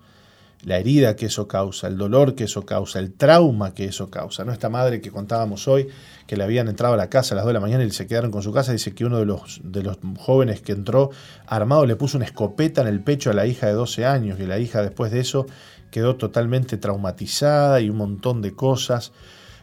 la 0.63 0.77
herida 0.77 1.15
que 1.15 1.27
eso 1.27 1.47
causa, 1.47 1.87
el 1.87 1.97
dolor 1.97 2.35
que 2.35 2.45
eso 2.45 2.65
causa, 2.65 2.99
el 2.99 3.13
trauma 3.13 3.73
que 3.73 3.85
eso 3.85 4.09
causa. 4.09 4.43
¿no? 4.43 4.51
Esta 4.51 4.69
madre 4.69 5.01
que 5.01 5.11
contábamos 5.11 5.67
hoy, 5.67 5.87
que 6.25 6.35
le 6.35 6.43
habían 6.43 6.67
entrado 6.67 6.95
a 6.95 6.97
la 6.97 7.09
casa 7.09 7.33
a 7.33 7.37
las 7.37 7.45
2 7.45 7.49
de 7.49 7.53
la 7.53 7.59
mañana 7.59 7.83
y 7.83 7.91
se 7.91 8.07
quedaron 8.07 8.31
con 8.31 8.41
su 8.41 8.51
casa, 8.51 8.71
dice 8.71 8.93
que 8.93 9.05
uno 9.05 9.19
de 9.19 9.25
los, 9.25 9.61
de 9.63 9.83
los 9.83 9.97
jóvenes 10.17 10.61
que 10.61 10.71
entró 10.71 11.11
armado 11.45 11.85
le 11.85 11.95
puso 11.95 12.17
una 12.17 12.25
escopeta 12.25 12.81
en 12.81 12.87
el 12.87 13.01
pecho 13.01 13.29
a 13.29 13.33
la 13.33 13.45
hija 13.45 13.67
de 13.67 13.73
12 13.73 14.05
años 14.05 14.39
y 14.39 14.45
la 14.45 14.59
hija 14.59 14.81
después 14.81 15.11
de 15.11 15.19
eso 15.19 15.45
quedó 15.91 16.15
totalmente 16.15 16.77
traumatizada 16.77 17.79
y 17.79 17.89
un 17.89 17.97
montón 17.97 18.41
de 18.41 18.53
cosas. 18.53 19.11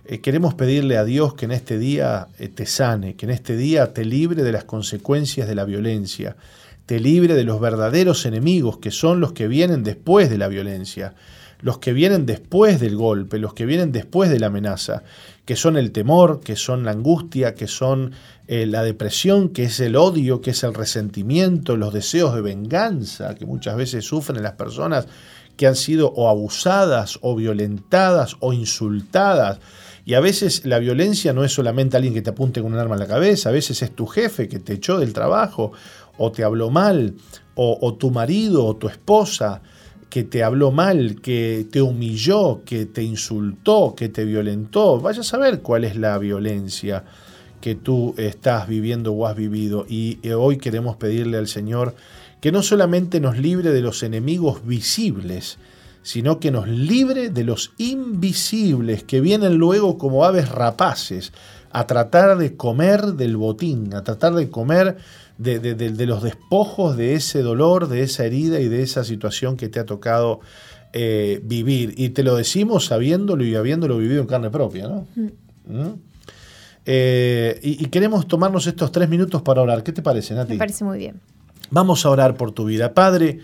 Eh, 0.06 0.20
queremos 0.20 0.54
pedirle 0.54 0.96
a 0.96 1.04
Dios 1.04 1.34
que 1.34 1.46
en 1.46 1.52
este 1.52 1.78
día 1.78 2.28
eh, 2.38 2.48
te 2.48 2.66
sane, 2.66 3.14
que 3.16 3.26
en 3.26 3.30
este 3.30 3.56
día 3.56 3.92
te 3.92 4.04
libre 4.04 4.42
de 4.42 4.52
las 4.52 4.64
consecuencias 4.64 5.48
de 5.48 5.54
la 5.54 5.64
violencia 5.64 6.36
te 6.86 7.00
libre 7.00 7.34
de 7.34 7.44
los 7.44 7.60
verdaderos 7.60 8.26
enemigos, 8.26 8.78
que 8.78 8.90
son 8.90 9.20
los 9.20 9.32
que 9.32 9.48
vienen 9.48 9.82
después 9.82 10.30
de 10.30 10.38
la 10.38 10.48
violencia, 10.48 11.14
los 11.60 11.78
que 11.78 11.94
vienen 11.94 12.26
después 12.26 12.78
del 12.78 12.96
golpe, 12.96 13.38
los 13.38 13.54
que 13.54 13.64
vienen 13.64 13.90
después 13.90 14.28
de 14.28 14.38
la 14.38 14.48
amenaza, 14.48 15.02
que 15.46 15.56
son 15.56 15.76
el 15.76 15.92
temor, 15.92 16.40
que 16.40 16.56
son 16.56 16.84
la 16.84 16.90
angustia, 16.90 17.54
que 17.54 17.68
son 17.68 18.12
eh, 18.48 18.66
la 18.66 18.82
depresión, 18.82 19.48
que 19.48 19.64
es 19.64 19.80
el 19.80 19.96
odio, 19.96 20.42
que 20.42 20.50
es 20.50 20.62
el 20.62 20.74
resentimiento, 20.74 21.76
los 21.76 21.94
deseos 21.94 22.34
de 22.34 22.42
venganza 22.42 23.34
que 23.34 23.46
muchas 23.46 23.76
veces 23.76 24.04
sufren 24.04 24.42
las 24.42 24.52
personas 24.52 25.06
que 25.56 25.66
han 25.66 25.76
sido 25.76 26.08
o 26.08 26.28
abusadas 26.28 27.18
o 27.22 27.34
violentadas 27.34 28.36
o 28.40 28.52
insultadas. 28.52 29.60
Y 30.04 30.14
a 30.14 30.20
veces 30.20 30.66
la 30.66 30.78
violencia 30.78 31.32
no 31.32 31.44
es 31.44 31.52
solamente 31.52 31.96
alguien 31.96 32.12
que 32.12 32.20
te 32.20 32.30
apunte 32.30 32.60
con 32.60 32.74
un 32.74 32.78
arma 32.78 32.96
en 32.96 33.00
la 33.00 33.06
cabeza, 33.06 33.48
a 33.48 33.52
veces 33.52 33.80
es 33.80 33.94
tu 33.94 34.06
jefe 34.06 34.48
que 34.48 34.58
te 34.58 34.74
echó 34.74 34.98
del 34.98 35.14
trabajo, 35.14 35.72
o 36.18 36.32
te 36.32 36.44
habló 36.44 36.70
mal, 36.70 37.14
o, 37.56 37.94
tu 37.94 38.10
marido 38.10 38.64
o 38.64 38.76
tu 38.76 38.88
esposa 38.88 39.62
que 40.10 40.24
te 40.24 40.42
habló 40.42 40.70
mal, 40.70 41.20
que 41.20 41.66
te 41.70 41.82
humilló, 41.82 42.62
que 42.64 42.86
te 42.86 43.02
insultó, 43.02 43.94
que 43.96 44.08
te 44.08 44.24
violentó. 44.24 45.00
Vaya 45.00 45.20
a 45.20 45.24
saber 45.24 45.60
cuál 45.60 45.84
es 45.84 45.96
la 45.96 46.18
violencia 46.18 47.04
que 47.60 47.74
tú 47.74 48.14
estás 48.16 48.68
viviendo 48.68 49.12
o 49.12 49.26
has 49.26 49.36
vivido. 49.36 49.86
Y 49.88 50.18
eh, 50.22 50.34
hoy 50.34 50.58
queremos 50.58 50.96
pedirle 50.96 51.38
al 51.38 51.48
Señor 51.48 51.94
que 52.40 52.52
no 52.52 52.62
solamente 52.62 53.20
nos 53.20 53.38
libre 53.38 53.70
de 53.70 53.80
los 53.80 54.02
enemigos 54.02 54.66
visibles, 54.66 55.58
sino 56.02 56.38
que 56.38 56.50
nos 56.50 56.68
libre 56.68 57.30
de 57.30 57.42
los 57.42 57.72
invisibles 57.78 59.02
que 59.02 59.20
vienen 59.20 59.54
luego 59.54 59.96
como 59.96 60.24
aves 60.24 60.50
rapaces 60.50 61.32
a 61.72 61.86
tratar 61.86 62.36
de 62.38 62.56
comer 62.56 63.14
del 63.14 63.36
botín, 63.36 63.94
a 63.94 64.04
tratar 64.04 64.34
de 64.34 64.48
comer 64.50 64.98
de, 65.38 66.06
los 66.06 66.22
despojos 66.22 66.96
de 66.96 67.14
ese 67.14 67.42
dolor, 67.42 67.88
de 67.88 68.02
esa 68.02 68.24
herida 68.24 68.60
y 68.60 68.68
de 68.68 68.82
esa 68.82 69.04
situación 69.04 69.56
que 69.56 69.68
te 69.68 69.80
ha 69.80 69.86
tocado 69.86 70.40
eh, 70.92 71.40
vivir. 71.42 71.94
Y 71.96 72.10
te 72.10 72.22
lo 72.22 72.36
decimos 72.36 72.86
sabiéndolo 72.86 73.44
y 73.44 73.54
habiéndolo 73.54 73.98
vivido 73.98 74.20
en 74.20 74.26
carne 74.26 74.50
propia, 74.50 74.88
¿no? 74.88 75.06
Mm. 75.16 75.28
¿Mm? 75.66 75.94
Eh, 76.86 77.58
y, 77.62 77.86
queremos 77.86 78.28
tomarnos 78.28 78.66
estos 78.66 78.92
tres 78.92 79.08
minutos 79.08 79.42
para 79.42 79.62
orar. 79.62 79.82
¿Qué 79.82 79.92
te 79.92 80.02
parece, 80.02 80.34
Nati? 80.34 80.52
Me 80.52 80.58
parece 80.58 80.84
muy 80.84 80.98
bien. 80.98 81.20
Vamos 81.70 82.04
a 82.04 82.10
orar 82.10 82.36
por 82.36 82.52
tu 82.52 82.66
vida. 82.66 82.92
Padre, 82.92 83.40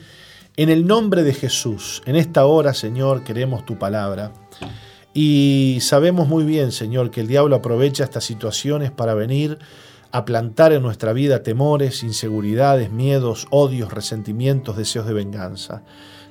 en 0.57 0.69
el 0.69 0.87
nombre 0.87 1.23
de 1.23 1.33
Jesús, 1.33 2.03
en 2.05 2.17
esta 2.17 2.45
hora, 2.45 2.75
Señor, 2.75 3.25
queremos 3.25 3.65
tu 3.65 3.79
palabra. 3.79 4.33
Y 5.15 5.79
sabemos 5.81 6.29
muy 6.29 6.45
bien, 6.45 6.71
Señor, 6.71 7.11
que 7.11 7.23
el 7.23 7.29
diablo 7.29 7.57
aprovecha 7.57 8.05
estas 8.05 8.25
situaciones 8.25 8.91
para 8.91 9.15
venir 9.15 9.59
a 10.13 10.25
plantar 10.25 10.73
en 10.73 10.83
nuestra 10.83 11.13
vida 11.13 11.43
temores, 11.43 12.03
inseguridades, 12.03 12.91
miedos, 12.91 13.47
odios, 13.51 13.93
resentimientos, 13.93 14.77
deseos 14.77 15.07
de 15.07 15.15
venganza. 15.15 15.83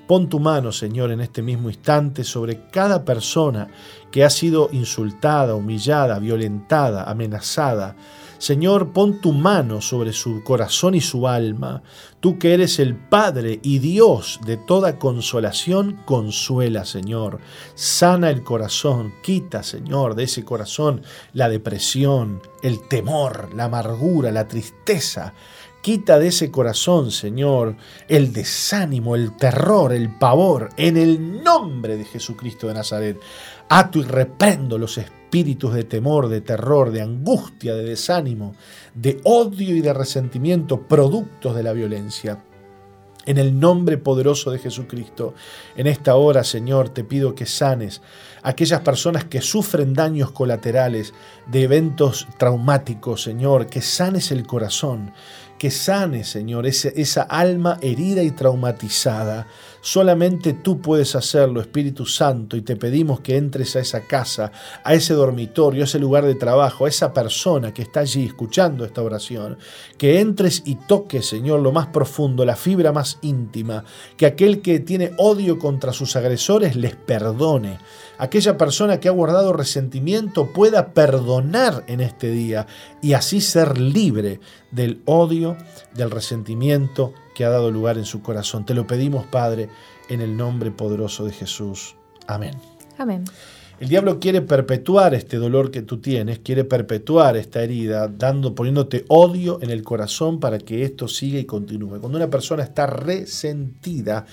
Pon 0.08 0.28
tu 0.28 0.40
mano, 0.40 0.72
Señor, 0.72 1.12
en 1.12 1.22
este 1.22 1.44
mismo 1.44 1.70
instante 1.70 2.24
sobre 2.24 2.68
cada 2.72 3.06
persona 3.06 3.68
que 4.12 4.24
ha 4.24 4.30
sido 4.32 4.70
insultada, 4.72 5.54
humillada, 5.54 6.18
violentada, 6.18 7.04
amenazada, 7.04 7.96
Señor, 8.40 8.94
pon 8.94 9.20
tu 9.20 9.34
mano 9.34 9.82
sobre 9.82 10.14
su 10.14 10.44
corazón 10.46 10.96
y 10.96 11.02
su 11.02 11.28
alma. 11.28 11.84
Tú 12.22 12.40
que 12.40 12.54
eres 12.54 12.80
el 12.80 12.96
Padre 12.96 13.60
y 13.62 13.80
Dios 13.80 14.40
de 14.46 14.56
toda 14.56 14.98
consolación, 14.98 16.00
consuela, 16.06 16.86
Señor. 16.86 17.42
Sana 17.76 18.30
el 18.30 18.42
corazón, 18.42 19.14
quita, 19.22 19.62
Señor, 19.62 20.16
de 20.16 20.24
ese 20.24 20.46
corazón 20.46 21.02
la 21.34 21.50
depresión, 21.50 22.42
el 22.64 22.88
temor, 22.88 23.54
la 23.54 23.66
amargura, 23.66 24.32
la 24.32 24.48
tristeza. 24.48 25.34
Quita 25.82 26.18
de 26.18 26.28
ese 26.28 26.52
corazón, 26.52 27.12
Señor, 27.12 27.76
el 28.08 28.32
desánimo, 28.32 29.16
el 29.16 29.36
terror, 29.36 29.94
el 29.94 30.14
pavor, 30.18 30.70
en 30.78 30.98
el 30.98 31.42
nombre 31.42 31.96
de 31.98 32.04
Jesucristo 32.06 32.68
de 32.68 32.74
Nazaret. 32.74 33.20
Ato 33.70 34.00
y 34.00 34.04
reprendo 34.04 34.78
los 34.80 34.98
espíritus 34.98 35.76
de 35.76 35.84
temor, 35.84 36.28
de 36.28 36.42
terror, 36.42 36.90
de 36.92 37.02
angustia, 37.02 37.76
de 37.76 37.84
desánimo, 37.84 38.56
de 38.96 39.22
odio 39.24 39.76
y 39.76 39.82
de 39.82 39.94
resentimiento, 39.94 40.88
productos 40.88 41.56
de 41.56 41.62
la 41.62 41.74
violencia. 41.74 42.44
En 43.26 43.38
el 43.38 43.60
nombre 43.60 44.00
poderoso 44.00 44.50
de 44.50 44.58
Jesucristo, 44.58 45.36
en 45.76 45.86
esta 45.86 46.16
hora, 46.16 46.44
Señor, 46.44 46.90
te 46.90 47.04
pido 47.04 47.36
que 47.36 47.46
sanes 47.46 48.02
a 48.42 48.50
aquellas 48.50 48.82
personas 48.82 49.26
que 49.26 49.42
sufren 49.42 49.94
daños 49.94 50.32
colaterales 50.32 51.14
de 51.46 51.62
eventos 51.62 52.28
traumáticos, 52.40 53.22
Señor, 53.22 53.68
que 53.68 53.82
sanes 53.82 54.32
el 54.32 54.48
corazón, 54.48 55.14
que 55.60 55.70
sane, 55.70 56.24
Señor, 56.24 56.66
esa 56.66 57.22
alma 57.22 57.78
herida 57.82 58.24
y 58.24 58.32
traumatizada. 58.32 59.46
Solamente 59.82 60.54
tú 60.54 60.82
puedes 60.82 61.16
hacerlo, 61.16 61.62
Espíritu 61.62 62.06
Santo, 62.06 62.58
y 62.58 62.62
te 62.62 62.76
pedimos 62.76 63.22
que 63.22 63.38
entres 63.38 63.76
a 63.76 63.80
esa 63.80 64.02
casa, 64.02 64.52
a 64.84 64.94
ese 64.94 65.14
dormitorio, 65.14 65.84
a 65.84 65.86
ese 65.86 66.00
lugar 66.00 66.26
de 66.26 66.36
trabajo, 66.36 66.86
a 66.86 66.90
esa 66.90 67.14
persona 67.14 67.74
que 67.74 67.82
está 67.82 68.02
allí 68.02 68.26
escuchando 68.26 68.84
esta 68.84 69.02
oración, 69.02 69.58
que 69.98 70.20
entres 70.20 70.64
y 70.66 70.76
toques, 70.76 71.26
Señor, 71.26 71.62
lo 71.62 71.72
más 71.72 71.88
profundo, 71.88 72.44
la 72.44 72.56
fibra 72.56 72.92
más 72.92 73.20
íntima, 73.22 73.86
que 74.18 74.26
aquel 74.26 74.62
que 74.62 74.80
tiene 74.80 75.12
odio 75.18 75.60
contra 75.60 75.94
sus 75.94 76.16
agresores 76.16 76.76
les 76.76 76.96
perdone. 76.96 77.80
Aquella 78.18 78.58
persona 78.58 79.00
que 79.00 79.08
ha 79.08 79.12
guardado 79.12 79.54
resentimiento 79.54 80.52
pueda 80.52 80.94
perdonar 80.94 81.86
en 81.88 82.02
este 82.02 82.30
día 82.32 82.68
y 83.02 83.14
así 83.14 83.40
ser 83.40 83.80
libre 83.80 84.42
del 84.72 85.02
odio, 85.06 85.56
del 85.96 86.12
resentimiento 86.12 87.14
que 87.40 87.46
ha 87.46 87.50
dado 87.50 87.72
lugar 87.72 87.98
en 87.98 88.04
su 88.04 88.22
corazón. 88.22 88.66
Te 88.66 88.74
lo 88.74 88.86
pedimos, 88.86 89.26
Padre, 89.26 89.70
en 90.10 90.20
el 90.20 90.36
nombre 90.36 90.72
poderoso 90.72 91.24
de 91.24 91.32
Jesús. 91.32 91.96
Amén. 92.28 92.52
Amén. 92.98 93.24
El 93.80 93.88
diablo 93.88 94.20
quiere 94.20 94.42
perpetuar 94.42 95.14
este 95.14 95.38
dolor 95.38 95.72
que 95.72 95.82
tú 95.84 96.02
tienes, 96.02 96.40
quiere 96.40 96.66
perpetuar 96.66 97.38
esta 97.38 97.64
herida, 97.64 98.10
dando, 98.10 98.54
poniéndote 98.54 99.06
odio 99.08 99.60
en 99.62 99.70
el 99.70 99.84
corazón 99.84 100.42
para 100.42 100.58
que 100.58 100.84
esto 100.84 101.08
siga 101.08 101.40
y 101.40 101.46
continúe. 101.46 102.02
Cuando 102.02 102.18
una 102.18 102.30
persona 102.30 102.62
está 102.62 102.88
resentida, 102.88 104.26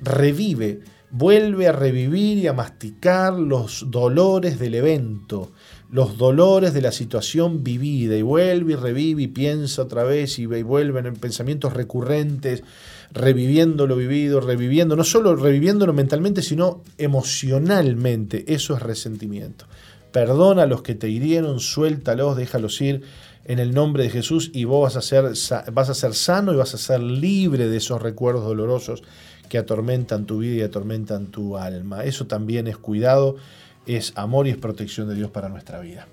revive 0.00 0.80
vuelve 1.16 1.68
a 1.68 1.72
revivir 1.72 2.38
y 2.38 2.48
a 2.48 2.52
masticar 2.52 3.34
los 3.34 3.88
dolores 3.88 4.58
del 4.58 4.74
evento, 4.74 5.52
los 5.94 6.18
dolores 6.18 6.74
de 6.74 6.82
la 6.82 6.90
situación 6.90 7.62
vivida, 7.62 8.16
y 8.16 8.22
vuelve 8.22 8.72
y 8.72 8.74
revive 8.74 9.22
y 9.22 9.28
piensa 9.28 9.82
otra 9.82 10.02
vez 10.02 10.40
y 10.40 10.46
vuelve 10.46 10.98
en 10.98 11.14
pensamientos 11.14 11.72
recurrentes, 11.72 12.64
reviviendo 13.12 13.86
lo 13.86 13.94
vivido, 13.94 14.40
reviviendo, 14.40 14.96
no 14.96 15.04
solo 15.04 15.36
reviviéndolo 15.36 15.92
mentalmente, 15.92 16.42
sino 16.42 16.82
emocionalmente. 16.98 18.44
Eso 18.52 18.74
es 18.74 18.82
resentimiento. 18.82 19.66
Perdona 20.10 20.64
a 20.64 20.66
los 20.66 20.82
que 20.82 20.96
te 20.96 21.08
hirieron, 21.08 21.60
suéltalos, 21.60 22.36
déjalos 22.36 22.80
ir 22.80 23.02
en 23.44 23.60
el 23.60 23.72
nombre 23.72 24.02
de 24.02 24.10
Jesús 24.10 24.50
y 24.52 24.64
vos 24.64 24.82
vas 24.82 24.96
a 24.96 25.00
ser, 25.00 25.26
vas 25.72 25.90
a 25.90 25.94
ser 25.94 26.14
sano 26.14 26.52
y 26.52 26.56
vas 26.56 26.74
a 26.74 26.78
ser 26.78 27.00
libre 27.04 27.68
de 27.68 27.76
esos 27.76 28.02
recuerdos 28.02 28.42
dolorosos 28.42 29.04
que 29.48 29.58
atormentan 29.58 30.26
tu 30.26 30.38
vida 30.38 30.56
y 30.56 30.62
atormentan 30.62 31.26
tu 31.26 31.56
alma. 31.56 32.02
Eso 32.02 32.26
también 32.26 32.66
es 32.66 32.78
cuidado, 32.78 33.36
es 33.86 34.12
amor 34.16 34.46
y 34.46 34.50
es 34.50 34.56
protección 34.56 35.08
de 35.08 35.14
Dios 35.14 35.30
para 35.30 35.48
nuestra 35.48 35.80
vida. 35.80 36.06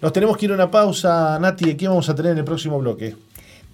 Nos 0.00 0.12
tenemos 0.12 0.36
que 0.36 0.46
ir 0.46 0.52
a 0.52 0.54
una 0.54 0.70
pausa, 0.70 1.38
Nati, 1.40 1.74
¿qué 1.74 1.88
vamos 1.88 2.08
a 2.08 2.14
tener 2.14 2.32
en 2.32 2.38
el 2.38 2.44
próximo 2.44 2.78
bloque? 2.78 3.16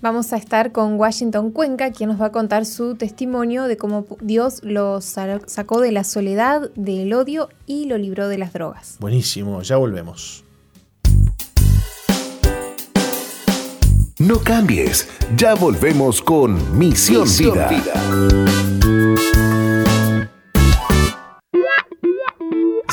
Vamos 0.01 0.33
a 0.33 0.37
estar 0.37 0.71
con 0.73 1.01
Washington 1.01 1.51
Cuenca, 1.51 1.91
quien 1.91 2.11
nos 2.11 2.21
va 2.21 2.27
a 2.27 2.33
contar 2.33 2.67
su 2.67 2.95
testimonio 2.95 3.65
de 3.65 3.77
cómo 3.77 4.07
Dios 4.21 4.61
lo 4.63 5.01
sacó 5.01 5.81
de 5.81 5.93
la 5.93 6.05
soledad, 6.05 6.71
del 6.75 7.13
odio 7.15 7.49
y 7.67 7.87
lo 7.87 7.97
libró 7.97 8.29
de 8.29 8.37
las 8.37 8.53
drogas. 8.53 8.97
Buenísimo, 9.01 9.63
ya 9.63 9.77
volvemos. 9.77 10.45
No 14.19 14.39
cambies, 14.39 15.09
ya 15.37 15.55
volvemos 15.55 16.23
con 16.23 16.79
Misión, 16.79 17.27
Vida. 17.37 17.65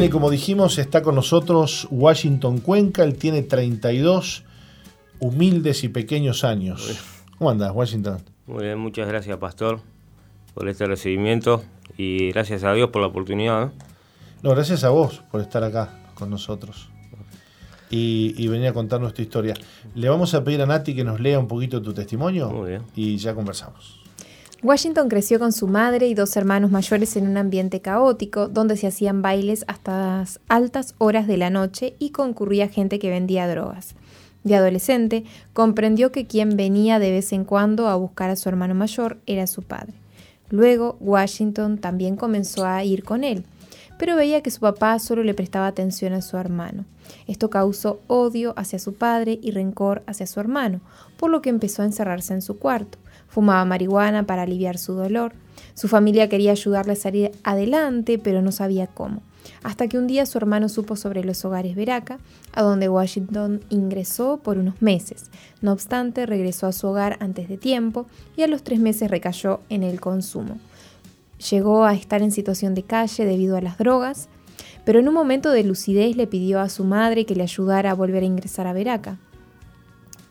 Bien, 0.00 0.08
y 0.08 0.10
como 0.10 0.28
dijimos, 0.28 0.78
está 0.78 1.02
con 1.02 1.14
nosotros 1.14 1.86
Washington 1.88 2.58
Cuenca, 2.58 3.04
él 3.04 3.14
tiene 3.16 3.42
32 3.42 4.42
humildes 5.20 5.84
y 5.84 5.88
pequeños 5.88 6.42
años. 6.42 7.00
¿Cómo 7.38 7.50
andas, 7.50 7.70
Washington? 7.72 8.18
Muy 8.48 8.64
bien, 8.64 8.76
muchas 8.76 9.06
gracias, 9.06 9.36
Pastor, 9.38 9.82
por 10.52 10.68
este 10.68 10.86
recibimiento 10.86 11.62
y 11.96 12.32
gracias 12.32 12.64
a 12.64 12.74
Dios 12.74 12.90
por 12.90 13.02
la 13.02 13.08
oportunidad. 13.08 13.70
No, 14.42 14.50
gracias 14.50 14.82
a 14.82 14.88
vos 14.88 15.22
por 15.30 15.40
estar 15.40 15.62
acá 15.62 15.96
con 16.16 16.28
nosotros 16.28 16.88
y, 17.88 18.34
y, 18.36 18.48
venir 18.48 18.66
a 18.66 18.72
contarnos 18.72 19.14
tu 19.14 19.22
historia. 19.22 19.54
Le 19.94 20.08
vamos 20.08 20.34
a 20.34 20.42
pedir 20.42 20.60
a 20.62 20.66
Nati 20.66 20.96
que 20.96 21.04
nos 21.04 21.20
lea 21.20 21.38
un 21.38 21.46
poquito 21.46 21.80
tu 21.80 21.94
testimonio 21.94 22.50
Muy 22.50 22.70
bien. 22.70 22.82
y 22.96 23.16
ya 23.16 23.32
conversamos. 23.32 24.03
Washington 24.64 25.10
creció 25.10 25.38
con 25.38 25.52
su 25.52 25.68
madre 25.68 26.06
y 26.06 26.14
dos 26.14 26.38
hermanos 26.38 26.70
mayores 26.70 27.16
en 27.16 27.28
un 27.28 27.36
ambiente 27.36 27.82
caótico, 27.82 28.48
donde 28.48 28.78
se 28.78 28.86
hacían 28.86 29.20
bailes 29.20 29.66
hasta 29.68 30.16
las 30.20 30.40
altas 30.48 30.94
horas 30.96 31.26
de 31.26 31.36
la 31.36 31.50
noche 31.50 31.96
y 31.98 32.12
concurría 32.12 32.68
gente 32.68 32.98
que 32.98 33.10
vendía 33.10 33.46
drogas. 33.46 33.94
De 34.42 34.56
adolescente, 34.56 35.24
comprendió 35.52 36.12
que 36.12 36.26
quien 36.26 36.56
venía 36.56 36.98
de 36.98 37.10
vez 37.10 37.34
en 37.34 37.44
cuando 37.44 37.88
a 37.88 37.96
buscar 37.96 38.30
a 38.30 38.36
su 38.36 38.48
hermano 38.48 38.74
mayor 38.74 39.18
era 39.26 39.46
su 39.46 39.62
padre. 39.62 39.92
Luego, 40.48 40.96
Washington 40.98 41.76
también 41.76 42.16
comenzó 42.16 42.64
a 42.64 42.82
ir 42.84 43.04
con 43.04 43.22
él, 43.22 43.44
pero 43.98 44.16
veía 44.16 44.42
que 44.42 44.50
su 44.50 44.60
papá 44.60 44.98
solo 44.98 45.22
le 45.24 45.34
prestaba 45.34 45.66
atención 45.66 46.14
a 46.14 46.22
su 46.22 46.38
hermano. 46.38 46.86
Esto 47.26 47.50
causó 47.50 48.00
odio 48.06 48.54
hacia 48.56 48.78
su 48.78 48.94
padre 48.94 49.38
y 49.42 49.50
rencor 49.50 50.02
hacia 50.06 50.26
su 50.26 50.40
hermano, 50.40 50.80
por 51.18 51.28
lo 51.28 51.42
que 51.42 51.50
empezó 51.50 51.82
a 51.82 51.84
encerrarse 51.84 52.32
en 52.32 52.40
su 52.40 52.58
cuarto. 52.58 52.96
Fumaba 53.34 53.64
marihuana 53.64 54.26
para 54.26 54.42
aliviar 54.42 54.78
su 54.78 54.92
dolor. 54.92 55.32
Su 55.74 55.88
familia 55.88 56.28
quería 56.28 56.52
ayudarle 56.52 56.92
a 56.92 56.96
salir 56.96 57.32
adelante, 57.42 58.16
pero 58.16 58.42
no 58.42 58.52
sabía 58.52 58.86
cómo. 58.86 59.22
Hasta 59.64 59.88
que 59.88 59.98
un 59.98 60.06
día 60.06 60.24
su 60.24 60.38
hermano 60.38 60.68
supo 60.68 60.94
sobre 60.94 61.24
los 61.24 61.44
hogares 61.44 61.74
Veraca, 61.74 62.18
a 62.52 62.62
donde 62.62 62.88
Washington 62.88 63.60
ingresó 63.70 64.36
por 64.36 64.56
unos 64.56 64.80
meses. 64.80 65.32
No 65.62 65.72
obstante, 65.72 66.26
regresó 66.26 66.68
a 66.68 66.72
su 66.72 66.86
hogar 66.86 67.16
antes 67.18 67.48
de 67.48 67.56
tiempo 67.56 68.06
y 68.36 68.42
a 68.42 68.46
los 68.46 68.62
tres 68.62 68.78
meses 68.78 69.10
recayó 69.10 69.58
en 69.68 69.82
el 69.82 70.00
consumo. 70.00 70.60
Llegó 71.50 71.86
a 71.86 71.94
estar 71.94 72.22
en 72.22 72.30
situación 72.30 72.76
de 72.76 72.84
calle 72.84 73.24
debido 73.24 73.56
a 73.56 73.60
las 73.60 73.78
drogas, 73.78 74.28
pero 74.84 75.00
en 75.00 75.08
un 75.08 75.14
momento 75.14 75.50
de 75.50 75.64
lucidez 75.64 76.14
le 76.14 76.28
pidió 76.28 76.60
a 76.60 76.68
su 76.68 76.84
madre 76.84 77.26
que 77.26 77.34
le 77.34 77.42
ayudara 77.42 77.90
a 77.90 77.94
volver 77.94 78.22
a 78.22 78.26
ingresar 78.26 78.68
a 78.68 78.72
Veraca. 78.72 79.18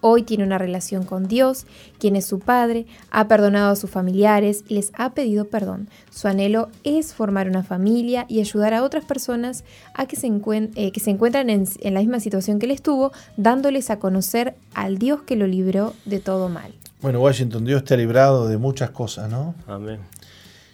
Hoy 0.05 0.23
tiene 0.23 0.43
una 0.43 0.57
relación 0.57 1.05
con 1.05 1.29
Dios, 1.29 1.65
quien 1.97 2.17
es 2.17 2.25
su 2.25 2.39
Padre, 2.39 2.87
ha 3.09 3.29
perdonado 3.29 3.71
a 3.71 3.77
sus 3.77 3.89
familiares 3.89 4.65
y 4.67 4.73
les 4.73 4.91
ha 4.95 5.13
pedido 5.13 5.45
perdón. 5.45 5.87
Su 6.11 6.27
anhelo 6.27 6.67
es 6.83 7.13
formar 7.13 7.47
una 7.47 7.63
familia 7.63 8.25
y 8.27 8.41
ayudar 8.41 8.73
a 8.73 8.83
otras 8.83 9.05
personas 9.05 9.63
a 9.93 10.05
que 10.05 10.17
se, 10.17 10.27
eh, 10.27 10.91
que 10.91 10.99
se 10.99 11.09
encuentran 11.09 11.49
en, 11.49 11.65
en 11.79 11.93
la 11.93 12.01
misma 12.01 12.19
situación 12.19 12.59
que 12.59 12.65
él 12.65 12.73
estuvo, 12.73 13.13
dándoles 13.37 13.89
a 13.91 13.99
conocer 13.99 14.55
al 14.73 14.97
Dios 14.97 15.21
que 15.21 15.37
lo 15.37 15.47
libró 15.47 15.93
de 16.03 16.19
todo 16.19 16.49
mal. 16.49 16.73
Bueno, 17.01 17.21
Washington, 17.21 17.63
Dios 17.63 17.85
te 17.85 17.93
ha 17.93 17.97
librado 17.97 18.49
de 18.49 18.57
muchas 18.57 18.89
cosas, 18.89 19.31
¿no? 19.31 19.55
Amén. 19.67 20.01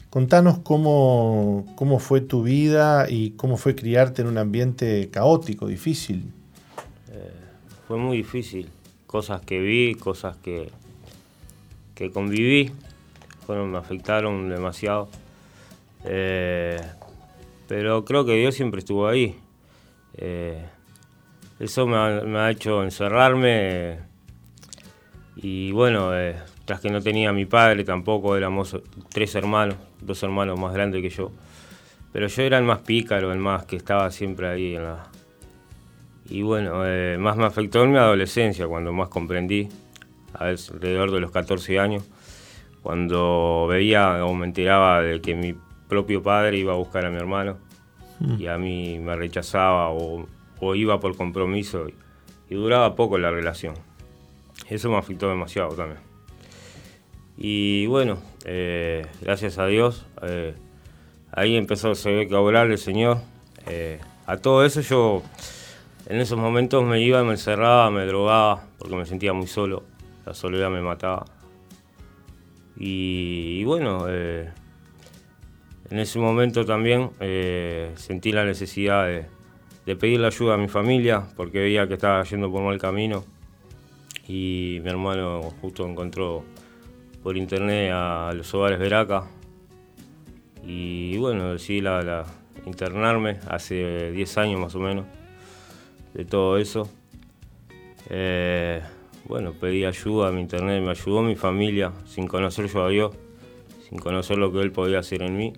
Contanos 0.10 0.58
cómo, 0.58 1.68
cómo 1.76 2.00
fue 2.00 2.22
tu 2.22 2.42
vida 2.42 3.06
y 3.08 3.30
cómo 3.34 3.58
fue 3.58 3.76
criarte 3.76 4.24
en 4.24 4.28
un 4.28 4.40
ambiente 4.40 5.10
caótico, 5.12 5.68
difícil. 5.68 6.34
Eh, 7.12 7.32
fue 7.88 7.98
muy 7.98 8.18
difícil. 8.18 8.72
Cosas 9.10 9.42
que 9.42 9.60
vi, 9.60 9.96
cosas 9.96 10.38
que, 10.38 10.70
que 11.96 12.12
conviví, 12.12 12.72
fueron, 13.48 13.72
me 13.72 13.80
afectaron 13.80 14.50
demasiado. 14.50 15.10
Eh, 16.06 16.80
pero 17.68 18.06
creo 18.06 18.24
que 18.24 18.36
Dios 18.36 18.54
siempre 18.54 18.82
estuvo 18.82 19.08
ahí. 19.08 19.36
Eh, 20.16 20.64
eso 21.60 21.88
me 21.88 21.98
ha, 21.98 22.22
me 22.22 22.38
ha, 22.38 22.52
hecho 22.52 22.84
encerrarme. 22.84 23.98
y 25.38 25.72
bueno, 25.72 26.16
eh, 26.16 26.36
tras 26.66 26.80
que 26.80 26.92
no 26.92 27.02
tenía 27.02 27.32
a 27.32 27.34
mi 27.34 27.48
padre 27.48 27.84
tampoco, 27.84 28.38
éramos 28.38 28.78
tres 29.12 29.34
hermanos, 29.34 29.78
dos 30.02 30.22
hermanos 30.22 30.60
más 30.60 30.72
grandes 30.72 31.02
que 31.02 31.10
yo. 31.10 31.32
Pero 32.14 32.28
yo 32.28 32.44
era 32.44 32.60
el 32.60 32.64
más 32.64 32.82
pícaro, 32.82 33.34
el 33.34 33.40
más 33.40 33.66
que 33.66 33.76
estaba 33.76 34.12
siempre 34.12 34.48
ahí 34.48 34.76
en 34.76 34.84
la, 34.84 35.09
Y 36.30 36.44
bueno, 36.44 36.86
eh, 36.86 37.18
más 37.20 37.38
me 37.38 37.46
afectó 37.46 37.84
en 37.84 37.92
mi 37.92 37.98
adolescencia, 37.98 38.68
cuando 38.68 38.94
más 38.94 39.10
comprendí, 39.10 39.70
alrededor 40.34 41.12
de 41.12 41.20
los 41.20 41.32
14 41.32 41.80
años, 41.80 42.04
cuando 42.84 43.68
veía 43.68 44.24
o 44.26 44.34
me 44.34 44.46
enteraba 44.46 45.02
de 45.02 45.22
que 45.22 45.36
mi 45.36 45.56
propio 45.88 46.22
padre 46.22 46.58
iba 46.58 46.74
a 46.74 46.76
buscar 46.76 47.06
a 47.06 47.10
mi 47.10 47.18
hermano 47.18 47.58
y 48.38 48.48
a 48.48 48.58
mí 48.58 49.00
me 49.00 49.16
rechazaba 49.16 49.92
o, 49.92 50.28
iba 50.76 51.00
por 51.00 51.16
compromiso 51.16 51.88
y, 52.50 52.56
duraba 52.56 52.96
poco 52.96 53.18
la 53.18 53.32
relación. 53.32 53.76
Eso 54.70 54.90
me 54.90 54.98
afectó 54.98 55.30
demasiado 55.30 55.70
también. 55.76 56.00
Y 57.38 57.86
bueno, 57.88 58.18
eh, 58.46 59.06
gracias 59.22 59.58
a 59.58 59.68
Dios, 59.68 60.06
eh, 60.24 60.54
ahí 61.32 61.56
empezó 61.56 61.96
se 61.96 62.12
ve 62.12 62.28
que 62.28 62.36
a 62.36 62.40
obrar 62.40 62.70
el 62.70 62.78
Señor. 62.78 63.20
Eh, 63.68 64.00
a 64.26 64.38
todo 64.38 64.66
eso 64.66 64.82
yo 64.82 65.24
en 66.10 66.20
esos 66.20 66.40
momentos 66.40 66.84
me 66.84 67.00
iba, 67.00 67.24
me 67.24 67.34
encerraba, 67.34 67.92
me 67.92 68.04
drogaba, 68.04 68.68
porque 68.80 68.96
me 68.96 69.06
sentía 69.06 69.32
muy 69.32 69.46
solo. 69.46 69.84
La 70.26 70.34
soledad 70.34 70.72
me 70.72 70.82
mataba. 70.82 71.26
Y, 72.76 73.64
bueno, 73.66 74.10
en 74.10 74.52
ese 75.92 76.18
momento 76.18 76.66
también 76.66 77.12
sentí 77.96 78.32
la 78.32 78.44
necesidad 78.44 79.06
de, 79.06 79.28
de 79.86 79.96
pedirle 79.96 80.26
ayuda 80.26 80.56
a 80.56 80.58
mi 80.58 80.68
familia, 80.68 81.28
porque 81.36 81.60
veía 81.60 81.88
que 81.88 81.94
estaba 81.94 82.24
yendo 82.24 82.52
por 82.52 82.64
mal 82.64 82.80
camino. 82.80 83.24
Y 84.28 84.80
mi 84.82 84.90
hermano 84.90 85.42
justo 85.62 85.88
encontró 85.88 86.44
por 87.22 87.38
internet 87.38 87.92
a 87.94 88.34
los 88.34 88.52
hogares 88.56 88.80
Veraca. 88.80 89.28
Y 90.66 91.18
bueno, 91.18 91.54
decidí 91.54 91.82
la, 91.82 92.26
internarme 92.66 93.40
hace 93.48 94.12
10 94.12 94.38
años 94.40 94.60
más 94.60 94.74
o 94.74 94.80
menos 94.80 95.19
de 96.14 96.26
todo 96.26 96.58
eso. 96.58 96.90
Eh, 98.10 98.82
bueno, 99.26 99.54
pedí 99.54 99.86
ayuda 99.86 100.32
mi 100.32 100.42
internet, 100.42 100.82
me 100.84 100.92
ayudó 100.92 101.22
mi 101.22 101.36
familia, 101.36 101.92
sin 102.06 102.28
conocer 102.28 102.68
yo 102.68 102.84
a 102.84 102.90
Dios, 102.90 103.16
sin 103.88 104.00
conocer 104.00 104.38
lo 104.38 104.52
que 104.52 104.62
Él 104.62 104.72
podía 104.72 105.00
hacer 105.00 105.22
en 105.22 105.38
mí. 105.38 105.54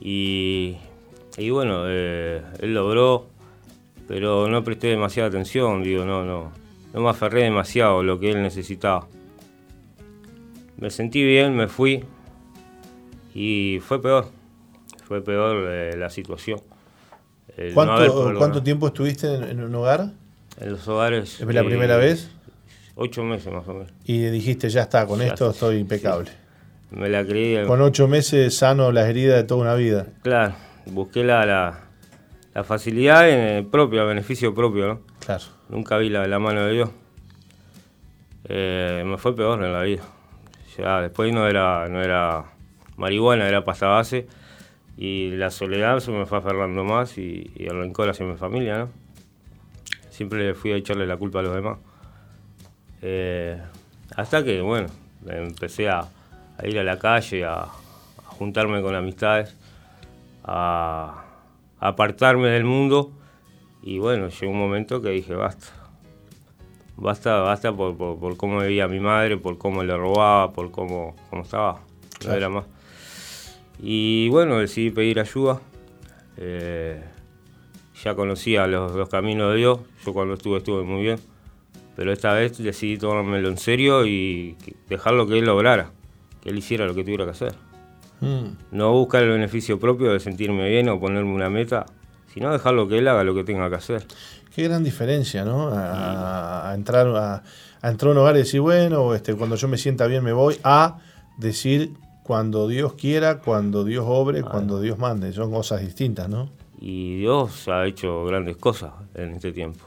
Y, 0.00 0.76
bueno, 1.50 1.84
eh, 1.86 2.42
Él 2.58 2.74
logró, 2.74 3.28
pero 4.08 4.48
no 4.48 4.64
presté 4.64 4.88
demasiada 4.88 5.28
atención, 5.28 5.82
digo, 5.82 6.04
no, 6.04 6.24
no, 6.24 6.50
no 6.92 7.00
me 7.00 7.08
aferré 7.08 7.44
demasiado 7.44 8.00
a 8.00 8.02
lo 8.02 8.18
que 8.18 8.32
Él 8.32 8.42
necesitaba. 8.42 9.06
Me 10.76 10.90
sentí 10.90 11.22
bien, 11.22 11.54
me 11.54 11.68
fui 11.68 12.04
y 13.34 13.78
fue 13.80 14.02
peor. 14.02 14.26
Fue 15.04 15.22
peor 15.22 15.68
eh, 15.70 15.96
la 15.96 16.10
situación. 16.10 16.60
¿Cuánto, 17.74 18.62
tiempo 18.62 18.88
estuviste 18.88 19.34
en, 19.34 19.62
un 19.62 19.74
hogar? 19.74 20.10
En 20.60 20.72
los 20.72 20.86
hogares. 20.88 21.40
¿Es 21.40 21.46
la 21.54 21.60
eh, 21.60 21.64
primera 21.64 21.96
vez? 21.96 22.30
Ocho 22.94 23.22
meses 23.24 23.52
más 23.52 23.66
o 23.68 23.74
menos. 23.74 23.92
Y 24.04 24.18
dijiste, 24.26 24.68
ya 24.68 24.82
está, 24.82 25.06
con 25.06 25.22
esto 25.22 25.50
estoy 25.50 25.78
impecable. 25.78 26.30
Me 26.90 27.08
la 27.08 27.24
creí. 27.24 27.66
Con 27.66 27.80
ocho 27.80 28.06
meses 28.06 28.54
sano 28.54 28.92
las 28.92 29.08
heridas 29.08 29.36
de 29.36 29.44
toda 29.44 29.62
una 29.62 29.74
vida. 29.74 30.08
Claro, 30.22 30.54
busqué 30.86 31.24
la, 31.24 31.46
la, 32.54 32.64
facilidad 32.64 33.28
en 33.28 33.38
el 33.38 33.66
propio, 33.66 34.06
beneficio 34.06 34.54
propio, 34.54 34.86
¿no? 34.86 35.00
Claro. 35.24 35.44
Nunca 35.70 35.96
vi 35.96 36.10
la, 36.10 36.26
la 36.26 36.38
mano 36.38 36.66
de 36.66 36.72
Dios. 36.72 36.90
Eh, 38.44 39.02
me 39.06 39.16
fue 39.16 39.34
peor 39.34 39.64
en 39.64 39.72
la 39.72 39.82
vida. 39.82 40.02
Ya 40.76 41.00
después 41.00 41.32
no 41.32 41.46
era, 41.46 41.88
no 41.88 42.02
era 42.02 42.44
marihuana, 42.96 43.48
era 43.48 43.64
pasta 43.64 43.86
base. 43.86 44.26
Y 45.02 45.30
la 45.32 45.50
soledad 45.50 45.98
se 45.98 46.12
me 46.12 46.26
fue 46.26 46.38
aferrando 46.38 46.84
más 46.84 47.18
y, 47.18 47.50
el 47.56 47.76
rencor 47.76 48.08
hacia 48.08 48.24
mi 48.24 48.36
familia, 48.36 48.78
¿no? 48.78 48.88
Siempre 50.10 50.54
fui 50.54 50.70
a 50.70 50.76
echarle 50.76 51.08
la 51.08 51.16
culpa 51.16 51.40
a 51.40 51.42
los 51.42 51.52
demás. 51.56 51.78
Eh, 53.00 53.60
hasta 54.14 54.44
que, 54.44 54.60
bueno, 54.60 54.86
empecé 55.26 55.88
a, 55.88 56.06
ir 56.62 56.78
a 56.78 56.84
la 56.84 57.00
calle, 57.00 57.44
a, 57.44 57.66
juntarme 58.26 58.80
con 58.80 58.94
amistades, 58.94 59.56
a, 60.44 61.24
a 61.80 61.88
apartarme 61.88 62.50
del 62.50 62.62
mundo. 62.62 63.10
Y 63.82 63.98
bueno, 63.98 64.28
llegó 64.28 64.52
un 64.52 64.58
momento 64.60 65.02
que 65.02 65.10
dije, 65.10 65.34
basta 65.34 65.66
Basta, 66.96 67.40
basta 67.40 67.72
por, 67.72 67.96
por, 67.96 68.36
cómo 68.36 68.60
vivía 68.60 68.86
mi 68.86 69.00
madre, 69.00 69.36
por 69.36 69.58
cómo 69.58 69.82
le 69.82 69.96
robaba, 69.96 70.52
por 70.52 70.70
cómo, 70.70 71.16
cómo 71.28 71.42
estaba. 71.42 71.80
No 72.24 72.32
era 72.32 72.48
más. 72.48 72.66
Y 73.82 74.28
bueno, 74.28 74.58
decidí 74.58 74.90
pedir 74.90 75.18
ayuda. 75.18 75.60
Eh, 76.36 77.02
ya 78.02 78.14
conocía 78.14 78.66
los, 78.68 78.92
los, 78.92 79.08
caminos 79.08 79.52
de 79.52 79.58
Dios. 79.58 79.80
Yo 80.06 80.12
cuando 80.12 80.34
estuve 80.34 80.58
estuve 80.58 80.84
muy 80.84 81.02
bien. 81.02 81.18
Pero 81.96 82.12
esta 82.12 82.32
vez 82.32 82.56
decidí 82.58 82.96
tomármelo 82.96 83.48
en 83.48 83.58
serio 83.58 84.06
y 84.06 84.56
dejarlo 84.88 85.26
que 85.26 85.40
Él 85.40 85.44
lograra. 85.44 85.90
Que 86.40 86.50
Él 86.50 86.58
hiciera 86.58 86.86
lo 86.86 86.94
que 86.94 87.02
tuviera 87.02 87.24
que 87.24 87.32
hacer. 87.32 87.54
Mm. 88.20 88.56
No 88.70 88.92
buscar 88.92 89.24
el 89.24 89.30
beneficio 89.30 89.80
propio 89.80 90.12
de 90.12 90.20
sentirme 90.20 90.68
bien 90.70 90.88
o 90.88 91.00
ponerme 91.00 91.32
una 91.32 91.50
meta, 91.50 91.86
sino 92.32 92.52
dejarlo 92.52 92.86
que 92.86 92.98
Él 92.98 93.08
haga 93.08 93.24
lo 93.24 93.34
que 93.34 93.42
tenga 93.42 93.68
que 93.68 93.76
hacer. 93.76 94.06
Qué 94.54 94.62
gran 94.62 94.84
diferencia, 94.84 95.44
¿no? 95.44 95.70
A, 95.72 96.72
entrar 96.74 97.08
a, 97.08 97.42
entrar 97.88 98.10
a 98.10 98.12
un 98.12 98.18
hogar 98.18 98.36
y 98.36 98.40
decir, 98.40 98.60
bueno, 98.60 99.14
este, 99.14 99.34
cuando 99.34 99.56
yo 99.56 99.66
me 99.66 99.76
sienta 99.76 100.06
bien 100.06 100.22
me 100.22 100.32
voy, 100.32 100.56
a 100.62 100.98
decir 101.36 101.94
cuando 102.22 102.68
Dios 102.68 102.94
quiera, 102.94 103.38
cuando 103.38 103.84
Dios 103.84 104.04
obre, 104.06 104.42
cuando 104.42 104.80
Dios 104.80 104.98
mande. 104.98 105.32
Son 105.32 105.50
cosas 105.50 105.80
distintas, 105.80 106.28
¿no? 106.28 106.50
Y 106.80 107.18
Dios 107.18 107.68
ha 107.68 107.86
hecho 107.86 108.24
grandes 108.24 108.56
cosas 108.56 108.92
en 109.14 109.32
este 109.32 109.52
tiempo. 109.52 109.84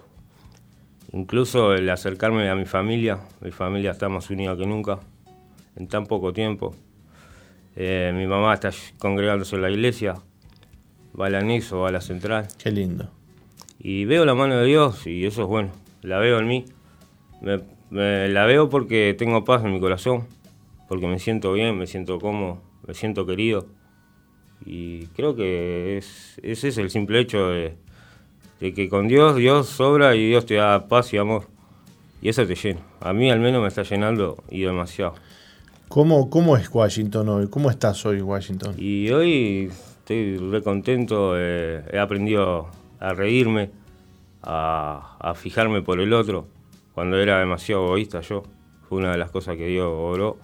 Incluso 1.13 1.73
el 1.73 1.89
acercarme 1.89 2.49
a 2.49 2.55
mi 2.55 2.65
familia, 2.65 3.19
mi 3.41 3.51
familia 3.51 3.91
está 3.91 4.09
más 4.09 4.29
unida 4.29 4.55
que 4.57 4.65
nunca, 4.65 4.99
en 5.75 5.87
tan 5.87 6.05
poco 6.05 6.33
tiempo. 6.33 6.75
Eh, 7.75 8.11
mi 8.15 8.27
mamá 8.27 8.53
está 8.53 8.71
congregándose 8.97 9.55
en 9.55 9.61
la 9.61 9.69
iglesia, 9.69 10.15
va 11.19 11.27
al 11.27 11.35
anexo, 11.35 11.79
va 11.79 11.89
a 11.89 11.91
la 11.91 12.01
central. 12.01 12.47
Qué 12.57 12.71
lindo. 12.71 13.09
Y 13.79 14.05
veo 14.05 14.25
la 14.25 14.35
mano 14.35 14.57
de 14.57 14.65
Dios 14.65 15.05
y 15.07 15.25
eso 15.25 15.43
es 15.43 15.47
bueno, 15.47 15.71
la 16.01 16.19
veo 16.19 16.39
en 16.39 16.47
mí. 16.47 16.65
Me, 17.41 18.29
la 18.29 18.45
veo 18.45 18.69
porque 18.69 19.15
tengo 19.17 19.45
paz 19.45 19.63
en 19.63 19.73
mi 19.73 19.79
corazón, 19.79 20.25
porque 20.87 21.07
me 21.07 21.19
siento 21.19 21.53
bien, 21.53 21.77
me 21.77 21.87
siento 21.87 22.19
cómodo, 22.19 22.61
me 22.87 22.93
siento 22.93 23.25
querido. 23.25 23.67
Y 24.65 25.07
creo 25.07 25.35
que 25.35 25.97
es, 25.97 26.39
ese 26.41 26.69
es 26.69 26.77
el 26.77 26.89
simple 26.89 27.19
hecho 27.19 27.49
de, 27.49 27.75
que 28.59 28.89
con 28.89 29.07
Dios, 29.07 29.35
Dios 29.35 29.67
sobra 29.67 30.15
y 30.15 30.29
Dios 30.29 30.45
te 30.45 30.55
da 30.55 30.87
paz 30.87 31.13
y 31.13 31.17
amor. 31.17 31.47
Y 32.21 32.29
eso 32.29 32.45
te 32.45 32.55
llena. 32.55 32.79
A 33.01 33.13
mí 33.13 33.29
al 33.29 33.39
menos 33.39 33.61
me 33.61 33.67
está 33.67 33.83
llenando 33.83 34.43
y 34.49 34.61
demasiado. 34.61 35.15
¿Cómo, 35.87 36.29
cómo 36.29 36.57
es 36.57 36.69
Washington 36.73 37.29
hoy? 37.29 37.47
¿Cómo 37.47 37.69
estás 37.69 38.05
hoy 38.05 38.21
Washington? 38.21 38.75
Y 38.77 39.11
hoy 39.11 39.69
estoy 39.99 40.37
re 40.37 40.63
contento, 40.63 41.33
eh, 41.37 41.83
he 41.91 41.99
aprendido 41.99 42.69
a 42.99 43.13
reírme, 43.13 43.69
a, 44.41 45.33
fijarme 45.35 45.81
por 45.81 45.99
el 45.99 46.13
otro, 46.13 46.47
cuando 46.93 47.17
era 47.17 47.39
demasiado 47.39 47.85
egoísta 47.85 48.21
yo. 48.21 48.43
Fue 48.87 48.99
una 48.99 49.11
de 49.11 49.17
las 49.17 49.31
cosas 49.31 49.57
que 49.57 49.67
Dios 49.67 49.87
obró. 49.91 50.37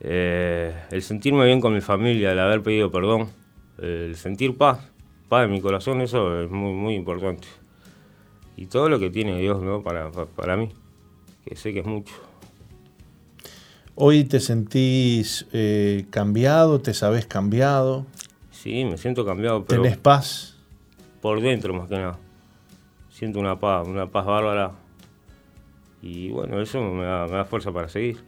Eh, 0.00 0.74
el 0.90 1.02
sentirme 1.02 1.44
bien 1.44 1.60
con 1.60 1.74
mi 1.74 1.80
familia, 1.80 2.32
el 2.32 2.38
haber 2.38 2.62
pedido 2.62 2.90
perdón, 2.90 3.28
el 3.78 4.16
sentir 4.16 4.56
paz, 4.56 4.78
paz 5.28 5.44
en 5.44 5.52
mi 5.52 5.60
corazón, 5.60 6.00
eso 6.00 6.42
es 6.42 6.50
muy, 6.50 6.72
muy 6.72 6.94
importante. 6.94 7.46
Y 8.56 8.66
todo 8.66 8.88
lo 8.88 8.98
que 8.98 9.10
tiene 9.10 9.38
Dios 9.38 9.62
¿no? 9.62 9.82
para, 9.82 10.10
para, 10.10 10.56
mí, 10.56 10.70
que 11.44 11.56
sé 11.56 11.72
que 11.72 11.80
es 11.80 11.86
mucho. 11.86 12.14
¿Hoy 13.94 14.24
te 14.24 14.40
sentís 14.40 15.46
eh, 15.52 16.06
cambiado? 16.10 16.80
¿Te 16.80 16.94
sabes 16.94 17.26
cambiado? 17.26 18.06
Sí, 18.50 18.84
me 18.84 18.96
siento 18.96 19.24
cambiado. 19.24 19.64
Pero... 19.64 19.82
¿Tenés 19.82 19.98
paz? 19.98 20.60
por 21.20 21.40
dentro 21.40 21.74
más 21.74 21.88
que 21.88 21.96
nada. 21.96 22.18
Siento 23.10 23.38
una 23.38 23.58
paz, 23.58 23.86
una 23.86 24.06
paz 24.06 24.26
bárbara. 24.26 24.72
Y 26.02 26.30
bueno, 26.30 26.60
eso 26.60 26.80
me 26.80 27.04
da, 27.04 27.44
fuerza 27.44 27.72
para 27.72 27.88
seguir. 27.88 28.22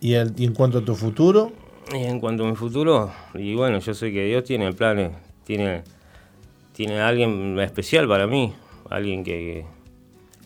¿Y, 0.00 0.14
en 0.14 0.54
cuanto 0.54 0.78
a 0.78 0.84
tu 0.84 0.94
futuro? 0.94 1.52
Y 1.92 2.04
en 2.04 2.20
cuanto 2.20 2.44
a 2.44 2.48
mi 2.48 2.54
futuro, 2.54 3.10
y 3.34 3.54
bueno, 3.54 3.78
yo 3.78 3.94
sé 3.94 4.12
que 4.12 4.26
Dios 4.26 4.44
tiene 4.44 4.72
planes, 4.72 5.12
tiene, 5.44 5.82
tiene 6.72 7.00
alguien 7.00 7.58
especial 7.58 8.06
para 8.06 8.26
mí, 8.26 8.52
alguien 8.90 9.24
que, 9.24 9.64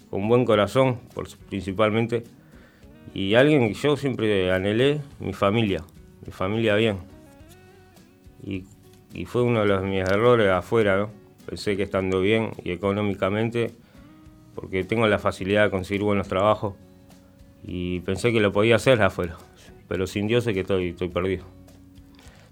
con 0.09 0.29
buen 0.29 0.45
corazón, 0.45 1.01
principalmente, 1.49 2.25
y 3.13 3.35
alguien 3.35 3.69
que 3.69 3.75
yo 3.75 3.97
siempre 3.97 4.53
anhelé, 4.53 5.01
mi 5.21 5.33
familia, 5.33 5.83
mi 6.25 6.33
familia 6.33 6.77
bien. 6.77 6.99
Y, 8.45 8.65
y 9.13 9.27
fue 9.27 9.43
uno 9.43 9.61
de 9.61 9.67
los, 9.67 9.83
mis 9.83 10.01
errores 10.01 10.49
afuera. 10.51 11.09
Pensé 11.47 11.77
que 11.77 11.83
estando 11.83 12.21
bien 12.21 12.53
y 12.65 12.71
económicamente, 12.71 13.73
porque 14.55 14.85
tengo 14.85 15.07
la 15.07 15.19
facilidad 15.19 15.65
de 15.65 15.71
conseguir 15.71 16.03
buenos 16.03 16.29
trabajos, 16.29 16.75
y 17.65 18.01
pensé 18.01 18.33
que 18.33 18.41
lo 18.41 18.53
podía 18.53 18.77
hacer 18.77 19.01
afuera, 19.03 19.37
pero 19.89 20.07
sin 20.07 20.27
Dios 20.27 20.45
sé 20.45 20.55
que 20.55 20.61
estoy, 20.61 20.91
estoy 20.91 21.09
perdido. 21.09 21.45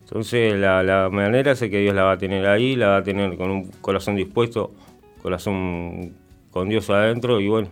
Entonces 0.01 0.59
la, 0.59 0.83
la 0.83 1.09
manera 1.11 1.55
sé 1.55 1.71
que 1.71 1.81
Dios 1.81 1.95
la 1.95 2.05
va 2.05 2.13
a 2.13 2.19
tener 2.19 2.47
ahí, 2.47 2.77
la 2.77 2.89
va 2.89 2.97
a 2.99 3.03
tener 3.03 3.37
con 3.37 3.51
un 3.51 3.71
corazón 3.81 4.17
dispuesto 4.17 4.73
corazón 5.21 6.17
con 6.51 6.69
Dios 6.69 6.91
adentro 6.91 7.41
y 7.41 7.49
bueno, 7.49 7.69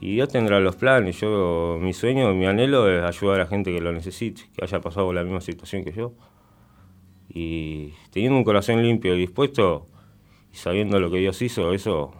y 0.00 0.14
Dios 0.14 0.28
tendrá 0.28 0.60
los 0.60 0.76
planes. 0.76 1.20
Yo, 1.20 1.78
mi 1.80 1.92
sueño, 1.92 2.32
mi 2.34 2.46
anhelo 2.46 2.88
es 2.88 3.02
ayudar 3.02 3.40
a 3.40 3.44
la 3.44 3.46
gente 3.48 3.72
que 3.72 3.80
lo 3.80 3.92
necesite, 3.92 4.42
que 4.54 4.64
haya 4.64 4.80
pasado 4.80 5.12
la 5.12 5.24
misma 5.24 5.40
situación 5.40 5.84
que 5.84 5.92
yo. 5.92 6.12
Y 7.28 7.92
teniendo 8.10 8.38
un 8.38 8.44
corazón 8.44 8.82
limpio 8.82 9.14
y 9.14 9.18
dispuesto, 9.18 9.88
y 10.52 10.56
sabiendo 10.56 11.00
lo 11.00 11.10
que 11.10 11.18
Dios 11.18 11.40
hizo, 11.42 11.72
eso 11.72 12.12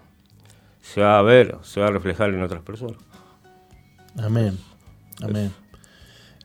se 0.81 1.03
va 1.03 1.19
a 1.19 1.23
ver, 1.23 1.57
se 1.63 1.81
va 1.81 1.89
a 1.89 1.91
reflejar 1.91 2.31
en 2.31 2.43
otras 2.43 2.63
personas. 2.63 2.97
Amén. 4.19 4.59
Amén. 5.23 5.53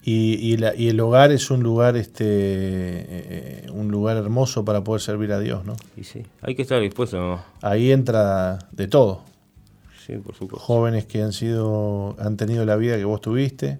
Y, 0.03 0.55
el 0.55 0.99
hogar 1.01 1.31
es 1.31 1.51
un 1.51 1.61
lugar, 1.61 1.95
este, 1.95 2.25
eh, 2.25 3.65
un 3.71 3.89
lugar 3.91 4.17
hermoso 4.17 4.65
para 4.65 4.83
poder 4.83 5.01
servir 5.01 5.31
a 5.33 5.39
Dios, 5.39 5.65
¿no? 5.65 5.75
Y 5.95 6.03
sí, 6.03 6.23
hay 6.41 6.55
que 6.55 6.63
estar 6.63 6.81
dispuesto. 6.81 7.17
¿no? 7.17 7.43
Ahí 7.61 7.91
entra 7.91 8.57
de 8.71 8.87
todo. 8.87 9.21
Sí, 10.05 10.13
por 10.13 10.33
supuesto. 10.33 10.65
Jóvenes 10.65 11.05
que 11.05 11.21
han 11.21 11.31
sido, 11.31 12.15
han 12.17 12.37
tenido 12.37 12.65
la 12.65 12.75
vida 12.75 12.97
que 12.97 13.05
vos 13.05 13.21
tuviste, 13.21 13.79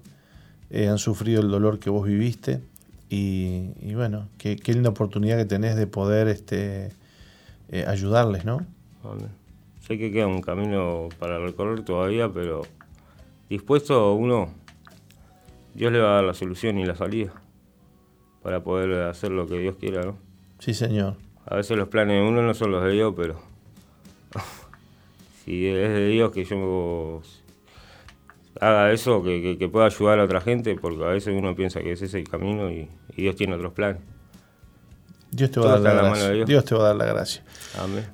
eh, 0.70 0.88
han 0.88 0.98
sufrido 0.98 1.40
el 1.40 1.50
dolor 1.50 1.80
que 1.80 1.90
vos 1.90 2.06
viviste, 2.06 2.60
y, 3.12 3.92
bueno, 3.94 4.28
qué, 4.38 4.56
linda 4.66 4.90
oportunidad 4.90 5.36
que 5.36 5.44
tenés 5.44 5.74
de 5.74 5.88
poder, 5.88 6.28
este, 6.28 6.92
eh, 7.70 7.84
ayudarles, 7.88 8.44
¿no? 8.44 8.64
Sé 9.84 9.98
que 9.98 10.12
queda 10.12 10.28
un 10.28 10.42
camino 10.42 11.08
para 11.18 11.40
recorrer 11.40 11.84
todavía, 11.84 12.28
pero 12.32 12.62
dispuesto 13.50 14.14
uno 14.14 14.54
Dios 15.74 15.92
le 15.92 15.98
va 15.98 16.12
a 16.12 16.14
dar 16.16 16.24
la 16.24 16.34
solución 16.34 16.78
y 16.78 16.84
la 16.84 16.94
salida 16.94 17.32
para 18.42 18.62
poder 18.62 19.02
hacer 19.02 19.30
lo 19.30 19.46
que 19.46 19.58
Dios 19.58 19.76
quiera, 19.76 20.02
¿no? 20.02 20.16
Sí, 20.58 20.72
Señor. 20.72 21.16
A 21.46 21.56
veces 21.56 21.76
los 21.76 21.88
planes 21.88 22.22
de 22.22 22.28
uno 22.28 22.42
no 22.42 22.54
son 22.54 22.70
los 22.70 22.82
de 22.84 22.92
Dios, 22.92 23.12
pero 23.16 23.40
si 25.44 25.66
es 25.66 25.90
de 25.90 26.08
Dios 26.08 26.32
que 26.32 26.44
yo 26.44 27.22
haga 28.60 28.92
eso, 28.92 29.22
que, 29.22 29.68
pueda 29.70 29.86
ayudar 29.86 30.20
a 30.20 30.24
otra 30.24 30.40
gente, 30.40 30.74
porque 30.76 31.04
a 31.04 31.08
veces 31.08 31.34
uno 31.36 31.54
piensa 31.54 31.80
que 31.80 31.92
ese 31.92 32.06
es 32.06 32.14
el 32.14 32.28
camino 32.28 32.70
y, 32.70 32.88
Dios 33.16 33.36
tiene 33.36 33.54
otros 33.54 33.74
planes. 33.74 34.00
Dios 35.30 35.50
te 35.50 35.60
va 35.60 35.74
a 35.74 35.78
dar 35.78 35.94
la, 35.94 36.02
gracia. 36.02 36.44
Dios. 36.44 36.64
te 36.64 36.74
va 36.74 36.84
a 36.84 36.86
dar 36.88 36.96
la 36.96 37.04
gracia. 37.04 37.44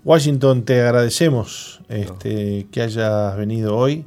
Washington, 0.04 0.64
te 0.64 0.80
agradecemos 0.82 1.80
este, 1.88 2.66
que 2.72 2.82
hayas 2.82 3.36
venido 3.36 3.76
hoy 3.76 4.04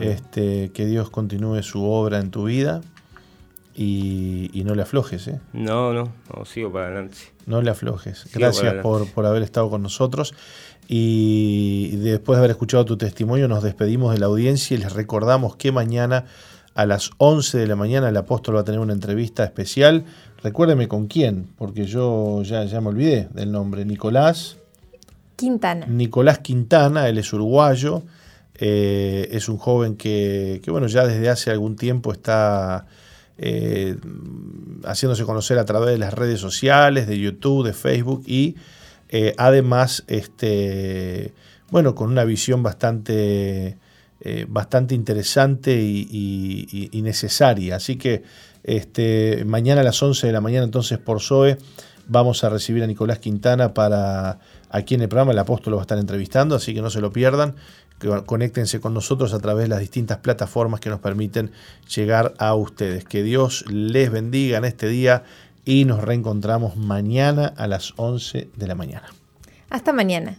este, 0.00 0.70
que 0.72 0.86
Dios 0.86 1.10
continúe 1.10 1.62
su 1.62 1.84
obra 1.84 2.18
en 2.18 2.30
tu 2.30 2.44
vida 2.44 2.80
y, 3.76 4.62
no 4.64 4.74
le 4.74 4.82
aflojes. 4.82 5.28
¿eh? 5.28 5.40
No, 5.52 5.92
no, 5.92 6.12
no, 6.34 6.44
sigo 6.44 6.72
para 6.72 6.86
adelante. 6.86 7.18
No 7.44 7.62
le 7.62 7.70
aflojes. 7.70 8.26
Gracias 8.32 8.74
por, 8.82 9.26
haber 9.26 9.42
estado 9.42 9.68
con 9.70 9.82
nosotros. 9.82 10.34
Y 10.88 11.96
después 11.96 12.36
de 12.36 12.40
haber 12.40 12.50
escuchado 12.52 12.84
tu 12.84 12.96
testimonio, 12.96 13.48
nos 13.48 13.62
despedimos 13.62 14.14
de 14.14 14.20
la 14.20 14.26
audiencia 14.26 14.76
y 14.76 14.78
les 14.78 14.92
recordamos 14.92 15.56
que 15.56 15.72
mañana 15.72 16.24
a 16.74 16.86
las 16.86 17.10
11 17.18 17.58
de 17.58 17.66
la 17.66 17.76
mañana 17.76 18.08
el 18.08 18.16
apóstol 18.16 18.56
va 18.56 18.60
a 18.60 18.64
tener 18.64 18.80
una 18.80 18.92
entrevista 18.92 19.44
especial. 19.44 20.04
Recuérdeme 20.42 20.88
con 20.88 21.06
quién, 21.06 21.48
porque 21.56 21.86
yo 21.86 22.42
ya, 22.42 22.64
ya 22.64 22.80
me 22.80 22.88
olvidé 22.88 23.28
del 23.32 23.52
nombre. 23.52 23.84
Nicolás. 23.84 24.56
Quintana. 25.36 25.86
Nicolás 25.86 26.38
Quintana, 26.38 27.08
él 27.08 27.18
es 27.18 27.32
uruguayo. 27.32 28.02
Eh, 28.58 29.28
es 29.32 29.48
un 29.48 29.58
joven 29.58 29.96
que, 29.96 30.62
bueno, 30.68 30.86
ya 30.86 31.06
desde 31.06 31.28
hace 31.28 31.50
algún 31.50 31.76
tiempo 31.76 32.12
está 32.12 32.86
eh, 33.38 33.96
haciéndose 34.84 35.24
conocer 35.24 35.58
a 35.58 35.64
través 35.64 35.90
de 35.90 35.98
las 35.98 36.14
redes 36.14 36.40
sociales, 36.40 37.06
de 37.06 37.18
YouTube, 37.18 37.66
de 37.66 37.74
Facebook 37.74 38.22
y 38.26 38.56
eh, 39.08 39.34
además, 39.36 40.04
este, 40.06 41.34
bueno, 41.70 41.94
con 41.94 42.10
una 42.10 42.24
visión 42.24 42.62
bastante, 42.62 43.78
bastante 44.48 44.94
interesante 44.94 45.74
y, 45.80 46.90
necesaria. 47.04 47.76
Así 47.76 47.96
que 47.96 48.24
este, 48.64 49.44
mañana 49.44 49.82
a 49.82 49.84
las 49.84 50.02
11 50.02 50.26
de 50.26 50.32
la 50.32 50.40
mañana 50.40 50.64
entonces 50.64 50.98
por 50.98 51.20
Zoe 51.20 51.58
vamos 52.08 52.42
a 52.42 52.48
recibir 52.48 52.82
a 52.82 52.86
Nicolás 52.86 53.18
Quintana 53.18 53.74
para 53.74 54.40
aquí 54.70 54.94
en 54.94 55.02
el 55.02 55.08
programa, 55.08 55.32
el 55.32 55.38
apóstol 55.38 55.72
lo 55.72 55.76
va 55.76 55.82
a 55.82 55.84
estar 55.84 55.98
entrevistando, 55.98 56.56
así 56.56 56.74
que 56.74 56.82
no 56.82 56.90
se 56.90 57.00
lo 57.00 57.12
pierdan 57.12 57.54
conéctense 58.26 58.80
con 58.80 58.94
nosotros 58.94 59.32
a 59.34 59.38
través 59.40 59.64
de 59.64 59.68
las 59.68 59.80
distintas 59.80 60.18
plataformas 60.18 60.80
que 60.80 60.90
nos 60.90 61.00
permiten 61.00 61.52
llegar 61.94 62.34
a 62.38 62.54
ustedes. 62.54 63.04
Que 63.04 63.22
Dios 63.22 63.64
les 63.68 64.10
bendiga 64.10 64.58
en 64.58 64.64
este 64.64 64.88
día 64.88 65.24
y 65.64 65.84
nos 65.84 66.02
reencontramos 66.02 66.76
mañana 66.76 67.52
a 67.56 67.66
las 67.66 67.94
11 67.96 68.50
de 68.54 68.66
la 68.66 68.74
mañana. 68.74 69.08
Hasta 69.70 69.92
mañana. 69.92 70.38